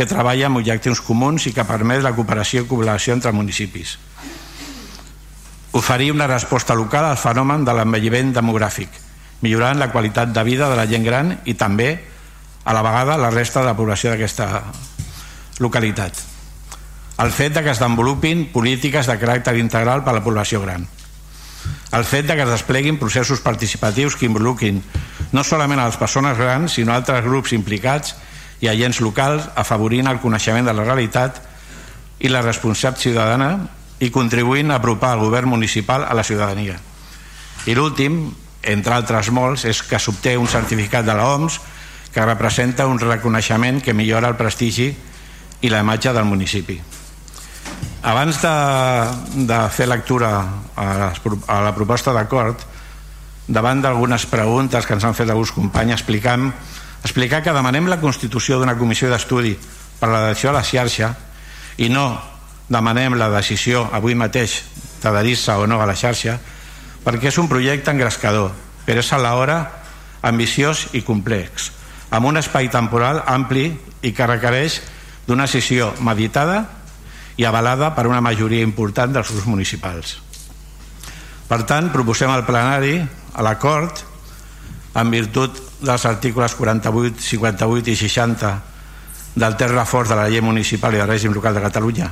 que 0.00 0.08
treballa 0.08 0.46
amb 0.48 0.56
objectius 0.56 1.02
comuns 1.04 1.44
i 1.44 1.50
que 1.52 1.66
permet 1.68 2.00
la 2.00 2.14
cooperació 2.16 2.62
i 2.62 2.68
col·laboració 2.70 3.12
entre 3.12 3.34
municipis. 3.36 3.98
Oferir 5.76 6.08
una 6.14 6.28
resposta 6.30 6.72
local 6.72 7.04
al 7.04 7.18
fenomen 7.20 7.66
de 7.68 7.74
l'envelliment 7.76 8.30
demogràfic, 8.32 8.88
millorant 9.44 9.76
la 9.76 9.90
qualitat 9.92 10.32
de 10.32 10.44
vida 10.48 10.70
de 10.70 10.78
la 10.78 10.86
gent 10.88 11.04
gran 11.04 11.34
i 11.44 11.52
també, 11.52 11.90
a 12.64 12.72
la 12.72 12.80
vegada, 12.86 13.18
la 13.20 13.28
resta 13.34 13.60
de 13.60 13.68
la 13.68 13.76
població 13.76 14.14
d'aquesta 14.14 14.48
localitat. 15.60 16.24
El 17.20 17.36
fet 17.36 17.52
de 17.52 17.60
que 17.60 17.74
es 17.74 17.84
desenvolupin 17.84 18.46
polítiques 18.54 19.04
de 19.04 19.18
caràcter 19.20 19.58
integral 19.60 20.00
per 20.00 20.14
a 20.14 20.18
la 20.22 20.24
població 20.24 20.62
gran. 20.64 20.88
El 21.92 22.08
fet 22.08 22.24
de 22.24 22.40
que 22.40 22.48
es 22.48 22.54
despleguin 22.56 22.96
processos 22.96 23.44
participatius 23.44 24.16
que 24.16 24.24
involuquin 24.24 24.80
no 25.36 25.44
solament 25.44 25.84
a 25.84 25.92
les 25.92 26.00
persones 26.00 26.40
grans, 26.40 26.80
sinó 26.80 26.96
a 26.96 27.02
altres 27.04 27.20
grups 27.28 27.52
implicats 27.52 28.16
i 28.60 28.68
agents 28.68 29.00
locals, 29.00 29.48
afavorint 29.56 30.08
el 30.10 30.20
coneixement 30.20 30.66
de 30.68 30.74
la 30.76 30.84
realitat 30.84 31.40
i 32.20 32.28
la 32.28 32.42
responsabilitat 32.44 33.00
ciutadana 33.00 33.50
i 34.00 34.10
contribuint 34.12 34.70
a 34.70 34.78
apropar 34.80 35.14
el 35.16 35.24
govern 35.24 35.48
municipal 35.48 36.04
a 36.04 36.14
la 36.14 36.24
ciutadania. 36.24 36.78
I 37.66 37.74
l'últim, 37.76 38.22
entre 38.62 38.96
altres 38.96 39.30
molts, 39.32 39.64
és 39.68 39.82
que 39.84 40.00
s'obté 40.00 40.36
un 40.36 40.48
certificat 40.48 41.04
de 41.04 41.16
l'OMS 41.16 41.60
que 42.12 42.24
representa 42.24 42.88
un 42.88 42.98
reconeixement 42.98 43.80
que 43.84 43.94
millora 43.94 44.28
el 44.28 44.36
prestigi 44.36 44.90
i 45.60 45.68
la 45.68 45.80
imatge 45.84 46.12
del 46.12 46.24
municipi. 46.24 46.80
Abans 48.02 48.40
de, 48.40 48.54
de 49.46 49.60
fer 49.72 49.86
lectura 49.88 50.30
a 50.76 50.84
la, 50.96 51.12
a 51.12 51.60
la 51.64 51.74
proposta 51.76 52.14
d'acord, 52.16 52.56
davant 53.46 53.82
d'algunes 53.84 54.24
preguntes 54.30 54.86
que 54.86 54.96
ens 54.96 55.04
han 55.04 55.16
fet 55.16 55.28
alguns 55.28 55.52
companys 55.52 55.98
explicant, 55.98 56.48
explicar 57.02 57.42
que 57.42 57.54
demanem 57.54 57.88
la 57.88 58.00
constitució 58.00 58.58
d'una 58.58 58.76
comissió 58.78 59.10
d'estudi 59.10 59.56
per 60.00 60.08
a 60.08 60.12
l'adhesió 60.12 60.50
a 60.50 60.58
la 60.58 60.64
xarxa 60.64 61.14
i 61.78 61.88
no 61.88 62.06
demanem 62.68 63.16
la 63.18 63.30
decisió 63.32 63.88
avui 63.92 64.14
mateix 64.14 64.60
d'adherir-se 65.02 65.56
o 65.56 65.66
no 65.66 65.80
a 65.80 65.88
la 65.88 65.96
xarxa 65.96 66.38
perquè 67.04 67.30
és 67.32 67.38
un 67.40 67.48
projecte 67.48 67.90
engrescador 67.90 68.52
però 68.86 69.00
és 69.00 69.12
a 69.12 69.20
l'hora 69.20 69.60
ambiciós 70.22 70.88
i 70.92 71.02
complex 71.02 71.70
amb 72.10 72.26
un 72.26 72.36
espai 72.36 72.68
temporal 72.68 73.22
ampli 73.26 73.70
i 74.02 74.12
que 74.12 74.26
requereix 74.26 74.80
d'una 75.26 75.46
decisió 75.46 75.92
meditada 76.02 76.64
i 77.38 77.46
avalada 77.46 77.94
per 77.94 78.08
una 78.10 78.20
majoria 78.20 78.66
important 78.66 79.14
dels 79.14 79.30
grups 79.30 79.46
municipals. 79.48 80.18
Per 81.48 81.62
tant, 81.66 81.88
proposem 81.94 82.30
al 82.30 82.44
plenari 82.46 82.98
a 83.00 83.44
l'acord 83.46 84.02
en 84.98 85.10
virtut 85.14 85.69
dels 85.80 86.04
articles 86.06 86.54
48, 86.54 87.20
58 87.20 87.90
i 87.90 87.96
60 87.96 88.52
del 89.34 89.56
text 89.56 89.74
reforç 89.74 90.10
de 90.10 90.18
la 90.18 90.28
llei 90.28 90.42
municipal 90.44 90.94
i 90.94 91.00
de 91.00 91.06
règim 91.08 91.34
local 91.34 91.54
de 91.56 91.64
Catalunya 91.64 92.10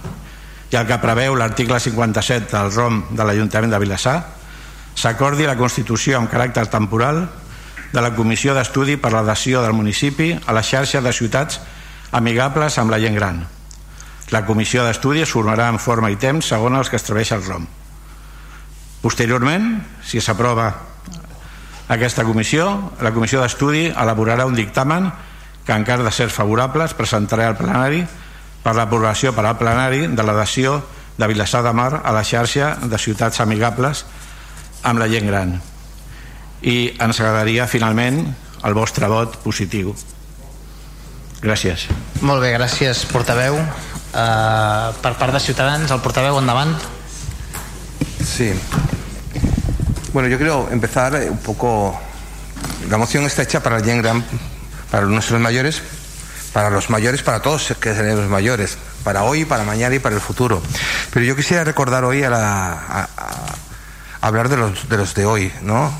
i 0.68 0.76
el 0.76 0.86
que 0.88 0.98
preveu 1.00 1.36
l'article 1.36 1.80
57 1.80 2.52
del 2.52 2.72
ROM 2.74 3.02
de 3.16 3.24
l'Ajuntament 3.24 3.72
de 3.72 3.78
Vilassar, 3.80 4.18
s'acordi 4.94 5.46
la 5.48 5.56
constitució 5.56 6.18
amb 6.18 6.28
caràcter 6.28 6.66
temporal 6.68 7.22
de 7.92 8.02
la 8.04 8.12
Comissió 8.12 8.52
d'Estudi 8.52 8.98
per 9.00 9.14
l'adhesió 9.14 9.62
del 9.64 9.72
municipi 9.72 10.34
a 10.44 10.52
la 10.52 10.62
xarxa 10.62 11.00
de 11.00 11.12
ciutats 11.16 11.62
amigables 12.12 12.76
amb 12.78 12.92
la 12.92 13.00
gent 13.00 13.16
gran. 13.16 13.46
La 14.28 14.44
comissió 14.44 14.84
d'estudi 14.84 15.22
es 15.24 15.32
formarà 15.32 15.70
en 15.72 15.78
forma 15.80 16.10
i 16.12 16.18
temps 16.20 16.50
segons 16.52 16.76
els 16.76 16.90
que 16.92 16.98
estableix 17.00 17.32
el 17.32 17.44
ROM. 17.46 17.64
Posteriorment, 19.00 19.70
si 20.04 20.20
s'aprova 20.20 20.68
aquesta 21.88 22.24
comissió, 22.24 22.92
la 23.00 23.12
comissió 23.16 23.40
d'estudi 23.40 23.88
elaborarà 23.88 24.44
un 24.46 24.56
dictamen 24.56 25.08
que 25.64 25.72
encara 25.72 26.04
de 26.04 26.12
ser 26.12 26.28
favorable 26.28 26.84
es 26.84 26.94
presentarà 26.96 27.48
al 27.48 27.56
plenari 27.56 28.02
per 28.64 28.74
l'aprovació 28.76 29.32
per 29.36 29.46
al 29.48 29.56
plenari 29.60 30.06
de 30.12 30.24
l'adhesió 30.24 30.82
de 31.18 31.26
Vilassar 31.26 31.62
de 31.64 31.72
Mar 31.72 32.02
a 32.04 32.12
la 32.12 32.24
xarxa 32.24 32.74
de 32.84 32.98
ciutats 33.00 33.40
amigables 33.40 34.04
amb 34.82 35.00
la 35.00 35.08
gent 35.08 35.26
gran. 35.28 35.56
I 36.62 36.94
ens 37.00 37.20
agradaria 37.20 37.66
finalment 37.66 38.22
el 38.64 38.76
vostre 38.76 39.08
vot 39.08 39.40
positiu. 39.42 39.94
Gràcies. 41.42 41.86
Molt 42.20 42.42
bé, 42.42 42.52
gràcies 42.56 43.04
portaveu. 43.12 43.58
Uh, 44.08 44.94
per 45.04 45.14
part 45.20 45.36
de 45.36 45.40
Ciutadans 45.40 45.90
el 45.94 46.00
portaveu 46.04 46.40
endavant. 46.40 46.72
Sí. 48.24 48.52
Bueno, 50.12 50.28
yo 50.28 50.38
quiero 50.38 50.68
empezar 50.70 51.14
eh, 51.16 51.30
un 51.30 51.38
poco. 51.38 51.98
La 52.90 52.96
moción 52.96 53.24
está 53.24 53.42
hecha 53.42 53.62
para 53.62 53.78
gente 53.80 53.98
gran, 54.02 54.24
para 54.90 55.06
nuestros 55.06 55.40
mayores, 55.40 55.82
para 56.52 56.70
los 56.70 56.90
mayores, 56.90 57.22
para 57.22 57.40
todos 57.40 57.74
que 57.80 57.94
seremos 57.94 58.28
mayores, 58.28 58.78
para 59.04 59.22
hoy, 59.22 59.44
para 59.44 59.64
mañana 59.64 59.94
y 59.94 59.98
para 59.98 60.14
el 60.14 60.20
futuro. 60.20 60.62
Pero 61.12 61.24
yo 61.24 61.36
quisiera 61.36 61.62
recordar 61.64 62.04
hoy 62.04 62.22
a, 62.24 62.30
la, 62.30 63.08
hablar 64.20 64.48
de 64.48 64.56
los, 64.56 64.88
de 64.88 64.96
los 64.96 65.14
de 65.14 65.26
hoy, 65.26 65.52
¿no? 65.62 65.92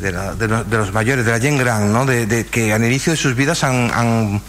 De, 0.00 0.10
la- 0.10 0.34
de 0.34 0.48
los, 0.48 0.92
mayores, 0.92 1.24
de 1.24 1.30
la 1.30 1.38
gente 1.38 1.62
gran, 1.62 1.92
¿no? 1.92 2.04
De, 2.04 2.26
de 2.26 2.46
que 2.46 2.72
al 2.72 2.84
inicio 2.84 3.12
de 3.12 3.16
sus 3.16 3.36
vidas 3.36 3.62
han, 3.62 3.90
han, 3.94 4.42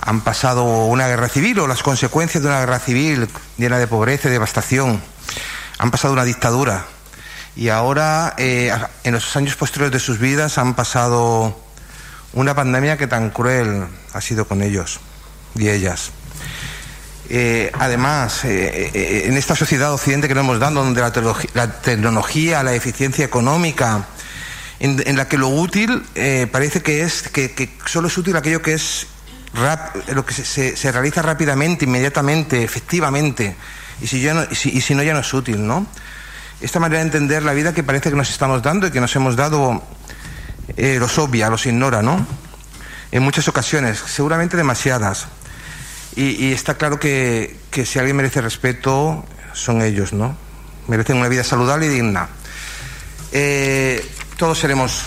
han 0.00 0.20
pasado 0.22 0.64
una 0.86 1.06
guerra 1.06 1.28
civil 1.28 1.58
o 1.60 1.66
las 1.66 1.82
consecuencias 1.82 2.42
de 2.42 2.48
una 2.48 2.60
guerra 2.60 2.78
civil 2.78 3.28
llena 3.58 3.78
de 3.78 3.86
pobreza 3.86 4.28
y 4.28 4.32
devastación. 4.32 5.00
Han 5.78 5.90
pasado 5.90 6.14
una 6.14 6.24
dictadura 6.24 6.86
y 7.56 7.68
ahora, 7.68 8.34
eh, 8.38 8.72
en 9.04 9.12
los 9.14 9.36
años 9.36 9.56
posteriores 9.56 9.92
de 9.92 10.00
sus 10.00 10.18
vidas, 10.18 10.56
han 10.58 10.74
pasado 10.74 11.58
una 12.32 12.54
pandemia 12.54 12.96
que 12.96 13.06
tan 13.06 13.30
cruel 13.30 13.84
ha 14.12 14.20
sido 14.20 14.46
con 14.46 14.62
ellos 14.62 15.00
y 15.56 15.68
ellas. 15.68 16.10
Eh, 17.28 17.70
además, 17.78 18.44
eh, 18.44 19.22
en 19.26 19.36
esta 19.36 19.54
sociedad 19.54 19.92
occidente 19.92 20.26
que 20.28 20.34
nos 20.34 20.44
hemos 20.44 20.58
dado, 20.58 20.82
donde 20.82 21.00
la, 21.00 21.12
la 21.54 21.80
tecnología, 21.80 22.62
la 22.62 22.74
eficiencia 22.74 23.24
económica, 23.24 24.06
en, 24.80 25.16
la 25.16 25.28
que 25.28 25.36
lo 25.38 25.48
útil 25.48 26.02
parece 26.50 26.82
que 26.82 27.02
es 27.02 27.22
que, 27.28 27.76
solo 27.86 28.08
es 28.08 28.16
útil 28.16 28.34
aquello 28.36 28.62
que 28.62 28.72
es 28.72 29.06
rap- 29.54 29.94
lo 30.08 30.24
que 30.24 30.32
se, 30.34 30.76
se- 30.76 30.92
realiza 30.92 31.20
rápidamente, 31.22 31.84
inmediatamente, 31.84 32.64
efectivamente, 32.64 33.54
y 34.00 34.06
si, 34.06 34.22
ya 34.22 34.34
no, 34.34 34.44
y 34.50 34.80
si 34.80 34.94
no 34.94 35.02
ya 35.02 35.12
no 35.12 35.20
es 35.20 35.34
útil, 35.34 35.64
¿no? 35.66 35.86
Esta 36.60 36.78
manera 36.78 37.00
de 37.00 37.06
entender 37.06 37.42
la 37.42 37.52
vida 37.52 37.72
que 37.72 37.82
parece 37.82 38.10
que 38.10 38.16
nos 38.16 38.30
estamos 38.30 38.62
dando 38.62 38.86
y 38.86 38.90
que 38.90 39.00
nos 39.00 39.14
hemos 39.16 39.36
dado 39.36 39.82
eh, 40.76 40.98
los 40.98 41.18
obvia, 41.18 41.48
los 41.48 41.66
ignora, 41.66 42.02
¿no? 42.02 42.26
En 43.12 43.22
muchas 43.22 43.48
ocasiones, 43.48 43.98
seguramente 43.98 44.56
demasiadas. 44.56 45.26
Y, 46.16 46.52
está 46.52 46.74
claro 46.74 46.98
que, 46.98 47.56
que 47.70 47.86
si 47.86 47.98
alguien 47.98 48.16
merece 48.16 48.40
respeto, 48.40 49.24
son 49.52 49.80
ellos, 49.80 50.12
¿no? 50.12 50.36
Merecen 50.88 51.16
una 51.16 51.28
vida 51.28 51.44
saludable 51.44 51.86
y 51.86 51.88
digna. 51.88 52.28
Eh, 53.32 54.04
todos 54.36 54.58
seremos 54.58 55.06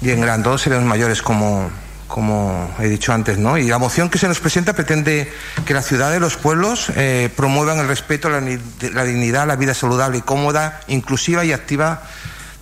bien 0.00 0.20
grandes, 0.20 0.44
todos 0.44 0.62
seremos 0.62 0.84
mayores, 0.84 1.22
como, 1.22 1.70
como 2.10 2.74
he 2.80 2.88
dicho 2.88 3.12
antes, 3.14 3.38
¿no? 3.38 3.56
Y 3.56 3.68
la 3.68 3.78
moción 3.78 4.10
que 4.10 4.18
se 4.18 4.26
nos 4.28 4.40
presenta 4.40 4.72
pretende 4.74 5.32
que 5.64 5.72
la 5.72 5.80
ciudad 5.82 6.12
y 6.14 6.18
los 6.18 6.36
pueblos 6.36 6.90
eh, 6.96 7.30
promuevan 7.36 7.78
el 7.78 7.86
respeto, 7.88 8.28
la, 8.28 8.40
ni- 8.40 8.58
la 8.92 9.04
dignidad, 9.04 9.46
la 9.46 9.54
vida 9.56 9.72
saludable 9.74 10.18
y 10.18 10.22
cómoda, 10.22 10.80
inclusiva 10.88 11.44
y 11.44 11.52
activa 11.52 12.02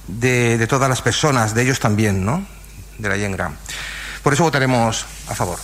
de, 0.06 0.58
de 0.58 0.66
todas 0.66 0.88
las 0.88 1.00
personas, 1.02 1.54
de 1.54 1.62
ellos 1.62 1.80
también, 1.80 2.24
¿no? 2.24 2.44
De 2.98 3.08
la 3.08 3.16
gent 3.16 3.34
gran. 3.34 3.56
Por 4.22 4.34
eso 4.34 4.44
votaremos 4.44 5.06
a 5.28 5.34
favor. 5.34 5.58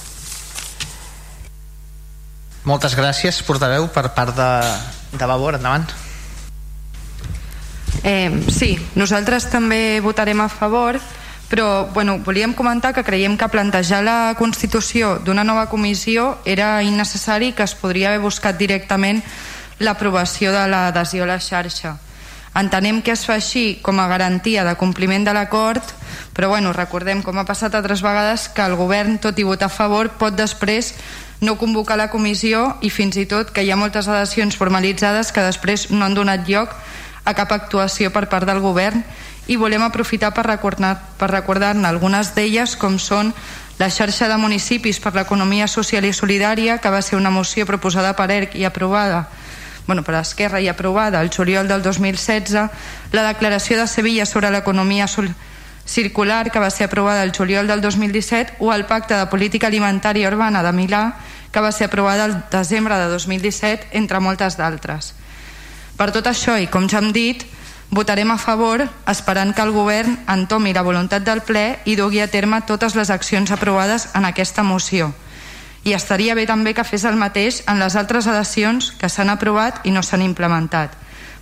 moltes 2.65 2.94
gràcies 2.97 3.43
portaveu 3.44 3.90
per 3.93 4.15
part 4.16 4.32
de, 4.32 5.19
de 5.20 5.27
Vavor, 5.28 5.59
endavant 5.61 5.85
Eh, 8.05 8.28
sí, 8.52 8.74
nosaltres 9.01 9.47
també 9.48 10.01
votarem 10.05 10.40
a 10.44 10.48
favor, 10.52 10.98
però 11.48 11.86
bueno, 11.92 12.18
volíem 12.24 12.54
comentar 12.54 12.94
que 12.94 13.04
creiem 13.04 13.36
que 13.36 13.48
plantejar 13.48 14.02
la 14.04 14.34
constitució 14.38 15.18
d'una 15.24 15.44
nova 15.44 15.68
comissió 15.68 16.38
era 16.44 16.82
innecessari 16.82 17.52
que 17.52 17.62
es 17.66 17.74
podria 17.74 18.08
haver 18.08 18.24
buscat 18.24 18.58
directament 18.58 19.22
l'aprovació 19.78 20.52
de 20.54 20.66
l'adhesió 20.68 21.24
a 21.24 21.32
la 21.34 21.40
xarxa. 21.40 21.98
Entenem 22.54 23.00
que 23.02 23.10
es 23.10 23.24
fa 23.26 23.34
així 23.34 23.80
com 23.82 23.98
a 23.98 24.06
garantia 24.06 24.62
de 24.62 24.76
compliment 24.78 25.24
de 25.26 25.32
l'acord, 25.34 25.82
però 26.34 26.52
bueno, 26.52 26.72
recordem, 26.72 27.20
com 27.22 27.38
ha 27.38 27.46
passat 27.48 27.74
altres 27.74 28.02
vegades, 28.02 28.46
que 28.48 28.62
el 28.62 28.76
govern, 28.78 29.18
tot 29.18 29.38
i 29.38 29.46
votar 29.46 29.66
a 29.66 29.74
favor, 29.74 30.12
pot 30.20 30.36
després 30.38 30.92
no 31.42 31.58
convocar 31.58 31.98
la 31.98 32.10
comissió 32.10 32.76
i 32.80 32.90
fins 32.94 33.18
i 33.18 33.26
tot 33.26 33.50
que 33.50 33.64
hi 33.66 33.72
ha 33.74 33.78
moltes 33.78 34.06
adhesions 34.08 34.56
formalitzades 34.56 35.32
que 35.34 35.42
després 35.42 35.90
no 35.90 36.06
han 36.06 36.14
donat 36.14 36.46
lloc 36.48 36.72
a 37.24 37.34
cap 37.34 37.52
actuació 37.52 38.12
per 38.12 38.28
part 38.28 38.46
del 38.46 38.60
govern 38.60 39.02
i 39.46 39.56
volem 39.56 39.82
aprofitar 39.82 40.32
per 40.32 40.46
recordar- 40.46 40.98
per 41.18 41.30
recordar-ne 41.30 41.88
algunes 41.88 42.34
d'elles 42.34 42.76
com 42.76 42.98
són 42.98 43.32
la 43.78 43.90
xarxa 43.90 44.28
de 44.28 44.36
municipis 44.38 45.01
per 45.01 45.14
l'economia 45.14 45.66
social 45.68 46.05
i 46.05 46.12
solidària 46.12 46.78
que 46.78 46.90
va 46.90 47.02
ser 47.02 47.16
una 47.16 47.30
moció 47.30 47.66
proposada 47.66 48.14
per 48.14 48.30
ERC 48.30 48.55
i 48.56 48.64
aprovada 48.64 49.28
bueno, 49.86 50.02
per 50.02 50.14
Esquerra 50.14 50.60
i 50.60 50.68
aprovada 50.68 51.20
el 51.20 51.30
juliol 51.30 51.68
del 51.68 51.82
2016 51.82 52.55
la 53.12 53.26
declaració 53.26 53.78
de 53.78 53.86
Sevilla 53.86 54.26
sobre 54.26 54.51
l'economia 54.51 55.09
circular 55.84 56.51
que 56.51 56.60
va 56.60 56.70
ser 56.70 56.86
aprovada 56.86 57.22
el 57.22 57.32
juliol 57.36 57.66
del 57.66 57.80
2017 57.80 58.56
o 58.60 58.72
el 58.72 58.86
pacte 58.86 59.14
de 59.14 59.26
política 59.26 59.66
alimentària 59.66 60.28
urbana 60.28 60.62
de 60.62 60.72
Milà 60.72 61.05
que 61.52 61.60
va 61.60 61.72
ser 61.72 61.90
aprovada 61.90 62.24
el 62.24 62.36
desembre 62.51 62.96
de 62.96 63.09
2017 63.12 63.92
entre 63.92 64.20
moltes 64.20 64.56
d'altres 64.56 65.12
per 65.96 66.10
tot 66.10 66.26
això 66.26 66.56
i 66.58 66.66
com 66.66 66.88
ja 66.90 66.98
hem 66.98 67.12
dit, 67.14 67.44
votarem 67.94 68.30
a 68.30 68.38
favor 68.38 68.82
esperant 69.06 69.54
que 69.54 69.62
el 69.62 69.70
govern 69.70 70.16
entomi 70.26 70.72
la 70.74 70.82
voluntat 70.82 71.22
del 71.22 71.42
ple 71.46 71.78
i 71.84 71.94
dugui 71.96 72.20
a 72.20 72.28
terme 72.28 72.62
totes 72.66 72.96
les 72.98 73.10
accions 73.10 73.52
aprovades 73.54 74.08
en 74.14 74.26
aquesta 74.26 74.64
moció. 74.66 75.12
I 75.84 75.92
estaria 75.92 76.34
bé 76.34 76.46
també 76.48 76.74
que 76.74 76.84
fes 76.84 77.04
el 77.04 77.20
mateix 77.20 77.62
en 77.68 77.78
les 77.78 77.94
altres 77.94 78.26
adhesions 78.26 78.90
que 78.98 79.08
s'han 79.08 79.30
aprovat 79.30 79.84
i 79.84 79.92
no 79.92 80.02
s'han 80.02 80.24
implementat, 80.24 80.96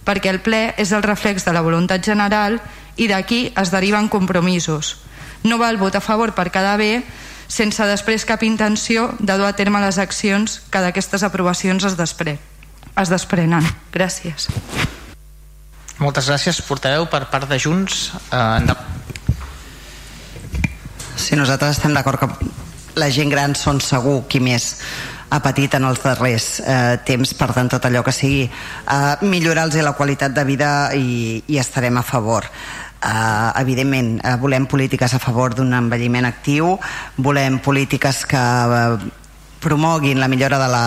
perquè 0.04 0.34
el 0.34 0.42
ple 0.44 0.74
és 0.76 0.92
el 0.92 1.06
reflex 1.06 1.46
de 1.46 1.54
la 1.54 1.62
voluntat 1.62 2.04
general 2.04 2.60
i 2.96 3.08
d'aquí 3.08 3.52
es 3.56 3.70
deriven 3.70 4.08
compromisos. 4.12 4.98
No 5.44 5.58
val 5.58 5.78
votar 5.78 6.02
a 6.02 6.04
favor 6.04 6.34
per 6.34 6.50
quedar 6.50 6.76
bé 6.76 7.02
sense 7.48 7.86
després 7.86 8.26
cap 8.28 8.42
intenció 8.42 9.12
de 9.18 9.36
dur 9.38 9.48
a 9.48 9.56
terme 9.56 9.80
les 9.80 9.98
accions 9.98 10.60
que 10.70 10.82
d'aquestes 10.84 11.22
aprovacions 11.22 11.84
es 11.84 11.96
desprèn 11.96 12.51
es 12.96 13.08
desprenen. 13.08 13.66
Gràcies. 13.92 14.48
moltes 16.02 16.26
gràcies 16.26 16.58
portaveu 16.66 17.06
per 17.06 17.26
part 17.30 17.46
de 17.48 17.58
Junts 17.62 18.10
eh, 18.32 18.74
Si 21.16 21.36
nosaltres 21.36 21.76
estem 21.76 21.94
d'acord 21.94 22.18
que 22.18 22.28
la 22.98 23.08
gent 23.10 23.30
gran 23.30 23.54
són 23.54 23.80
segur 23.80 24.24
qui 24.28 24.40
més 24.40 24.74
ha 25.32 25.38
patit 25.40 25.74
en 25.78 25.86
els 25.88 26.02
darrers 26.02 26.60
eh, 26.60 26.98
temps, 27.06 27.34
per 27.38 27.52
tant 27.56 27.70
tot 27.72 27.84
allò 27.86 28.02
que 28.04 28.12
sigui 28.12 28.42
eh, 28.44 29.14
millorar-los 29.22 29.78
la 29.84 29.94
qualitat 29.96 30.34
de 30.34 30.44
vida 30.44 30.70
i, 30.92 31.42
i 31.46 31.58
estarem 31.58 31.96
a 31.96 32.02
favor. 32.02 32.48
Uh, 33.02 33.50
evidentment, 33.58 34.20
uh, 34.22 34.36
volem 34.38 34.62
polítiques 34.70 35.10
a 35.10 35.18
favor 35.18 35.56
d'un 35.58 35.72
envelliment 35.74 36.28
actiu, 36.28 36.76
volem 37.18 37.56
polítiques 37.58 38.20
que 38.30 38.38
uh, 38.38 38.94
promoguin 39.58 40.20
la 40.22 40.28
millora 40.30 40.60
de 40.60 40.68
la, 40.70 40.84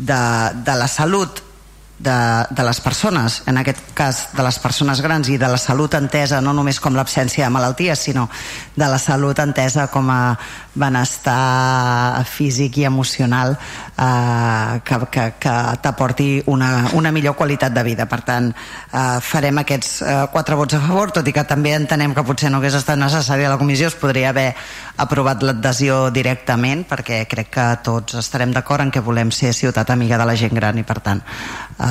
de, 0.00 0.20
de 0.64 0.78
la 0.78 0.88
salut 0.88 1.42
de, 2.00 2.46
de 2.50 2.64
les 2.64 2.80
persones, 2.80 3.42
en 3.46 3.60
aquest 3.60 3.92
cas 3.94 4.22
de 4.32 4.42
les 4.42 4.58
persones 4.58 5.02
grans 5.04 5.28
i 5.28 5.36
de 5.38 5.48
la 5.52 5.58
salut 5.60 5.92
entesa 5.98 6.40
no 6.40 6.54
només 6.56 6.80
com 6.80 6.96
l'absència 6.96 7.44
de 7.44 7.52
malalties, 7.52 8.06
sinó 8.08 8.26
de 8.74 8.88
la 8.88 8.98
salut 8.98 9.38
entesa 9.44 9.86
com 9.92 10.08
a 10.08 10.38
benestar 10.80 12.24
físic 12.24 12.78
i 12.80 12.86
emocional 12.88 13.56
eh, 13.98 14.80
que, 14.86 14.98
que, 15.10 15.24
que 15.42 15.54
t'aporti 15.82 16.28
una, 16.46 16.88
una 16.96 17.12
millor 17.12 17.36
qualitat 17.36 17.74
de 17.74 17.84
vida. 17.84 18.06
Per 18.08 18.20
tant, 18.24 18.48
eh, 18.48 19.18
farem 19.20 19.60
aquests 19.60 19.90
eh, 20.00 20.16
quatre 20.32 20.56
vots 20.56 20.78
a 20.78 20.82
favor, 20.86 21.12
tot 21.12 21.28
i 21.28 21.34
que 21.36 21.44
també 21.44 21.74
entenem 21.76 22.14
que 22.16 22.24
potser 22.24 22.52
no 22.52 22.62
hagués 22.62 22.78
estat 22.80 22.98
necessari 23.00 23.44
a 23.44 23.52
la 23.52 23.60
comissió, 23.60 23.90
es 23.90 23.98
podria 23.98 24.30
haver 24.30 24.54
aprovat 25.00 25.44
l'adhesió 25.44 26.06
directament, 26.14 26.86
perquè 26.88 27.24
crec 27.28 27.52
que 27.52 27.68
tots 27.84 28.16
estarem 28.22 28.54
d'acord 28.56 28.86
en 28.86 28.94
que 28.94 29.04
volem 29.04 29.34
ser 29.34 29.52
ciutat 29.52 29.90
amiga 29.90 30.16
de 30.16 30.28
la 30.28 30.38
gent 30.38 30.54
gran 30.56 30.78
i 30.78 30.86
per 30.86 31.00
tant 31.04 31.20
eh, 31.20 31.89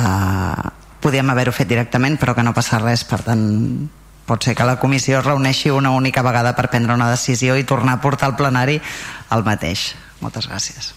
podíem 1.00 1.32
haver-ho 1.32 1.54
fet 1.56 1.68
directament 1.68 2.18
però 2.20 2.34
que 2.36 2.44
no 2.44 2.54
passa 2.56 2.80
res, 2.82 3.04
per 3.08 3.22
tant 3.26 3.44
pot 4.30 4.44
ser 4.46 4.54
que 4.54 4.66
la 4.66 4.78
comissió 4.78 5.18
es 5.18 5.26
reuneixi 5.26 5.72
una 5.74 5.90
única 5.90 6.22
vegada 6.22 6.54
per 6.54 6.68
prendre 6.70 6.94
una 6.94 7.10
decisió 7.10 7.56
i 7.58 7.66
tornar 7.66 7.98
a 7.98 8.02
portar 8.02 8.30
al 8.30 8.36
plenari 8.38 8.78
el 9.34 9.46
mateix. 9.46 9.94
Moltes 10.20 10.46
gràcies. 10.46 10.92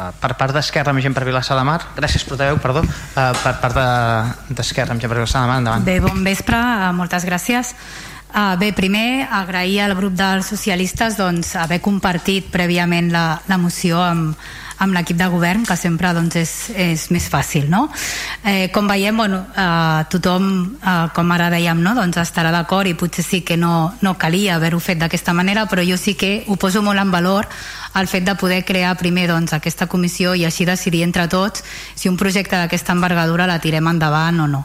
Uh, 0.00 0.12
per 0.20 0.32
part 0.38 0.54
d'Esquerra 0.54 0.94
amb 0.94 1.02
gent 1.04 1.16
per 1.16 1.26
Vilassar 1.26 1.58
de 1.58 1.64
Mar 1.66 1.80
gràcies 1.96 2.22
portaveu, 2.24 2.60
perdó 2.62 2.84
uh, 2.84 2.92
per 3.42 3.56
part 3.60 3.74
d'Esquerra 3.76 4.92
de, 4.92 4.94
amb 4.94 5.02
gent 5.02 5.10
per 5.10 5.18
Vilassar 5.18 5.42
de 5.44 5.50
Mar 5.50 5.58
endavant. 5.60 5.84
Bé, 5.84 5.98
bon 6.04 6.22
vespre, 6.24 6.60
moltes 6.96 7.26
gràcies 7.28 7.74
uh, 8.30 8.56
bé, 8.60 8.70
primer 8.76 9.26
agrair 9.26 9.82
al 9.84 9.96
grup 9.98 10.14
dels 10.16 10.48
socialistes 10.54 11.18
doncs, 11.18 11.52
haver 11.58 11.82
compartit 11.84 12.48
prèviament 12.54 13.10
la, 13.12 13.24
la 13.50 13.58
moció 13.60 14.00
amb, 14.00 14.38
amb 14.80 14.96
l'equip 14.96 15.18
de 15.20 15.28
govern, 15.28 15.64
que 15.68 15.76
sempre 15.76 16.12
doncs, 16.16 16.36
és, 16.40 16.52
és 16.72 17.06
més 17.12 17.26
fàcil. 17.28 17.68
No? 17.68 17.84
Eh, 18.44 18.70
com 18.72 18.88
veiem, 18.88 19.16
bueno, 19.16 19.42
eh, 19.52 20.04
tothom, 20.12 20.46
eh, 20.80 20.94
com 21.14 21.32
ara 21.36 21.50
dèiem, 21.52 21.82
no? 21.84 21.92
doncs 21.98 22.16
estarà 22.22 22.52
d'acord 22.54 22.88
i 22.88 22.96
potser 22.96 23.24
sí 23.24 23.42
que 23.44 23.58
no, 23.60 23.92
no 24.00 24.16
calia 24.18 24.56
haver-ho 24.56 24.80
fet 24.80 25.02
d'aquesta 25.02 25.34
manera, 25.36 25.66
però 25.68 25.84
jo 25.84 25.98
sí 26.00 26.14
que 26.16 26.46
ho 26.48 26.56
poso 26.56 26.80
molt 26.82 27.00
en 27.00 27.12
valor 27.12 27.48
el 28.00 28.08
fet 28.08 28.24
de 28.24 28.34
poder 28.40 28.64
crear 28.64 28.96
primer 28.96 29.26
doncs, 29.28 29.52
aquesta 29.52 29.88
comissió 29.90 30.32
i 30.34 30.46
així 30.48 30.64
decidir 30.64 31.02
entre 31.04 31.28
tots 31.28 31.64
si 31.94 32.08
un 32.08 32.16
projecte 32.16 32.56
d'aquesta 32.56 32.96
envergadura 32.96 33.48
la 33.50 33.60
tirem 33.60 33.92
endavant 33.92 34.40
o 34.40 34.48
no. 34.48 34.64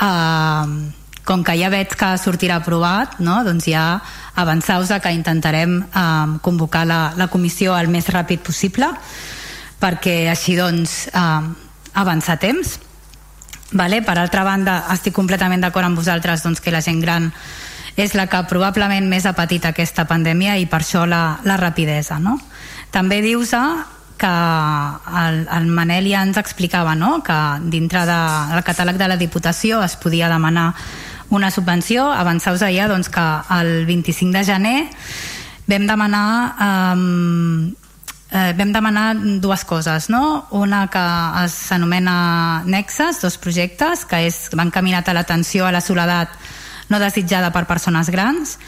Eh, 0.00 0.98
com 1.28 1.44
que 1.44 1.54
ja 1.60 1.68
veig 1.70 1.92
que 1.94 2.08
sortirà 2.18 2.56
aprovat, 2.58 3.20
no? 3.20 3.42
doncs 3.44 3.68
ja 3.68 4.00
avançaus 4.34 4.90
que 5.02 5.12
intentarem 5.12 5.76
eh, 5.84 6.38
convocar 6.40 6.86
la, 6.88 7.02
la 7.20 7.28
comissió 7.28 7.76
el 7.76 7.92
més 7.92 8.08
ràpid 8.08 8.40
possible 8.40 8.88
perquè 9.82 10.30
així 10.30 10.54
doncs 10.56 11.08
eh, 11.10 11.42
avançar 11.98 12.38
temps 12.40 12.78
vale? 13.72 14.02
per 14.02 14.16
altra 14.18 14.44
banda 14.46 14.82
estic 14.94 15.14
completament 15.16 15.64
d'acord 15.64 15.88
amb 15.88 15.98
vosaltres 15.98 16.44
doncs, 16.44 16.62
que 16.62 16.72
la 16.74 16.84
gent 16.84 17.02
gran 17.02 17.30
és 17.96 18.14
la 18.16 18.28
que 18.30 18.40
probablement 18.48 19.08
més 19.08 19.26
ha 19.26 19.34
patit 19.36 19.66
aquesta 19.68 20.06
pandèmia 20.08 20.56
i 20.60 20.68
per 20.70 20.80
això 20.80 21.04
la, 21.08 21.40
la 21.44 21.58
rapidesa 21.60 22.18
no? 22.22 22.38
també 22.92 23.20
dius 23.24 23.52
que 24.22 24.32
el, 25.18 25.42
el 25.50 25.66
Manel 25.74 26.06
ja 26.08 26.22
ens 26.22 26.38
explicava 26.38 26.94
no? 26.94 27.18
que 27.26 27.38
dintre 27.72 28.06
del 28.06 28.56
de, 28.56 28.64
catàleg 28.64 29.00
de 29.00 29.10
la 29.10 29.18
Diputació 29.20 29.82
es 29.82 29.96
podia 29.96 30.30
demanar 30.30 30.72
una 31.32 31.50
subvenció 31.50 32.06
avançaus 32.12 32.60
ja 32.60 32.88
doncs, 32.88 33.08
que 33.08 33.26
el 33.58 33.86
25 33.88 34.32
de 34.36 34.44
gener 34.44 34.78
vam 35.66 35.86
demanar 35.88 36.28
eh, 36.60 37.81
eh, 38.32 38.52
vam 38.56 38.72
demanar 38.72 39.14
dues 39.40 39.64
coses, 39.64 40.08
no? 40.10 40.46
Una 40.50 40.86
que 40.90 41.04
s'anomena 41.52 42.64
Nexes, 42.64 43.20
dos 43.22 43.38
projectes, 43.38 44.06
que 44.08 44.24
és, 44.26 44.48
van 44.56 44.72
caminat 44.72 45.08
a 45.08 45.14
l'atenció 45.14 45.66
a 45.68 45.72
la 45.72 45.84
soledat 45.84 46.32
no 46.88 46.98
desitjada 46.98 47.52
per 47.52 47.68
persones 47.68 48.10
grans, 48.10 48.58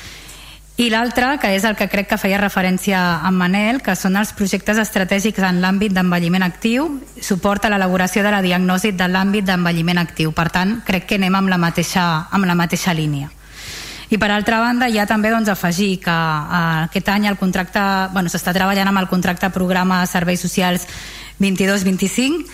i 0.76 0.88
l'altre, 0.90 1.36
que 1.38 1.52
és 1.54 1.62
el 1.62 1.76
que 1.78 1.86
crec 1.86 2.08
que 2.10 2.16
feia 2.18 2.40
referència 2.40 2.98
a 3.22 3.30
Manel, 3.30 3.78
que 3.78 3.94
són 3.94 4.16
els 4.18 4.32
projectes 4.34 4.80
estratègics 4.82 5.44
en 5.46 5.60
l'àmbit 5.62 5.94
d'envelliment 5.94 6.42
actiu, 6.42 6.88
suport 7.22 7.62
a 7.62 7.70
l'elaboració 7.70 8.24
de 8.26 8.32
la 8.34 8.42
diagnosi 8.42 8.90
de 8.90 9.06
l'àmbit 9.06 9.46
d'envelliment 9.46 10.02
actiu. 10.02 10.32
Per 10.34 10.48
tant, 10.50 10.80
crec 10.82 11.06
que 11.06 11.20
anem 11.20 11.38
amb 11.38 11.52
la 11.52 11.60
mateixa, 11.62 12.26
amb 12.34 12.50
la 12.50 12.58
mateixa 12.58 12.94
línia. 12.94 13.30
I 14.12 14.18
per 14.20 14.30
altra 14.30 14.60
banda, 14.60 14.90
ja 14.92 15.06
també 15.08 15.30
doncs, 15.32 15.48
afegir 15.48 15.98
que 16.04 16.12
eh, 16.12 16.84
aquest 16.84 17.08
any 17.08 17.28
el 17.30 17.40
contracte, 17.40 17.82
bueno, 18.12 18.32
s'està 18.32 18.52
treballant 18.56 18.90
amb 18.90 19.00
el 19.00 19.10
contracte 19.10 19.50
programa 19.54 20.04
serveis 20.10 20.44
socials 20.44 20.86
22-25 21.40 22.44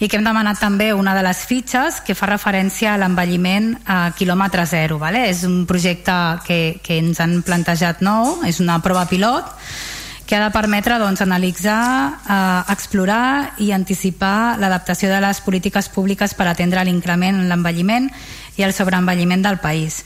i 0.00 0.08
que 0.08 0.16
hem 0.16 0.24
demanat 0.24 0.60
també 0.62 0.94
una 0.96 1.12
de 1.12 1.22
les 1.26 1.42
fitxes 1.44 2.00
que 2.06 2.16
fa 2.16 2.30
referència 2.30 2.94
a 2.94 3.00
l'envelliment 3.00 3.74
a 3.84 3.98
quilòmetre 4.16 4.64
zero. 4.66 4.96
Vale? 4.98 5.26
És 5.28 5.44
un 5.44 5.66
projecte 5.68 6.14
que, 6.46 6.80
que 6.82 6.96
ens 7.02 7.20
han 7.20 7.42
plantejat 7.44 8.00
nou, 8.00 8.38
és 8.48 8.62
una 8.64 8.78
prova 8.80 9.04
pilot 9.10 9.50
que 10.30 10.36
ha 10.36 10.44
de 10.44 10.52
permetre 10.54 10.94
doncs, 11.02 11.24
analitzar, 11.24 12.22
eh, 12.22 12.62
explorar 12.70 13.54
i 13.58 13.72
anticipar 13.74 14.60
l'adaptació 14.62 15.08
de 15.10 15.18
les 15.24 15.40
polítiques 15.42 15.88
públiques 15.90 16.36
per 16.38 16.46
atendre 16.46 16.84
l'increment 16.86 17.34
en 17.34 17.48
l'envelliment 17.50 18.06
i 18.54 18.62
el 18.62 18.70
sobreenvelliment 18.72 19.42
del 19.42 19.58
país. 19.58 20.04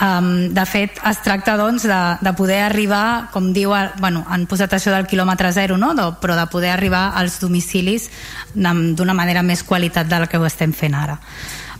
Um, 0.00 0.54
de 0.56 0.64
fet, 0.64 0.96
es 1.04 1.20
tracta 1.20 1.58
doncs, 1.60 1.84
de, 1.84 1.98
de 2.24 2.32
poder 2.32 2.62
arribar, 2.64 3.28
com 3.34 3.50
diu, 3.52 3.74
a, 3.76 3.90
bueno, 4.00 4.24
han 4.32 4.46
posat 4.48 4.72
això 4.78 4.94
del 4.94 5.04
quilòmetre 5.10 5.52
zero, 5.52 5.76
no? 5.76 5.92
de, 5.92 6.08
però 6.24 6.38
de 6.40 6.48
poder 6.48 6.72
arribar 6.72 7.10
als 7.12 7.36
domicilis 7.44 8.08
d'una 8.54 9.12
manera 9.12 9.44
més 9.44 9.60
qualitat 9.60 10.08
del 10.08 10.24
que 10.24 10.40
ho 10.40 10.48
estem 10.48 10.72
fent 10.72 10.96
ara. 10.96 11.18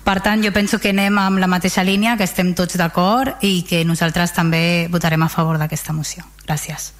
Per 0.04 0.18
tant, 0.20 0.44
jo 0.44 0.52
penso 0.52 0.76
que 0.84 0.92
anem 0.92 1.16
amb 1.16 1.40
la 1.40 1.48
mateixa 1.48 1.80
línia, 1.80 2.18
que 2.20 2.28
estem 2.28 2.52
tots 2.52 2.76
d'acord 2.76 3.40
i 3.40 3.64
que 3.64 3.86
nosaltres 3.88 4.36
també 4.36 4.84
votarem 4.92 5.24
a 5.24 5.32
favor 5.32 5.56
d'aquesta 5.56 5.96
moció. 5.96 6.28
Gràcies. 6.44 6.92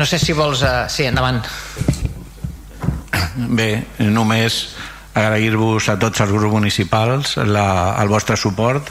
No 0.00 0.06
sé 0.08 0.16
si 0.16 0.32
vols... 0.32 0.62
Uh, 0.64 0.88
sí, 0.88 1.04
endavant. 1.04 1.42
Bé, 3.36 3.68
només 4.00 4.62
agrair-vos 5.12 5.90
a 5.92 5.98
tots 6.00 6.22
els 6.24 6.32
grups 6.32 6.54
municipals 6.54 7.34
la, 7.44 7.66
el 8.00 8.08
vostre 8.08 8.38
suport 8.40 8.88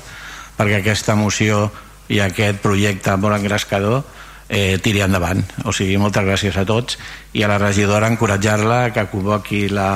perquè 0.60 0.84
aquesta 0.84 1.16
moció 1.18 1.64
i 2.14 2.20
aquest 2.22 2.62
projecte 2.62 3.16
molt 3.18 3.40
engrescador 3.40 4.04
eh, 4.50 4.78
tiri 4.84 5.02
endavant. 5.02 5.42
O 5.66 5.74
sigui, 5.74 5.98
moltes 5.98 6.28
gràcies 6.28 6.62
a 6.62 6.66
tots 6.70 7.00
i 7.34 7.42
a 7.42 7.50
la 7.50 7.58
regidora 7.58 8.10
encoratjar-la 8.14 8.80
que 8.94 9.08
convoqui 9.10 9.66
la, 9.74 9.90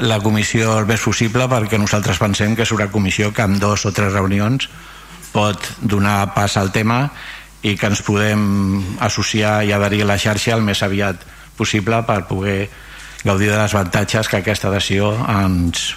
la 0.00 0.20
comissió 0.24 0.78
el 0.78 0.88
més 0.88 1.04
possible 1.04 1.44
perquè 1.50 1.80
nosaltres 1.80 2.24
pensem 2.24 2.56
que 2.56 2.64
és 2.64 2.72
una 2.72 2.88
comissió 2.88 3.34
que 3.36 3.44
amb 3.44 3.60
dos 3.60 3.84
o 3.84 3.92
tres 3.92 4.16
reunions 4.16 4.70
pot 5.34 5.60
donar 5.82 6.32
pas 6.32 6.56
al 6.56 6.72
tema 6.72 7.08
i 7.64 7.74
que 7.80 7.88
ens 7.88 8.02
podem 8.04 8.42
associar 9.00 9.62
i 9.64 9.72
adherir 9.72 10.02
a 10.04 10.10
la 10.12 10.18
xarxa 10.20 10.52
el 10.56 10.64
més 10.64 10.82
aviat 10.84 11.22
possible 11.56 12.02
per 12.04 12.26
poder 12.28 12.68
gaudir 13.24 13.48
de 13.48 13.56
les 13.56 13.74
avantatges 13.74 14.28
que 14.28 14.42
aquesta 14.42 14.68
adhesió 14.68 15.14
ens, 15.32 15.94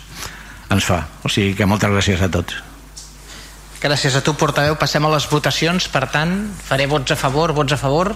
ens 0.71 0.87
fa. 0.87 1.01
O 1.27 1.31
sigui 1.31 1.57
que 1.57 1.67
moltes 1.67 1.91
gràcies 1.91 2.23
a 2.23 2.31
tots. 2.31 2.63
Gràcies 3.83 4.15
a 4.17 4.23
tu, 4.25 4.33
portaveu. 4.33 4.77
Passem 4.79 5.03
a 5.05 5.11
les 5.11 5.27
votacions. 5.29 5.89
Per 5.91 6.07
tant, 6.09 6.33
faré 6.65 6.87
vots 6.89 7.13
a 7.13 7.19
favor, 7.19 7.53
vots 7.53 7.75
a 7.75 7.77
favor. 7.77 8.13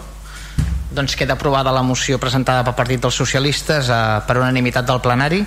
Doncs 0.91 1.15
queda 1.19 1.35
aprovada 1.35 1.75
la 1.75 1.83
moció 1.83 2.17
presentada 2.19 2.63
pel 2.65 2.75
Partit 2.79 3.03
dels 3.03 3.19
Socialistes 3.19 3.91
eh, 3.91 3.99
per 4.27 4.39
unanimitat 4.39 4.87
del 4.87 5.03
plenari. 5.03 5.43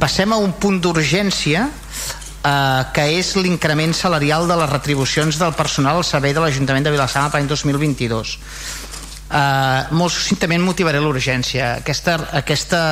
Passem 0.00 0.32
a 0.32 0.38
un 0.40 0.52
punt 0.60 0.78
d'urgència 0.84 1.66
eh, 2.44 2.82
que 2.92 3.08
és 3.18 3.34
l'increment 3.36 3.94
salarial 3.94 4.48
de 4.48 4.56
les 4.60 4.70
retribucions 4.70 5.38
del 5.38 5.54
personal 5.54 6.00
al 6.00 6.06
servei 6.06 6.34
de 6.34 6.40
l'Ajuntament 6.44 6.84
de 6.84 6.94
Vilassar 6.94 7.28
l'any 7.32 7.46
2022 7.50 8.38
eh, 9.32 9.94
molt 9.96 10.12
succintament 10.12 10.62
motivaré 10.64 11.00
l'urgència. 11.00 11.78
Aquesta, 11.80 12.18
aquesta 12.42 12.82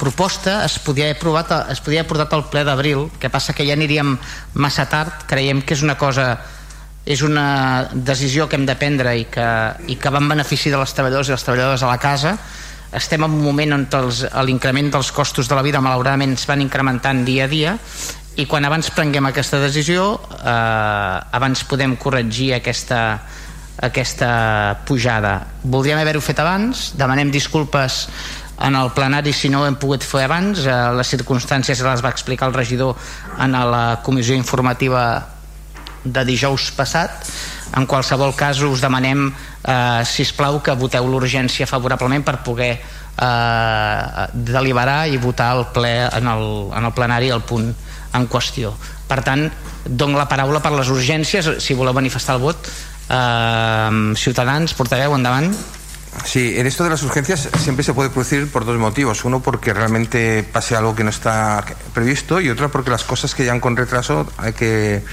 proposta 0.00 0.62
es 0.64 0.78
podia 0.80 1.08
haver 1.08 1.18
aprovat, 1.18 1.52
es 1.72 1.82
podia 1.84 2.00
haver 2.00 2.10
portat 2.12 2.32
al 2.36 2.46
ple 2.52 2.64
d'abril. 2.64 3.08
Que 3.20 3.32
passa 3.32 3.54
que 3.56 3.66
ja 3.66 3.76
aniríem 3.76 4.16
massa 4.54 4.86
tard. 4.88 5.26
Creiem 5.30 5.62
que 5.62 5.76
és 5.76 5.84
una 5.86 5.98
cosa 6.00 6.32
és 7.10 7.22
una 7.24 7.88
decisió 7.92 8.46
que 8.46 8.58
hem 8.58 8.66
de 8.68 8.76
prendre 8.76 9.14
i 9.16 9.24
que, 9.32 9.46
i 9.88 9.96
que 9.96 10.10
va 10.12 10.20
en 10.20 10.28
benefici 10.28 10.70
de 10.70 10.78
les 10.78 10.92
treballadors 10.94 11.30
i 11.30 11.32
les 11.34 11.46
treballadores 11.46 11.82
a 11.82 11.88
la 11.90 11.98
casa. 11.98 12.36
Estem 12.94 13.22
en 13.24 13.32
un 13.32 13.42
moment 13.42 13.72
on 13.72 13.86
l'increment 14.46 14.90
dels 14.92 15.12
costos 15.14 15.48
de 15.48 15.54
la 15.54 15.62
vida 15.62 15.80
malauradament 15.80 16.34
es 16.34 16.46
van 16.46 16.60
incrementant 16.60 17.24
dia 17.24 17.44
a 17.46 17.50
dia 17.50 17.76
i 18.38 18.46
quan 18.46 18.64
abans 18.64 18.90
prenguem 18.94 19.26
aquesta 19.26 19.58
decisió 19.62 20.14
eh, 20.38 21.36
abans 21.36 21.64
podem 21.66 21.96
corregir 21.98 22.52
aquesta, 22.54 23.00
aquesta 23.82 24.30
pujada. 24.86 25.34
Voldríem 25.64 25.98
haver-ho 25.98 26.22
fet 26.22 26.38
abans 26.38 26.92
demanem 26.98 27.32
disculpes 27.34 28.06
en 28.60 28.76
el 28.76 28.92
plenari 28.92 29.32
si 29.32 29.48
no 29.48 29.62
ho 29.62 29.66
hem 29.66 29.76
pogut 29.80 30.04
fer 30.06 30.26
abans. 30.28 30.62
Eh, 30.62 30.78
les 30.96 31.10
circumstàncies 31.16 31.82
les 31.82 32.04
va 32.04 32.14
explicar 32.14 32.50
el 32.50 32.54
regidor 32.54 32.96
en 33.40 33.56
la 33.56 34.00
comissió 34.04 34.36
informativa 34.36 35.26
de 36.04 36.24
dijous 36.24 36.70
passat. 36.76 37.26
En 37.76 37.86
qualsevol 37.86 38.34
cas 38.36 38.62
us 38.62 38.80
demanem 38.82 39.28
eh, 39.30 40.02
si 40.06 40.24
plau 40.36 40.60
que 40.62 40.76
voteu 40.78 41.06
l'urgència 41.08 41.66
favorablement 41.66 42.24
per 42.24 42.40
poder 42.46 42.72
eh, 42.78 44.26
deliberar 44.32 45.06
i 45.08 45.18
votar 45.18 45.52
al 45.56 45.68
ple 45.74 45.94
en 46.06 46.28
el, 46.30 46.44
en 46.76 46.84
el 46.84 46.94
plenari 46.94 47.30
el 47.34 47.42
punt 47.42 47.72
en 48.14 48.28
qüestió 48.28 48.72
per 49.08 49.22
tant, 49.26 49.48
dono 49.84 50.18
la 50.18 50.28
paraula 50.28 50.62
per 50.62 50.72
les 50.76 50.88
urgències 50.92 51.56
si 51.62 51.74
voleu 51.74 51.94
manifestar 51.96 52.38
el 52.38 52.42
vot 52.42 52.70
eh, 53.10 54.14
Ciutadans, 54.16 54.74
portaveu, 54.74 55.14
endavant 55.18 55.54
Sí, 56.24 56.58
en 56.58 56.66
esto 56.66 56.84
de 56.84 56.90
las 56.90 57.02
urgencias 57.02 57.48
siempre 57.58 57.84
se 57.84 57.94
puede 57.94 58.10
producir 58.10 58.50
por 58.50 58.64
dos 58.64 58.76
motivos. 58.78 59.24
Uno, 59.24 59.40
porque 59.40 59.72
realmente 59.72 60.42
pase 60.42 60.74
algo 60.74 60.94
que 60.94 61.04
no 61.04 61.10
está 61.10 61.64
previsto 61.94 62.40
y 62.40 62.50
otro, 62.50 62.70
porque 62.70 62.90
las 62.90 63.04
cosas 63.04 63.34
que 63.34 63.44
llegan 63.44 63.60
con 63.60 63.76
retraso 63.76 64.26
hay 64.36 64.52
que 64.52 65.04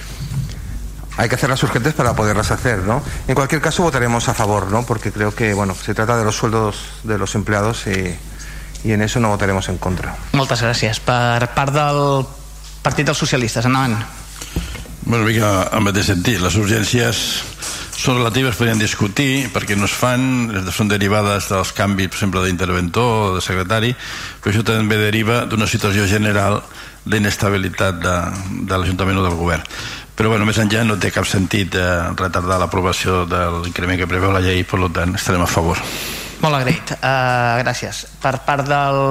hay 1.18 1.30
que 1.30 1.36
hacerlas 1.36 1.62
urgentes 1.64 1.94
para 1.94 2.16
poderlas 2.16 2.52
hacer, 2.52 2.80
¿no? 2.80 3.02
En 3.28 3.36
cualquier 3.36 3.62
caso 3.62 3.84
votaremos 3.84 4.30
a 4.30 4.34
favor, 4.34 4.72
¿no? 4.72 4.86
Porque 4.86 5.12
creo 5.12 5.34
que, 5.34 5.54
bueno, 5.54 5.74
se 5.76 5.96
trata 5.96 6.16
de 6.18 6.24
los 6.24 6.36
sueldos 6.36 6.78
de 7.04 7.18
los 7.18 7.34
empleados 7.34 7.88
y, 7.88 8.16
y 8.84 8.92
en 8.92 9.02
eso 9.02 9.20
no 9.20 9.30
votaremos 9.30 9.68
en 9.70 9.78
contra. 9.78 10.16
Moltes 10.38 10.62
gràcies. 10.62 11.02
Per 11.02 11.50
part 11.56 11.74
del 11.74 12.26
Partit 12.88 13.04
dels 13.04 13.20
Socialistes, 13.20 13.66
endavant. 13.68 13.98
Bueno, 15.04 15.26
una 15.26 15.28
mica 15.28 15.48
en 15.76 15.84
mateix 15.84 16.08
sentit. 16.08 16.40
Les 16.40 16.56
urgències 16.56 17.18
són 17.98 18.16
relatives, 18.22 18.56
podríem 18.56 18.80
discutir, 18.80 19.50
perquè 19.52 19.76
no 19.76 19.90
es 19.90 19.96
fan, 19.98 20.22
són 20.72 20.88
derivades 20.88 21.50
dels 21.52 21.74
canvis, 21.76 22.08
per 22.14 22.22
exemple, 22.22 22.44
d'interventor 22.46 23.10
o 23.26 23.34
de 23.36 23.42
secretari, 23.44 23.92
però 24.40 24.54
això 24.54 24.64
també 24.64 24.96
deriva 25.02 25.42
d'una 25.52 25.68
situació 25.68 26.06
general 26.08 26.62
d'inestabilitat 27.04 28.00
de, 28.06 28.14
de 28.70 28.80
l'Ajuntament 28.80 29.20
o 29.20 29.26
del 29.26 29.36
govern. 29.36 29.66
Però 30.16 30.32
bueno, 30.32 30.48
més 30.48 30.60
enllà 30.64 30.86
no 30.88 30.96
té 30.96 31.12
cap 31.12 31.28
sentit 31.28 31.76
eh, 31.76 31.88
retardar 32.16 32.62
l'aprovació 32.62 33.26
de 33.28 33.42
l'increment 33.66 34.00
que 34.00 34.08
preveu 34.08 34.32
la 34.32 34.44
llei, 34.46 34.64
per 34.64 34.80
tant 34.96 35.18
estarem 35.20 35.44
a 35.44 35.50
favor. 35.52 35.82
Molt 36.40 36.62
agraït. 36.62 36.96
Uh, 37.02 37.60
gràcies. 37.66 38.06
Per 38.24 38.38
part 38.48 38.64
del... 38.70 39.02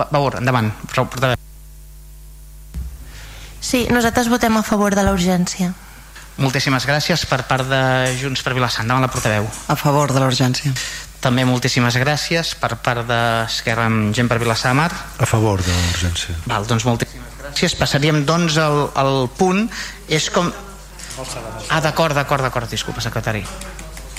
Baur, 0.00 0.40
endavant. 0.40 0.72
Portaveu. 0.96 1.38
Sí, 3.60 3.86
nosaltres 3.92 4.28
votem 4.32 4.56
a 4.56 4.62
favor 4.64 4.94
de 4.96 5.04
la 5.04 5.12
urgència. 5.12 5.72
Moltíssimes 6.40 6.86
gràcies 6.88 7.26
per 7.28 7.42
part 7.44 7.68
de 7.68 7.80
Junts 8.16 8.40
per 8.42 8.54
Vilassar. 8.56 8.86
Endavant 8.86 9.04
la 9.04 9.12
portaveu. 9.12 9.44
A 9.68 9.76
favor 9.76 10.14
de 10.14 10.22
l'urgència. 10.22 10.72
També 11.20 11.44
moltíssimes 11.44 11.98
gràcies 12.00 12.54
per 12.56 12.78
part 12.80 13.04
d'Esquerra 13.04 13.84
amb 13.90 14.14
gent 14.16 14.30
per 14.30 14.38
Vilassar 14.40 14.72
Mar. 14.78 14.88
A 15.20 15.28
favor 15.28 15.60
de 15.60 15.74
l'urgència. 15.74 16.38
Val, 16.48 16.64
doncs 16.70 16.86
moltíssimes 16.88 17.36
gràcies. 17.42 17.76
Passaríem 17.76 18.22
doncs 18.24 18.56
al, 18.56 18.86
al 18.96 19.28
punt. 19.36 19.66
És 20.08 20.30
com... 20.32 20.48
Ah, 21.68 21.82
d'acord, 21.84 22.16
d'acord, 22.16 22.40
d'acord. 22.40 22.70
Disculpa, 22.72 23.04
secretari. 23.04 23.44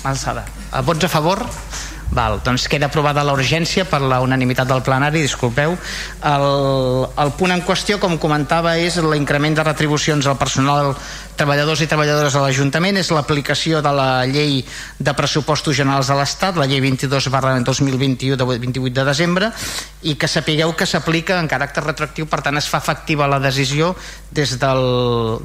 Alçada. 0.06 0.46
Vots 0.86 1.10
a 1.10 1.10
favor? 1.10 1.42
Val, 2.12 2.42
doncs 2.44 2.68
queda 2.68 2.90
aprovada 2.92 3.24
la 3.24 3.32
urgència 3.32 3.86
per 3.88 4.02
la 4.04 4.20
unanimitat 4.20 4.68
del 4.68 4.84
plenari, 4.84 5.22
disculpeu. 5.24 5.78
El, 6.28 6.48
el 7.24 7.32
punt 7.40 7.56
en 7.56 7.64
qüestió, 7.64 8.02
com 8.04 8.18
comentava, 8.20 8.76
és 8.76 9.00
l'increment 9.00 9.56
de 9.56 9.64
retribucions 9.64 10.28
al 10.28 10.36
personal 10.42 10.92
treballadors 11.42 11.82
i 11.82 11.90
treballadores 11.90 12.36
de 12.38 12.42
l'Ajuntament 12.44 13.00
és 13.02 13.10
l'aplicació 13.10 13.80
de 13.82 13.92
la 13.98 14.28
llei 14.30 14.60
de 15.02 15.14
pressupostos 15.18 15.74
generals 15.74 16.12
de 16.12 16.18
l'Estat, 16.20 16.60
la 16.60 16.68
llei 16.70 16.84
22 16.84 17.32
barra 17.34 17.56
2021 17.66 18.38
de 18.38 18.46
28 18.46 18.94
de 19.00 19.06
desembre 19.08 19.50
i 20.06 20.14
que 20.22 20.30
sapigueu 20.30 20.76
que 20.78 20.86
s'aplica 20.86 21.40
en 21.42 21.50
caràcter 21.50 21.84
retroactiu, 21.84 22.28
per 22.30 22.42
tant 22.46 22.58
es 22.62 22.70
fa 22.70 22.78
efectiva 22.82 23.30
la 23.30 23.40
decisió 23.42 23.96
des, 24.32 24.54
del, 24.62 24.84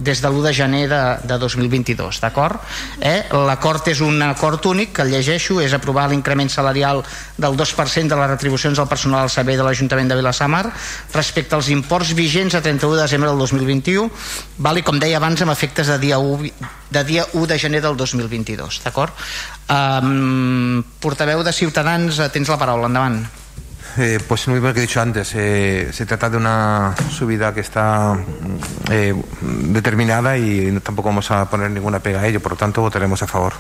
des 0.05 0.21
de 0.21 0.29
l'1 0.29 0.45
de 0.45 0.53
gener 0.57 0.83
de, 0.89 1.01
de 1.29 1.39
2022, 1.41 2.21
d'acord? 2.23 2.61
Eh? 3.01 3.27
L'acord 3.49 3.89
és 3.89 4.01
un 4.05 4.21
acord 4.25 4.65
únic 4.69 4.95
que 4.97 5.05
el 5.05 5.13
llegeixo, 5.13 5.59
és 5.65 5.75
aprovar 5.77 6.07
l'increment 6.11 6.53
salarial 6.53 7.03
del 7.37 7.57
2% 7.57 8.13
de 8.13 8.21
les 8.21 8.31
retribucions 8.31 8.79
al 8.79 8.89
personal 8.89 9.27
al 9.27 9.33
servei 9.33 9.59
de 9.59 9.65
l'Ajuntament 9.67 10.13
de 10.13 10.21
Vilassamar 10.21 10.65
respecte 11.13 11.57
als 11.57 11.69
imports 11.73 12.15
vigents 12.17 12.55
a 12.55 12.63
31 12.63 12.97
de 12.97 13.03
desembre 13.03 13.33
del 13.33 13.41
2021, 13.45 14.09
val? 14.59 14.77
i 14.77 14.85
com 14.85 15.01
deia 15.01 15.17
abans 15.21 15.41
amb 15.43 15.53
efectes 15.53 15.86
de 15.87 15.99
dia 15.99 16.19
1, 16.19 16.51
de 16.91 17.05
dia 17.05 17.27
1 17.33 17.47
de 17.47 17.59
gener 17.59 17.83
del 17.83 17.97
2022, 17.97 18.83
d'acord? 18.85 19.13
Um, 19.69 20.85
portaveu 21.01 21.43
de 21.43 21.53
Ciutadans, 21.53 22.19
eh, 22.19 22.31
tens 22.31 22.49
la 22.49 22.59
paraula, 22.59 22.87
endavant. 22.91 23.27
Eh, 23.99 24.21
pues 24.29 24.47
lo 24.47 24.53
mismo 24.53 24.73
que 24.75 24.81
he 24.81 24.83
dicho 24.83 25.01
antes, 25.01 25.33
eh, 25.35 25.89
se 25.91 26.05
trata 26.05 26.29
de 26.29 26.37
una 26.37 26.95
subida 27.11 27.55
que 27.55 27.61
está 27.61 28.15
eh, 28.91 29.15
determinada 29.41 30.37
y 30.37 30.79
tampoco 30.81 31.09
vamos 31.09 31.31
a 31.31 31.49
poner 31.49 31.71
ninguna 31.71 32.01
pega 32.01 32.21
a 32.21 32.27
ello, 32.27 32.41
por 32.41 32.53
lo 32.53 32.59
tanto 32.59 32.83
votaremos 32.83 33.23
a 33.23 33.27
favor. 33.27 33.55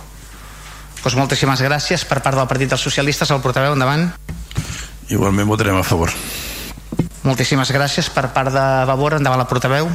Pues 1.03 1.15
moltíssimes 1.15 1.61
gràcies 1.63 2.03
per 2.03 2.19
part 2.19 2.35
del 2.35 2.49
Partit 2.51 2.73
dels 2.73 2.83
Socialistes, 2.83 3.31
el 3.31 3.39
portaveu, 3.41 3.77
endavant. 3.77 4.11
Igualment 5.09 5.47
votarem 5.47 5.77
a 5.79 5.85
favor. 5.87 6.11
Moltíssimes 7.23 7.71
gràcies 7.71 8.11
per 8.11 8.27
part 8.35 8.51
de 8.51 8.65
Vavor, 8.91 9.15
endavant 9.21 9.39
la 9.39 9.47
portaveu. 9.47 9.87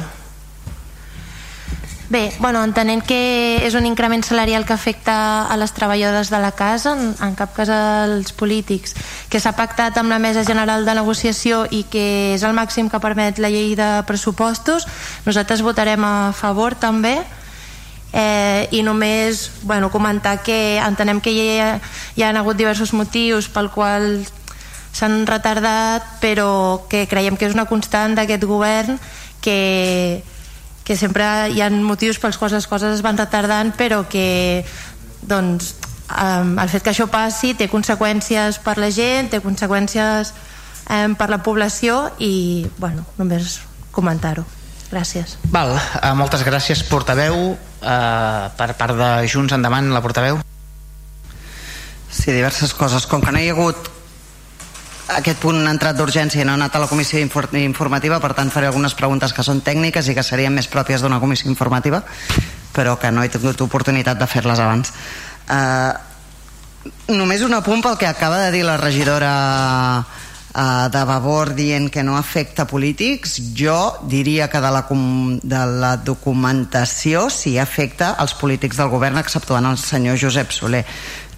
Bé, 2.12 2.30
bueno, 2.40 2.60
entenent 2.60 3.00
que 3.08 3.64
és 3.64 3.72
un 3.72 3.86
increment 3.88 4.20
salarial 4.20 4.66
que 4.68 4.74
afecta 4.74 5.48
a 5.48 5.54
les 5.56 5.72
treballadores 5.72 6.28
de 6.28 6.38
la 6.44 6.50
casa, 6.52 6.92
en, 6.92 7.14
en 7.24 7.32
cap 7.32 7.54
cas 7.56 7.70
als 7.72 8.34
polítics, 8.36 8.92
que 9.32 9.40
s'ha 9.40 9.54
pactat 9.56 9.96
amb 9.96 10.12
la 10.12 10.18
Mesa 10.20 10.42
General 10.44 10.84
de 10.84 10.92
Negociació 10.92 11.62
i 11.72 11.86
que 11.88 12.34
és 12.34 12.42
el 12.44 12.52
màxim 12.52 12.90
que 12.92 13.00
permet 13.00 13.40
la 13.40 13.48
llei 13.48 13.72
de 13.80 13.86
pressupostos, 14.04 14.84
nosaltres 15.24 15.64
votarem 15.64 16.04
a 16.04 16.34
favor 16.36 16.76
també. 16.76 17.14
Eh, 18.12 18.68
i 18.76 18.82
només 18.84 19.46
bueno, 19.62 19.88
comentar 19.88 20.42
que 20.44 20.76
entenem 20.84 21.22
que 21.24 21.32
hi 21.32 21.46
ha, 21.64 21.78
hi 22.12 22.26
ha 22.26 22.34
hagut 22.36 22.60
diversos 22.60 22.92
motius 22.92 23.48
pel 23.48 23.70
qual 23.72 24.18
s'han 24.92 25.24
retardat 25.24 26.20
però 26.20 26.84
que 26.92 27.06
creiem 27.08 27.40
que 27.40 27.48
és 27.48 27.56
una 27.56 27.64
constant 27.64 28.12
d'aquest 28.20 28.44
govern 28.44 29.00
que 29.40 30.20
que 30.84 30.96
sempre 30.98 31.24
hi 31.54 31.62
ha 31.62 31.70
motius 31.70 32.18
pels 32.18 32.38
quals 32.40 32.56
les 32.56 32.66
coses 32.66 32.96
es 32.96 33.02
van 33.04 33.18
retardant 33.18 33.72
però 33.78 34.02
que 34.10 34.64
doncs, 35.22 35.74
el 36.12 36.68
fet 36.68 36.82
que 36.82 36.92
això 36.92 37.06
passi 37.10 37.54
té 37.58 37.68
conseqüències 37.70 38.58
per 38.64 38.76
la 38.82 38.90
gent, 38.92 39.30
té 39.32 39.40
conseqüències 39.40 40.32
um, 40.90 41.14
per 41.16 41.30
la 41.30 41.40
població 41.44 42.10
i 42.18 42.66
bueno, 42.78 43.06
només 43.18 43.60
comentar-ho. 43.92 44.44
Gràcies. 44.92 45.38
Val, 45.48 45.72
uh, 45.72 46.12
moltes 46.18 46.42
gràcies 46.44 46.82
portaveu. 46.84 47.54
Uh, 47.80 48.50
per 48.58 48.74
part 48.76 48.98
de 48.98 49.08
Junts 49.26 49.54
endavant 49.56 49.88
la 49.94 50.02
portaveu. 50.04 50.42
Sí, 52.12 52.28
diverses 52.28 52.74
coses. 52.76 53.08
Com 53.08 53.24
que 53.24 53.32
no 53.32 53.40
hi 53.40 53.48
ha 53.48 53.56
hagut 53.56 53.88
aquest 55.18 55.40
punt 55.42 55.60
ha 55.66 55.72
entrat 55.72 55.96
d'urgència 55.98 56.42
i 56.42 56.46
no 56.46 56.54
ha 56.54 56.58
anat 56.60 56.76
a 56.76 56.82
la 56.82 56.88
comissió 56.90 57.20
informativa, 57.20 58.20
per 58.20 58.32
tant 58.38 58.50
faré 58.50 58.68
algunes 58.70 58.94
preguntes 58.98 59.34
que 59.34 59.44
són 59.46 59.60
tècniques 59.64 60.08
i 60.08 60.14
que 60.16 60.24
serien 60.26 60.54
més 60.54 60.70
pròpies 60.70 61.02
d'una 61.02 61.20
comissió 61.20 61.50
informativa, 61.50 62.02
però 62.72 62.96
que 62.98 63.12
no 63.12 63.22
he 63.22 63.30
tingut 63.32 63.60
oportunitat 63.60 64.18
de 64.18 64.28
fer-les 64.28 64.62
abans. 64.62 64.92
Uh, 65.48 65.92
només 67.12 67.44
un 67.44 67.54
apunt 67.54 67.82
pel 67.84 67.98
que 68.00 68.08
acaba 68.08 68.40
de 68.46 68.50
dir 68.54 68.64
la 68.66 68.78
regidora 68.80 69.32
uh, 70.02 70.88
de 70.92 71.04
Vavor 71.08 71.52
dient 71.54 71.90
que 71.92 72.02
no 72.02 72.16
afecta 72.16 72.66
polítics, 72.66 73.36
jo 73.58 73.76
diria 74.08 74.48
que 74.48 74.60
de 74.60 74.72
la, 74.72 74.86
de 75.42 75.66
la 75.82 75.96
documentació 75.96 77.28
sí 77.30 77.58
afecta 77.58 78.14
els 78.22 78.34
polítics 78.38 78.80
del 78.80 78.90
govern, 78.92 79.20
exceptuant 79.20 79.68
el 79.68 79.78
senyor 79.78 80.18
Josep 80.20 80.52
Soler, 80.52 80.84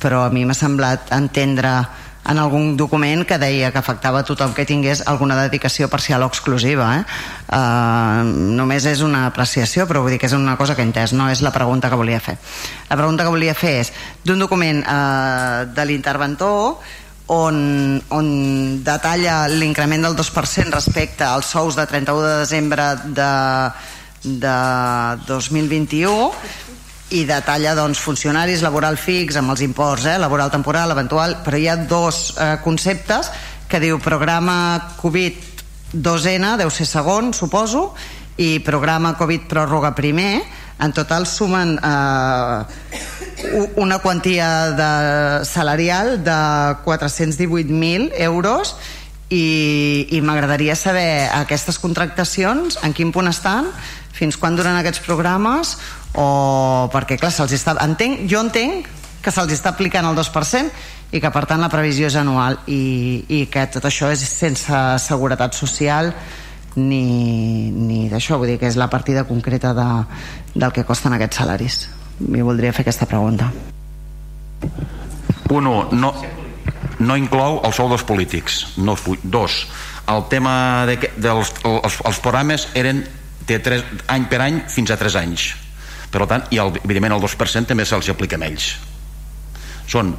però 0.01 0.25
a 0.25 0.33
mi 0.33 0.45
m'ha 0.45 0.57
semblat 0.57 1.13
entendre 1.17 1.79
en 2.25 2.39
algun 2.41 2.77
document 2.77 3.25
que 3.29 3.39
deia 3.39 3.71
que 3.73 3.81
afectava 3.81 4.23
a 4.23 4.27
tothom 4.27 4.55
que 4.57 4.65
tingués 4.65 5.05
alguna 5.07 5.37
dedicació 5.43 5.89
parcial 5.93 6.25
o 6.25 6.31
exclusiva 6.33 6.89
eh? 7.01 7.05
Uh, 7.53 8.25
només 8.57 8.87
és 8.89 9.05
una 9.05 9.27
apreciació 9.29 9.87
però 9.91 10.03
vull 10.05 10.15
dir 10.15 10.21
que 10.23 10.31
és 10.31 10.37
una 10.37 10.57
cosa 10.57 10.75
que 10.75 10.83
he 10.83 10.89
entès 10.89 11.13
no 11.13 11.29
és 11.31 11.45
la 11.45 11.53
pregunta 11.53 11.91
que 11.93 12.01
volia 12.01 12.21
fer 12.25 12.39
la 12.89 12.97
pregunta 12.97 13.25
que 13.25 13.35
volia 13.35 13.55
fer 13.55 13.79
és 13.85 13.93
d'un 14.25 14.41
document 14.41 14.83
uh, 14.83 15.65
de 15.69 15.89
l'interventor 15.89 16.81
on, 17.27 18.03
on 18.13 18.27
detalla 18.85 19.45
l'increment 19.49 20.09
del 20.09 20.17
2% 20.17 20.73
respecte 20.73 21.25
als 21.25 21.53
sous 21.53 21.77
de 21.77 21.87
31 21.87 22.21
de 22.25 22.39
desembre 22.41 22.89
de, 23.05 23.31
de 24.25 24.57
2021 25.29 26.33
i 27.11 27.25
detalla 27.29 27.75
doncs, 27.77 28.01
funcionaris, 28.01 28.63
laboral 28.65 28.97
fix 28.97 29.37
amb 29.37 29.53
els 29.53 29.63
imports, 29.67 30.07
eh? 30.09 30.19
laboral 30.19 30.51
temporal, 30.51 30.95
eventual 30.95 31.39
però 31.45 31.61
hi 31.61 31.69
ha 31.69 31.77
dos 31.77 32.35
eh, 32.39 32.57
conceptes 32.65 33.31
que 33.69 33.81
diu 33.83 33.99
programa 34.01 34.97
Covid 35.01 35.37
2N, 35.95 36.57
deu 36.59 36.71
ser 36.73 36.87
segon 36.89 37.33
suposo 37.37 37.93
i 38.41 38.59
programa 38.65 39.15
Covid 39.19 39.47
pròrroga 39.51 39.93
primer 39.95 40.43
en 40.83 40.93
total 40.93 41.27
sumen 41.27 41.77
eh, 41.79 42.65
una 43.77 43.99
quantia 44.01 44.49
de 44.75 45.45
salarial 45.45 46.25
de 46.25 46.41
418.000 46.85 48.11
euros 48.27 48.75
i, 49.31 50.09
i 50.11 50.21
m'agradaria 50.21 50.75
saber 50.77 51.29
aquestes 51.33 51.79
contractacions 51.79 52.79
en 52.83 52.93
quin 52.97 53.13
punt 53.15 53.31
estan 53.31 53.71
fins 54.15 54.39
quan 54.39 54.57
duren 54.57 54.77
aquests 54.79 55.03
programes 55.05 55.75
o 56.15 56.89
perquè 56.93 57.19
clar, 57.19 57.33
se'ls 57.35 57.55
està... 57.57 57.75
Entenc, 57.83 58.25
jo 58.31 58.43
entenc 58.45 58.87
que 59.25 59.33
se'ls 59.35 59.53
està 59.57 59.73
aplicant 59.75 60.07
el 60.07 60.17
2% 60.17 61.15
i 61.15 61.21
que 61.23 61.31
per 61.35 61.45
tant 61.51 61.63
la 61.63 61.71
previsió 61.73 62.09
és 62.11 62.17
anual 62.21 62.59
i, 62.71 63.25
i 63.29 63.45
que 63.51 63.67
tot 63.73 63.87
això 63.89 64.11
és 64.13 64.23
sense 64.29 64.81
seguretat 65.03 65.57
social 65.57 66.13
ni, 66.77 67.71
ni 67.71 68.09
d'això, 68.11 68.39
vull 68.39 68.51
dir 68.51 68.59
que 68.59 68.71
és 68.71 68.79
la 68.79 68.91
partida 68.91 69.25
concreta 69.29 69.73
de, 69.77 69.89
del 70.55 70.75
que 70.75 70.87
costen 70.87 71.15
aquests 71.15 71.43
salaris. 71.43 71.81
Mi 72.19 72.43
voldria 72.43 72.75
fer 72.75 72.83
aquesta 72.83 73.07
pregunta. 73.11 73.51
Un, 75.55 75.67
no, 75.67 76.13
no 76.99 77.19
inclou 77.19 77.61
el 77.67 77.75
sou 77.77 77.91
dels 77.91 78.05
polítics. 78.07 78.63
No, 78.79 78.97
dos, 79.23 79.65
el 80.11 80.25
tema 80.31 80.55
de, 80.91 80.99
dels 81.17 81.53
els, 81.65 82.01
els 82.07 82.23
programes 82.25 82.69
eren 82.79 83.05
de 83.49 83.59
tres, 83.61 83.85
any 84.09 84.27
per 84.31 84.41
any 84.45 84.63
fins 84.73 84.91
a 84.91 84.99
3 85.01 85.19
anys 85.21 85.51
per 86.15 86.27
tant, 86.31 86.47
i 86.55 86.61
el, 86.63 86.71
evidentment 86.85 87.17
el 87.17 87.25
2% 87.25 87.71
també 87.71 87.87
se'ls 87.89 88.11
aplica 88.13 88.39
a 88.39 88.47
ells 88.47 88.71
són, 89.91 90.15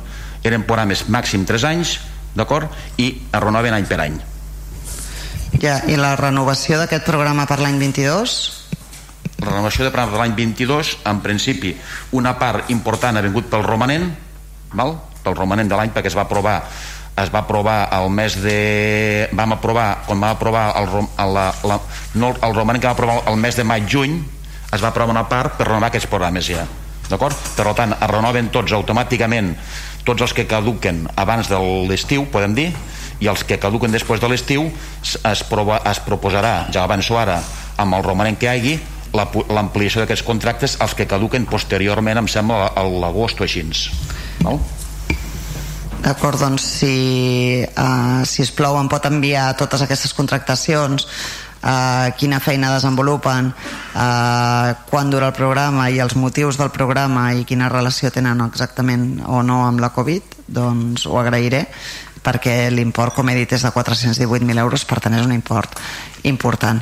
eren 0.46 0.68
programes 0.68 1.08
màxim 1.10 1.46
3 1.48 1.68
anys 1.72 1.98
d'acord, 2.36 2.70
i 2.98 3.12
es 3.32 3.42
renoven 3.42 3.74
any 3.78 3.88
per 3.90 4.02
any 4.04 4.20
ja, 5.62 5.80
i 5.88 5.96
la 6.00 6.16
renovació 6.20 6.80
d'aquest 6.82 7.06
programa 7.08 7.46
per 7.48 7.62
l'any 7.62 7.80
22? 7.80 8.36
La 9.40 9.50
renovació 9.52 9.86
de 9.86 9.92
programa 9.92 10.16
per 10.16 10.22
l'any 10.24 10.36
22, 10.38 10.96
en 11.08 11.22
principi, 11.24 11.74
una 12.18 12.36
part 12.40 12.72
important 12.74 13.18
ha 13.18 13.24
vingut 13.24 13.50
pel 13.52 13.64
romanent, 13.66 14.10
val? 14.76 14.98
pel 15.26 15.36
romanent 15.38 15.72
de 15.72 15.78
l'any, 15.78 15.90
perquè 15.94 16.12
es 16.12 16.18
va 16.18 16.28
aprovar 16.28 16.60
es 17.16 17.32
va 17.32 17.44
aprovar 17.46 17.90
el 17.96 18.10
mes 18.12 18.36
de... 18.44 19.30
vam 19.32 19.56
aprovar, 19.56 20.04
quan 20.08 20.20
vam 20.20 20.36
aprovar 20.36 20.66
el, 20.82 20.90
la, 21.34 21.46
la, 21.64 21.80
no, 22.20 22.34
el 22.36 22.56
romanent 22.56 22.82
que 22.84 22.90
va 22.90 22.96
aprovar 22.98 23.22
el 23.32 23.38
mes 23.40 23.56
de 23.56 23.64
maig-juny 23.64 24.18
es 24.76 24.84
va 24.84 24.90
aprovar 24.92 25.14
una 25.16 25.28
part 25.30 25.56
per 25.56 25.70
renovar 25.70 25.94
aquests 25.94 26.10
programes 26.12 26.50
ja 26.50 26.66
d'acord? 27.10 27.38
Per 27.56 27.74
tant, 27.78 27.94
es 27.96 28.12
renoven 28.12 28.50
tots 28.52 28.74
automàticament 28.76 29.54
tots 30.06 30.22
els 30.22 30.34
que 30.38 30.46
caduquen 30.50 31.06
abans 31.18 31.50
de 31.50 31.58
l'estiu, 31.90 32.28
podem 32.30 32.54
dir, 32.58 32.70
i 33.24 33.30
els 33.32 33.46
que 33.48 33.58
caduquen 33.62 33.94
després 33.94 34.22
de 34.22 34.30
l'estiu 34.30 34.68
es, 34.68 35.44
prova, 35.50 35.80
es 35.90 36.02
proposarà, 36.04 36.68
ja 36.74 36.84
avanço 36.84 37.18
ara 37.18 37.40
amb 37.82 37.98
el 37.98 38.04
romanent 38.06 38.38
que 38.40 38.50
hi 38.50 38.52
hagi 38.54 38.76
l'ampliació 39.16 40.04
d'aquests 40.04 40.26
contractes 40.28 40.76
als 40.84 40.94
que 40.98 41.08
caduquen 41.08 41.48
posteriorment 41.48 42.20
em 42.20 42.28
sembla 42.28 42.74
a 42.76 42.84
l'agost 42.84 43.40
o 43.40 43.48
així 43.48 43.64
no? 44.44 44.60
D'acord, 46.06 46.38
doncs 46.38 46.62
si, 46.62 47.66
uh, 47.66 48.22
si 48.30 48.44
es 48.46 48.52
plou 48.54 48.78
em 48.78 48.86
pot 48.92 49.08
enviar 49.10 49.48
totes 49.58 49.82
aquestes 49.82 50.14
contractacions 50.14 51.08
uh, 51.66 52.14
quina 52.20 52.38
feina 52.38 52.70
desenvolupen 52.76 53.50
uh, 53.50 54.76
quan 54.86 55.10
dura 55.10 55.32
el 55.32 55.38
programa 55.38 55.90
i 55.90 55.98
els 56.04 56.14
motius 56.14 56.62
del 56.62 56.70
programa 56.70 57.32
i 57.34 57.42
quina 57.50 57.72
relació 57.74 58.14
tenen 58.14 58.44
exactament 58.46 59.24
o 59.26 59.42
no 59.42 59.64
amb 59.66 59.82
la 59.82 59.90
Covid 59.96 60.46
doncs 60.46 61.08
ho 61.10 61.18
agrairé 61.18 61.66
perquè 62.26 62.70
l'import, 62.74 63.14
com 63.14 63.30
he 63.30 63.38
dit, 63.38 63.52
és 63.54 63.66
de 63.66 63.70
418.000 63.74 64.62
euros, 64.62 64.86
per 64.86 64.98
tant 65.02 65.14
és 65.14 65.26
un 65.26 65.34
import 65.34 65.78
important 66.26 66.82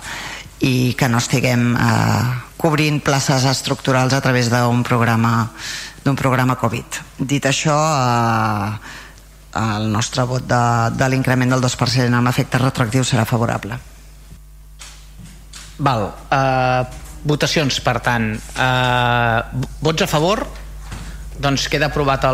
i 0.63 0.93
que 0.95 1.09
no 1.11 1.19
estiguem 1.19 1.73
eh, 1.75 2.27
cobrint 2.55 3.01
places 3.03 3.43
estructurals 3.49 4.15
a 4.15 4.21
través 4.23 4.47
d'un 4.51 4.83
programa 4.87 5.51
d'un 6.03 6.15
programa 6.19 6.55
Covid. 6.59 6.99
Dit 7.19 7.45
això, 7.47 7.75
eh, 7.75 9.02
el 9.53 9.91
nostre 9.91 10.25
vot 10.25 10.45
de, 10.49 10.63
de 10.97 11.09
l'increment 11.09 11.53
del 11.53 11.61
2% 11.61 12.17
amb 12.17 12.31
efecte 12.31 12.61
retroactiu 12.61 13.05
serà 13.05 13.25
favorable. 13.29 13.77
Val. 15.77 16.07
Uh, 16.29 16.85
votacions, 17.23 17.79
per 17.85 17.99
tant. 18.05 18.33
Uh, 18.57 19.65
vots 19.81 20.05
a 20.05 20.09
favor? 20.09 20.43
Doncs 21.43 21.67
queda 21.69 21.89
aprovat 21.89 22.25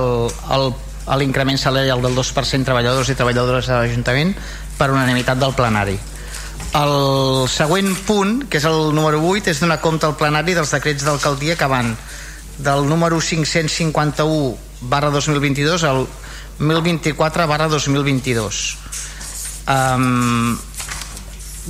l'increment 1.19 1.57
salarial 1.57 2.03
del 2.03 2.15
2% 2.15 2.67
treballadors 2.67 3.09
i 3.09 3.17
treballadores 3.17 3.67
de 3.67 3.75
l'Ajuntament 3.75 4.33
per 4.77 4.91
unanimitat 4.91 5.39
del 5.39 5.55
plenari. 5.57 5.97
El 6.77 7.47
següent 7.49 7.95
punt, 8.05 8.43
que 8.51 8.59
és 8.59 8.65
el 8.69 8.91
número 8.93 9.21
8, 9.25 9.49
és 9.49 9.61
donar 9.63 9.79
compte 9.81 10.05
al 10.05 10.17
plenari 10.19 10.53
dels 10.53 10.71
decrets 10.75 11.07
d'alcaldia 11.07 11.55
que 11.57 11.69
van 11.71 11.95
del 12.59 12.85
número 12.85 13.21
551 13.23 14.57
barra 14.91 15.09
2022 15.09 15.83
al 15.87 16.05
1024 16.59 17.47
barra 17.47 17.67
2022. 17.71 18.77
Um, 19.69 20.57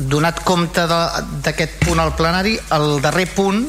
donat 0.09 0.43
compte 0.47 0.85
d'aquest 0.87 1.79
punt 1.85 1.99
al 1.99 2.13
plenari, 2.15 2.57
el 2.75 2.99
darrer 3.03 3.29
punt 3.35 3.63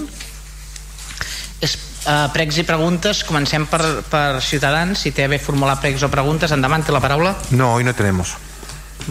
és 1.60 1.78
Uh, 2.00 2.30
pregs 2.32 2.56
i 2.56 2.62
preguntes, 2.64 3.18
comencem 3.28 3.66
per, 3.68 4.00
per 4.08 4.40
Ciutadans, 4.40 5.02
si 5.04 5.10
té 5.12 5.26
bé 5.28 5.36
formular 5.36 5.74
pregs 5.82 6.00
o 6.00 6.08
preguntes, 6.08 6.48
endavant, 6.56 6.80
té 6.80 6.94
la 6.96 7.02
paraula. 7.04 7.34
No, 7.52 7.74
hoy 7.74 7.84
no 7.84 7.92
tenemos. 7.92 8.38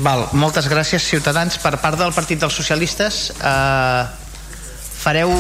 Val, 0.02 0.24
moltes 0.34 0.66
gràcies, 0.72 1.06
Ciutadans. 1.06 1.60
Per 1.62 1.76
part 1.78 2.00
del 2.02 2.16
Partit 2.18 2.42
dels 2.42 2.58
Socialistes, 2.58 3.20
uh, 3.46 4.10
fareu... 5.00 5.32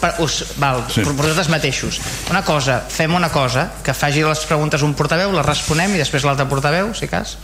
Per, 0.00 0.14
us, 0.24 0.40
val, 0.60 0.84
sí. 0.88 1.04
per 1.04 1.12
vosaltres 1.12 1.50
mateixos. 1.52 2.00
Una 2.32 2.44
cosa, 2.46 2.80
fem 2.88 3.14
una 3.14 3.30
cosa, 3.32 3.68
que 3.84 3.94
faci 3.96 4.24
les 4.24 4.46
preguntes 4.48 4.84
un 4.86 4.96
portaveu, 4.96 5.32
les 5.34 5.46
responem 5.46 5.96
i 5.96 6.00
després 6.02 6.24
l'altre 6.24 6.48
portaveu, 6.50 6.94
si 6.96 7.10
cas. 7.10 7.36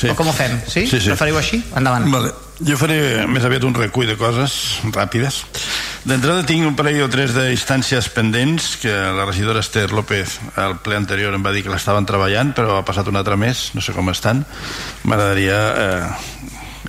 Sí. 0.00 0.08
O 0.08 0.14
com 0.16 0.30
ho 0.30 0.32
fem? 0.32 0.54
Sí? 0.64 0.86
Sí, 0.86 1.00
sí. 1.00 1.10
Preferiu 1.10 1.36
així? 1.40 1.60
Endavant. 1.76 2.06
Vale. 2.12 2.30
Jo 2.60 2.76
faré 2.76 3.26
més 3.28 3.44
aviat 3.44 3.64
un 3.64 3.74
recull 3.76 4.08
de 4.08 4.16
coses 4.20 4.54
ràpides. 4.92 5.42
D'entrada 6.04 6.44
tinc 6.48 6.64
un 6.68 6.76
parell 6.76 7.02
o 7.04 7.08
tres 7.12 7.32
d'instàncies 7.36 8.08
pendents 8.12 8.74
que 8.80 8.92
la 9.16 9.24
regidora 9.28 9.60
Esther 9.64 9.90
López 9.92 10.38
al 10.60 10.78
ple 10.84 10.96
anterior 10.96 11.36
em 11.36 11.44
va 11.44 11.52
dir 11.56 11.64
que 11.64 11.72
l'estaven 11.72 12.08
treballant 12.08 12.52
però 12.56 12.78
ha 12.78 12.84
passat 12.88 13.08
un 13.08 13.16
altre 13.20 13.36
mes, 13.40 13.70
no 13.76 13.84
sé 13.84 13.96
com 13.96 14.08
estan 14.12 14.44
m'agradaria 15.04 15.58
eh, 15.84 16.06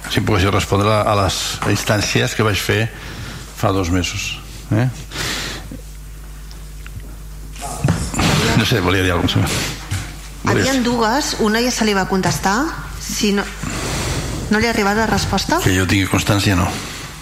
si 0.10 0.20
em 0.20 0.28
poguéssiu 0.28 0.52
respondre 0.52 0.92
a 0.92 1.16
les 1.24 1.40
instàncies 1.72 2.36
que 2.36 2.48
vaig 2.48 2.60
fer 2.60 2.86
fa 3.62 3.72
dos 3.76 3.92
mesos 3.94 4.40
eh? 4.74 4.88
no 8.58 8.66
sé, 8.66 8.82
volia 8.82 9.04
dir 9.04 9.14
alguna 9.14 9.30
cosa 9.30 9.46
Havien 10.52 10.82
dues, 10.84 11.36
una 11.46 11.62
ja 11.62 11.70
se 11.70 11.86
li 11.86 11.94
va 11.94 12.08
contestar 12.10 12.66
si 13.02 13.30
no, 13.38 13.46
no 14.50 14.60
li 14.60 14.66
ha 14.66 14.74
arribat 14.74 14.98
la 14.98 15.06
resposta? 15.10 15.62
que 15.62 15.76
jo 15.76 15.86
tingui 15.86 16.10
constància 16.10 16.58
no 16.58 16.66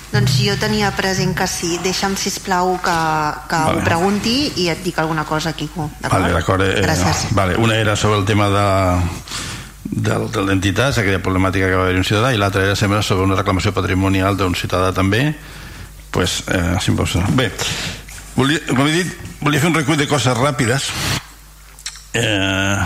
doncs 0.10 0.40
jo 0.42 0.56
tenia 0.58 0.90
present 0.98 1.36
que 1.38 1.46
sí. 1.46 1.76
Deixa'm, 1.84 2.16
sisplau, 2.18 2.80
que, 2.82 2.96
que 3.50 3.60
vale. 3.60 3.78
ho 3.78 3.84
pregunti 3.86 4.36
i 4.58 4.66
et 4.74 4.82
dic 4.82 4.98
alguna 4.98 5.22
cosa, 5.22 5.54
Quico. 5.54 5.86
Vale, 6.02 6.32
d'acord. 6.34 6.66
Eh, 6.66 6.82
Gràcies. 6.82 7.28
No. 7.30 7.38
Vale. 7.38 7.58
Una 7.62 7.78
era 7.78 7.96
sobre 7.96 8.18
el 8.18 8.26
tema 8.26 8.50
de, 8.50 8.66
del, 9.86 10.26
de 10.34 10.46
l'entitat, 10.48 10.98
aquella 10.98 11.22
problemàtica 11.22 11.70
que 11.70 11.78
va 11.78 11.86
haver 11.86 12.02
un 12.02 12.08
ciutadà, 12.08 12.34
i 12.34 12.42
l'altra 12.42 12.66
era 12.66 12.76
sempre 12.80 13.04
sobre 13.06 13.28
una 13.30 13.38
reclamació 13.38 13.74
patrimonial 13.76 14.38
d'un 14.40 14.58
ciutadà 14.58 14.90
també. 14.98 15.36
Pues, 16.12 16.44
eh, 16.48 16.78
si 16.82 16.92
Bé, 17.36 17.52
volia, 18.36 18.60
com 18.68 18.88
he 18.88 18.92
dit, 18.92 19.16
volia 19.42 19.60
fer 19.60 19.70
un 19.70 19.76
recull 19.76 19.98
de 19.98 20.08
coses 20.08 20.38
ràpides. 20.38 20.90
Eh, 22.14 22.78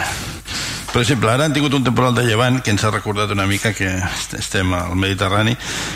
per 0.94 1.02
exemple, 1.02 1.32
ara 1.32 1.46
han 1.46 1.54
tingut 1.54 1.74
un 1.74 1.84
temporal 1.84 2.14
de 2.14 2.22
llevant 2.28 2.60
que 2.62 2.70
ens 2.70 2.84
ha 2.84 2.92
recordat 2.92 3.32
una 3.34 3.48
mica 3.50 3.74
que 3.74 3.90
estem 4.38 4.74
al 4.78 4.94
Mediterrani 5.00 5.56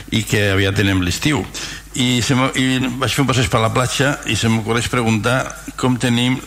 i 0.10 0.24
que 0.26 0.48
aviat 0.56 0.80
tenem 0.80 1.04
l'estiu. 1.06 1.44
I, 1.94 2.22
se 2.26 2.34
i 2.58 2.80
vaig 2.98 3.14
fer 3.14 3.22
un 3.22 3.30
passeig 3.30 3.50
per 3.54 3.62
la 3.62 3.74
platja 3.74 4.16
i 4.26 4.36
se 4.38 4.50
m'ocorreix 4.50 4.90
preguntar 4.90 5.40
com 5.78 6.00
tenim 6.02 6.40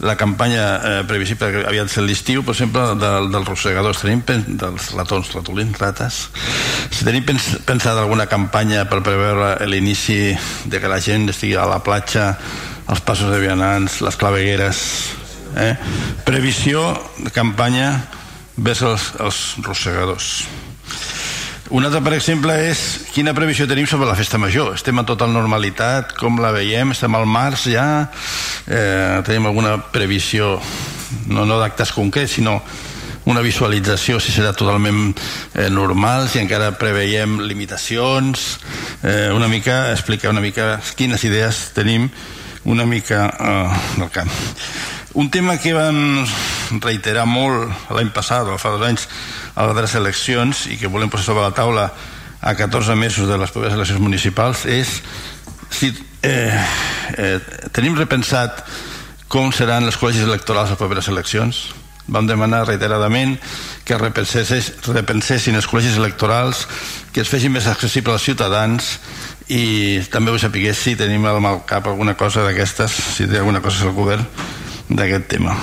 la 0.00 0.16
campanya 0.16 0.64
eh, 0.76 1.04
previsible 1.08 1.48
que 1.52 1.62
aviat 1.68 1.88
ser 1.88 2.04
l'estiu, 2.04 2.42
per 2.44 2.52
exemple, 2.52 2.82
del, 3.00 3.30
dels 3.32 3.48
rossegadors, 3.48 4.02
tenim 4.02 4.22
dels 4.26 4.90
ratons, 4.96 5.32
ratolins, 5.32 5.78
rates, 5.80 6.20
si 6.90 7.06
tenim 7.06 7.24
pens, 7.24 7.48
pensat 7.68 7.96
alguna 7.96 8.28
campanya 8.28 8.84
per 8.90 9.00
preveure 9.06 9.54
l'inici 9.66 10.36
de 10.68 10.82
que 10.82 10.92
la 10.92 11.00
gent 11.00 11.30
estigui 11.32 11.56
a 11.56 11.68
la 11.70 11.80
platja, 11.84 12.34
els 12.86 13.00
passos 13.00 13.32
de 13.32 13.40
vianants, 13.40 14.02
les 14.04 14.20
clavegueres, 14.20 14.84
eh? 15.56 15.74
previsió 16.28 16.92
de 17.22 17.32
campanya 17.32 17.90
vers 18.56 18.84
els, 18.84 19.10
els 19.20 19.42
rossegadors 19.64 20.44
un 21.70 21.84
altre, 21.84 22.00
per 22.04 22.14
exemple, 22.14 22.54
és 22.68 22.80
quina 23.14 23.34
previsió 23.34 23.66
tenim 23.66 23.88
sobre 23.90 24.06
la 24.06 24.16
festa 24.18 24.38
major. 24.38 24.74
Estem 24.76 24.98
en 24.98 25.06
total 25.08 25.32
normalitat, 25.34 26.12
com 26.18 26.38
la 26.42 26.52
veiem? 26.54 26.92
Estem 26.94 27.14
al 27.18 27.26
març 27.26 27.66
ja? 27.72 27.86
Eh, 28.66 29.22
tenim 29.26 29.48
alguna 29.50 29.76
previsió, 29.92 30.56
no, 31.26 31.46
no 31.46 31.58
d'actes 31.58 31.94
concrets, 31.96 32.36
sinó 32.38 32.60
una 33.26 33.42
visualització 33.42 34.20
si 34.22 34.30
serà 34.30 34.52
totalment 34.54 35.10
eh, 35.10 35.66
normal, 35.70 36.28
si 36.30 36.38
encara 36.38 36.70
preveiem 36.78 37.40
limitacions, 37.42 38.46
eh, 39.02 39.32
una 39.34 39.50
mica, 39.50 39.90
explicar 39.90 40.30
una 40.30 40.44
mica 40.44 40.76
quines 40.94 41.26
idees 41.26 41.72
tenim 41.74 42.06
una 42.66 42.86
mica 42.86 43.26
eh, 43.26 43.80
del 43.98 44.12
camp. 44.14 44.30
Un 45.16 45.30
tema 45.30 45.56
que 45.56 45.72
van 45.72 46.26
reiterar 46.84 47.24
molt 47.26 47.90
l'any 47.96 48.10
passat 48.14 48.46
o 48.52 48.58
fa 48.60 48.74
dos 48.74 48.84
anys 48.84 49.06
a 49.56 49.66
les 49.72 49.94
eleccions 49.96 50.66
i 50.68 50.76
que 50.76 50.90
volem 50.92 51.10
posar 51.10 51.32
sobre 51.32 51.46
la 51.46 51.54
taula 51.56 51.88
a 52.40 52.54
14 52.54 52.94
mesos 52.94 53.28
de 53.28 53.38
les 53.40 53.50
properes 53.50 53.74
eleccions 53.74 54.02
municipals 54.02 54.66
és 54.68 55.00
si 55.72 55.90
eh, 56.22 56.60
eh, 57.16 57.38
tenim 57.72 57.96
repensat 57.96 58.62
com 59.32 59.50
seran 59.52 59.86
les 59.88 59.96
col·legis 59.98 60.26
electorals 60.26 60.70
a 60.70 60.78
properes 60.78 61.08
eleccions. 61.10 61.64
Vam 62.06 62.28
demanar 62.28 62.66
reiteradament 62.68 63.34
que 63.86 63.96
repensessin 63.98 65.58
els 65.58 65.66
col·legis 65.66 65.96
electorals, 65.98 66.66
que 67.10 67.24
es 67.24 67.32
fessin 67.32 67.50
més 67.56 67.66
accessibles 67.66 68.20
als 68.20 68.28
ciutadans 68.28 68.92
i 69.50 70.02
també 70.12 70.30
vull 70.30 70.42
saber 70.42 70.74
si 70.74 70.94
tenim 70.98 71.26
al 71.26 71.64
cap 71.66 71.86
alguna 71.86 72.14
cosa 72.14 72.44
d'aquestes, 72.46 72.94
si 73.16 73.26
té 73.26 73.40
alguna 73.40 73.62
cosa 73.64 73.88
al 73.88 73.96
govern 73.96 74.26
d'aquest 74.88 75.26
tema. 75.34 75.56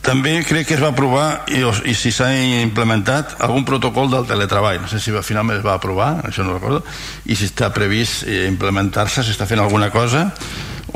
També 0.00 0.38
crec 0.48 0.64
que 0.64 0.76
es 0.78 0.80
va 0.80 0.94
aprovar 0.94 1.44
i, 1.52 1.60
i 1.60 1.92
si 1.94 2.08
s'ha 2.14 2.30
implementat 2.62 3.34
algun 3.44 3.66
protocol 3.68 4.08
del 4.08 4.24
teletreball. 4.28 4.80
No 4.80 4.88
sé 4.88 4.96
si 5.02 5.12
finalment 5.12 5.58
es 5.58 5.66
va 5.66 5.74
aprovar, 5.76 6.22
això 6.24 6.44
no 6.46 6.56
recordo, 6.56 6.80
i 7.28 7.36
si 7.36 7.50
està 7.50 7.68
previst 7.74 8.24
eh, 8.24 8.46
implementar-se, 8.48 9.24
si 9.26 9.34
està 9.34 9.44
fent 9.50 9.60
alguna 9.60 9.90
cosa, 9.92 10.30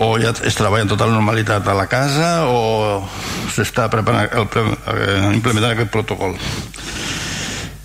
o 0.01 0.15
ja 0.19 0.33
es 0.33 0.57
treballa 0.57 0.87
en 0.87 0.93
total 0.95 1.13
normalitat 1.13 1.69
a 1.69 1.75
la 1.77 1.85
casa 1.87 2.31
o 2.49 3.05
s'està 3.53 3.91
preparant 3.93 4.25
eh, 4.33 5.21
implementant 5.37 5.75
aquest 5.75 5.93
protocol. 5.93 6.39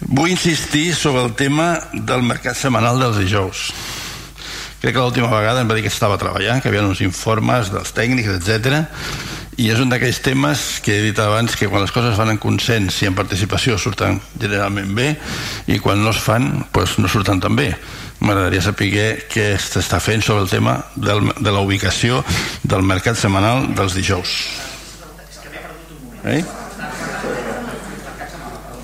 Vull 0.08 0.32
insistir 0.32 0.94
sobre 0.96 1.26
el 1.28 1.36
tema 1.36 1.74
del 1.94 2.24
mercat 2.24 2.56
setmanal 2.58 2.98
dels 3.02 3.20
dijous. 3.20 3.68
Crec 4.80 4.96
que 4.96 5.04
l'última 5.04 5.28
vegada 5.28 5.60
em 5.60 5.68
va 5.68 5.76
dir 5.76 5.84
que 5.84 5.92
estava 5.92 6.18
treballant, 6.18 6.64
que 6.64 6.72
hi 6.72 6.72
havia 6.72 6.88
uns 6.88 7.04
informes 7.04 7.74
dels 7.76 7.92
tècnics, 7.92 8.32
etc 8.40 8.88
i 9.60 9.68
és 9.74 9.80
un 9.84 9.90
d'aquells 9.92 10.22
temes 10.24 10.62
que 10.84 10.94
he 10.96 11.02
dit 11.04 11.18
abans 11.20 11.56
que 11.60 11.68
quan 11.68 11.84
les 11.84 11.92
coses 11.92 12.16
fan 12.16 12.32
en 12.32 12.40
consens 12.40 13.02
i 13.04 13.10
en 13.10 13.16
participació 13.18 13.76
surten 13.82 14.22
generalment 14.40 14.94
bé 14.96 15.10
i 15.68 15.80
quan 15.84 16.00
no 16.04 16.14
es 16.14 16.22
fan 16.24 16.48
doncs 16.72 16.96
no 17.04 17.12
surten 17.12 17.42
tan 17.44 17.58
bé. 17.60 17.74
M'agradaria 18.24 18.64
saber 18.64 19.04
què 19.32 19.50
s'està 19.60 20.00
fent 20.04 20.24
sobre 20.24 20.46
el 20.46 20.50
tema 20.52 20.78
del, 20.96 21.28
de 21.40 21.52
la 21.52 21.64
ubicació 21.64 22.24
del 22.64 22.88
mercat 22.88 23.20
setmanal 23.20 23.68
dels 23.76 24.00
dijous. 24.00 24.40
Eh? 26.24 26.42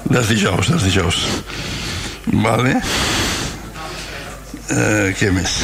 dels 0.05 0.29
dijous 0.29 0.69
dels 0.69 0.85
dijous. 0.85 1.23
Vale. 2.45 2.79
Eh, 4.75 5.11
què 5.19 5.31
més 5.31 5.59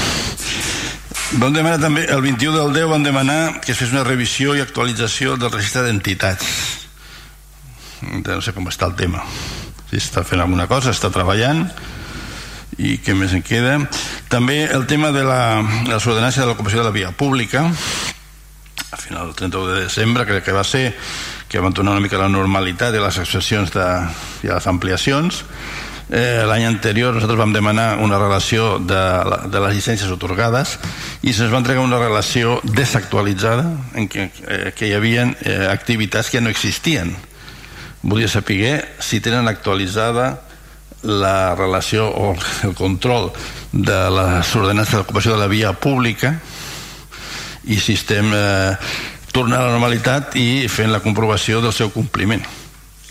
Vam 1.39 1.53
demanar 1.55 1.79
també, 1.79 2.03
el 2.11 2.19
21 2.25 2.57
del 2.57 2.73
10 2.75 2.89
vam 2.91 3.03
demanar 3.07 3.61
que 3.63 3.71
es 3.71 3.79
fes 3.79 3.93
una 3.93 4.03
revisió 4.03 4.51
i 4.57 4.63
actualització 4.63 5.37
del 5.39 5.51
registre 5.53 5.85
d'entitats. 5.85 6.47
No 8.01 8.41
sé 8.43 8.51
com 8.51 8.67
està 8.67 8.89
el 8.89 8.97
tema. 8.99 9.23
Si 9.87 9.99
està 10.01 10.25
fent 10.27 10.43
alguna 10.43 10.67
cosa, 10.67 10.91
està 10.91 11.11
treballant 11.13 11.63
i 12.81 12.97
què 12.99 13.15
més 13.15 13.31
en 13.37 13.45
queda. 13.47 13.77
També 14.31 14.65
el 14.75 14.83
tema 14.91 15.13
de 15.15 15.23
la, 15.23 15.61
de 15.85 15.93
la 15.93 16.01
ordenança 16.01 16.43
de 16.43 16.49
l'ocupació 16.49 16.81
de 16.81 16.89
la 16.89 16.95
via 16.95 17.13
pública 17.15 17.69
a 18.91 18.97
final 18.97 19.27
del 19.27 19.35
31 19.35 19.67
de 19.71 19.81
desembre 19.85 20.25
crec 20.27 20.43
que 20.43 20.51
va 20.55 20.65
ser 20.67 20.93
que 21.47 21.59
van 21.63 21.73
tornar 21.73 21.93
una 21.95 22.03
mica 22.03 22.19
la 22.19 22.27
normalitat 22.27 22.91
de 22.91 22.99
les 22.99 23.17
excepcions 23.23 23.71
de, 23.71 23.87
i 24.43 24.51
les 24.51 24.67
ampliacions 24.67 25.45
Eh, 26.11 26.43
L'any 26.43 26.65
anterior 26.67 27.13
nosaltres 27.15 27.39
vam 27.39 27.53
demanar 27.55 28.01
una 28.03 28.17
relació 28.19 28.75
de, 28.83 28.99
de 29.47 29.59
les 29.63 29.77
llicències 29.77 30.11
otorgades 30.11 30.73
i 31.23 31.31
se'ns 31.31 31.53
va 31.53 31.61
entregar 31.61 31.85
una 31.85 32.01
relació 32.01 32.57
desactualitzada 32.67 33.63
en 33.95 34.09
què, 34.11 34.27
eh, 34.27 34.73
que 34.75 34.89
hi 34.89 34.97
havia 34.97 35.29
eh, 35.39 35.69
activitats 35.71 36.27
que 36.27 36.43
no 36.43 36.51
existien. 36.51 37.15
Volia 38.03 38.27
saber 38.27 38.83
si 38.99 39.21
tenen 39.23 39.47
actualitzada 39.47 40.41
la 41.07 41.55
relació 41.55 42.09
o 42.11 42.35
el 42.67 42.75
control 42.75 43.31
de 43.71 44.03
les 44.11 44.55
ordenances 44.59 44.99
d'ocupació 44.99 45.38
de 45.38 45.39
la 45.39 45.47
via 45.47 45.71
pública 45.71 46.35
i 47.71 47.79
si 47.79 47.95
estem 47.95 48.35
eh, 48.35 48.75
tornant 49.31 49.61
a 49.61 49.69
la 49.69 49.77
normalitat 49.77 50.35
i 50.35 50.67
fent 50.67 50.91
la 50.91 50.99
comprovació 50.99 51.63
del 51.63 51.71
seu 51.71 51.95
compliment 51.95 52.43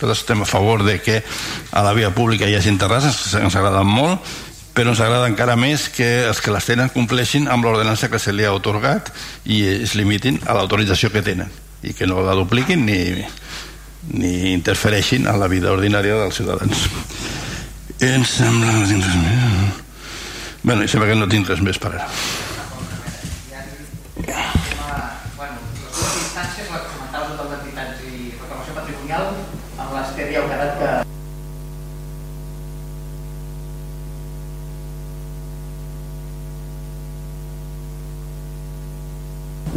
nosaltres 0.00 0.24
estem 0.24 0.42
a 0.42 0.46
favor 0.46 0.84
de 0.84 1.00
que 1.00 1.22
a 1.72 1.82
la 1.82 1.92
via 1.92 2.14
pública 2.14 2.48
hi 2.48 2.56
hagi 2.56 2.72
terrasses, 2.78 3.34
ens 3.34 3.56
agraden 3.56 3.86
molt, 3.86 4.20
però 4.72 4.94
ens 4.94 5.00
agrada 5.00 5.28
encara 5.28 5.56
més 5.56 5.88
que 5.92 6.26
els 6.28 6.40
que 6.40 6.52
les 6.54 6.64
tenen 6.64 6.88
compleixin 6.94 7.48
amb 7.48 7.64
l'ordenança 7.64 8.08
que 8.08 8.18
se 8.18 8.32
li 8.32 8.46
ha 8.46 8.54
otorgat 8.54 9.10
i 9.44 9.62
es 9.82 9.94
limitin 9.98 10.40
a 10.46 10.54
l'autorització 10.56 11.10
que 11.12 11.22
tenen 11.26 11.50
i 11.82 11.92
que 11.96 12.06
no 12.06 12.22
la 12.24 12.36
dupliquin 12.38 12.84
ni, 12.86 13.24
ni 14.14 14.52
interfereixin 14.54 15.26
en 15.26 15.40
la 15.40 15.48
vida 15.48 15.72
ordinària 15.72 16.16
dels 16.22 16.40
ciutadans. 16.40 16.86
Em 18.00 18.24
sembla 18.24 18.70
que 18.70 18.78
no 18.78 18.86
tinc 18.88 19.04
res 19.04 19.18
més. 19.20 19.82
Bueno, 20.62 20.88
sembla 20.88 21.08
que 21.08 21.18
no 21.18 21.28
tinc 21.28 21.48
res 21.48 21.60
més 21.64 21.80
per 21.80 21.96
ara. 21.96 22.08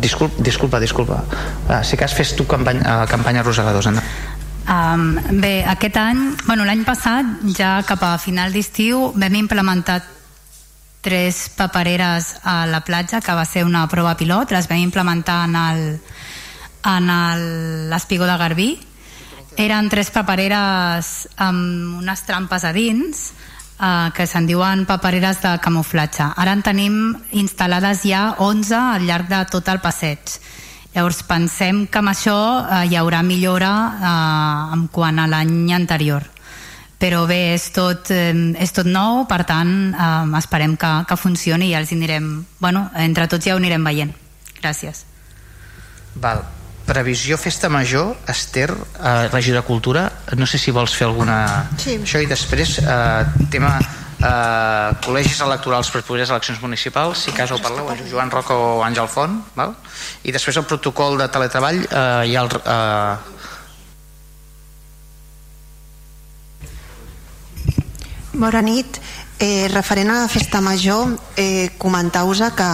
Disculpa, 0.03 0.43
disculpa, 0.43 0.79
disculpa. 0.83 1.23
Ah, 1.71 1.83
si 1.83 1.95
cas 1.95 2.13
fes 2.13 2.35
tu 2.35 2.43
campanya, 2.43 2.83
uh, 2.83 3.07
campanya 3.07 3.43
rosegadors, 3.43 3.87
Anna. 3.87 4.03
Um, 4.63 5.15
bé, 5.39 5.63
aquest 5.67 5.97
any, 5.99 6.19
bueno, 6.45 6.65
l'any 6.67 6.83
passat, 6.87 7.25
ja 7.55 7.77
cap 7.87 8.03
a 8.03 8.17
final 8.19 8.51
d'estiu, 8.51 9.13
vam 9.15 9.39
implementar 9.39 10.01
tres 11.03 11.49
papereres 11.55 12.33
a 12.43 12.65
la 12.67 12.83
platja, 12.83 13.19
que 13.23 13.35
va 13.35 13.43
ser 13.47 13.63
una 13.67 13.87
prova 13.91 14.15
pilot, 14.19 14.51
les 14.55 14.67
vam 14.67 14.83
implementar 14.83 15.43
en 15.47 15.55
el 15.59 15.83
en 16.83 17.07
l'espigó 17.91 18.27
de 18.27 18.37
Garbí. 18.37 18.69
Eren 19.55 19.87
tres 19.87 20.09
papereres 20.11 21.29
amb 21.37 21.99
unes 22.01 22.23
trampes 22.27 22.63
a 22.67 22.73
dins, 22.75 23.29
eh, 23.83 24.09
que 24.15 24.27
se'n 24.27 24.47
diuen 24.47 24.85
papereres 24.87 25.41
de 25.43 25.53
camuflatge. 25.63 26.31
Ara 26.39 26.55
en 26.55 26.63
tenim 26.63 26.95
instal·lades 27.35 28.05
ja 28.07 28.23
11 28.39 28.79
al 28.79 29.07
llarg 29.07 29.27
de 29.29 29.43
tot 29.51 29.67
el 29.67 29.81
passeig. 29.83 30.37
Llavors 30.93 31.23
pensem 31.27 31.85
que 31.89 31.99
amb 31.99 32.13
això 32.13 32.37
eh, 32.63 32.83
hi 32.91 32.97
haurà 32.99 33.23
millora 33.25 33.73
eh, 33.93 34.77
en 34.77 34.87
quant 34.93 35.19
a 35.19 35.27
l'any 35.27 35.73
anterior. 35.75 36.29
Però 37.03 37.25
bé, 37.27 37.53
és 37.57 37.67
tot, 37.75 38.13
eh, 38.15 38.31
és 38.63 38.71
tot 38.71 38.87
nou, 38.87 39.25
per 39.27 39.43
tant 39.49 39.75
eh, 39.91 40.39
esperem 40.39 40.77
que, 40.79 40.95
que 41.09 41.19
funcioni 41.19 41.71
i 41.71 41.75
ja 41.75 41.83
els 41.83 41.91
anirem, 41.91 42.33
bueno, 42.63 42.87
entre 42.95 43.27
tots 43.27 43.49
ja 43.49 43.57
ho 43.57 43.61
anirem 43.61 43.83
veient. 43.91 44.15
Gràcies. 44.61 45.03
Val 46.15 46.45
previsió 46.85 47.37
festa 47.37 47.69
major 47.69 48.15
Esther, 48.27 48.71
eh, 48.71 49.27
regidora 49.31 49.61
de 49.61 49.67
Cultura 49.67 50.11
no 50.37 50.45
sé 50.45 50.57
si 50.57 50.71
vols 50.71 50.95
fer 50.95 51.07
alguna 51.07 51.69
sí. 51.79 51.97
això 52.01 52.21
i 52.21 52.27
després 52.27 52.77
eh, 52.83 53.23
tema 53.53 53.77
eh, 53.79 54.89
col·legis 55.05 55.39
electorals 55.45 55.91
per 55.93 56.03
properes 56.03 56.33
eleccions 56.33 56.61
municipals 56.61 57.25
si 57.25 57.35
cas 57.35 57.51
ho 57.51 57.59
parleu 57.63 57.87
Joan 58.11 58.31
Roca 58.31 58.57
o 58.57 58.81
Àngel 58.83 59.07
Font 59.07 59.39
val? 59.55 59.77
i 60.23 60.35
després 60.35 60.59
el 60.59 60.67
protocol 60.67 61.17
de 61.21 61.29
teletreball 61.31 61.85
eh, 61.85 62.23
hi 62.27 62.35
ha 62.35 62.43
el, 62.43 62.51
eh, 62.63 63.33
Bona 68.33 68.63
nit. 68.65 68.97
Eh, 69.43 69.67
referent 69.67 70.09
a 70.09 70.21
la 70.21 70.29
festa 70.29 70.61
major, 70.61 71.19
eh, 71.35 71.71
comentar-vos 71.77 72.39
que 72.55 72.69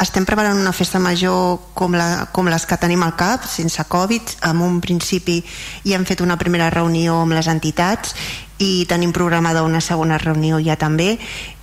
estem 0.00 0.24
preparant 0.24 0.56
una 0.56 0.72
festa 0.72 0.98
major 0.98 1.60
com, 1.74 1.92
la, 1.92 2.30
com 2.32 2.48
les 2.48 2.64
que 2.64 2.78
tenim 2.80 3.02
al 3.04 3.12
CAP, 3.20 3.44
sense 3.44 3.84
Covid. 3.84 4.22
En 4.48 4.62
un 4.64 4.80
principi 4.80 5.42
ja 5.84 5.98
hem 5.98 6.08
fet 6.08 6.24
una 6.24 6.38
primera 6.40 6.70
reunió 6.72 7.18
amb 7.20 7.36
les 7.36 7.52
entitats 7.52 8.16
i 8.56 8.86
tenim 8.88 9.12
programada 9.12 9.66
una 9.68 9.84
segona 9.84 10.16
reunió 10.16 10.56
ja 10.56 10.80
també 10.80 11.18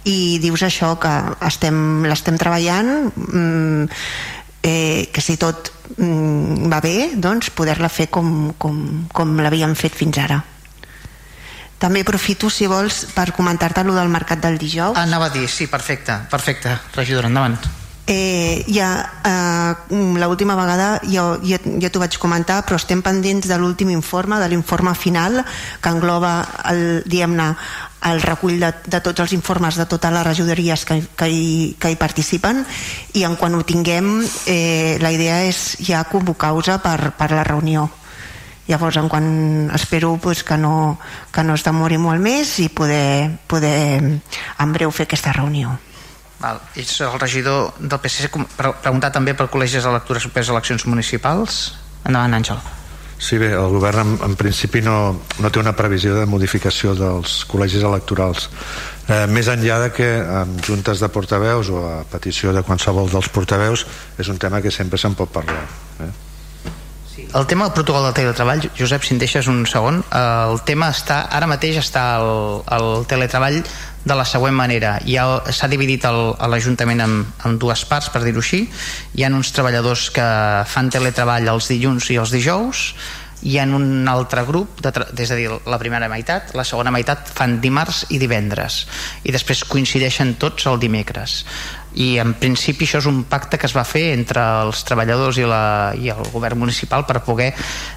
i 0.06 0.38
dius 0.38 0.62
això 0.62 1.00
que 1.02 1.18
estem, 1.50 2.06
l'estem 2.06 2.38
treballant 2.38 3.10
mm, 3.10 3.90
eh, 4.62 5.10
que 5.10 5.22
si 5.22 5.42
tot 5.42 5.74
mm, 5.98 6.70
va 6.70 6.78
bé 6.78 7.16
doncs 7.18 7.50
poder-la 7.50 7.90
fer 7.90 8.12
com, 8.14 8.54
com, 8.62 9.08
com 9.10 9.38
l'havíem 9.42 9.74
fet 9.74 9.98
fins 9.98 10.22
ara 10.22 10.44
també 11.84 12.06
aprofito, 12.06 12.48
si 12.48 12.68
vols, 12.72 13.04
per 13.12 13.34
comentar-te 13.36 13.84
allò 13.84 13.98
del 13.98 14.12
mercat 14.12 14.40
del 14.40 14.56
dijous. 14.58 14.96
Ah, 14.96 15.04
anava 15.04 15.28
a 15.28 15.34
dir, 15.36 15.50
sí, 15.52 15.68
perfecte, 15.68 16.16
perfecte. 16.32 16.78
Regidora, 16.96 17.28
endavant. 17.28 17.60
Eh, 18.06 18.66
ja, 18.68 18.90
eh, 19.24 19.96
l'última 20.20 20.56
vegada 20.60 21.00
ja, 21.08 21.24
ja, 21.44 21.60
ja 21.80 21.90
t'ho 21.90 22.02
vaig 22.04 22.18
comentar, 22.20 22.62
però 22.68 22.76
estem 22.76 23.00
pendents 23.04 23.48
de 23.48 23.58
l'últim 23.60 23.94
informe, 23.96 24.40
de 24.40 24.50
l'informe 24.52 24.92
final, 24.96 25.40
que 25.80 25.92
engloba 25.92 26.34
el, 26.72 26.84
diguem-ne, 27.08 27.48
el 28.12 28.20
recull 28.24 28.60
de, 28.60 28.74
de 28.92 29.00
tots 29.00 29.24
els 29.24 29.36
informes 29.36 29.80
de 29.80 29.88
totes 29.88 30.12
les 30.12 30.28
regidories 30.28 30.84
que, 30.84 31.00
que, 31.16 31.32
hi, 31.32 31.76
que 31.80 31.94
hi 31.94 32.00
participen 32.00 32.66
i 33.16 33.24
en 33.24 33.40
quan 33.40 33.56
ho 33.56 33.64
tinguem 33.64 34.18
eh, 34.52 35.00
la 35.00 35.12
idea 35.16 35.40
és 35.48 35.78
ja 35.80 36.04
convocar-vos 36.12 36.74
per, 36.84 37.14
per 37.16 37.32
la 37.32 37.48
reunió 37.48 37.88
llavors 38.68 38.98
en 38.98 39.10
quan 39.12 39.26
espero 39.76 40.18
pues, 40.22 40.44
que, 40.44 40.58
no, 40.58 41.00
que 41.32 41.44
no 41.44 41.56
es 41.56 41.66
demori 41.66 41.98
molt 41.98 42.22
més 42.24 42.58
i 42.64 42.70
poder, 42.70 43.32
poder 43.48 43.80
en 44.02 44.78
breu 44.78 44.92
fer 44.92 45.08
aquesta 45.08 45.34
reunió 45.36 45.74
Val. 46.44 46.60
Ets 46.76 47.00
el 47.02 47.20
regidor 47.20 47.74
del 47.80 48.00
PSC, 48.04 48.28
preguntar 48.60 49.14
també 49.16 49.32
pel 49.32 49.48
Col·legi 49.52 49.80
de 49.80 49.92
Lectura 49.96 50.20
sobre 50.20 50.42
les 50.42 50.50
eleccions 50.52 50.84
municipals. 50.92 51.60
Endavant, 52.04 52.36
Àngel. 52.36 52.60
Sí, 53.24 53.38
bé, 53.40 53.54
el 53.56 53.70
govern 53.72 54.02
en, 54.02 54.18
en 54.28 54.34
principi 54.36 54.82
no, 54.84 54.98
no 55.40 55.52
té 55.54 55.62
una 55.62 55.72
previsió 55.78 56.18
de 56.18 56.26
modificació 56.28 56.92
dels 57.00 57.38
col·legis 57.48 57.86
electorals. 57.88 58.50
Eh, 59.08 59.24
més 59.32 59.48
enllà 59.48 59.80
de 59.86 59.94
que 59.96 60.10
en 60.42 60.58
juntes 60.68 61.00
de 61.00 61.08
portaveus 61.08 61.72
o 61.72 61.86
a 61.88 61.96
petició 62.12 62.52
de 62.52 62.66
qualsevol 62.68 63.08
dels 63.14 63.32
portaveus 63.32 63.86
és 64.20 64.28
un 64.28 64.42
tema 64.44 64.60
que 64.60 64.74
sempre 64.76 65.00
se'n 65.00 65.16
pot 65.16 65.32
parlar. 65.32 65.64
Eh? 66.04 66.12
El 67.34 67.48
tema 67.48 67.66
del 67.66 67.74
protocol 67.74 68.04
del 68.06 68.14
teletreball, 68.14 68.62
Josep, 68.78 69.02
si 69.02 69.16
em 69.16 69.20
deixes 69.22 69.48
un 69.50 69.64
segon, 69.66 70.04
el 70.14 70.60
tema 70.68 70.92
està, 70.94 71.24
ara 71.34 71.48
mateix 71.50 71.80
està 71.82 72.04
el, 72.22 72.62
el 72.76 73.08
teletreball 73.10 73.58
de 74.06 74.18
la 74.20 74.26
següent 74.30 74.54
manera. 74.54 75.00
S'ha 75.50 75.70
dividit 75.72 76.06
l'Ajuntament 76.06 77.02
en, 77.02 77.16
en 77.50 77.58
dues 77.58 77.88
parts 77.90 78.12
per 78.14 78.22
dir-ho 78.22 78.44
així. 78.44 78.68
Hi 79.18 79.26
ha 79.26 79.32
uns 79.34 79.50
treballadors 79.56 80.12
que 80.14 80.28
fan 80.70 80.94
teletreball 80.94 81.50
els 81.56 81.72
dilluns 81.74 82.12
i 82.14 82.22
els 82.22 82.36
dijous 82.38 82.92
hi 83.44 83.58
ha 83.60 83.66
un 83.68 84.08
altre 84.08 84.44
grup, 84.48 84.80
de 84.84 84.92
és 85.20 85.32
a 85.32 85.38
dir, 85.38 85.50
la 85.68 85.80
primera 85.80 86.08
meitat, 86.12 86.54
la 86.56 86.64
segona 86.68 86.94
meitat 86.96 87.28
fan 87.28 87.58
dimarts 87.64 88.06
i 88.16 88.20
divendres 88.22 88.84
i 89.28 89.34
després 89.36 89.66
coincideixen 89.68 90.36
tots 90.40 90.68
el 90.72 90.80
dimecres. 90.80 91.42
I 92.00 92.18
en 92.24 92.34
principi 92.40 92.88
això 92.88 93.02
és 93.04 93.10
un 93.10 93.24
pacte 93.30 93.60
que 93.60 93.68
es 93.70 93.76
va 93.76 93.84
fer 93.86 94.14
entre 94.14 94.44
els 94.64 94.86
treballadors 94.88 95.38
i, 95.38 95.48
la, 95.50 95.92
i 96.00 96.10
el 96.14 96.24
govern 96.32 96.64
municipal 96.64 97.06
per 97.06 97.22
poder 97.26 97.52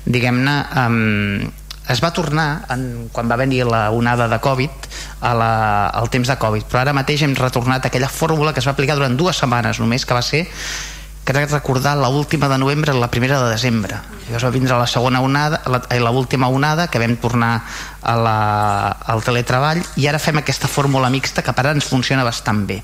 diguem-ne 0.04 0.56
um, 0.82 1.46
es 1.88 2.02
va 2.02 2.10
tornar 2.10 2.66
en, 2.74 3.06
quan 3.14 3.30
va 3.30 3.38
venir 3.38 3.62
la 3.68 3.86
onada 3.94 4.26
de 4.28 4.40
Covid 4.42 4.90
a 5.22 5.32
la, 5.38 5.52
al 5.94 6.10
temps 6.10 6.28
de 6.28 6.36
Covid. 6.42 6.66
Però 6.66 6.82
ara 6.82 6.96
mateix 6.96 7.22
hem 7.22 7.38
retornat 7.38 7.86
a 7.86 7.92
aquella 7.92 8.10
fórmula 8.10 8.52
que 8.52 8.60
es 8.60 8.66
va 8.66 8.74
aplicar 8.74 8.98
durant 8.98 9.16
dues 9.16 9.38
setmanes 9.38 9.80
només 9.80 10.04
que 10.04 10.18
va 10.18 10.24
ser 10.26 10.44
crec 11.26 11.50
recordar 11.50 11.96
la 11.98 12.08
última 12.08 12.48
de 12.48 12.58
novembre 12.62 12.94
i 12.94 13.00
la 13.00 13.10
primera 13.10 13.40
de 13.42 13.50
desembre 13.50 13.98
llavors 14.26 14.46
va 14.46 14.52
vindre 14.54 14.78
la 14.78 14.86
segona 14.90 15.20
onada 15.22 15.60
la, 15.66 15.82
la 15.90 16.10
última 16.10 16.48
onada 16.48 16.88
que 16.88 17.02
vam 17.02 17.16
tornar 17.22 17.52
a 18.02 18.16
la, 18.16 18.38
al 19.14 19.22
teletreball 19.26 19.82
i 19.98 20.06
ara 20.06 20.22
fem 20.22 20.38
aquesta 20.38 20.70
fórmula 20.70 21.10
mixta 21.10 21.42
que 21.42 21.54
per 21.54 21.66
ara 21.66 21.76
ens 21.76 21.90
funciona 21.90 22.24
bastant 22.26 22.64
bé 22.66 22.80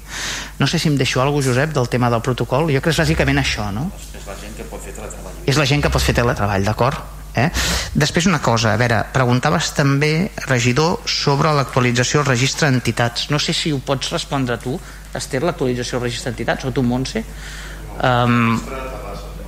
no 0.58 0.66
sé 0.66 0.82
si 0.82 0.90
em 0.90 0.98
deixo 0.98 1.22
alguna 1.22 1.40
cosa 1.40 1.54
Josep 1.54 1.74
del 1.78 1.88
tema 1.88 2.10
del 2.10 2.22
protocol 2.22 2.70
jo 2.70 2.82
crec 2.82 2.90
que 2.90 2.96
és 2.96 3.02
bàsicament 3.06 3.42
això 3.42 3.70
no? 3.72 3.90
és 4.12 4.26
la 4.26 4.38
gent 4.42 4.58
que 4.58 4.68
pot 4.70 4.82
fer 4.82 4.94
teletreball 4.98 5.32
és 5.46 5.58
la 5.58 5.66
gent 5.66 5.82
que 5.82 5.90
pot 5.90 6.02
fer 6.02 6.14
teletreball, 6.14 6.64
d'acord? 6.64 6.98
Eh? 7.34 7.48
Després 7.96 8.28
una 8.28 8.42
cosa, 8.44 8.74
a 8.74 8.78
veure, 8.80 9.00
preguntaves 9.14 9.72
també, 9.74 10.30
regidor, 10.46 11.00
sobre 11.08 11.52
l'actualització 11.56 12.20
del 12.20 12.28
registre 12.34 12.68
d'entitats. 12.68 13.30
No 13.32 13.40
sé 13.40 13.54
si 13.56 13.72
ho 13.72 13.80
pots 13.80 14.12
respondre 14.12 14.58
tu, 14.62 14.76
Esther, 15.16 15.42
l'actualització 15.42 15.98
del 15.98 16.08
registre 16.08 16.30
d'entitats, 16.30 16.68
o 16.68 16.72
tu, 16.76 16.84
Montse. 16.84 17.24
Um, 18.02 18.58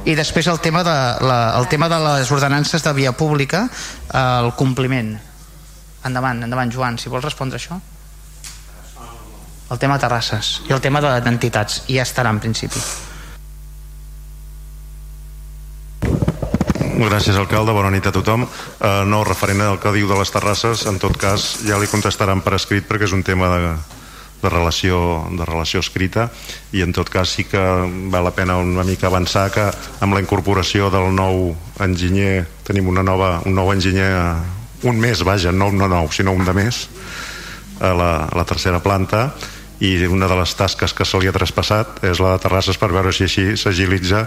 I 0.05 0.13
després 0.15 0.47
el 0.53 0.61
tema, 0.61 0.83
de, 0.85 0.95
la, 1.25 1.55
el 1.59 1.67
tema 1.69 1.89
de 1.89 1.99
les 1.99 2.31
ordenances 2.31 2.83
de 2.85 2.93
via 2.93 3.13
pública, 3.17 3.65
eh, 4.13 4.41
el 4.45 4.53
compliment. 4.53 5.15
Endavant, 6.05 6.43
endavant, 6.45 6.73
Joan, 6.73 6.99
si 7.01 7.09
vols 7.09 7.25
respondre 7.25 7.57
això. 7.57 7.81
El 9.73 9.81
tema 9.81 9.97
de 9.97 10.05
terrasses 10.05 10.59
i 10.69 10.77
el 10.77 10.83
tema 10.85 11.01
d'entitats, 11.01 11.87
i 11.89 11.97
ja 11.97 12.05
estarà 12.05 12.31
en 12.31 12.39
principi. 12.45 12.85
Gràcies, 16.95 17.35
alcalde. 17.41 17.73
Bona 17.75 17.91
nit 17.91 18.07
a 18.07 18.13
tothom. 18.15 18.45
Uh, 18.45 19.03
no, 19.09 19.25
referent 19.25 19.65
al 19.65 19.81
que 19.83 19.91
diu 19.97 20.07
de 20.07 20.21
les 20.21 20.31
terrasses, 20.31 20.85
en 20.87 21.01
tot 21.03 21.17
cas 21.19 21.65
ja 21.65 21.81
li 21.81 21.89
contestaran 21.91 22.45
per 22.45 22.55
escrit 22.61 22.87
perquè 22.87 23.09
és 23.09 23.17
un 23.17 23.25
tema 23.27 23.49
de, 23.51 23.73
de, 24.45 24.51
relació, 24.53 24.99
de 25.33 25.47
relació 25.49 25.81
escrita 25.81 26.29
i 26.77 26.85
en 26.85 26.93
tot 26.93 27.09
cas 27.11 27.33
sí 27.33 27.47
que 27.49 27.63
val 28.13 28.29
la 28.29 28.35
pena 28.37 28.59
una 28.61 28.85
mica 28.85 29.09
avançar 29.09 29.49
que 29.55 29.65
amb 30.05 30.15
la 30.15 30.23
incorporació 30.23 30.91
del 30.93 31.11
nou 31.17 31.55
enginyer 31.85 32.45
tenim 32.69 32.93
una 32.93 33.03
nova, 33.03 33.39
un 33.49 33.57
nou 33.57 33.73
enginyer 33.73 34.13
un 34.85 35.01
mes, 35.01 35.25
vaja, 35.25 35.53
no 35.53 35.73
no 35.73 35.89
nou, 35.89 36.11
sinó 36.13 36.37
un 36.37 36.45
de 36.45 36.55
més 36.55 36.85
a 37.81 37.95
la, 37.97 38.11
a 38.29 38.37
la 38.37 38.45
tercera 38.45 38.83
planta 38.85 39.31
i 39.81 39.97
una 40.07 40.29
de 40.31 40.37
les 40.39 40.55
tasques 40.55 40.95
que 40.95 41.05
se 41.05 41.19
li 41.19 41.29
ha 41.29 41.35
traspassat 41.35 42.05
és 42.07 42.21
la 42.23 42.37
de 42.37 42.43
terrasses 42.45 42.79
per 42.79 42.93
veure 42.93 43.13
si 43.13 43.27
així 43.27 43.47
s'agilitza 43.59 44.27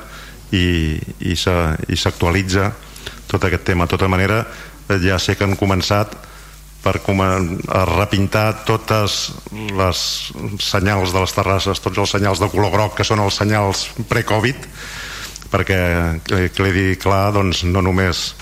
i, 0.51 0.97
i 1.23 1.35
s'actualitza 1.37 2.71
tot 3.27 3.43
aquest 3.43 3.65
tema. 3.67 3.85
De 3.85 3.95
tota 3.95 4.07
manera, 4.11 4.45
ja 5.03 5.19
sé 5.19 5.35
que 5.35 5.47
han 5.47 5.57
començat 5.59 6.15
per 6.83 6.95
a 7.01 7.83
repintar 7.89 8.63
totes 8.67 9.17
les 9.51 9.99
senyals 10.63 11.11
de 11.13 11.19
les 11.23 11.33
terrasses, 11.33 11.81
tots 11.83 11.97
els 11.97 12.13
senyals 12.15 12.39
de 12.39 12.49
color 12.53 12.71
groc 12.71 12.95
que 12.97 13.07
són 13.07 13.19
els 13.19 13.35
senyals 13.35 13.87
pre-Covid 14.07 14.67
perquè 15.51 15.79
que, 16.27 16.47
que 16.53 16.63
li 16.63 16.73
dit 16.75 17.01
clar 17.01 17.31
doncs, 17.35 17.63
no 17.67 17.81
només 17.81 18.35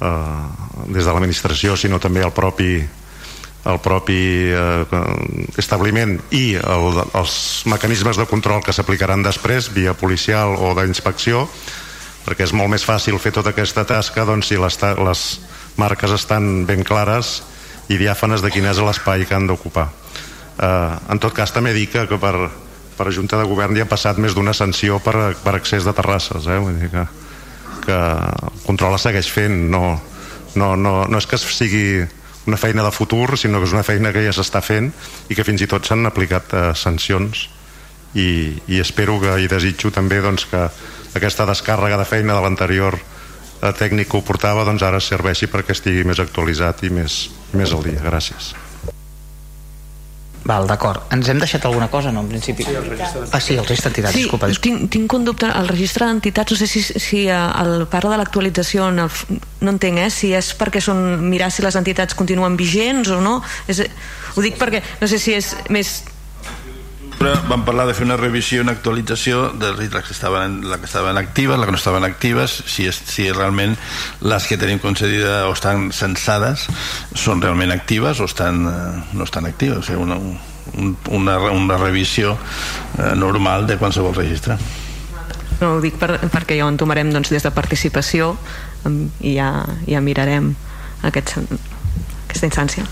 eh, 0.00 0.44
des 0.88 1.04
de 1.04 1.10
l'administració 1.12 1.76
sinó 1.76 2.00
també 2.02 2.24
el 2.24 2.34
propi 2.36 2.80
el 3.66 3.80
propi 3.82 4.20
eh, 4.54 5.00
establiment 5.58 6.14
i 6.30 6.54
el, 6.60 7.00
els 7.18 7.34
mecanismes 7.66 8.18
de 8.20 8.28
control 8.30 8.62
que 8.62 8.74
s'aplicaran 8.76 9.24
després 9.26 9.72
via 9.74 9.96
policial 9.98 10.54
o 10.54 10.72
d'inspecció 10.78 11.46
perquè 12.26 12.46
és 12.46 12.54
molt 12.56 12.70
més 12.72 12.86
fàcil 12.86 13.18
fer 13.22 13.34
tota 13.34 13.52
aquesta 13.54 13.86
tasca 13.86 14.26
doncs, 14.26 14.50
si 14.50 14.58
les, 14.58 14.78
les 14.82 15.26
marques 15.78 16.14
estan 16.14 16.64
ben 16.66 16.82
clares 16.86 17.40
i 17.88 17.98
diàfanes 18.00 18.42
de 18.42 18.50
quin 18.50 18.66
és 18.66 18.80
l'espai 18.82 19.26
que 19.26 19.36
han 19.36 19.46
d'ocupar. 19.46 19.88
Eh, 20.56 21.12
en 21.12 21.20
tot 21.22 21.34
cas 21.36 21.52
també 21.52 21.74
dic 21.76 21.92
que, 21.94 22.06
que 22.08 22.18
per, 22.20 22.34
per 22.96 23.12
Junta 23.12 23.38
de 23.38 23.46
Govern 23.48 23.76
ja 23.76 23.84
ha 23.84 23.90
passat 23.90 24.18
més 24.22 24.34
d'una 24.34 24.54
sanció 24.56 24.98
per, 25.04 25.34
per 25.44 25.54
accés 25.58 25.84
de 25.84 25.92
terrasses 25.92 26.46
eh? 26.48 26.58
Vull 26.62 26.78
dir 26.80 26.88
que, 26.94 27.04
que 27.84 27.96
el 27.96 28.62
control 28.64 28.96
es 28.96 29.04
segueix 29.06 29.28
fent. 29.32 29.66
No, 29.70 29.98
no, 30.56 30.74
no, 30.76 31.02
no 31.04 31.20
és 31.20 31.28
que 31.28 31.38
sigui 31.38 32.06
una 32.46 32.56
feina 32.56 32.84
de 32.86 32.94
futur, 32.94 33.36
sinó 33.36 33.60
que 33.60 33.68
és 33.68 33.74
una 33.74 33.84
feina 33.86 34.12
que 34.14 34.22
ja 34.24 34.32
s'està 34.34 34.62
fent 34.62 34.92
i 35.28 35.36
que 35.36 35.44
fins 35.44 35.62
i 35.62 35.68
tot 35.70 35.86
s'han 35.86 36.06
aplicat 36.08 36.54
eh, 36.54 36.70
sancions. 36.78 37.50
I, 38.16 38.56
i 38.72 38.78
espero 38.80 39.18
que 39.20 39.34
i 39.44 39.48
desitjo 39.50 39.90
també 39.92 40.22
doncs, 40.24 40.46
que 40.48 40.62
aquesta 41.18 41.44
descàrrega 41.44 41.98
de 42.00 42.06
feina 42.08 42.32
de 42.32 42.44
l'anterior 42.44 42.96
eh, 43.62 43.72
tècnic 43.78 44.10
que 44.10 44.20
ho 44.20 44.24
portava 44.26 44.64
doncs 44.68 44.84
ara 44.86 45.00
serveixi 45.00 45.50
perquè 45.52 45.76
estigui 45.76 46.06
més 46.08 46.22
actualitzat 46.22 46.86
i 46.86 46.92
més, 46.94 47.26
més 47.56 47.72
al 47.72 47.84
dia. 47.86 48.00
Gràcies. 48.04 48.54
Val, 50.46 50.66
d'acord. 50.70 51.08
Ens 51.10 51.26
hem 51.26 51.40
deixat 51.42 51.64
alguna 51.66 51.88
cosa, 51.90 52.12
no, 52.14 52.22
en 52.22 52.28
principi? 52.30 52.62
Sí, 52.62 52.70
el 52.70 52.84
registre 52.86 53.18
d'entitats. 53.18 53.34
Ah, 53.34 53.40
sí, 53.42 53.56
el 53.56 53.66
registre 53.66 53.90
d'entitats, 53.90 54.14
sí, 54.14 54.22
disculpa, 54.22 54.50
disculpa. 54.52 54.78
Tinc, 54.78 54.90
tinc 54.94 55.16
un 55.18 55.24
dubte, 55.26 55.48
el 55.50 55.70
registre 55.72 56.06
d'entitats, 56.06 56.54
no 56.54 56.58
sé 56.60 56.68
si, 56.70 56.82
si 56.86 57.24
eh, 57.26 57.38
el 57.62 57.88
parla 57.90 58.14
de 58.14 58.20
l'actualització, 58.22 58.92
no 58.94 59.08
entenc, 59.72 60.04
eh, 60.04 60.10
si 60.14 60.30
és 60.38 60.52
perquè 60.58 60.82
són 60.84 61.02
mirar 61.26 61.50
si 61.50 61.66
les 61.66 61.78
entitats 61.80 62.14
continuen 62.14 62.54
vigents 62.60 63.10
o 63.10 63.18
no. 63.24 63.40
És, 63.66 63.82
ho 64.36 64.44
dic 64.44 64.60
perquè 64.60 64.84
no 65.00 65.10
sé 65.10 65.18
si 65.18 65.34
és 65.34 65.50
més 65.74 65.96
vam 67.48 67.64
parlar 67.64 67.86
de 67.88 67.94
fer 67.96 68.04
una 68.06 68.16
revisió 68.18 68.58
i 68.60 68.64
una 68.64 68.74
actualització 68.76 69.50
de 69.56 69.72
les 69.78 69.90
que 69.90 70.12
estaven, 70.12 70.60
la 70.68 70.78
que 70.78 70.86
estaven 70.88 71.18
actives, 71.18 71.58
les 71.58 71.66
que 71.66 71.72
no 71.72 71.78
estaven 71.78 72.04
actives, 72.04 72.62
si, 72.66 72.86
és, 72.86 72.98
si 73.08 73.30
realment 73.32 73.76
les 74.20 74.48
que 74.48 74.58
tenim 74.60 74.80
concedida 74.82 75.46
o 75.48 75.54
estan 75.54 75.90
censades 75.96 76.66
són 77.14 77.42
realment 77.42 77.72
actives 77.74 78.20
o 78.20 78.28
estan, 78.28 78.66
eh, 78.68 79.04
no 79.16 79.24
estan 79.24 79.46
actives. 79.46 79.78
O 79.78 79.86
sigui, 79.86 80.02
una, 80.02 80.18
una, 81.10 81.38
una 81.50 81.78
revisió 81.78 82.36
eh, 82.98 83.14
normal 83.16 83.66
de 83.66 83.78
qualsevol 83.78 84.14
registre. 84.14 84.58
No, 85.60 85.76
ho 85.76 85.80
dic 85.80 85.96
per, 85.96 86.18
perquè 86.32 86.58
ja 86.58 86.66
ho 86.66 86.72
entomarem 86.72 87.12
doncs, 87.14 87.32
des 87.32 87.46
de 87.46 87.52
participació 87.54 88.34
i 89.24 89.38
ja, 89.38 89.50
ja 89.88 90.02
mirarem 90.04 90.52
aquest, 91.06 91.38
aquesta 92.26 92.50
instància. 92.50 92.84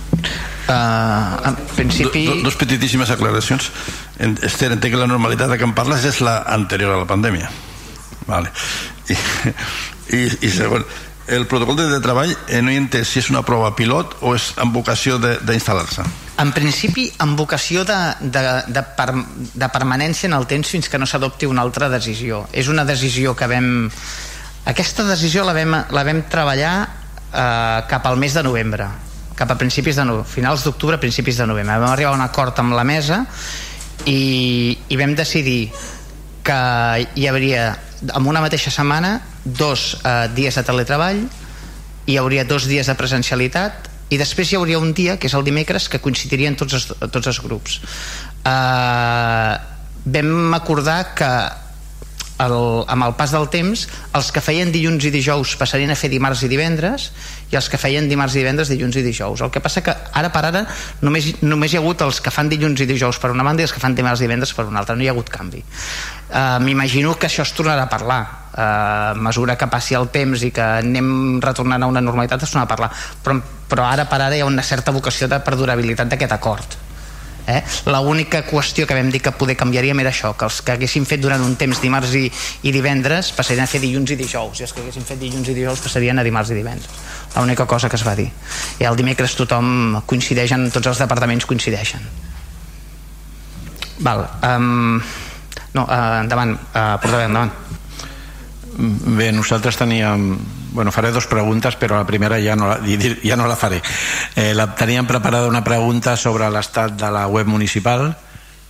Uh, 0.65 1.45
en 1.51 1.59
principi... 1.77 2.25
Do, 2.27 2.39
dos 2.49 2.57
petitíssimes 2.57 3.13
aclaracions. 3.13 3.69
Esther, 4.19 4.71
entenc 4.73 4.95
que 4.95 5.01
la 5.01 5.11
normalitat 5.11 5.51
de 5.51 5.59
què 5.59 5.67
em 5.67 5.75
parles 5.75 6.05
és 6.07 6.21
la 6.23 6.41
anterior 6.55 6.95
a 6.95 7.01
la 7.03 7.09
pandèmia. 7.09 7.51
Vale. 8.29 8.53
I, 9.11 9.17
i, 10.17 10.21
i 10.47 10.51
segon, 10.53 10.85
el 11.27 11.47
protocol 11.49 11.77
de 11.77 12.01
treball 12.05 12.35
eh, 12.49 12.61
no 12.63 12.71
he 12.71 12.77
entès 12.77 13.09
si 13.11 13.23
és 13.23 13.31
una 13.33 13.43
prova 13.47 13.73
pilot 13.77 14.19
o 14.23 14.35
és 14.37 14.53
amb 14.61 14.77
vocació 14.77 15.19
d'instal·lar-se. 15.19 16.05
En 16.43 16.51
principi, 16.53 17.07
amb 17.23 17.39
vocació 17.39 17.85
de, 17.87 17.97
de, 18.21 18.43
de, 18.69 18.83
per, 18.99 19.09
de 19.55 19.69
permanència 19.73 20.29
en 20.29 20.37
el 20.37 20.47
temps 20.51 20.71
fins 20.75 20.91
que 20.91 20.99
no 20.99 21.07
s'adopti 21.07 21.47
una 21.47 21.63
altra 21.63 21.89
decisió. 21.89 22.45
És 22.53 22.69
una 22.69 22.85
decisió 22.85 23.35
que 23.39 23.49
vam... 23.51 23.89
Aquesta 24.65 25.05
decisió 25.05 25.45
la 25.45 25.53
vam, 25.57 25.75
la 25.93 26.05
vam 26.07 26.23
treballar 26.33 26.75
eh, 26.85 27.81
cap 27.91 28.07
al 28.09 28.21
mes 28.21 28.37
de 28.37 28.47
novembre 28.47 28.89
cap 29.35 29.51
a 29.51 29.57
principis 29.59 29.97
de 29.99 30.05
novembre, 30.07 30.31
finals 30.31 30.63
d'octubre, 30.63 30.95
principis 31.03 31.41
de 31.41 31.47
novembre. 31.51 31.75
Vam 31.83 31.91
arribar 31.91 32.13
a 32.13 32.15
un 32.15 32.23
acord 32.23 32.59
amb 32.63 32.77
la 32.79 32.85
mesa 32.87 33.25
i, 34.07 34.77
i 34.89 35.01
vam 35.01 35.15
decidir 35.17 35.73
que 36.45 36.61
hi 37.17 37.27
hauria 37.29 37.73
en 38.05 38.29
una 38.29 38.43
mateixa 38.45 38.73
setmana 38.73 39.17
dos 39.45 39.95
eh, 40.05 40.29
dies 40.37 40.57
de 40.59 40.65
teletreball 40.67 41.25
hi 42.07 42.19
hauria 42.21 42.45
dos 42.45 42.69
dies 42.69 42.91
de 42.91 42.97
presencialitat 42.99 43.91
i 44.13 44.19
després 44.21 44.53
hi 44.53 44.59
hauria 44.59 44.79
un 44.79 44.93
dia, 44.95 45.17
que 45.19 45.29
és 45.31 45.35
el 45.35 45.45
dimecres, 45.47 45.89
que 45.89 46.01
coincidirien 46.03 46.57
tots 46.61 46.77
els, 46.77 46.87
tots 47.11 47.31
els 47.31 47.41
grups. 47.43 47.81
Eh, 48.45 49.55
vam 50.05 50.55
acordar 50.55 50.99
que 51.17 51.31
el, 52.43 52.55
amb 52.91 53.07
el 53.07 53.15
pas 53.15 53.31
del 53.31 53.47
temps 53.53 53.85
els 54.17 54.31
que 54.35 54.43
feien 54.43 54.73
dilluns 54.75 55.05
i 55.07 55.13
dijous 55.15 55.55
passarien 55.61 55.93
a 55.93 55.97
fer 55.99 56.11
dimarts 56.11 56.43
i 56.43 56.51
divendres 56.51 57.11
i 57.53 57.59
els 57.59 57.69
que 57.71 57.79
feien 57.79 58.09
dimarts 58.11 58.35
i 58.35 58.41
divendres, 58.43 58.71
dilluns 58.73 58.97
i 58.99 59.05
dijous. 59.07 59.45
El 59.45 59.53
que 59.55 59.63
passa 59.63 59.83
que 59.85 59.95
ara 59.95 60.33
per 60.35 60.45
ara 60.49 60.65
només, 61.05 61.31
només 61.43 61.73
hi 61.73 61.79
ha 61.79 61.83
hagut 61.83 62.03
els 62.07 62.21
que 62.25 62.33
fan 62.35 62.51
dilluns 62.51 62.81
i 62.83 62.89
dijous 62.91 63.21
per 63.23 63.31
una 63.31 63.47
banda 63.47 63.63
i 63.63 63.69
els 63.69 63.75
que 63.75 63.83
fan 63.83 63.95
dimarts 63.95 64.23
i 64.23 64.27
divendres 64.27 64.55
per 64.57 64.67
una 64.67 64.83
altra. 64.83 64.97
No 64.97 65.07
hi 65.07 65.11
ha 65.11 65.15
hagut 65.15 65.31
canvi. 65.31 65.63
Uh, 66.31 66.59
m'imagino 66.65 67.15
que 67.15 67.29
això 67.29 67.45
es 67.47 67.53
tornarà 67.55 67.85
a 67.87 67.93
parlar. 67.93 68.23
Uh, 68.55 68.63
a 68.65 69.15
mesura 69.19 69.59
que 69.59 69.69
passi 69.71 69.95
el 69.99 70.09
temps 70.15 70.43
i 70.47 70.51
que 70.55 70.65
anem 70.81 71.39
retornant 71.43 71.83
a 71.83 71.91
una 71.91 72.03
normalitat 72.03 72.43
es 72.43 72.55
tornarà 72.55 72.67
a 72.67 72.75
parlar. 72.75 72.91
Però, 73.23 73.39
però 73.71 73.87
ara 73.87 74.09
per 74.11 74.21
ara 74.23 74.35
hi 74.35 74.43
ha 74.43 74.51
una 74.51 74.67
certa 74.67 74.95
vocació 74.95 75.31
de 75.31 75.39
perdurabilitat 75.47 76.11
d'aquest 76.11 76.35
acord 76.35 76.79
Eh? 77.47 77.61
L'única 77.93 78.41
qüestió 78.49 78.87
que 78.89 78.97
vam 78.97 79.11
dir 79.13 79.21
que 79.21 79.33
poder 79.37 79.57
canviaríem 79.61 80.01
era 80.01 80.09
això, 80.15 80.33
que 80.33 80.47
els 80.49 80.63
que 80.65 80.73
haguessin 80.73 81.05
fet 81.05 81.21
durant 81.21 81.43
un 81.45 81.57
temps 81.61 81.81
dimarts 81.83 82.15
i, 82.17 82.25
i 82.65 82.73
divendres 82.73 83.35
passarien 83.37 83.67
a 83.67 83.69
fer 83.69 83.83
dilluns 83.83 84.15
i 84.15 84.17
dijous, 84.17 84.61
i 84.61 84.65
els 84.65 84.73
que 84.73 84.81
haguessin 84.81 85.05
fet 85.05 85.21
dilluns 85.21 85.51
i 85.53 85.57
dijous 85.59 85.85
passarien 85.85 86.19
a 86.19 86.25
dimarts 86.25 86.55
i 86.55 86.57
divendres. 86.57 87.05
L'única 87.37 87.67
cosa 87.69 87.91
que 87.93 88.01
es 88.01 88.07
va 88.07 88.17
dir. 88.17 88.31
I 88.81 88.89
el 88.89 88.97
dimecres 88.97 89.37
tothom 89.37 90.01
coincideix, 90.09 90.57
en 90.57 90.71
tots 90.73 90.89
els 90.89 91.05
departaments 91.05 91.45
coincideixen. 91.51 92.09
Val, 94.05 94.25
um, 94.49 94.97
no, 95.77 95.85
uh, 95.85 96.21
endavant, 96.25 96.57
uh, 96.57 96.97
portaveu, 97.03 97.29
endavant. 97.29 97.53
Bé, 99.19 99.31
nosaltres 99.31 99.77
teníem 99.79 100.33
bueno, 100.75 100.93
faré 100.93 101.13
dos 101.13 101.27
preguntes, 101.31 101.77
però 101.77 101.97
la 101.97 102.07
primera 102.07 102.37
ja 102.43 102.57
no 102.59 102.67
la, 102.67 102.81
ja 103.23 103.37
no 103.39 103.47
la 103.47 103.57
faré. 103.57 103.81
Eh, 104.35 104.53
la, 104.55 104.75
teníem 104.75 105.07
preparada 105.07 105.47
una 105.49 105.63
pregunta 105.65 106.17
sobre 106.19 106.51
l'estat 106.51 106.99
de 106.99 107.11
la 107.15 107.29
web 107.31 107.47
municipal, 107.47 108.11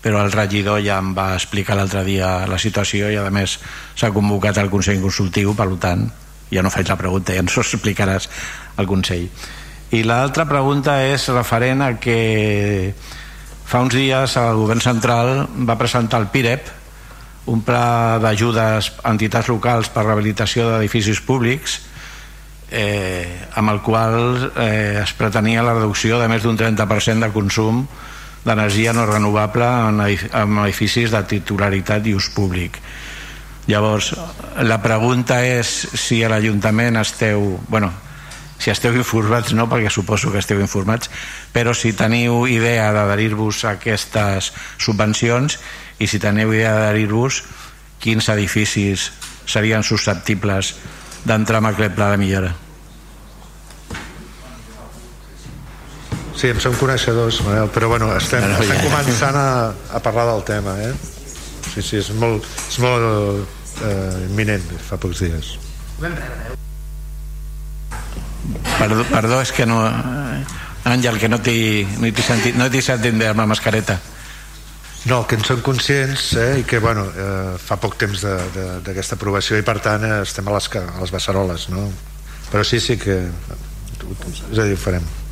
però 0.05 0.21
el 0.21 0.31
regidor 0.33 0.83
ja 0.85 1.01
em 1.01 1.15
va 1.17 1.33
explicar 1.33 1.79
l'altre 1.79 2.05
dia 2.05 2.45
la 2.47 2.61
situació 2.61 3.09
i 3.09 3.17
a 3.17 3.25
més 3.33 3.57
s'ha 3.97 4.13
convocat 4.13 4.61
el 4.61 4.69
Consell 4.69 5.01
Consultiu, 5.01 5.57
per 5.57 5.71
tant 5.81 6.05
ja 6.53 6.63
no 6.63 6.71
faig 6.71 6.93
la 6.93 7.01
pregunta, 7.01 7.33
ja 7.33 7.41
ens 7.41 7.57
ho 7.57 7.65
explicaràs 7.65 8.29
al 8.77 8.87
Consell. 8.87 9.31
I 9.97 10.05
l'altra 10.05 10.45
pregunta 10.45 10.99
és 11.09 11.25
referent 11.33 11.81
a 11.81 11.95
que 11.97 12.93
fa 13.65 13.81
uns 13.81 13.97
dies 13.97 14.37
el 14.37 14.61
govern 14.61 14.85
central 14.85 15.49
va 15.65 15.81
presentar 15.81 16.21
el 16.21 16.29
PIREP, 16.29 16.69
un 17.49 17.65
pla 17.65 18.21
d'ajudes 18.21 18.93
a 19.01 19.11
entitats 19.13 19.49
locals 19.49 19.89
per 19.89 20.05
rehabilitació 20.05 20.69
d'edificis 20.69 21.25
públics 21.25 21.81
eh, 22.75 23.47
amb 23.55 23.71
el 23.71 23.81
qual 23.87 24.51
eh, 24.59 25.01
es 25.03 25.15
pretenia 25.15 25.63
la 25.63 25.77
reducció 25.79 26.19
de 26.19 26.29
més 26.29 26.43
d'un 26.43 26.59
30% 26.59 27.23
de 27.23 27.31
consum 27.33 27.85
d'energia 28.45 28.93
no 28.93 29.07
renovable 29.09 29.65
en, 29.65 30.01
en 30.05 30.59
edificis 30.67 31.15
de 31.15 31.23
titularitat 31.31 32.05
i 32.11 32.15
ús 32.19 32.29
públic. 32.35 32.77
Llavors, 33.71 34.11
la 34.61 34.83
pregunta 34.85 35.39
és 35.47 35.71
si 35.97 36.21
a 36.23 36.29
l'Ajuntament 36.29 37.01
esteu... 37.01 37.55
Bueno, 37.69 37.93
si 38.59 38.71
esteu 38.71 38.95
informats, 38.97 39.55
no, 39.57 39.67
perquè 39.69 39.91
suposo 39.93 40.31
que 40.33 40.43
esteu 40.43 40.61
informats, 40.61 41.11
però 41.53 41.73
si 41.77 41.95
teniu 41.97 42.45
idea 42.49 42.91
d'adherir-vos 42.95 43.65
a 43.65 43.75
aquestes 43.79 44.53
subvencions 44.79 45.59
i 45.99 46.09
si 46.09 46.21
teniu 46.23 46.53
idea 46.53 46.75
d'adherir-vos, 46.77 47.43
quins 48.01 48.29
edificis 48.33 49.11
serien 49.49 49.83
susceptibles 49.83 50.75
d'entrar 51.25 51.65
en 51.65 51.73
aquest 51.73 51.97
pla 51.97 52.13
de 52.13 52.21
millora? 52.21 52.53
Sí, 56.45 56.51
en 56.53 56.59
som 56.61 56.75
coneixedors, 56.77 57.39
Manel, 57.41 57.71
però 57.73 57.89
bueno, 57.89 58.11
estem, 58.19 58.43
bueno, 58.45 58.59
estem 58.61 58.77
ja. 58.77 58.85
començant 58.85 59.37
a, 59.41 59.71
a 59.97 60.01
parlar 60.05 60.27
del 60.29 60.43
tema, 60.45 60.75
eh? 60.77 60.91
Sí, 61.71 61.81
sí, 61.81 62.03
és 62.03 62.11
molt, 62.21 62.45
és 62.69 62.77
molt 62.85 63.81
eh, 63.81 64.27
imminent, 64.27 64.67
fa 64.85 64.99
pocs 65.01 65.23
dies. 65.25 65.55
Perdó, 68.75 69.09
perdó 69.09 69.41
és 69.41 69.55
que 69.57 69.65
no... 69.65 69.81
Àngel, 70.85 71.17
que 71.17 71.33
no 71.33 71.41
t'hi 71.41 71.87
no 71.97 72.13
sentit, 72.13 72.61
no 72.61 72.69
sentit 72.69 73.25
amb 73.31 73.41
la 73.41 73.49
mascareta. 73.49 73.97
No, 75.09 75.25
que 75.25 75.41
en 75.41 75.49
som 75.49 75.65
conscients 75.65 76.35
eh, 76.37 76.61
i 76.61 76.69
que 76.69 76.77
bueno, 76.77 77.09
eh, 77.09 77.57
fa 77.57 77.81
poc 77.81 77.97
temps 77.97 78.29
d'aquesta 78.85 79.17
aprovació 79.17 79.57
i 79.57 79.65
per 79.65 79.81
tant 79.81 80.05
eh, 80.05 80.21
estem 80.29 80.45
a 80.53 80.61
les, 80.61 80.69
a 80.77 81.01
les 81.01 81.17
beceroles 81.23 81.71
no? 81.73 81.89
però 82.53 82.69
sí, 82.69 82.85
sí 82.85 83.01
que 83.01 83.23
és 83.25 84.59
a 84.61 84.69
dir, 84.69 84.77
ho 84.77 84.81
farem 84.85 85.24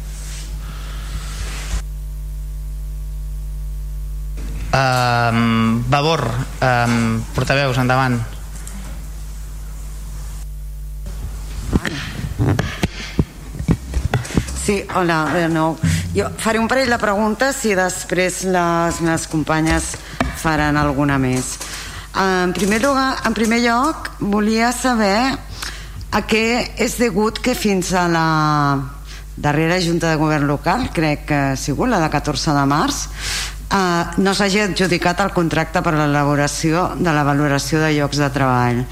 Um, 4.72 5.84
Vavor, 5.88 6.24
um, 6.64 7.20
portaveus, 7.34 7.76
endavant. 7.76 8.16
Sí, 14.64 14.86
hola, 14.94 15.26
de 15.34 15.48
nou. 15.52 15.76
Jo 16.16 16.30
faré 16.40 16.60
un 16.62 16.70
parell 16.70 16.88
de 16.88 16.96
preguntes 17.02 17.60
i 17.68 17.74
després 17.76 18.46
les 18.48 19.02
meves 19.04 19.28
companyes 19.28 19.92
faran 20.40 20.80
alguna 20.80 21.18
més. 21.20 21.58
En 22.16 22.56
primer, 22.56 22.80
lloc, 22.80 22.96
en 23.28 23.36
primer 23.36 23.60
lloc, 23.60 24.08
volia 24.20 24.72
saber 24.72 25.34
a 26.12 26.24
què 26.24 26.46
és 26.80 26.96
degut 27.00 27.44
que 27.44 27.52
fins 27.52 27.92
a 27.92 28.06
la 28.08 28.26
darrera 29.36 29.80
Junta 29.80 30.10
de 30.10 30.20
Govern 30.20 30.46
local, 30.48 30.88
crec 30.92 31.26
que 31.28 31.38
ha 31.52 31.56
sigut 31.56 31.88
la 31.88 32.00
de 32.00 32.08
14 32.12 32.56
de 32.56 32.64
març, 32.68 33.06
eh, 33.72 34.04
no 34.22 34.34
s'hagi 34.36 34.60
adjudicat 34.66 35.20
el 35.24 35.32
contracte 35.34 35.82
per 35.82 35.94
a 35.94 36.02
l'elaboració 36.02 36.90
de 36.98 37.12
la 37.14 37.24
valoració 37.26 37.80
de 37.82 37.92
llocs 37.96 38.20
de 38.20 38.28
treball. 38.34 38.82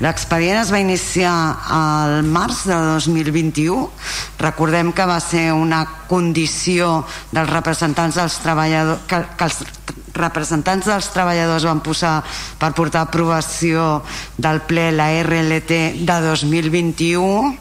L'expedient 0.00 0.62
es 0.62 0.72
va 0.72 0.80
iniciar 0.80 1.34
al 1.76 2.22
març 2.24 2.64
de 2.70 2.78
2021. 2.94 3.90
Recordem 4.40 4.94
que 4.96 5.06
va 5.06 5.18
ser 5.20 5.50
una 5.52 5.82
condició 6.08 7.02
dels 7.34 7.50
representants 7.50 8.16
dels 8.16 8.38
treballadors 8.44 9.04
que, 9.10 9.20
que 9.36 9.50
els 9.50 9.60
representants 10.20 10.88
dels 10.90 11.08
treballadors 11.14 11.66
van 11.68 11.82
posar 11.84 12.18
per 12.58 12.72
portar 12.76 13.04
aprovació 13.06 14.00
del 14.36 14.62
ple 14.66 14.90
la 14.92 15.10
RLT 15.22 15.80
de 16.06 16.20
2021 16.26 17.56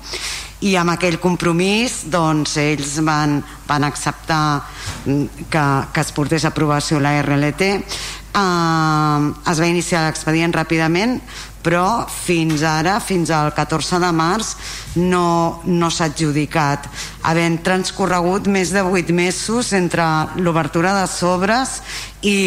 i 0.66 0.76
amb 0.76 0.92
aquell 0.92 1.20
compromís 1.24 2.04
doncs, 2.12 2.58
ells 2.60 2.98
van, 3.06 3.40
van 3.68 3.86
acceptar 3.88 4.62
que, 5.06 5.66
que 5.94 6.02
es 6.04 6.12
portés 6.16 6.44
a 6.44 6.52
aprovació 6.52 7.00
la 7.00 7.16
RLT 7.22 7.70
eh, 7.70 9.30
es 9.52 9.62
va 9.62 9.70
iniciar 9.70 10.04
l'expedient 10.08 10.56
ràpidament 10.56 11.20
però 11.64 12.08
fins 12.08 12.64
ara, 12.64 13.00
fins 13.04 13.32
al 13.36 13.52
14 13.56 14.00
de 14.00 14.12
març 14.16 14.54
no, 14.96 15.60
no 15.68 15.90
s'ha 15.92 16.08
adjudicat. 16.08 16.88
Havent 17.28 17.60
transcorregut 17.66 18.48
més 18.48 18.72
de 18.72 18.84
8 18.86 19.12
mesos 19.16 19.74
entre 19.76 20.06
l'obertura 20.40 20.94
de 21.02 21.08
sobres 21.12 21.82
i, 22.24 22.40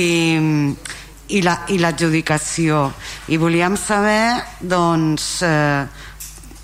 i 1.28 1.42
l'adjudicació 1.44 2.86
la, 2.88 2.94
i, 3.28 3.34
i 3.36 3.42
volíem 3.42 3.76
saber 3.76 4.40
doncs 4.60 5.28
eh, 5.44 5.84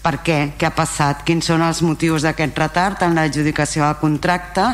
per 0.08 0.22
què, 0.24 0.38
què 0.56 0.68
ha 0.68 0.72
passat, 0.72 1.20
quins 1.28 1.50
són 1.50 1.60
els 1.66 1.82
motius 1.84 2.24
d'aquest 2.24 2.56
retard 2.56 3.02
en 3.04 3.18
l'adjudicació 3.18 3.84
del 3.84 3.98
contracte, 4.00 4.64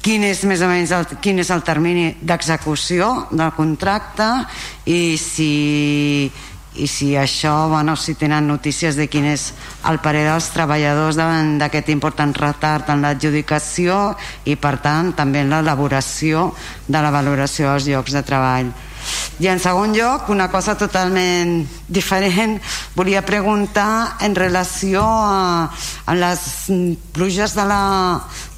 quin 0.00 0.24
és 0.24 0.40
més 0.48 0.62
o 0.64 0.68
menys 0.70 0.94
el, 0.96 1.04
quin 1.20 1.42
és 1.42 1.50
el 1.52 1.64
termini 1.66 2.14
d'execució 2.24 3.26
del 3.28 3.50
contracte 3.52 4.28
i 4.88 5.18
si, 5.20 6.30
i 6.80 6.86
si 6.88 7.10
això, 7.18 7.68
bueno, 7.68 7.96
si 7.98 8.14
tenen 8.16 8.48
notícies 8.48 8.96
de 8.96 9.08
quin 9.10 9.26
és 9.28 9.50
el 9.90 10.00
parer 10.00 10.24
dels 10.30 10.48
treballadors 10.54 11.18
davant 11.18 11.58
d'aquest 11.60 11.92
important 11.92 12.32
retard 12.38 12.88
en 12.94 13.04
l'adjudicació 13.04 14.14
i 14.48 14.56
per 14.56 14.78
tant 14.80 15.12
també 15.18 15.44
en 15.44 15.52
l'elaboració 15.52 16.52
de 16.86 17.02
la 17.04 17.12
valoració 17.12 17.74
dels 17.74 17.90
llocs 17.92 18.16
de 18.16 18.24
treball 18.24 18.72
i 19.38 19.46
en 19.46 19.60
segon 19.62 19.94
lloc, 19.94 20.28
una 20.34 20.48
cosa 20.50 20.74
totalment 20.78 21.62
diferent, 21.88 22.56
volia 22.96 23.22
preguntar 23.26 24.18
en 24.26 24.34
relació 24.34 25.04
a, 25.04 25.68
a 26.06 26.14
les 26.18 26.40
pluges 27.14 27.54
de 27.54 27.66
la, 27.68 27.82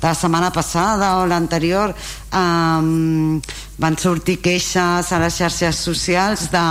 de 0.01 0.07
la 0.09 0.15
setmana 0.15 0.49
passada 0.53 1.19
o 1.21 1.27
l'anterior, 1.29 1.93
um, 2.33 3.41
van 3.81 3.97
sortir 3.97 4.39
queixes 4.45 5.13
a 5.13 5.19
les 5.21 5.37
xarxes 5.41 5.81
socials 5.85 6.47
de, 6.53 6.65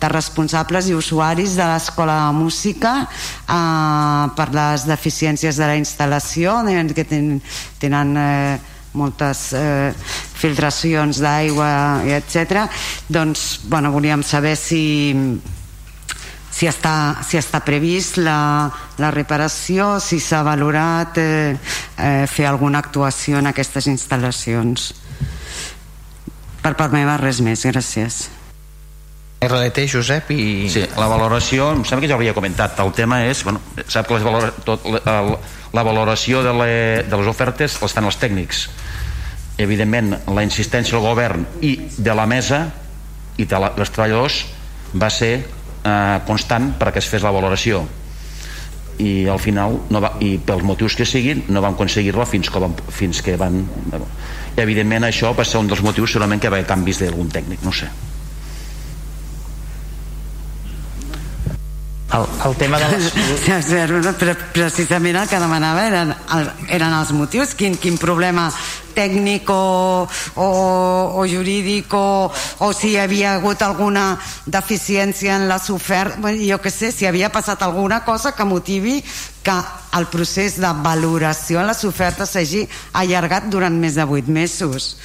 de 0.00 0.08
responsables 0.12 0.88
i 0.88 0.96
usuaris 0.96 1.56
de 1.56 1.66
l'escola 1.68 2.16
de 2.26 2.36
música 2.36 2.94
uh, 3.04 4.32
per 4.36 4.48
les 4.56 4.88
deficiències 4.88 5.60
de 5.60 5.68
la 5.68 5.76
instal·lació, 5.80 6.62
que 6.96 7.04
tenen, 7.04 8.16
eh, 8.16 8.75
moltes 8.96 9.50
eh, 9.56 9.92
filtracions 10.36 11.20
d'aigua 11.22 11.68
etc. 12.18 12.66
doncs 13.08 13.62
bueno, 13.68 13.92
volíem 13.94 14.24
saber 14.26 14.56
si 14.56 14.82
si 16.56 16.64
està, 16.64 17.20
si 17.20 17.36
està 17.36 17.60
previst 17.60 18.16
la, 18.16 18.70
la 18.96 19.10
reparació, 19.12 19.98
si 20.00 20.16
s'ha 20.24 20.40
valorat 20.46 21.18
eh, 21.20 21.52
eh, 21.52 22.24
fer 22.32 22.46
alguna 22.48 22.80
actuació 22.80 23.42
en 23.42 23.52
aquestes 23.52 23.90
instal·lacions. 23.92 24.94
per 26.62 26.72
part 26.74 26.90
meva 26.90 27.18
res 27.20 27.38
més, 27.44 27.62
gràcies. 27.62 28.35
RDT, 29.40 29.84
Josep 29.92 30.30
i... 30.32 30.68
Sí, 30.72 30.82
la 30.96 31.08
valoració, 31.10 31.68
em 31.76 31.82
sembla 31.84 32.06
que 32.06 32.08
ja 32.08 32.16
ho 32.16 32.20
havia 32.20 32.34
comentat, 32.36 32.78
el 32.80 32.92
tema 32.96 33.20
és, 33.28 33.42
bueno, 33.44 33.60
sap 33.84 34.08
que 34.08 34.16
les 34.16 34.24
valora, 34.24 34.48
tot, 34.64 34.86
la, 34.88 35.16
la 35.76 35.84
valoració 35.84 36.40
de, 36.44 36.54
le, 36.56 36.70
de 37.04 37.20
les 37.20 37.28
ofertes 37.28 37.76
les 37.82 37.96
fan 37.96 38.08
els 38.08 38.16
tècnics. 38.20 38.64
Evidentment, 39.60 40.14
la 40.32 40.44
insistència 40.44 40.96
del 40.96 41.04
govern 41.04 41.44
i 41.64 41.76
de 41.98 42.16
la 42.16 42.24
mesa 42.28 42.64
i 43.36 43.44
de 43.44 43.60
la, 43.60 43.70
dels 43.76 43.92
treballadors 43.92 44.40
va 44.96 45.12
ser 45.12 45.32
eh, 45.36 46.18
constant 46.28 46.72
perquè 46.80 47.04
es 47.04 47.12
fes 47.12 47.24
la 47.24 47.34
valoració. 47.36 47.84
I 49.04 49.28
al 49.28 49.40
final 49.42 49.76
no 49.92 50.00
va, 50.00 50.14
i 50.24 50.38
pels 50.40 50.64
motius 50.64 50.96
que 50.96 51.04
siguin 51.04 51.44
no 51.52 51.60
vam 51.60 51.76
aconseguir-la 51.76 52.24
fins, 52.24 52.48
que 52.48 52.62
van, 52.62 52.72
fins 52.88 53.20
que 53.20 53.36
van 53.36 53.60
evidentment 54.56 55.04
això 55.04 55.36
va 55.36 55.44
ser 55.44 55.60
un 55.60 55.68
dels 55.68 55.84
motius 55.84 56.16
segurament 56.16 56.40
que 56.40 56.48
va 56.48 56.56
haver 56.56 56.68
canvis 56.72 57.04
d'algun 57.04 57.28
tècnic 57.28 57.60
no 57.60 57.76
sé 57.76 57.90
el, 62.12 62.24
el 62.48 62.56
tema 62.56 62.78
de 62.78 62.88
les... 62.92 63.12
Però 64.20 64.34
precisament 64.54 65.18
el 65.18 65.28
que 65.28 65.40
demanava 65.42 65.86
eren, 65.88 66.12
eren 66.70 66.94
els 66.94 67.12
motius. 67.16 67.54
Quin, 67.58 67.76
quin 67.80 67.98
problema 67.98 68.46
tècnic 68.96 69.50
o, 69.52 70.06
o, 70.40 70.46
o 71.20 71.26
jurídic 71.28 71.92
o, 71.94 72.30
o 72.64 72.70
si 72.72 72.94
hi 72.94 73.00
havia 73.02 73.34
hagut 73.36 73.60
alguna 73.66 74.06
deficiència 74.46 75.36
en 75.36 75.48
les 75.50 75.68
ofertes. 75.74 76.40
Jo 76.46 76.60
que 76.62 76.72
sé, 76.72 76.92
si 76.94 77.08
havia 77.08 77.32
passat 77.34 77.66
alguna 77.66 78.04
cosa 78.06 78.32
que 78.32 78.46
motivi 78.48 79.02
que 79.46 79.58
el 79.98 80.08
procés 80.10 80.60
de 80.62 80.72
valoració 80.82 81.60
en 81.60 81.70
les 81.70 81.84
ofertes 81.86 82.32
s'hagi 82.34 82.64
allargat 83.02 83.50
durant 83.52 83.74
més 83.74 83.98
de 83.98 84.06
8 84.06 84.32
mesos. 84.32 84.96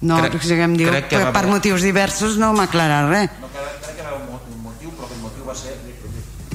No, 0.00 0.16
crec, 0.16 0.40
si 0.40 0.56
em 0.56 0.74
diu, 0.80 0.88
crec 0.88 1.10
que 1.12 1.20
per, 1.20 1.32
per 1.36 1.46
motius 1.52 1.84
diversos 1.84 2.40
no 2.40 2.54
m'aclarà 2.56 3.04
res. 3.10 3.38
No, 3.40 3.52
crec 3.52 3.98
que 4.00 4.06
va 4.08 4.16
un 4.16 4.64
motiu 4.64 4.96
però 4.96 5.12
el 5.12 5.20
motiu 5.20 5.44
va 5.44 5.56
ser 5.56 5.76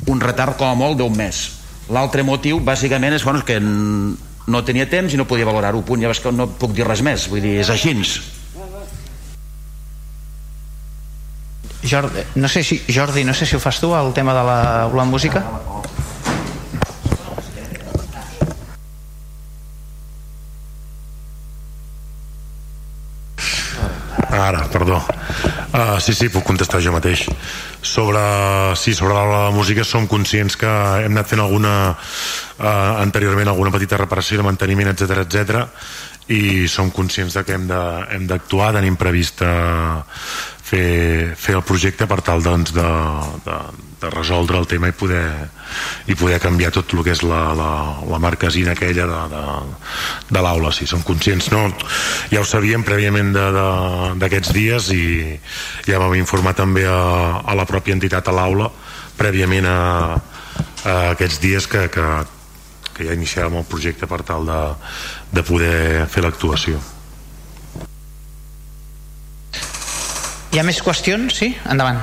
un 0.08 0.22
retard 0.22 0.58
com 0.58 0.70
a 0.70 0.78
molt 0.78 1.00
d'un 1.00 1.16
mes. 1.18 1.42
L'altre 1.94 2.24
motiu 2.26 2.60
bàsicament 2.60 3.14
és 3.14 3.24
bueno, 3.26 3.44
que 3.46 3.60
no 3.60 4.64
tenia 4.66 4.88
temps 4.90 5.14
i 5.14 5.18
no 5.18 5.28
podia 5.30 5.46
valorar-ho 5.46 5.84
punt, 5.86 6.02
ja 6.02 6.14
que 6.14 6.32
no 6.34 6.48
puc 6.48 6.74
dir 6.74 6.88
res 6.88 7.02
més. 7.06 7.28
Vull 7.30 7.42
dir, 7.42 7.60
és 7.62 7.70
així. 7.70 7.94
Jordi, 11.86 12.24
no 12.42 12.50
sé 12.50 12.64
si, 12.64 12.82
Jordi, 12.90 13.24
no 13.24 13.34
sé 13.34 13.46
si 13.46 13.56
ho 13.56 13.60
fas 13.62 13.80
tu 13.80 13.94
el 13.94 14.14
tema 14.14 14.34
de 14.34 14.44
la, 14.44 14.90
la 14.90 15.06
música? 15.06 15.44
Ara, 24.36 24.66
perdó. 24.72 25.04
Uh, 25.76 25.98
sí, 26.00 26.14
sí, 26.16 26.30
puc 26.32 26.46
contestar 26.48 26.80
jo 26.80 26.94
mateix. 26.96 27.26
Sobre, 27.84 28.22
sí, 28.80 28.94
sobre 28.96 29.14
la, 29.18 29.26
la 29.28 29.52
música 29.52 29.84
som 29.84 30.08
conscients 30.08 30.56
que 30.56 30.72
hem 31.04 31.12
anat 31.12 31.34
fent 31.34 31.44
alguna 31.44 31.76
uh, 31.92 32.66
anteriorment 33.02 33.52
alguna 33.52 33.74
petita 33.76 34.00
reparació 34.00 34.40
de 34.40 34.48
manteniment, 34.48 34.94
etc 34.94 35.26
etc 35.26 35.66
i 36.32 36.66
som 36.72 36.90
conscients 36.90 37.36
de 37.38 37.44
que 37.46 37.54
hem 37.54 37.68
d'actuar, 38.26 38.72
tenim 38.74 38.96
previst 38.98 39.44
uh, 39.46 40.02
fer, 40.66 41.36
fer 41.38 41.56
el 41.60 41.64
projecte 41.66 42.08
per 42.10 42.22
tal 42.26 42.42
doncs, 42.44 42.74
de, 42.74 42.86
de, 43.46 43.58
de 44.02 44.10
resoldre 44.14 44.58
el 44.58 44.68
tema 44.70 44.90
i 44.90 44.96
poder, 44.98 45.26
i 46.10 46.18
poder 46.18 46.40
canviar 46.42 46.72
tot 46.74 46.94
el 46.96 47.04
que 47.06 47.14
és 47.14 47.22
la, 47.26 47.42
la, 47.58 47.70
la 48.10 48.20
marquesina 48.22 48.74
aquella 48.74 49.06
de, 49.12 49.20
de, 49.34 49.44
de 50.32 50.44
l'aula 50.46 50.74
si 50.74 50.88
som 50.90 51.04
conscients 51.06 51.52
no? 51.54 51.68
ja 52.32 52.42
ho 52.42 52.48
sabíem 52.50 52.86
prèviament 52.88 53.34
d'aquests 54.22 54.56
dies 54.56 54.90
i 54.96 55.06
ja 55.86 56.02
vam 56.02 56.18
informar 56.18 56.56
també 56.58 56.88
a, 56.90 57.44
a 57.46 57.58
la 57.58 57.68
pròpia 57.70 57.98
entitat 57.98 58.32
a 58.32 58.36
l'aula 58.36 58.72
prèviament 59.20 59.70
a, 59.70 59.78
a 60.18 60.98
aquests 61.14 61.40
dies 61.46 61.70
que, 61.70 61.86
que, 61.94 62.10
que 62.96 63.06
ja 63.06 63.14
iniciàvem 63.14 63.62
el 63.62 63.70
projecte 63.70 64.10
per 64.10 64.24
tal 64.26 64.50
de, 64.50 64.60
de 65.30 65.46
poder 65.46 65.78
fer 66.10 66.26
l'actuació 66.26 66.82
Hi 70.56 70.60
ha 70.62 70.64
més 70.64 70.78
qüestions? 70.80 71.36
Sí? 71.36 71.50
Endavant. 71.68 71.98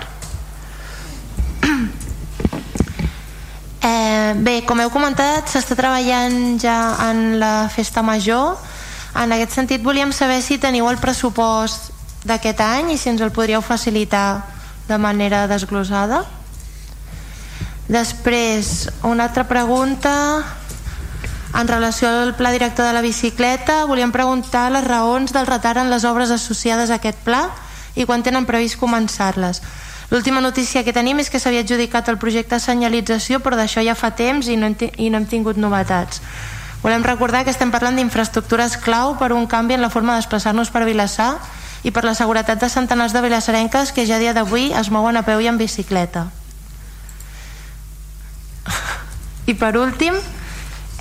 Eh, 3.82 4.34
bé, 4.44 4.52
com 4.68 4.78
heu 4.78 4.90
comentat, 4.92 5.48
s'està 5.48 5.72
treballant 5.72 6.58
ja 6.60 6.74
en 7.06 7.38
la 7.40 7.70
festa 7.72 8.02
major. 8.04 8.60
En 9.16 9.32
aquest 9.32 9.56
sentit, 9.56 9.80
volíem 9.80 10.12
saber 10.12 10.42
si 10.44 10.60
teniu 10.60 10.90
el 10.90 11.00
pressupost 11.00 11.88
d'aquest 12.28 12.60
any 12.60 12.92
i 12.92 12.98
si 13.00 13.08
ens 13.14 13.24
el 13.24 13.32
podríeu 13.32 13.64
facilitar 13.64 14.44
de 14.84 15.00
manera 15.00 15.46
desglosada. 15.48 16.20
Després, 17.88 18.90
una 19.00 19.30
altra 19.30 19.48
pregunta 19.48 20.14
en 21.56 21.72
relació 21.72 22.12
al 22.20 22.36
pla 22.36 22.52
director 22.52 22.84
de 22.84 22.92
la 22.92 23.00
bicicleta 23.00 23.86
volíem 23.88 24.12
preguntar 24.12 24.68
les 24.76 24.84
raons 24.84 25.32
del 25.32 25.48
retard 25.48 25.86
en 25.86 25.90
les 25.90 26.04
obres 26.04 26.30
associades 26.30 26.92
a 26.92 27.00
aquest 27.00 27.24
pla 27.24 27.46
i 27.94 28.06
quan 28.06 28.22
tenen 28.22 28.46
previst 28.48 28.78
començar-les. 28.80 29.62
L'última 30.12 30.42
notícia 30.44 30.84
que 30.84 30.92
tenim 30.92 31.22
és 31.22 31.30
que 31.32 31.40
s'havia 31.40 31.62
adjudicat 31.64 32.08
el 32.12 32.18
projecte 32.20 32.58
de 32.58 32.60
senyalització, 32.60 33.40
però 33.40 33.56
d'això 33.56 33.80
ja 33.80 33.94
fa 33.96 34.10
temps 34.12 34.48
i 34.48 34.58
no, 34.60 34.68
i 34.96 35.08
no 35.08 35.20
hem 35.22 35.26
tingut 35.26 35.56
novetats. 35.56 36.20
Volem 36.82 37.04
recordar 37.06 37.44
que 37.46 37.54
estem 37.54 37.70
parlant 37.70 37.96
d'infraestructures 37.96 38.76
clau 38.82 39.16
per 39.16 39.32
un 39.32 39.46
canvi 39.46 39.78
en 39.78 39.84
la 39.84 39.90
forma 39.90 40.12
de 40.12 40.20
desplaçar-nos 40.20 40.68
per 40.74 40.84
Vilassar 40.84 41.38
i 41.82 41.90
per 41.94 42.04
la 42.04 42.14
seguretat 42.18 42.60
de 42.60 42.68
centenars 42.68 43.14
de 43.14 43.22
vilassarenques 43.22 43.92
que 43.94 44.06
ja 44.06 44.16
a 44.18 44.22
dia 44.22 44.34
d'avui 44.34 44.72
es 44.74 44.90
mouen 44.90 45.16
a 45.16 45.22
peu 45.26 45.40
i 45.40 45.48
en 45.48 45.58
bicicleta. 45.58 46.28
I 49.50 49.54
per 49.54 49.76
últim, 49.78 50.18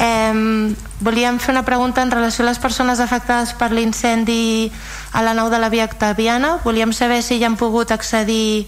Eh, 0.01 0.73
volíem 0.99 1.37
fer 1.37 1.53
una 1.53 1.61
pregunta 1.61 2.01
en 2.01 2.09
relació 2.09 2.41
a 2.41 2.49
les 2.49 2.57
persones 2.57 2.99
afectades 2.99 3.53
per 3.53 3.69
l'incendi 3.69 4.71
a 5.13 5.21
la 5.21 5.35
nau 5.37 5.51
de 5.53 5.59
la 5.61 5.69
Via 5.69 5.85
Octaviana. 5.85 6.57
Volíem 6.65 6.89
saber 6.89 7.21
si 7.21 7.37
ja 7.37 7.45
han 7.45 7.57
pogut 7.57 7.93
accedir 7.93 8.65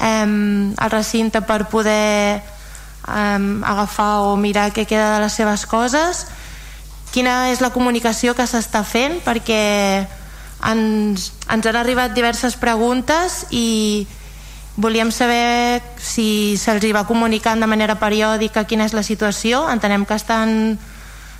eh, 0.00 0.72
al 0.76 0.90
recinte 0.90 1.42
per 1.44 1.68
poder 1.68 2.40
eh, 2.40 3.60
agafar 3.68 4.24
o 4.24 4.36
mirar 4.40 4.72
què 4.72 4.86
queda 4.88 5.16
de 5.16 5.24
les 5.26 5.36
seves 5.36 5.66
coses. 5.68 6.24
Quina 7.12 7.50
és 7.52 7.60
la 7.60 7.72
comunicació 7.76 8.32
que 8.32 8.48
s'està 8.48 8.80
fent? 8.84 9.20
Perquè 9.24 10.08
ens, 10.64 11.32
ens 11.52 11.68
han 11.68 11.76
arribat 11.76 12.16
diverses 12.16 12.56
preguntes 12.56 13.44
i 13.52 14.06
Volíem 14.76 15.08
saber 15.10 15.80
si 15.96 16.56
se'ls 16.60 16.84
va 16.92 17.06
comunicant 17.08 17.60
de 17.60 17.66
manera 17.66 17.96
periòdica 17.96 18.66
quina 18.68 18.84
és 18.84 18.92
la 18.92 19.02
situació. 19.02 19.64
Entenem 19.72 20.04
que 20.04 20.14
estan 20.14 20.76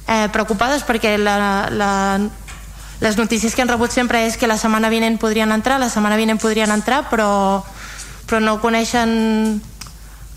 eh, 0.09 0.29
preocupades 0.33 0.87
perquè 0.89 1.19
la, 1.21 1.69
la, 1.69 1.93
les 3.01 3.17
notícies 3.21 3.55
que 3.55 3.61
han 3.61 3.69
rebut 3.69 3.93
sempre 3.93 4.25
és 4.25 4.39
que 4.41 4.49
la 4.49 4.57
setmana 4.57 4.89
vinent 4.89 5.19
podrien 5.21 5.53
entrar, 5.53 5.77
la 5.79 5.91
setmana 5.93 6.17
vinent 6.17 6.41
podrien 6.41 6.73
entrar, 6.73 7.05
però, 7.11 7.63
però 8.25 8.41
no 8.41 8.57
coneixen 8.63 9.61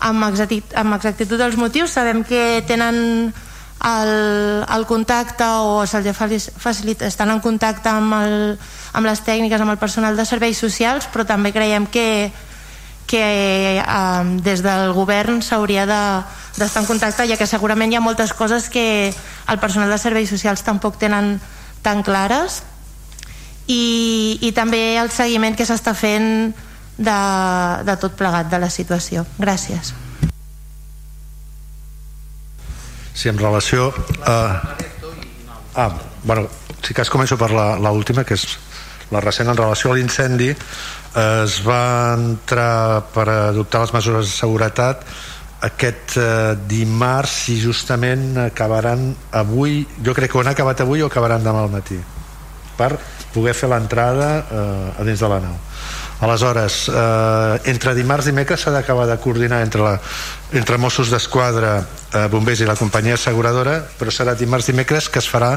amb, 0.00 0.26
exactitud, 0.28 0.76
amb 0.76 0.98
exactitud 0.98 1.40
els 1.40 1.56
motius. 1.56 1.96
Sabem 1.96 2.20
que 2.24 2.60
tenen 2.68 3.32
el, 3.80 4.12
el 4.68 4.86
contacte 4.86 5.48
o 5.64 5.86
se'ls 5.88 6.52
facilita, 6.60 7.08
estan 7.08 7.32
en 7.32 7.40
contacte 7.40 7.88
amb, 7.88 8.12
el, 8.20 8.36
amb 8.92 9.08
les 9.08 9.24
tècniques, 9.24 9.60
amb 9.60 9.72
el 9.72 9.80
personal 9.80 10.20
de 10.20 10.28
serveis 10.28 10.60
socials, 10.60 11.08
però 11.08 11.24
també 11.24 11.54
creiem 11.56 11.88
que 11.88 12.28
que 13.10 13.82
eh, 13.82 14.22
des 14.46 14.62
del 14.62 14.92
govern 14.94 15.42
s'hauria 15.42 15.82
d'estar 15.82 16.70
de, 16.70 16.78
en 16.78 16.86
contacte 16.86 17.26
ja 17.26 17.38
que 17.40 17.48
segurament 17.50 17.90
hi 17.90 17.98
ha 17.98 18.04
moltes 18.04 18.32
coses 18.38 18.68
que 18.70 19.10
el 19.10 19.58
personal 19.58 19.90
de 19.90 19.98
serveis 19.98 20.30
socials 20.30 20.62
tampoc 20.62 21.00
tenen 21.02 21.40
tan 21.82 22.04
clares 22.06 22.62
i, 23.66 24.38
i 24.40 24.52
també 24.54 24.94
el 25.00 25.10
seguiment 25.10 25.58
que 25.58 25.66
s'està 25.66 25.94
fent 25.98 26.54
de, 27.00 27.18
de 27.88 27.98
tot 27.98 28.14
plegat 28.14 28.50
de 28.52 28.62
la 28.62 28.70
situació. 28.70 29.26
Gràcies. 29.40 29.94
Sí, 33.14 33.28
en 33.28 33.38
relació 33.38 33.90
a... 34.22 34.36
Ah, 35.74 35.90
bueno, 36.24 36.48
si 36.82 36.94
cas 36.94 37.10
començo 37.10 37.38
per 37.38 37.50
la 37.54 37.90
última, 37.94 38.24
que 38.24 38.34
és 38.38 38.46
la 39.10 39.20
recent 39.22 39.50
en 39.50 39.58
relació 39.58 39.90
a 39.90 39.98
l'incendi 39.98 40.50
es 41.16 41.58
va 41.66 42.14
entrar 42.14 43.10
per 43.14 43.26
adoptar 43.28 43.82
les 43.82 43.92
mesures 43.94 44.26
de 44.26 44.32
seguretat. 44.32 45.02
Aquest 45.66 46.16
eh, 46.16 46.56
dimarts 46.70 47.48
i 47.52 47.58
justament 47.60 48.38
acabaran 48.46 49.10
avui 49.36 49.82
jo 50.00 50.14
crec 50.16 50.32
que 50.32 50.38
ho 50.38 50.44
han 50.44 50.54
acabat 50.54 50.80
avui 50.80 51.02
o 51.02 51.10
acabaran 51.10 51.44
demà 51.44 51.66
al 51.66 51.72
matí 51.72 51.98
per 52.78 52.94
poder 53.34 53.52
fer 53.54 53.68
l'entrada 53.68 54.30
eh, 54.40 55.00
a 55.00 55.04
dins 55.04 55.20
de 55.20 55.28
la 55.28 55.40
nau. 55.42 55.58
Aleshores 56.20 56.82
eh, 56.92 57.70
entre 57.72 57.94
dimarts 57.96 58.26
i 58.28 58.32
dimecres 58.32 58.64
s'ha 58.64 58.72
d'acabar 58.74 59.06
de 59.08 59.16
coordinar 59.20 59.62
entre, 59.64 59.84
la, 59.84 59.94
entre 60.56 60.76
Mossos 60.80 61.08
d'Esquadra 61.12 61.78
eh, 61.80 62.26
bombers 62.32 62.60
i 62.60 62.68
la 62.68 62.76
companyia 62.76 63.16
asseguradora 63.16 63.78
però 63.98 64.12
serà 64.12 64.34
dimarts 64.36 64.68
i 64.68 64.74
dimecres 64.74 65.08
que 65.08 65.20
es 65.22 65.28
farà 65.28 65.54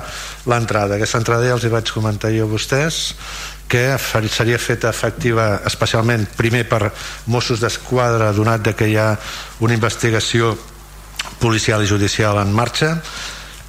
l'entrada. 0.47 0.95
Aquesta 0.95 1.19
entrada 1.19 1.47
ja 1.47 1.57
els 1.57 1.67
hi 1.67 1.73
vaig 1.73 1.91
comentar 1.91 2.31
jo 2.35 2.47
a 2.47 2.51
vostès 2.51 3.01
que 3.67 3.97
seria 4.29 4.59
feta 4.59 4.89
efectiva 4.89 5.61
especialment 5.65 6.27
primer 6.37 6.65
per 6.69 6.91
Mossos 7.25 7.61
d'Esquadra 7.63 8.31
donat 8.33 8.61
de 8.61 8.75
que 8.77 8.89
hi 8.91 8.97
ha 8.97 9.13
una 9.65 9.73
investigació 9.73 10.53
policial 11.39 11.83
i 11.83 11.89
judicial 11.89 12.37
en 12.41 12.53
marxa 12.53 12.97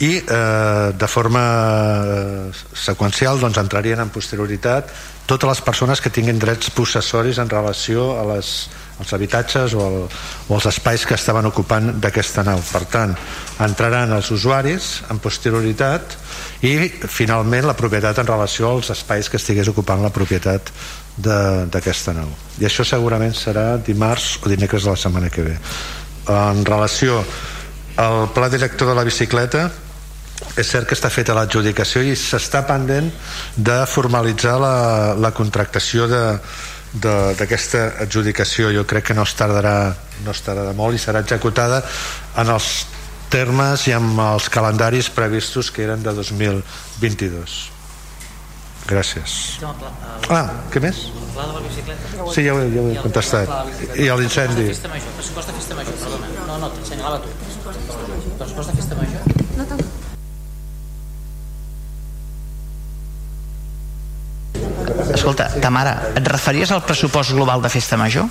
i 0.02 0.18
eh, 0.18 0.92
de 0.92 1.08
forma 1.08 1.42
eh, 2.04 2.52
seqüencial 2.74 3.40
doncs, 3.40 3.58
entrarien 3.62 4.02
en 4.02 4.10
posterioritat 4.10 4.90
totes 5.26 5.48
les 5.48 5.62
persones 5.64 6.02
que 6.02 6.12
tinguin 6.12 6.38
drets 6.38 6.70
possessoris 6.74 7.38
en 7.38 7.48
relació 7.48 8.12
a 8.18 8.24
les, 8.34 8.68
als 9.00 9.12
habitatges 9.12 9.74
o, 9.74 9.86
el, 9.86 9.96
o 10.48 10.56
els 10.56 10.66
espais 10.70 11.04
que 11.06 11.16
estaven 11.18 11.46
ocupant 11.48 11.90
d'aquesta 12.00 12.44
nau. 12.46 12.60
Per 12.70 12.84
tant, 12.90 13.14
entraran 13.64 14.12
els 14.14 14.30
usuaris 14.34 14.90
en 15.10 15.20
posterioritat 15.22 16.16
i 16.66 16.76
finalment 17.10 17.66
la 17.68 17.76
propietat 17.78 18.22
en 18.22 18.30
relació 18.30 18.70
als 18.70 18.92
espais 18.94 19.30
que 19.30 19.40
estigués 19.40 19.70
ocupant 19.72 20.02
la 20.02 20.12
propietat 20.14 20.70
d'aquesta 21.16 22.14
nau. 22.14 22.30
I 22.58 22.68
això 22.68 22.86
segurament 22.86 23.34
serà 23.38 23.74
dimarts 23.78 24.38
o 24.42 24.50
dimecres 24.50 24.86
de 24.86 24.94
la 24.94 25.00
setmana 25.00 25.30
que 25.30 25.46
ve. 25.46 25.56
En 26.30 26.64
relació 26.66 27.22
al 27.96 28.30
pla 28.34 28.48
director 28.50 28.88
de 28.88 28.94
la 28.96 29.06
bicicleta, 29.06 29.68
és 30.58 30.66
cert 30.66 30.86
que 30.86 30.96
està 30.96 31.10
feta 31.10 31.34
l'adjudicació 31.34 32.02
i 32.02 32.14
s'està 32.18 32.64
pendent 32.66 33.06
de 33.56 33.76
formalitzar 33.90 34.54
la, 34.60 34.76
la 35.14 35.30
contractació 35.34 36.08
de, 36.10 36.22
d'aquesta 36.94 37.84
adjudicació. 38.06 38.70
Jo 38.74 38.86
crec 38.86 39.10
que 39.10 39.14
no 39.18 39.26
es 39.26 39.34
tardarà 39.38 39.94
no 40.24 40.30
es 40.30 40.42
tardarà 40.46 40.72
molt 40.76 40.94
i 40.94 41.02
serà 41.02 41.24
executada 41.24 41.82
en 42.38 42.50
els 42.54 42.86
termes 43.34 43.88
i 43.90 43.94
amb 43.96 44.20
els 44.22 44.48
calendaris 44.52 45.10
previstos 45.10 45.72
que 45.74 45.82
eren 45.88 46.02
de 46.04 46.12
2022 46.14 47.74
gràcies. 48.88 49.34
Ah, 50.28 50.44
què 50.72 50.80
més? 50.84 51.06
sí, 52.34 52.44
ja 52.44 52.54
ho, 52.54 52.60
ja 52.60 52.84
ho 52.84 52.88
he 52.92 53.02
contestat. 53.02 53.50
i 53.96 54.08
l'incendi. 54.20 54.68
Pressupost 54.70 55.50
de 55.50 55.58
festa 55.58 55.80
major, 55.80 55.98
perdona. 56.04 56.32
No, 56.46 56.58
no, 56.62 56.72
t'assenyalava 56.78 57.20
tu. 57.24 57.28
Pressupost 58.38 58.70
de 58.70 58.80
festa 58.80 59.00
major. 59.00 59.30
No, 59.58 59.70
no. 59.72 60.03
Escolta, 65.14 65.48
Tamara, 65.60 65.94
et 66.18 66.26
referies 66.28 66.70
al 66.74 66.82
pressupost 66.86 67.32
global 67.34 67.62
de 67.62 67.70
Festa 67.72 67.96
Major? 67.96 68.28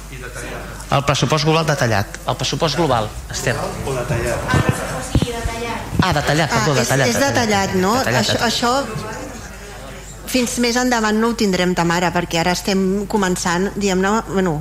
El 0.94 1.04
pressupost 1.08 1.48
global 1.48 1.66
detallat. 1.66 2.20
El 2.28 2.38
pressupost 2.38 2.78
global, 2.78 3.10
Esther. 3.32 3.56
O 3.58 3.96
detallat. 3.96 4.40
Ah, 6.04 6.12
detallat, 6.14 6.50
perdó, 6.52 6.72
ah, 6.74 6.80
detallat. 6.82 7.08
És, 7.08 7.16
és 7.16 7.22
detallat, 7.24 7.76
no? 7.80 7.96
Detallat, 7.98 8.28
això, 8.28 8.74
això 8.78 9.22
fins 10.34 10.56
més 10.64 10.78
endavant 10.80 11.18
no 11.20 11.30
ho 11.30 11.36
tindrem 11.38 11.76
Tamara 11.78 12.10
perquè 12.14 12.40
ara 12.42 12.56
estem 12.58 13.06
començant 13.12 13.68
diguem-ne, 13.76 14.14
bueno, 14.32 14.56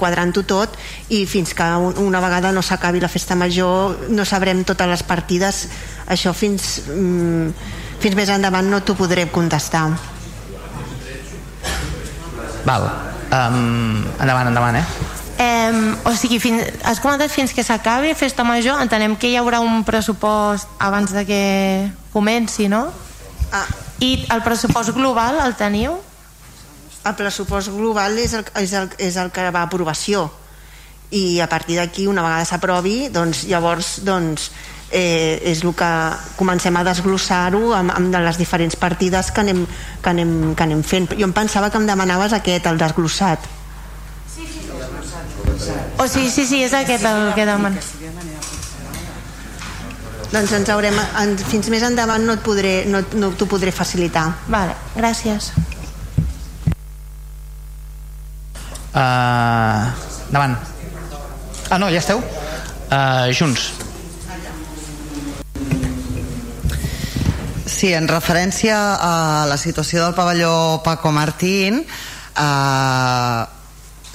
quadrant-ho 0.00 0.42
tot 0.48 0.74
i 1.14 1.22
fins 1.30 1.54
que 1.54 1.68
una 2.02 2.22
vegada 2.24 2.50
no 2.54 2.64
s'acabi 2.66 3.02
la 3.04 3.10
festa 3.12 3.36
major 3.38 4.08
no 4.10 4.26
sabrem 4.26 4.64
totes 4.66 4.90
les 4.90 5.04
partides 5.06 5.60
això 6.10 6.34
fins, 6.34 6.80
mm, 6.88 7.70
fins 8.02 8.18
més 8.18 8.34
endavant 8.34 8.66
no 8.66 8.82
t'ho 8.82 8.98
podré 8.98 9.28
contestar 9.30 9.86
Val. 12.64 12.88
Um, 13.30 14.04
endavant, 14.20 14.48
endavant, 14.48 14.76
eh? 14.80 14.86
Um, 15.34 15.96
o 16.06 16.12
sigui, 16.14 16.38
fins, 16.38 16.62
has 16.86 17.00
comentat 17.02 17.32
fins 17.32 17.52
que 17.52 17.64
s'acabi 17.66 18.14
Festa 18.14 18.44
Major, 18.46 18.78
entenem 18.82 19.16
que 19.18 19.32
hi 19.32 19.38
haurà 19.40 19.58
un 19.64 19.82
pressupost 19.84 20.70
abans 20.78 21.12
de 21.12 21.24
que 21.26 21.42
comenci, 22.12 22.68
no? 22.70 22.86
Ah. 23.52 23.66
I 24.02 24.26
el 24.34 24.42
pressupost 24.42 24.94
global 24.94 25.38
el 25.42 25.54
teniu? 25.58 25.98
El 27.04 27.14
pressupost 27.18 27.70
global 27.74 28.16
és 28.18 28.32
el, 28.34 28.46
és 28.62 28.72
el, 28.74 28.88
és 28.98 29.18
el 29.20 29.30
que 29.34 29.50
va 29.50 29.64
a 29.64 29.68
aprovació 29.68 30.28
i 31.14 31.40
a 31.40 31.46
partir 31.48 31.78
d'aquí, 31.78 32.08
una 32.10 32.24
vegada 32.24 32.46
s'aprovi, 32.48 33.08
doncs 33.14 33.44
llavors 33.46 34.00
doncs, 34.06 34.50
eh, 34.94 35.42
és 35.50 35.64
el 35.64 35.74
que 35.74 35.90
comencem 36.38 36.76
a 36.78 36.84
desglossar-ho 36.86 37.74
amb, 37.74 37.92
amb 37.96 38.14
les 38.14 38.38
diferents 38.38 38.78
partides 38.78 39.32
que 39.34 39.42
anem, 39.42 39.64
que, 40.00 40.12
anem, 40.12 40.54
que 40.54 40.62
anem 40.62 40.84
fent. 40.86 41.10
Jo 41.18 41.26
em 41.26 41.34
pensava 41.34 41.70
que 41.70 41.80
em 41.82 41.88
demanaves 41.90 42.36
aquest, 42.38 42.70
el 42.70 42.78
desglossat. 42.78 43.50
O 45.98 46.06
sigui, 46.06 46.30
sí, 46.30 46.46
sí, 46.46 46.62
és 46.62 46.74
aquest 46.74 47.04
el 47.10 47.32
que 47.34 47.46
demana. 47.48 47.82
Doncs 50.34 50.54
ens 50.56 50.70
haurem, 50.72 50.96
en, 51.20 51.36
fins 51.38 51.68
més 51.70 51.84
endavant 51.86 52.22
no, 52.26 52.34
et 52.38 52.42
podré, 52.42 52.74
no, 52.90 53.04
no 53.18 53.30
t'ho 53.38 53.46
podré 53.50 53.74
facilitar. 53.74 54.26
Vale, 54.50 54.74
gràcies. 54.96 55.52
Uh, 58.94 59.90
davant. 60.30 60.54
Ah, 61.70 61.78
no, 61.82 61.90
ja 61.90 62.02
esteu? 62.02 62.22
Uh, 62.90 63.30
junts. 63.34 63.83
Sí, 67.84 67.90
en 67.92 68.06
referència 68.08 68.76
a 68.96 69.44
la 69.44 69.58
situació 69.60 70.00
del 70.00 70.14
pavelló 70.16 70.80
Paco 70.80 71.10
Martín, 71.12 71.82
eh, 71.84 73.40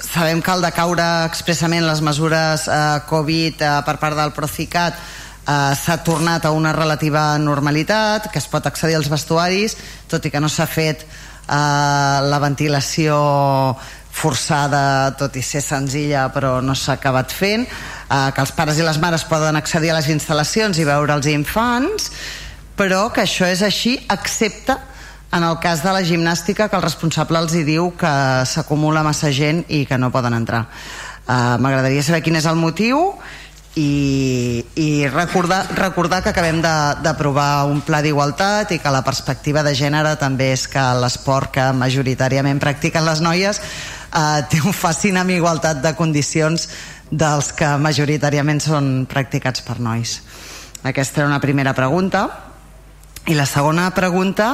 sabem 0.02 0.42
que 0.42 0.50
al 0.50 0.66
decaure 0.66 1.06
expressament 1.28 1.86
les 1.86 2.02
mesures 2.02 2.64
eh, 2.66 2.80
Covid 3.06 3.62
eh, 3.62 3.76
per 3.86 3.96
part 4.02 4.18
del 4.18 4.34
Procicat 4.34 4.98
eh, 4.98 5.76
s'ha 5.78 6.00
tornat 6.02 6.50
a 6.50 6.54
una 6.58 6.74
relativa 6.74 7.38
normalitat, 7.38 8.32
que 8.34 8.42
es 8.42 8.50
pot 8.50 8.66
accedir 8.66 8.98
als 8.98 9.12
vestuaris, 9.14 9.78
tot 10.10 10.26
i 10.26 10.34
que 10.34 10.42
no 10.42 10.50
s'ha 10.50 10.66
fet 10.66 11.06
eh, 11.06 11.54
la 11.54 12.42
ventilació 12.42 13.22
forçada, 14.10 15.14
tot 15.14 15.38
i 15.38 15.46
ser 15.46 15.62
senzilla, 15.62 16.26
però 16.34 16.58
no 16.66 16.74
s'ha 16.74 16.98
acabat 16.98 17.30
fent, 17.30 17.70
eh, 17.70 18.28
que 18.34 18.48
els 18.50 18.58
pares 18.58 18.82
i 18.82 18.90
les 18.90 18.98
mares 18.98 19.30
poden 19.30 19.62
accedir 19.62 19.94
a 19.94 20.02
les 20.02 20.10
instal·lacions 20.10 20.82
i 20.82 20.90
veure 20.90 21.22
els 21.22 21.30
infants, 21.30 22.10
però 22.80 23.10
que 23.12 23.26
això 23.26 23.50
és 23.52 23.60
així 23.66 23.98
excepte 24.08 24.78
en 25.36 25.44
el 25.44 25.58
cas 25.60 25.84
de 25.84 25.92
la 25.92 26.02
gimnàstica 26.02 26.70
que 26.70 26.78
el 26.80 26.86
responsable 26.86 27.42
els 27.44 27.54
hi 27.54 27.66
diu 27.68 27.92
que 28.00 28.14
s'acumula 28.48 29.04
massa 29.04 29.34
gent 29.36 29.66
i 29.68 29.84
que 29.86 30.00
no 30.00 30.14
poden 30.16 30.38
entrar 30.38 30.64
uh, 30.64 31.60
m'agradaria 31.60 32.06
saber 32.08 32.24
quin 32.24 32.40
és 32.40 32.48
el 32.48 32.56
motiu 32.56 33.02
i, 33.76 34.64
i 34.80 35.08
recordar, 35.12 35.62
recordar 35.76 36.24
que 36.24 36.32
acabem 36.32 36.64
d'aprovar 36.64 37.68
un 37.70 37.84
pla 37.86 38.02
d'igualtat 38.02 38.74
i 38.74 38.80
que 38.80 38.96
la 38.96 39.04
perspectiva 39.06 39.62
de 39.64 39.76
gènere 39.78 40.16
també 40.20 40.54
és 40.56 40.66
que 40.72 40.84
l'esport 41.04 41.54
que 41.60 41.70
majoritàriament 41.76 42.64
practiquen 42.64 43.06
les 43.06 43.22
noies 43.22 43.62
eh, 43.62 44.42
té 44.50 44.64
un 44.64 44.74
fascin 44.74 45.22
amb 45.22 45.36
igualtat 45.36 45.84
de 45.86 45.94
condicions 46.00 46.68
dels 47.12 47.54
que 47.54 47.70
majoritàriament 47.78 48.60
són 48.64 49.06
practicats 49.10 49.64
per 49.66 49.80
nois. 49.80 50.20
Aquesta 50.84 51.22
era 51.22 51.30
una 51.30 51.42
primera 51.42 51.74
pregunta. 51.78 52.49
I 53.28 53.36
la 53.36 53.46
segona 53.46 53.90
pregunta 53.94 54.54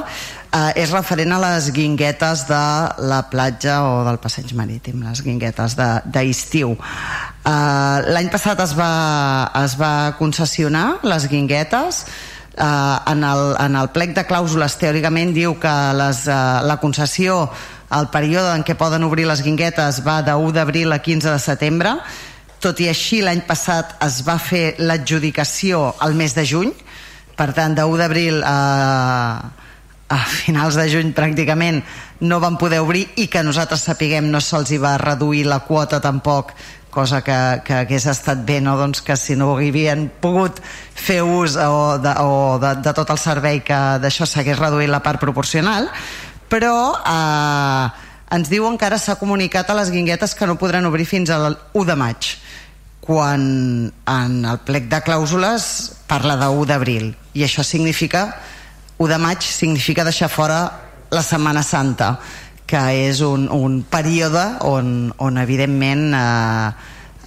eh, 0.49 0.81
és 0.81 0.91
referent 0.91 1.35
a 1.35 1.39
les 1.39 1.69
guinguetes 1.75 2.45
de 2.49 2.63
la 3.07 3.21
platja 3.31 3.81
o 3.85 4.03
del 4.07 4.19
passeig 4.23 4.51
marítim, 4.57 5.03
les 5.05 5.21
guinguetes 5.23 5.77
d'estiu. 5.77 6.75
Eh, 6.75 7.97
L'any 8.09 8.31
passat 8.33 8.59
es 8.65 8.73
va, 8.77 9.51
es 9.63 9.77
va 9.79 10.15
concessionar 10.19 10.87
les 11.05 11.29
guinguetes 11.31 12.05
eh, 12.57 12.97
en, 13.11 13.23
el, 13.23 13.55
en 13.59 13.75
el 13.75 13.91
plec 13.95 14.15
de 14.17 14.25
clàusules 14.27 14.77
teòricament 14.81 15.33
diu 15.35 15.57
que 15.61 15.75
les, 15.95 16.25
eh, 16.27 16.43
la 16.65 16.79
concessió 16.81 17.45
el 17.95 18.09
període 18.11 18.55
en 18.57 18.63
què 18.65 18.75
poden 18.79 19.05
obrir 19.05 19.27
les 19.29 19.43
guinguetes 19.45 20.01
va 20.05 20.21
de 20.25 20.33
1 20.33 20.55
d'abril 20.55 20.91
a 20.91 20.99
15 21.03 21.35
de 21.35 21.39
setembre 21.39 21.93
tot 22.63 22.79
i 22.81 22.89
així 22.89 23.21
l'any 23.21 23.43
passat 23.45 23.93
es 24.05 24.21
va 24.25 24.39
fer 24.41 24.73
l'adjudicació 24.79 25.91
al 25.99 26.15
mes 26.17 26.33
de 26.35 26.45
juny 26.49 26.73
per 27.35 27.51
tant 27.53 27.75
de 27.75 27.83
1 27.83 27.97
d'abril 27.99 28.41
a, 28.45 29.51
a 30.07 30.19
finals 30.29 30.77
de 30.79 30.87
juny 30.91 31.11
pràcticament 31.17 31.81
no 32.25 32.39
van 32.39 32.57
poder 32.57 32.79
obrir 32.83 33.07
i 33.19 33.27
que 33.27 33.43
nosaltres 33.43 33.83
sapiguem 33.87 34.29
no 34.31 34.41
se'ls 34.41 34.75
va 34.81 34.97
reduir 35.01 35.45
la 35.49 35.59
quota 35.67 35.99
tampoc 36.01 36.53
cosa 36.95 37.19
que, 37.21 37.35
que 37.67 37.73
hagués 37.81 38.05
estat 38.07 38.45
bé 38.47 38.61
no? 38.63 38.77
doncs 38.79 39.01
que 39.03 39.17
si 39.19 39.35
no 39.35 39.51
havien 39.57 40.07
pogut 40.21 40.61
fer 40.95 41.19
ús 41.27 41.57
o 41.59 41.97
de, 41.99 42.13
o 42.23 42.55
de, 42.61 42.71
de 42.85 42.93
tot 42.95 43.11
el 43.11 43.19
servei 43.19 43.59
que 43.67 43.79
d'això 43.99 44.23
s'hagués 44.23 44.61
reduït 44.61 44.89
la 44.89 45.03
part 45.03 45.19
proporcional 45.19 45.89
però 46.47 46.95
eh, 47.01 47.85
ens 48.37 48.49
diuen 48.49 48.77
que 48.79 48.87
ara 48.87 49.01
s'ha 49.01 49.19
comunicat 49.19 49.69
a 49.69 49.75
les 49.81 49.91
guinguetes 49.91 50.37
que 50.39 50.47
no 50.47 50.55
podran 50.55 50.87
obrir 50.87 51.05
fins 51.09 51.33
al 51.35 51.57
1 51.73 51.85
de 51.91 51.99
maig 51.99 52.31
quan 53.05 53.91
en 54.09 54.33
el 54.45 54.59
plec 54.65 54.89
de 54.89 54.99
clàusules 55.05 55.67
parla 56.09 56.35
de 56.41 56.49
1 56.49 56.65
d'abril 56.71 57.11
i 57.37 57.45
això 57.45 57.63
significa 57.63 58.25
1 58.97 59.11
de 59.11 59.19
maig 59.21 59.45
significa 59.45 60.03
deixar 60.07 60.29
fora 60.29 60.59
la 61.13 61.21
Setmana 61.21 61.63
Santa 61.63 62.15
que 62.65 62.81
és 63.05 63.21
un, 63.21 63.45
un 63.53 63.83
període 63.85 64.43
on, 64.65 65.13
on 65.21 65.37
evidentment 65.37 66.13
eh, 66.17 66.69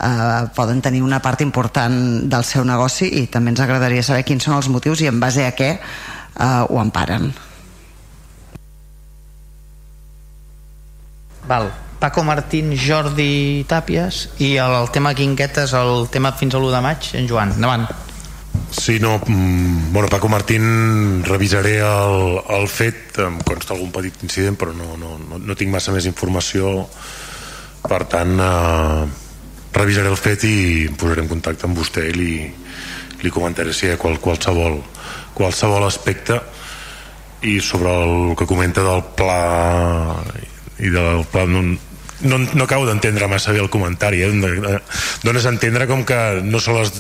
eh, 0.03 0.43
poden 0.55 0.83
tenir 0.83 1.03
una 1.07 1.23
part 1.23 1.47
important 1.47 2.27
del 2.27 2.45
seu 2.45 2.67
negoci 2.67 3.13
i 3.23 3.27
també 3.31 3.55
ens 3.55 3.63
agradaria 3.63 4.03
saber 4.03 4.27
quins 4.27 4.45
són 4.45 4.59
els 4.59 4.71
motius 4.73 5.05
i 5.05 5.11
en 5.11 5.21
base 5.23 5.47
a 5.47 5.55
què 5.55 5.77
eh, 5.79 6.63
ho 6.67 6.81
emparen 6.83 7.31
Val. 11.49 11.71
Paco 11.99 12.23
Martín, 12.23 12.71
Jordi 12.79 13.65
Tàpies 13.67 14.29
i 14.39 14.55
el, 14.63 14.75
el 14.85 14.91
tema 14.95 15.15
Guinguetes, 15.19 15.75
el 15.75 16.07
tema 16.15 16.31
fins 16.39 16.55
a 16.55 16.61
l'1 16.61 16.75
de 16.77 16.83
maig, 16.85 17.09
en 17.19 17.27
Joan. 17.31 17.57
Endavant. 17.59 17.89
Sí, 18.71 18.99
no, 19.01 19.19
mm, 19.19 19.93
bueno, 19.93 20.09
Paco 20.09 20.29
Martín 20.29 21.25
revisaré 21.25 21.79
el, 21.81 22.39
el 22.55 22.69
fet, 22.69 23.19
em 23.25 23.41
consta 23.43 23.75
algun 23.75 23.91
petit 23.95 24.23
incident, 24.23 24.59
però 24.61 24.75
no, 24.77 24.95
no, 25.01 25.17
no, 25.19 25.41
no 25.43 25.57
tinc 25.59 25.73
massa 25.73 25.95
més 25.95 26.07
informació, 26.07 26.85
per 27.89 28.05
tant, 28.13 28.37
eh, 28.39 29.09
revisaré 29.75 30.13
el 30.13 30.21
fet 30.21 30.45
i 30.47 30.87
em 30.87 30.95
posaré 31.01 31.25
en 31.25 31.33
contacte 31.33 31.67
amb 31.67 31.79
vostè 31.79 32.09
i 32.11 32.15
li, 32.15 32.33
li 33.25 33.35
comentaré 33.35 33.75
si 33.75 33.89
hi 33.89 33.95
ha 33.95 33.99
qual, 34.01 34.21
qualsevol, 34.23 34.79
qualsevol 35.35 35.87
aspecte 35.87 36.39
i 37.49 37.59
sobre 37.63 37.91
el 38.05 38.37
que 38.39 38.47
comenta 38.51 38.83
del 38.83 39.05
pla 39.19 39.43
i 40.79 40.91
del 40.91 41.25
pla 41.31 41.45
no, 41.47 41.63
no, 42.23 42.39
no 42.39 42.65
acabo 42.65 42.87
d'entendre 42.87 43.29
massa 43.31 43.53
bé 43.53 43.63
el 43.63 43.71
comentari 43.71 44.23
eh? 44.23 44.33
dones 45.23 45.47
a 45.47 45.55
entendre 45.55 45.87
com 45.87 46.05
que 46.05 46.43
no 46.43 46.61
se 46.61 46.75
les 46.75 46.93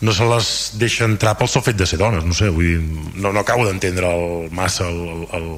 no 0.00 0.12
se 0.16 0.24
les 0.24 0.46
deixa 0.80 1.04
entrar 1.04 1.34
pel 1.36 1.50
sol 1.52 1.64
fet 1.64 1.76
de 1.76 1.86
ser 1.86 1.98
dones 2.00 2.24
no 2.24 2.32
sé, 2.36 2.48
vull 2.48 2.64
dir, 2.64 2.80
no, 3.20 3.32
no 3.32 3.40
acabo 3.42 3.66
d'entendre 3.68 4.08
el, 4.08 4.48
massa 4.56 4.88
el, 4.88 5.00
el, 5.04 5.26
el, 5.36 5.48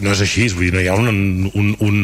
no 0.00 0.14
és 0.14 0.24
així 0.24 0.48
vull 0.54 0.70
dir, 0.70 0.74
no 0.76 0.80
hi 0.80 0.88
ha 0.88 0.96
un, 0.96 1.50
un, 1.52 1.74
un, 1.84 2.00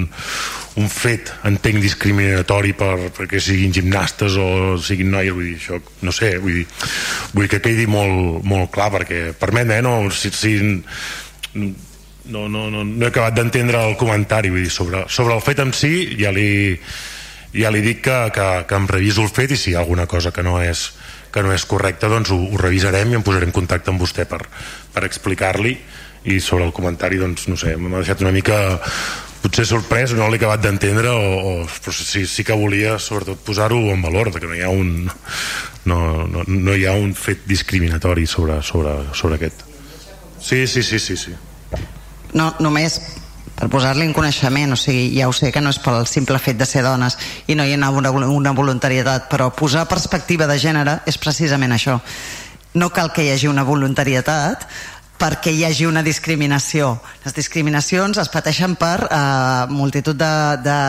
un 0.77 0.91
fet 0.93 1.33
entenc 1.49 1.81
discriminatori 1.81 2.75
per, 2.77 3.09
perquè 3.17 3.41
siguin 3.41 3.73
gimnastes 3.73 4.37
o 4.37 4.77
siguin 4.77 5.15
noies 5.15 5.33
vull 5.33 5.49
dir, 5.49 5.57
això, 5.57 5.81
no 6.05 6.13
sé 6.13 6.35
vull 6.37 6.61
dir, 6.61 6.69
vull 7.33 7.49
que 7.49 7.63
quedi 7.65 7.89
molt, 7.89 8.45
molt 8.45 8.73
clar 8.77 8.93
perquè 8.99 9.31
permet, 9.41 9.73
eh, 9.79 9.83
no, 9.85 9.99
si, 10.13 10.35
si 10.37 10.59
no, 12.29 12.49
no, 12.49 12.71
no, 12.71 12.85
no 12.85 13.07
he 13.07 13.11
acabat 13.11 13.37
d'entendre 13.37 13.83
el 13.89 13.97
comentari 14.01 14.51
vull 14.51 14.65
dir, 14.65 14.73
sobre, 14.73 15.05
sobre 15.09 15.37
el 15.37 15.45
fet 15.45 15.63
en 15.63 15.73
si 15.77 16.17
ja 16.19 16.33
li, 16.35 16.77
ja 17.55 17.71
li 17.73 17.83
dic 17.85 18.03
que, 18.07 18.17
que, 18.35 18.49
que 18.69 18.81
em 18.81 18.89
reviso 18.91 19.25
el 19.25 19.33
fet 19.33 19.55
i 19.55 19.61
si 19.61 19.73
hi 19.73 19.77
ha 19.77 19.85
alguna 19.85 20.07
cosa 20.11 20.33
que 20.35 20.45
no 20.47 20.59
és 20.63 20.89
que 21.33 21.43
no 21.45 21.53
és 21.53 21.67
correcte 21.69 22.09
doncs 22.09 22.33
ho, 22.33 22.39
ho 22.39 22.59
revisarem 22.61 23.13
i 23.13 23.19
em 23.19 23.25
posaré 23.25 23.49
en 23.49 23.55
contacte 23.55 23.93
amb 23.93 24.01
vostè 24.01 24.25
per, 24.29 24.41
per 24.95 25.05
explicar-li 25.05 25.77
i 26.27 26.41
sobre 26.41 26.67
el 26.67 26.75
comentari 26.75 27.21
doncs 27.21 27.47
no 27.51 27.59
sé, 27.61 27.77
m'ha 27.77 28.01
deixat 28.01 28.25
una 28.25 28.35
mica 28.35 28.57
potser 29.43 29.67
sorprès, 29.69 30.15
no 30.17 30.27
l'he 30.31 30.41
acabat 30.41 30.65
d'entendre 30.65 31.13
o, 31.13 31.27
o, 31.37 31.53
però 31.85 31.95
sí, 31.95 32.25
sí 32.27 32.45
que 32.47 32.57
volia 32.57 32.97
sobretot 32.99 33.45
posar-ho 33.47 33.79
en 33.93 34.03
valor, 34.03 34.33
que 34.35 34.49
no 34.49 34.57
hi 34.57 34.65
ha 34.65 34.73
un 34.73 35.07
no, 35.87 35.99
no, 36.27 36.43
no 36.49 36.75
hi 36.75 36.87
ha 36.89 36.97
un 36.99 37.13
fet 37.15 37.45
discriminatori 37.47 38.27
sobre, 38.27 38.59
sobre, 38.67 38.97
sobre 39.15 39.39
aquest 39.39 39.63
sí, 40.41 40.67
sí, 40.67 40.83
sí, 40.83 40.99
sí, 40.99 41.17
sí. 41.17 41.37
No, 42.35 42.53
només 42.61 42.99
per 43.57 43.71
posar-li 43.73 44.05
en 44.05 44.13
coneixement, 44.13 44.75
o 44.75 44.77
sigui, 44.77 45.09
ja 45.17 45.29
ho 45.29 45.33
sé 45.33 45.49
que 45.53 45.63
no 45.65 45.73
és 45.73 45.79
pel 45.81 46.05
simple 46.09 46.39
fet 46.43 46.59
de 46.61 46.67
ser 46.69 46.83
dones 46.85 47.17
i 47.49 47.57
no 47.57 47.65
hi 47.65 47.73
ha 47.73 47.91
una, 47.91 48.11
una 48.13 48.53
voluntarietat, 48.53 49.31
però 49.33 49.49
posar 49.55 49.87
perspectiva 49.89 50.47
de 50.47 50.59
gènere 50.61 50.99
és 51.07 51.17
precisament 51.17 51.73
això. 51.73 51.97
No 52.77 52.91
cal 52.93 53.13
que 53.17 53.25
hi 53.25 53.31
hagi 53.33 53.49
una 53.49 53.65
voluntarietat, 53.65 54.67
perquè 55.19 55.53
hi 55.53 55.65
hagi 55.65 55.87
una 55.89 56.03
discriminació. 56.05 56.93
Les 57.25 57.35
discriminacions 57.35 58.19
es 58.21 58.31
pateixen 58.33 58.77
per 58.79 59.07
eh, 59.07 59.67
multitud 59.73 60.17
de, 60.17 60.33
de, 60.65 60.81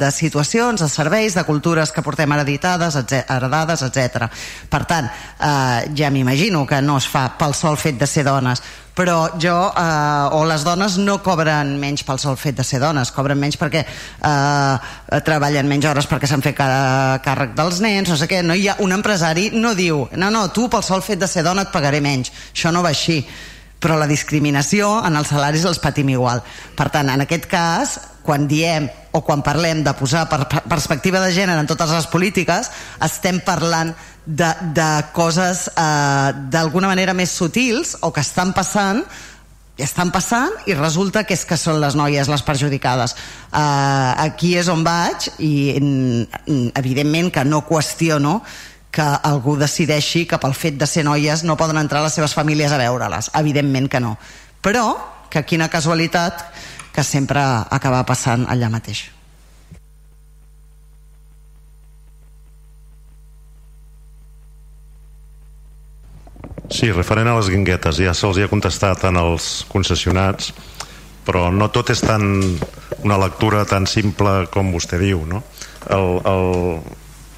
de 0.00 0.10
situacions, 0.14 0.80
de 0.80 0.88
serveis, 0.88 1.36
de 1.36 1.44
cultures 1.44 1.92
que 1.92 2.02
portem 2.02 2.32
hereditades, 2.32 2.96
heredades, 3.24 3.84
etc. 3.86 4.30
Per 4.70 4.84
tant, 4.88 5.10
eh, 5.10 5.92
ja 5.96 6.10
m'imagino 6.10 6.64
que 6.66 6.80
no 6.82 6.98
es 6.98 7.08
fa 7.10 7.28
pel 7.38 7.54
sol 7.54 7.76
fet 7.80 8.00
de 8.00 8.08
ser 8.08 8.24
dones, 8.24 8.62
però 8.94 9.34
jo, 9.42 9.54
eh, 9.76 10.28
o 10.38 10.44
les 10.46 10.64
dones 10.64 10.96
no 11.02 11.18
cobren 11.22 11.74
menys 11.80 12.04
pel 12.06 12.20
sol 12.22 12.36
fet 12.38 12.56
de 12.56 12.64
ser 12.64 12.78
dones, 12.80 13.10
cobren 13.12 13.38
menys 13.40 13.58
perquè 13.60 13.82
eh, 13.84 15.20
treballen 15.26 15.68
menys 15.68 15.88
hores 15.90 16.08
perquè 16.10 16.30
s'han 16.30 16.44
fet 16.44 16.56
càrrec 16.56 17.56
dels 17.58 17.82
nens, 17.84 18.08
no 18.08 18.16
sé 18.16 18.30
què, 18.30 18.40
no 18.46 18.54
hi 18.54 18.68
ha, 18.70 18.78
un 18.86 18.94
empresari 18.94 19.50
no 19.54 19.74
diu, 19.74 20.06
no, 20.14 20.30
no, 20.30 20.46
tu 20.54 20.68
pel 20.70 20.86
sol 20.86 21.02
fet 21.02 21.18
de 21.20 21.28
ser 21.28 21.42
dona 21.42 21.66
et 21.66 21.74
pagaré 21.74 22.00
menys, 22.00 22.30
això 22.54 22.72
no 22.72 22.86
va 22.86 22.94
així 22.94 23.24
però 23.84 23.98
la 24.00 24.08
discriminació 24.08 24.88
en 25.04 25.18
els 25.20 25.28
salaris 25.28 25.66
els 25.68 25.82
patim 25.82 26.08
igual. 26.14 26.40
Per 26.76 26.88
tant, 26.94 27.10
en 27.12 27.24
aquest 27.26 27.44
cas, 27.50 27.98
quan 28.24 28.48
diem 28.48 28.88
o 29.12 29.20
quan 29.22 29.44
parlem 29.44 29.84
de 29.84 29.92
posar 29.98 30.24
per 30.30 30.46
perspectiva 30.64 31.20
de 31.20 31.34
gènere 31.36 31.60
en 31.60 31.68
totes 31.68 31.92
les 31.92 32.08
polítiques, 32.08 32.72
estem 33.04 33.42
parlant 33.44 33.92
de, 34.24 34.48
de 34.72 34.88
coses 35.12 35.68
eh, 35.68 36.32
d'alguna 36.50 36.88
manera 36.88 37.12
més 37.12 37.36
sutils 37.36 37.98
o 38.00 38.10
que 38.10 38.24
estan 38.24 38.56
passant 38.56 39.04
estan 39.74 40.12
passant 40.14 40.52
i 40.70 40.74
resulta 40.78 41.24
que 41.26 41.34
és 41.34 41.42
que 41.44 41.58
són 41.58 41.80
les 41.82 41.96
noies 41.98 42.28
les 42.30 42.44
perjudicades 42.46 43.16
uh, 43.18 44.14
aquí 44.22 44.52
és 44.54 44.68
on 44.70 44.84
vaig 44.86 45.26
i 45.42 45.50
evidentment 46.78 47.32
que 47.34 47.42
no 47.42 47.64
qüestiono 47.66 48.36
que 48.94 49.02
algú 49.02 49.56
decideixi 49.58 50.22
que 50.30 50.38
pel 50.38 50.54
fet 50.54 50.78
de 50.78 50.86
ser 50.86 51.02
noies 51.06 51.42
no 51.42 51.58
poden 51.58 51.80
entrar 51.80 52.04
les 52.04 52.14
seves 52.14 52.34
famílies 52.38 52.72
a 52.72 52.78
veure-les. 52.78 53.32
Evidentment 53.40 53.90
que 53.90 54.00
no. 54.00 54.14
Però 54.62 54.86
que 55.30 55.42
quina 55.42 55.68
casualitat 55.68 56.46
que 56.94 57.02
sempre 57.02 57.42
acaba 57.74 58.04
passant 58.06 58.46
allà 58.46 58.70
mateix. 58.70 59.08
Sí, 66.70 66.88
referent 66.94 67.28
a 67.28 67.34
les 67.36 67.50
guinguetes, 67.52 67.98
ja 68.00 68.14
se'ls 68.16 68.38
ha 68.40 68.50
contestat 68.50 69.04
en 69.10 69.18
els 69.20 69.64
concessionats, 69.68 70.52
però 71.26 71.50
no 71.52 71.68
tot 71.74 71.90
és 71.92 72.00
tan 72.02 72.24
una 73.04 73.18
lectura 73.20 73.64
tan 73.68 73.88
simple 73.90 74.46
com 74.54 74.70
vostè 74.72 74.98
diu, 75.02 75.26
no? 75.28 75.42
El, 75.92 76.08
el, 76.30 76.46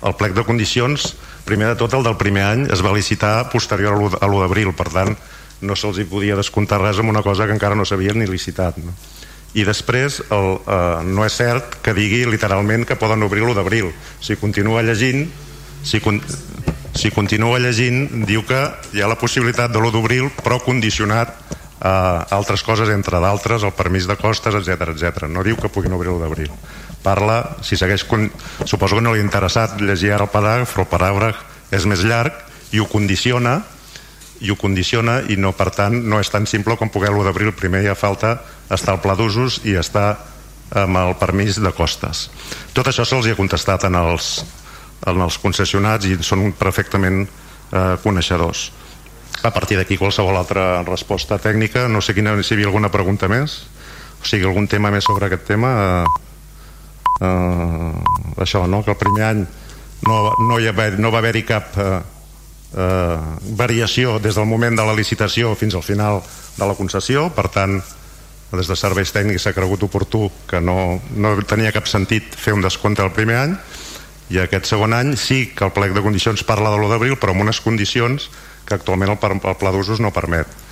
el 0.07 0.15
plec 0.21 0.37
de 0.37 0.45
condicions 0.47 1.15
primer 1.47 1.73
de 1.73 1.79
tot 1.81 1.95
el 1.95 2.05
del 2.05 2.19
primer 2.21 2.45
any 2.51 2.67
es 2.75 2.83
va 2.85 2.95
licitar 2.95 3.49
posterior 3.53 3.97
a 3.97 4.27
l'1 4.27 4.43
d'abril 4.43 4.75
per 4.77 4.91
tant 4.93 5.15
no 5.63 5.77
se'ls 5.79 6.03
hi 6.03 6.09
podia 6.11 6.37
descomptar 6.37 6.83
res 6.83 6.99
amb 7.01 7.13
una 7.13 7.23
cosa 7.25 7.47
que 7.47 7.55
encara 7.57 7.79
no 7.79 7.87
s'havien 7.89 8.19
ni 8.21 8.29
licitat 8.29 8.77
no? 8.83 8.93
i 9.57 9.65
després 9.65 10.21
el, 10.29 10.49
eh, 10.67 11.01
no 11.07 11.25
és 11.25 11.39
cert 11.39 11.79
que 11.83 11.95
digui 11.97 12.25
literalment 12.29 12.85
que 12.85 12.99
poden 13.01 13.23
obrir 13.25 13.45
l'1 13.45 13.57
d'abril 13.57 13.93
si 14.21 14.37
continua 14.37 14.85
llegint 14.85 15.25
si, 15.87 16.03
con, 16.05 16.21
si 16.95 17.13
continua 17.15 17.63
llegint 17.63 18.27
diu 18.29 18.45
que 18.45 18.61
hi 18.93 19.01
ha 19.01 19.09
la 19.09 19.19
possibilitat 19.21 19.73
de 19.73 19.81
l'1 19.81 19.95
d'abril 19.95 20.31
però 20.43 20.61
condicionat 20.61 21.33
a 21.81 22.27
altres 22.33 22.65
coses 22.65 22.91
entre 22.93 23.21
d'altres 23.21 23.65
el 23.65 23.73
permís 23.77 24.09
de 24.09 24.17
costes 24.21 24.55
etc 24.55 24.93
etc. 24.93 25.29
no 25.29 25.45
diu 25.45 25.57
que 25.61 25.73
puguin 25.73 25.95
obrir 25.97 26.11
l'1 26.13 26.25
d'abril 26.25 26.53
parla, 27.07 27.39
si 27.63 27.79
segueix 27.79 28.03
suposo 28.03 28.99
que 28.99 29.05
no 29.05 29.15
li 29.15 29.23
ha 29.23 29.27
interessat 29.27 29.79
llegir 29.79 30.13
ara 30.17 30.27
el 30.27 30.35
paràgraf 30.35 30.75
però 30.75 30.87
el 30.87 30.93
paràgraf 30.93 31.47
és 31.79 31.87
més 31.87 32.03
llarg 32.03 32.35
i 32.75 32.83
ho 32.83 32.87
condiciona 32.91 33.61
i 34.41 34.51
ho 34.51 34.57
condiciona 34.61 35.21
i 35.33 35.37
no, 35.41 35.53
per 35.57 35.71
tant 35.75 35.97
no 36.05 36.21
és 36.21 36.31
tan 36.33 36.47
simple 36.51 36.77
com 36.77 36.91
poder 36.93 37.11
l'1 37.13 37.25
d'abril. 37.25 37.53
Primer 37.57 37.83
ja 37.87 37.97
falta 37.97 38.37
estar 38.73 38.97
al 38.97 39.01
pla 39.01 39.17
d'usos 39.17 39.63
i 39.65 39.77
estar 39.81 40.11
amb 40.77 40.99
el 41.01 41.15
permís 41.21 41.61
de 41.63 41.73
costes. 41.73 42.27
Tot 42.75 42.89
això 42.91 43.07
se'ls 43.07 43.29
ha 43.31 43.39
contestat 43.39 43.87
en 43.89 43.97
els, 43.97 44.43
en 45.07 45.23
els 45.23 45.39
concessionats 45.41 46.09
i 46.09 46.19
són 46.27 46.51
perfectament 46.59 47.25
eh, 47.25 47.95
coneixedors. 48.03 48.71
A 49.47 49.53
partir 49.55 49.79
d'aquí 49.79 49.99
qualsevol 50.01 50.37
altra 50.37 50.83
resposta 50.85 51.39
tècnica 51.39 51.87
no 51.89 52.01
sé 52.03 52.15
quina, 52.17 52.35
si 52.43 52.55
hi 52.55 52.57
havia 52.57 52.71
alguna 52.73 52.91
pregunta 52.91 53.29
més 53.29 53.61
o 54.17 54.27
sigui 54.27 54.47
algun 54.49 54.67
tema 54.67 54.91
més 54.91 55.05
sobre 55.05 55.29
aquest 55.29 55.45
tema 55.47 55.73
eh, 55.77 56.26
eh, 57.21 57.93
això, 58.43 58.67
no? 58.67 58.83
que 58.85 58.93
el 58.93 59.01
primer 59.01 59.25
any 59.25 59.45
no, 60.07 60.33
no, 60.39 60.59
hi 60.61 60.69
haver, 60.69 60.99
no 61.01 61.13
va 61.13 61.21
haver-hi 61.23 61.45
cap 61.49 61.77
eh, 61.81 62.01
eh, 62.77 63.19
variació 63.59 64.19
des 64.23 64.37
del 64.37 64.49
moment 64.49 64.77
de 64.77 64.87
la 64.87 64.97
licitació 64.97 65.55
fins 65.57 65.75
al 65.75 65.87
final 65.87 66.21
de 66.57 66.67
la 66.67 66.77
concessió, 66.77 67.29
per 67.35 67.49
tant 67.53 67.81
des 68.53 68.69
de 68.69 68.77
serveis 68.79 69.11
tècnics 69.13 69.43
s'ha 69.43 69.55
cregut 69.57 69.83
oportú 69.83 70.29
que 70.49 70.61
no, 70.61 71.01
no 71.17 71.35
tenia 71.49 71.75
cap 71.75 71.89
sentit 71.91 72.37
fer 72.39 72.55
un 72.55 72.63
descompte 72.65 73.03
el 73.03 73.13
primer 73.13 73.41
any. 73.43 73.57
I 74.31 74.41
aquest 74.43 74.67
segon 74.71 74.95
any 74.95 75.15
sí 75.19 75.53
que 75.55 75.67
el 75.67 75.75
plec 75.75 75.95
de 75.95 76.03
condicions 76.03 76.43
parla 76.47 76.73
de 76.73 76.81
l'1 76.81 76.91
d'abril 76.91 77.19
però 77.19 77.35
amb 77.35 77.47
unes 77.47 77.61
condicions 77.63 78.31
que 78.67 78.75
actualment 78.75 79.13
el, 79.15 79.19
el 79.23 79.59
pla 79.59 79.75
d'usos 79.75 80.03
no 80.03 80.15
permet 80.15 80.66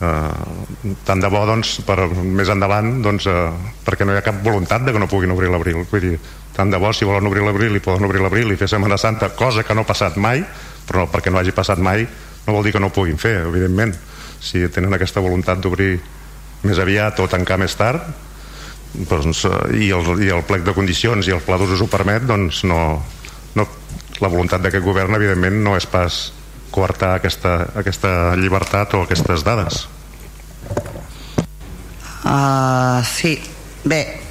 eh, 0.00 0.94
tant 1.04 1.22
de 1.22 1.30
bo 1.32 1.44
doncs, 1.48 1.78
per 1.86 1.98
més 2.10 2.50
endavant 2.52 3.02
doncs, 3.04 3.28
eh, 3.30 3.50
perquè 3.86 4.06
no 4.06 4.14
hi 4.14 4.20
ha 4.20 4.26
cap 4.26 4.42
voluntat 4.44 4.86
de 4.86 4.92
que 4.92 5.02
no 5.02 5.10
puguin 5.10 5.34
obrir 5.34 5.50
l'abril. 5.52 5.84
Vull 5.90 6.04
dir, 6.04 6.16
tant 6.56 6.72
de 6.72 6.80
bo 6.80 6.92
si 6.92 7.08
volen 7.08 7.26
obrir 7.28 7.44
l'abril 7.44 7.76
i 7.76 7.84
poden 7.84 8.08
obrir 8.08 8.22
l'abril 8.24 8.52
i 8.52 8.60
fer 8.60 8.68
Setmana 8.68 8.96
Santa 8.96 9.34
cosa 9.36 9.64
que 9.64 9.74
no 9.74 9.84
ha 9.84 9.90
passat 9.90 10.16
mai 10.16 10.44
però 10.86 11.02
no, 11.02 11.08
perquè 11.10 11.32
no 11.32 11.40
hagi 11.40 11.52
passat 11.52 11.82
mai 11.82 12.06
no 12.46 12.54
vol 12.54 12.64
dir 12.64 12.72
que 12.76 12.80
no 12.80 12.88
ho 12.88 12.94
puguin 12.94 13.18
fer, 13.18 13.40
evidentment. 13.48 13.92
Si 14.40 14.62
tenen 14.70 14.94
aquesta 14.94 15.20
voluntat 15.24 15.58
d'obrir 15.58 15.96
més 16.62 16.78
aviat 16.78 17.18
o 17.20 17.26
tancar 17.28 17.58
més 17.58 17.74
tard 17.76 18.04
doncs, 18.94 19.44
eh, 19.44 19.58
i, 19.82 19.90
el, 19.92 20.06
i 20.24 20.30
el 20.32 20.44
plec 20.46 20.64
de 20.64 20.74
condicions 20.76 21.26
i 21.26 21.34
el 21.34 21.42
pla 21.44 21.58
d'usos 21.60 21.82
ho 21.82 21.90
permet 21.90 22.24
doncs 22.28 22.62
no, 22.64 22.80
no, 23.58 23.66
la 24.22 24.30
voluntat 24.32 24.62
d'aquest 24.64 24.84
govern 24.86 25.18
evidentment 25.18 25.58
no 25.64 25.74
és 25.76 25.88
pas 25.90 26.20
coartar 26.74 27.16
aquesta, 27.16 27.58
aquesta 27.76 28.34
llibertat 28.36 28.94
o 28.94 29.02
aquestes 29.06 29.44
dades? 29.46 29.86
Uh, 32.26 33.02
sí. 33.06 33.36
Bé 33.86 34.26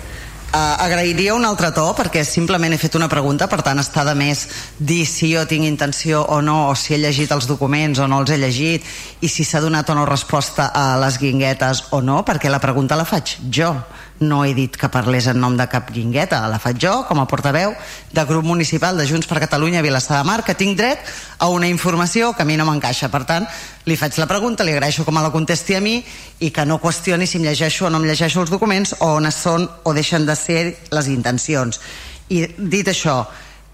Uh, 0.55 0.85
agrairia 0.85 1.33
un 1.35 1.43
altre 1.43 1.67
to 1.75 1.83
perquè 1.97 2.21
simplement 2.23 2.71
he 2.71 2.77
fet 2.79 2.93
una 2.95 3.09
pregunta 3.11 3.49
per 3.51 3.57
tant 3.65 3.81
està 3.81 4.05
de 4.07 4.13
més 4.15 4.45
dir 4.79 5.01
si 5.03 5.33
jo 5.33 5.41
tinc 5.49 5.67
intenció 5.67 6.21
o 6.31 6.37
no 6.39 6.69
o 6.69 6.75
si 6.79 6.93
he 6.95 6.99
llegit 7.01 7.33
els 7.35 7.47
documents 7.49 7.99
o 7.99 8.07
no 8.07 8.21
els 8.21 8.31
he 8.31 8.37
llegit 8.39 8.85
i 9.19 9.27
si 9.27 9.43
s'ha 9.43 9.59
donat 9.59 9.89
o 9.91 9.97
no 9.97 10.05
resposta 10.07 10.69
a 10.71 10.85
les 11.01 11.17
guinguetes 11.19 11.81
o 11.97 11.99
no 11.99 12.21
perquè 12.23 12.47
la 12.53 12.61
pregunta 12.63 12.95
la 12.95 13.03
faig 13.09 13.35
jo 13.51 13.73
no 14.19 14.45
he 14.45 14.53
dit 14.55 14.77
que 14.77 14.87
parlés 14.89 15.27
en 15.27 15.39
nom 15.41 15.57
de 15.57 15.65
cap 15.67 15.89
guingueta, 15.91 16.39
la 16.47 16.59
faig 16.61 16.79
jo 16.79 16.93
com 17.09 17.19
a 17.19 17.27
portaveu 17.27 17.73
del 18.13 18.27
grup 18.29 18.45
municipal 18.47 18.97
de 18.97 19.07
Junts 19.07 19.27
per 19.27 19.41
Catalunya 19.43 19.79
a 19.79 19.85
Vilassar 19.85 20.21
de 20.21 20.27
Mar, 20.27 20.43
que 20.43 20.55
tinc 20.55 20.77
dret 20.77 20.99
a 21.37 21.49
una 21.51 21.67
informació 21.67 22.31
que 22.33 22.43
a 22.43 22.45
mi 22.45 22.55
no 22.55 22.65
m'encaixa. 22.65 23.11
Per 23.11 23.23
tant, 23.27 23.47
li 23.85 23.99
faig 23.99 24.17
la 24.17 24.29
pregunta, 24.29 24.63
li 24.63 24.71
agraeixo 24.71 25.03
com 25.03 25.19
la 25.19 25.33
contesti 25.33 25.75
a 25.75 25.83
mi 25.83 25.99
i 26.39 26.51
que 26.51 26.65
no 26.65 26.79
qüestioni 26.79 27.27
si 27.27 27.37
em 27.41 27.47
llegeixo 27.49 27.87
o 27.87 27.91
no 27.91 27.99
em 27.99 28.07
llegeixo 28.07 28.41
els 28.41 28.53
documents 28.53 28.95
o 29.01 29.15
on 29.19 29.31
són 29.31 29.67
o 29.83 29.93
deixen 29.93 30.25
de 30.25 30.35
ser 30.35 30.63
les 30.91 31.11
intencions. 31.11 31.81
I 32.29 32.47
dit 32.57 32.87
això, 32.87 33.25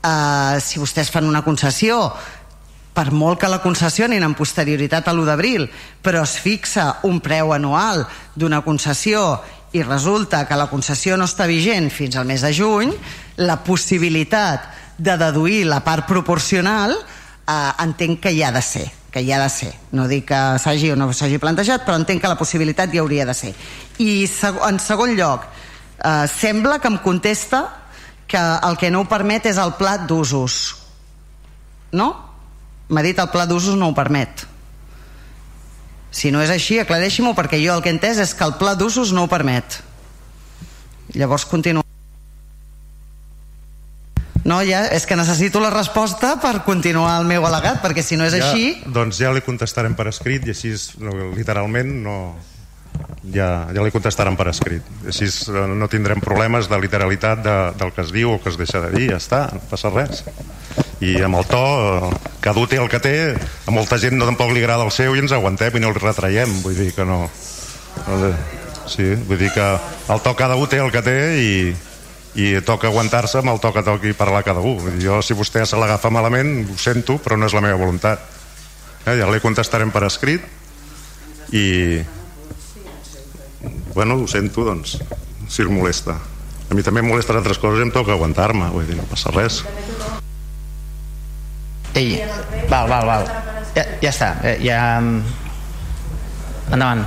eh, 0.03 0.59
si 0.59 0.79
vostès 0.79 1.11
fan 1.11 1.29
una 1.29 1.43
concessió 1.45 2.11
per 2.93 3.11
molt 3.11 3.39
que 3.39 3.47
la 3.47 3.61
concessionin 3.63 4.23
en 4.23 4.35
posterioritat 4.35 5.07
a 5.07 5.13
l'1 5.13 5.25
d'abril, 5.25 5.69
però 6.03 6.23
es 6.25 6.35
fixa 6.43 6.99
un 7.07 7.21
preu 7.23 7.53
anual 7.53 8.03
d'una 8.35 8.61
concessió 8.65 9.39
i 9.71 9.83
resulta 9.83 10.45
que 10.47 10.57
la 10.59 10.69
concessió 10.71 11.17
no 11.17 11.27
està 11.29 11.47
vigent 11.47 11.89
fins 11.93 12.17
al 12.19 12.27
mes 12.27 12.43
de 12.43 12.51
juny, 12.53 12.91
la 13.39 13.61
possibilitat 13.63 14.67
de 14.97 15.17
deduir 15.17 15.63
la 15.65 15.79
part 15.85 16.07
proporcional 16.09 16.95
eh, 16.95 17.71
entenc 17.83 18.19
que 18.23 18.33
hi 18.35 18.43
ha 18.43 18.51
de 18.51 18.61
ser 18.61 18.89
que 19.11 19.21
hi 19.21 19.31
ha 19.35 19.41
de 19.41 19.49
ser, 19.51 19.73
no 19.91 20.07
dic 20.07 20.29
que 20.29 20.39
s'hagi 20.63 20.93
o 20.93 20.95
no 20.95 21.09
s'hagi 21.11 21.35
plantejat, 21.43 21.83
però 21.83 21.97
entenc 21.99 22.21
que 22.23 22.31
la 22.31 22.39
possibilitat 22.39 22.93
hi 22.93 23.01
hauria 23.01 23.25
de 23.27 23.33
ser. 23.35 23.51
I 23.99 24.23
en 24.69 24.79
segon 24.79 25.17
lloc, 25.17 25.43
eh, 25.99 26.27
sembla 26.31 26.79
que 26.79 26.87
em 26.87 26.97
contesta 27.03 27.65
que 28.25 28.39
el 28.39 28.77
que 28.79 28.89
no 28.89 29.03
ho 29.03 29.09
permet 29.11 29.49
és 29.51 29.59
el 29.59 29.75
plat 29.75 30.07
d'usos. 30.07 30.61
No? 31.91 32.07
M'ha 32.87 33.03
dit 33.03 33.19
el 33.19 33.27
pla 33.33 33.45
d'usos 33.45 33.75
no 33.75 33.91
ho 33.91 33.95
permet. 33.95 34.47
Si 36.11 36.31
no 36.31 36.41
és 36.43 36.51
així, 36.51 36.77
aclareixi-m'ho 36.81 37.31
perquè 37.37 37.61
jo 37.63 37.77
el 37.77 37.83
que 37.83 37.89
he 37.91 37.95
entès 37.95 38.19
és 38.19 38.35
que 38.35 38.43
el 38.43 38.57
pla 38.59 38.75
d'usos 38.75 39.13
no 39.15 39.25
ho 39.25 39.31
permet. 39.31 39.79
Llavors 41.15 41.47
continuo. 41.47 41.85
No, 44.43 44.57
ja, 44.65 44.87
és 44.89 45.05
que 45.05 45.15
necessito 45.15 45.61
la 45.61 45.69
resposta 45.69 46.33
per 46.41 46.63
continuar 46.65 47.19
el 47.21 47.27
meu 47.29 47.45
al·legat, 47.45 47.79
perquè 47.83 48.03
si 48.03 48.17
no 48.17 48.25
és 48.25 48.33
ja, 48.35 48.49
així... 48.49 48.81
Doncs 48.89 49.19
ja 49.21 49.31
li 49.31 49.43
contestarem 49.45 49.93
per 49.95 50.09
escrit 50.09 50.47
i 50.49 50.55
així 50.55 50.73
no, 50.99 51.13
literalment 51.37 51.93
no, 52.03 52.15
ja, 53.33 53.49
ja 53.73 53.83
li 53.83 53.93
contestarem 53.93 54.37
per 54.37 54.49
escrit. 54.51 54.87
Així 55.07 55.27
eh, 55.29 55.65
no 55.67 55.89
tindrem 55.91 56.21
problemes 56.23 56.69
de 56.71 56.79
literalitat 56.81 57.43
de, 57.45 57.57
del 57.79 57.93
que 57.95 58.05
es 58.05 58.13
diu 58.15 58.35
o 58.35 58.39
que 58.41 58.49
es 58.51 58.59
deixa 58.59 58.81
de 58.83 58.91
dir, 58.95 59.11
ja 59.13 59.19
està, 59.21 59.45
no 59.53 59.61
passa 59.69 59.93
res. 59.93 60.23
I 61.01 61.17
amb 61.25 61.39
el 61.39 61.47
to, 61.49 61.61
cada 62.43 62.61
un 62.61 62.69
té 62.69 62.77
el 62.81 62.89
que 62.89 63.01
té 63.01 63.15
a 63.33 63.73
molta 63.73 63.97
gent 64.01 64.17
no 64.19 64.27
tampoc 64.29 64.53
li 64.53 64.61
agrada 64.61 64.85
el 64.85 64.93
seu 64.93 65.15
i 65.15 65.21
ens 65.23 65.33
aguantem 65.33 65.77
i 65.77 65.83
no 65.83 65.93
el 65.93 65.97
retraiem. 65.97 66.61
Vull 66.65 66.77
dir 66.77 66.91
que 66.97 67.07
no 67.07 67.23
sí, 68.91 69.15
vull 69.27 69.39
dir 69.39 69.51
que 69.53 69.65
el 70.13 70.21
to 70.21 70.35
cada 70.35 70.57
un 70.59 70.69
té 70.69 70.81
el 70.83 70.91
que 70.93 71.01
té 71.05 71.17
i, 71.41 71.51
i 72.35 72.53
toca 72.67 72.89
aguantar-se 72.89 73.41
amb 73.41 73.53
el 73.53 73.59
to 73.63 73.73
que 73.73 73.83
toqui 73.87 74.13
parlar 74.17 74.43
cada 74.45 74.61
un. 74.61 74.77
Vull 74.83 74.97
dir, 74.97 75.07
jo 75.07 75.21
si 75.25 75.37
vostè 75.37 75.65
se 75.65 75.79
l'agafa 75.79 76.13
malament 76.13 76.67
ho 76.69 76.77
sento 76.77 77.17
però 77.23 77.37
no 77.37 77.49
és 77.49 77.57
la 77.57 77.65
meva 77.65 77.79
voluntat. 77.81 78.23
Eh, 79.05 79.17
ja 79.17 79.29
li 79.29 79.41
contestarem 79.41 79.89
per 79.93 80.05
escrit 80.05 80.45
i 81.57 81.65
bueno, 83.95 84.19
ho 84.19 84.27
sento 84.27 84.65
doncs 84.67 84.97
si 85.47 85.61
el 85.61 85.71
molesta 85.73 86.17
a 86.71 86.75
mi 86.75 86.83
també 86.83 87.03
em 87.03 87.09
molesten 87.11 87.39
altres 87.39 87.59
coses 87.59 87.81
i 87.81 87.87
em 87.87 87.93
toca 87.93 88.15
aguantar-me 88.15 88.69
vull 88.71 88.87
dir, 88.87 88.97
no 88.99 89.07
passa 89.11 89.33
res 89.35 89.63
Ei, 91.93 92.21
val, 92.69 92.87
val, 92.87 93.05
val. 93.05 93.25
Ja, 93.75 93.83
ja 93.99 94.11
està, 94.11 94.35
eh, 94.47 94.59
ja... 94.63 94.79
Endavant. 96.71 97.03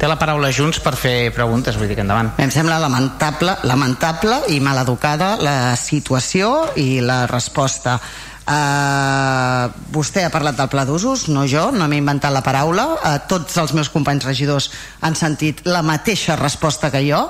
Té 0.00 0.08
la 0.08 0.16
paraula 0.16 0.48
Junts 0.56 0.78
per 0.80 0.94
fer 0.96 1.28
preguntes, 1.36 1.76
vull 1.76 1.90
dir 1.90 1.98
que 1.98 2.04
endavant. 2.06 2.30
Em 2.40 2.48
sembla 2.52 2.78
lamentable, 2.80 3.58
lamentable 3.68 4.38
i 4.48 4.56
maleducada 4.64 5.34
la 5.36 5.74
situació 5.76 6.70
i 6.80 7.02
la 7.04 7.26
resposta. 7.28 7.98
Uh, 8.40 9.68
vostè 9.94 10.24
ha 10.24 10.32
parlat 10.32 10.56
del 10.58 10.70
pla 10.72 10.86
d'usos, 10.88 11.28
no 11.30 11.44
jo, 11.46 11.68
no 11.70 11.86
m'he 11.86 12.00
inventat 12.00 12.32
la 12.34 12.42
paraula. 12.42 12.86
Uh, 12.96 13.16
tots 13.30 13.56
els 13.60 13.74
meus 13.76 13.92
companys 13.92 14.26
regidors 14.26 14.70
han 15.06 15.14
sentit 15.14 15.62
la 15.68 15.84
mateixa 15.86 16.38
resposta 16.40 16.90
que 16.90 17.04
jo 17.06 17.26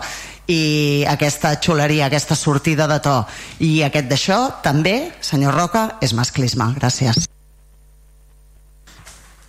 i 0.50 1.04
aquesta 1.06 1.52
xuleria, 1.62 2.06
aquesta 2.06 2.34
sortida 2.34 2.88
de 2.90 2.98
to 3.04 3.18
i 3.62 3.82
aquest 3.86 4.08
d'això 4.10 4.38
també, 4.64 5.12
senyor 5.20 5.54
Roca, 5.54 5.84
és 6.00 6.14
masclisme. 6.16 6.72
Gràcies. 6.78 7.28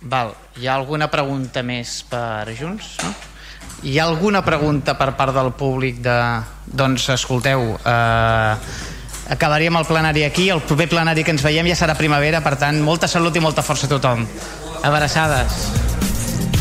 Val. 0.02 0.34
Hi 0.60 0.66
ha 0.68 0.74
alguna 0.76 1.08
pregunta 1.08 1.62
més 1.64 2.02
per 2.10 2.52
Junts? 2.58 2.96
No? 3.02 3.12
Hi 3.82 3.96
ha 3.98 4.04
alguna 4.06 4.42
pregunta 4.46 4.94
per 4.98 5.12
part 5.18 5.34
del 5.34 5.52
públic 5.58 6.02
de... 6.04 6.16
Doncs 6.66 7.08
escolteu, 7.14 7.72
eh, 7.74 8.52
acabaríem 9.32 9.76
el 9.80 9.88
plenari 9.88 10.24
aquí, 10.28 10.50
el 10.52 10.60
proper 10.60 10.88
plenari 10.92 11.24
que 11.24 11.32
ens 11.34 11.44
veiem 11.44 11.72
ja 11.72 11.78
serà 11.78 11.96
primavera, 11.98 12.44
per 12.44 12.56
tant, 12.60 12.82
molta 12.84 13.08
salut 13.08 13.36
i 13.36 13.44
molta 13.44 13.64
força 13.66 13.88
a 13.88 13.94
tothom. 13.96 14.26
Abraçades. 14.82 16.01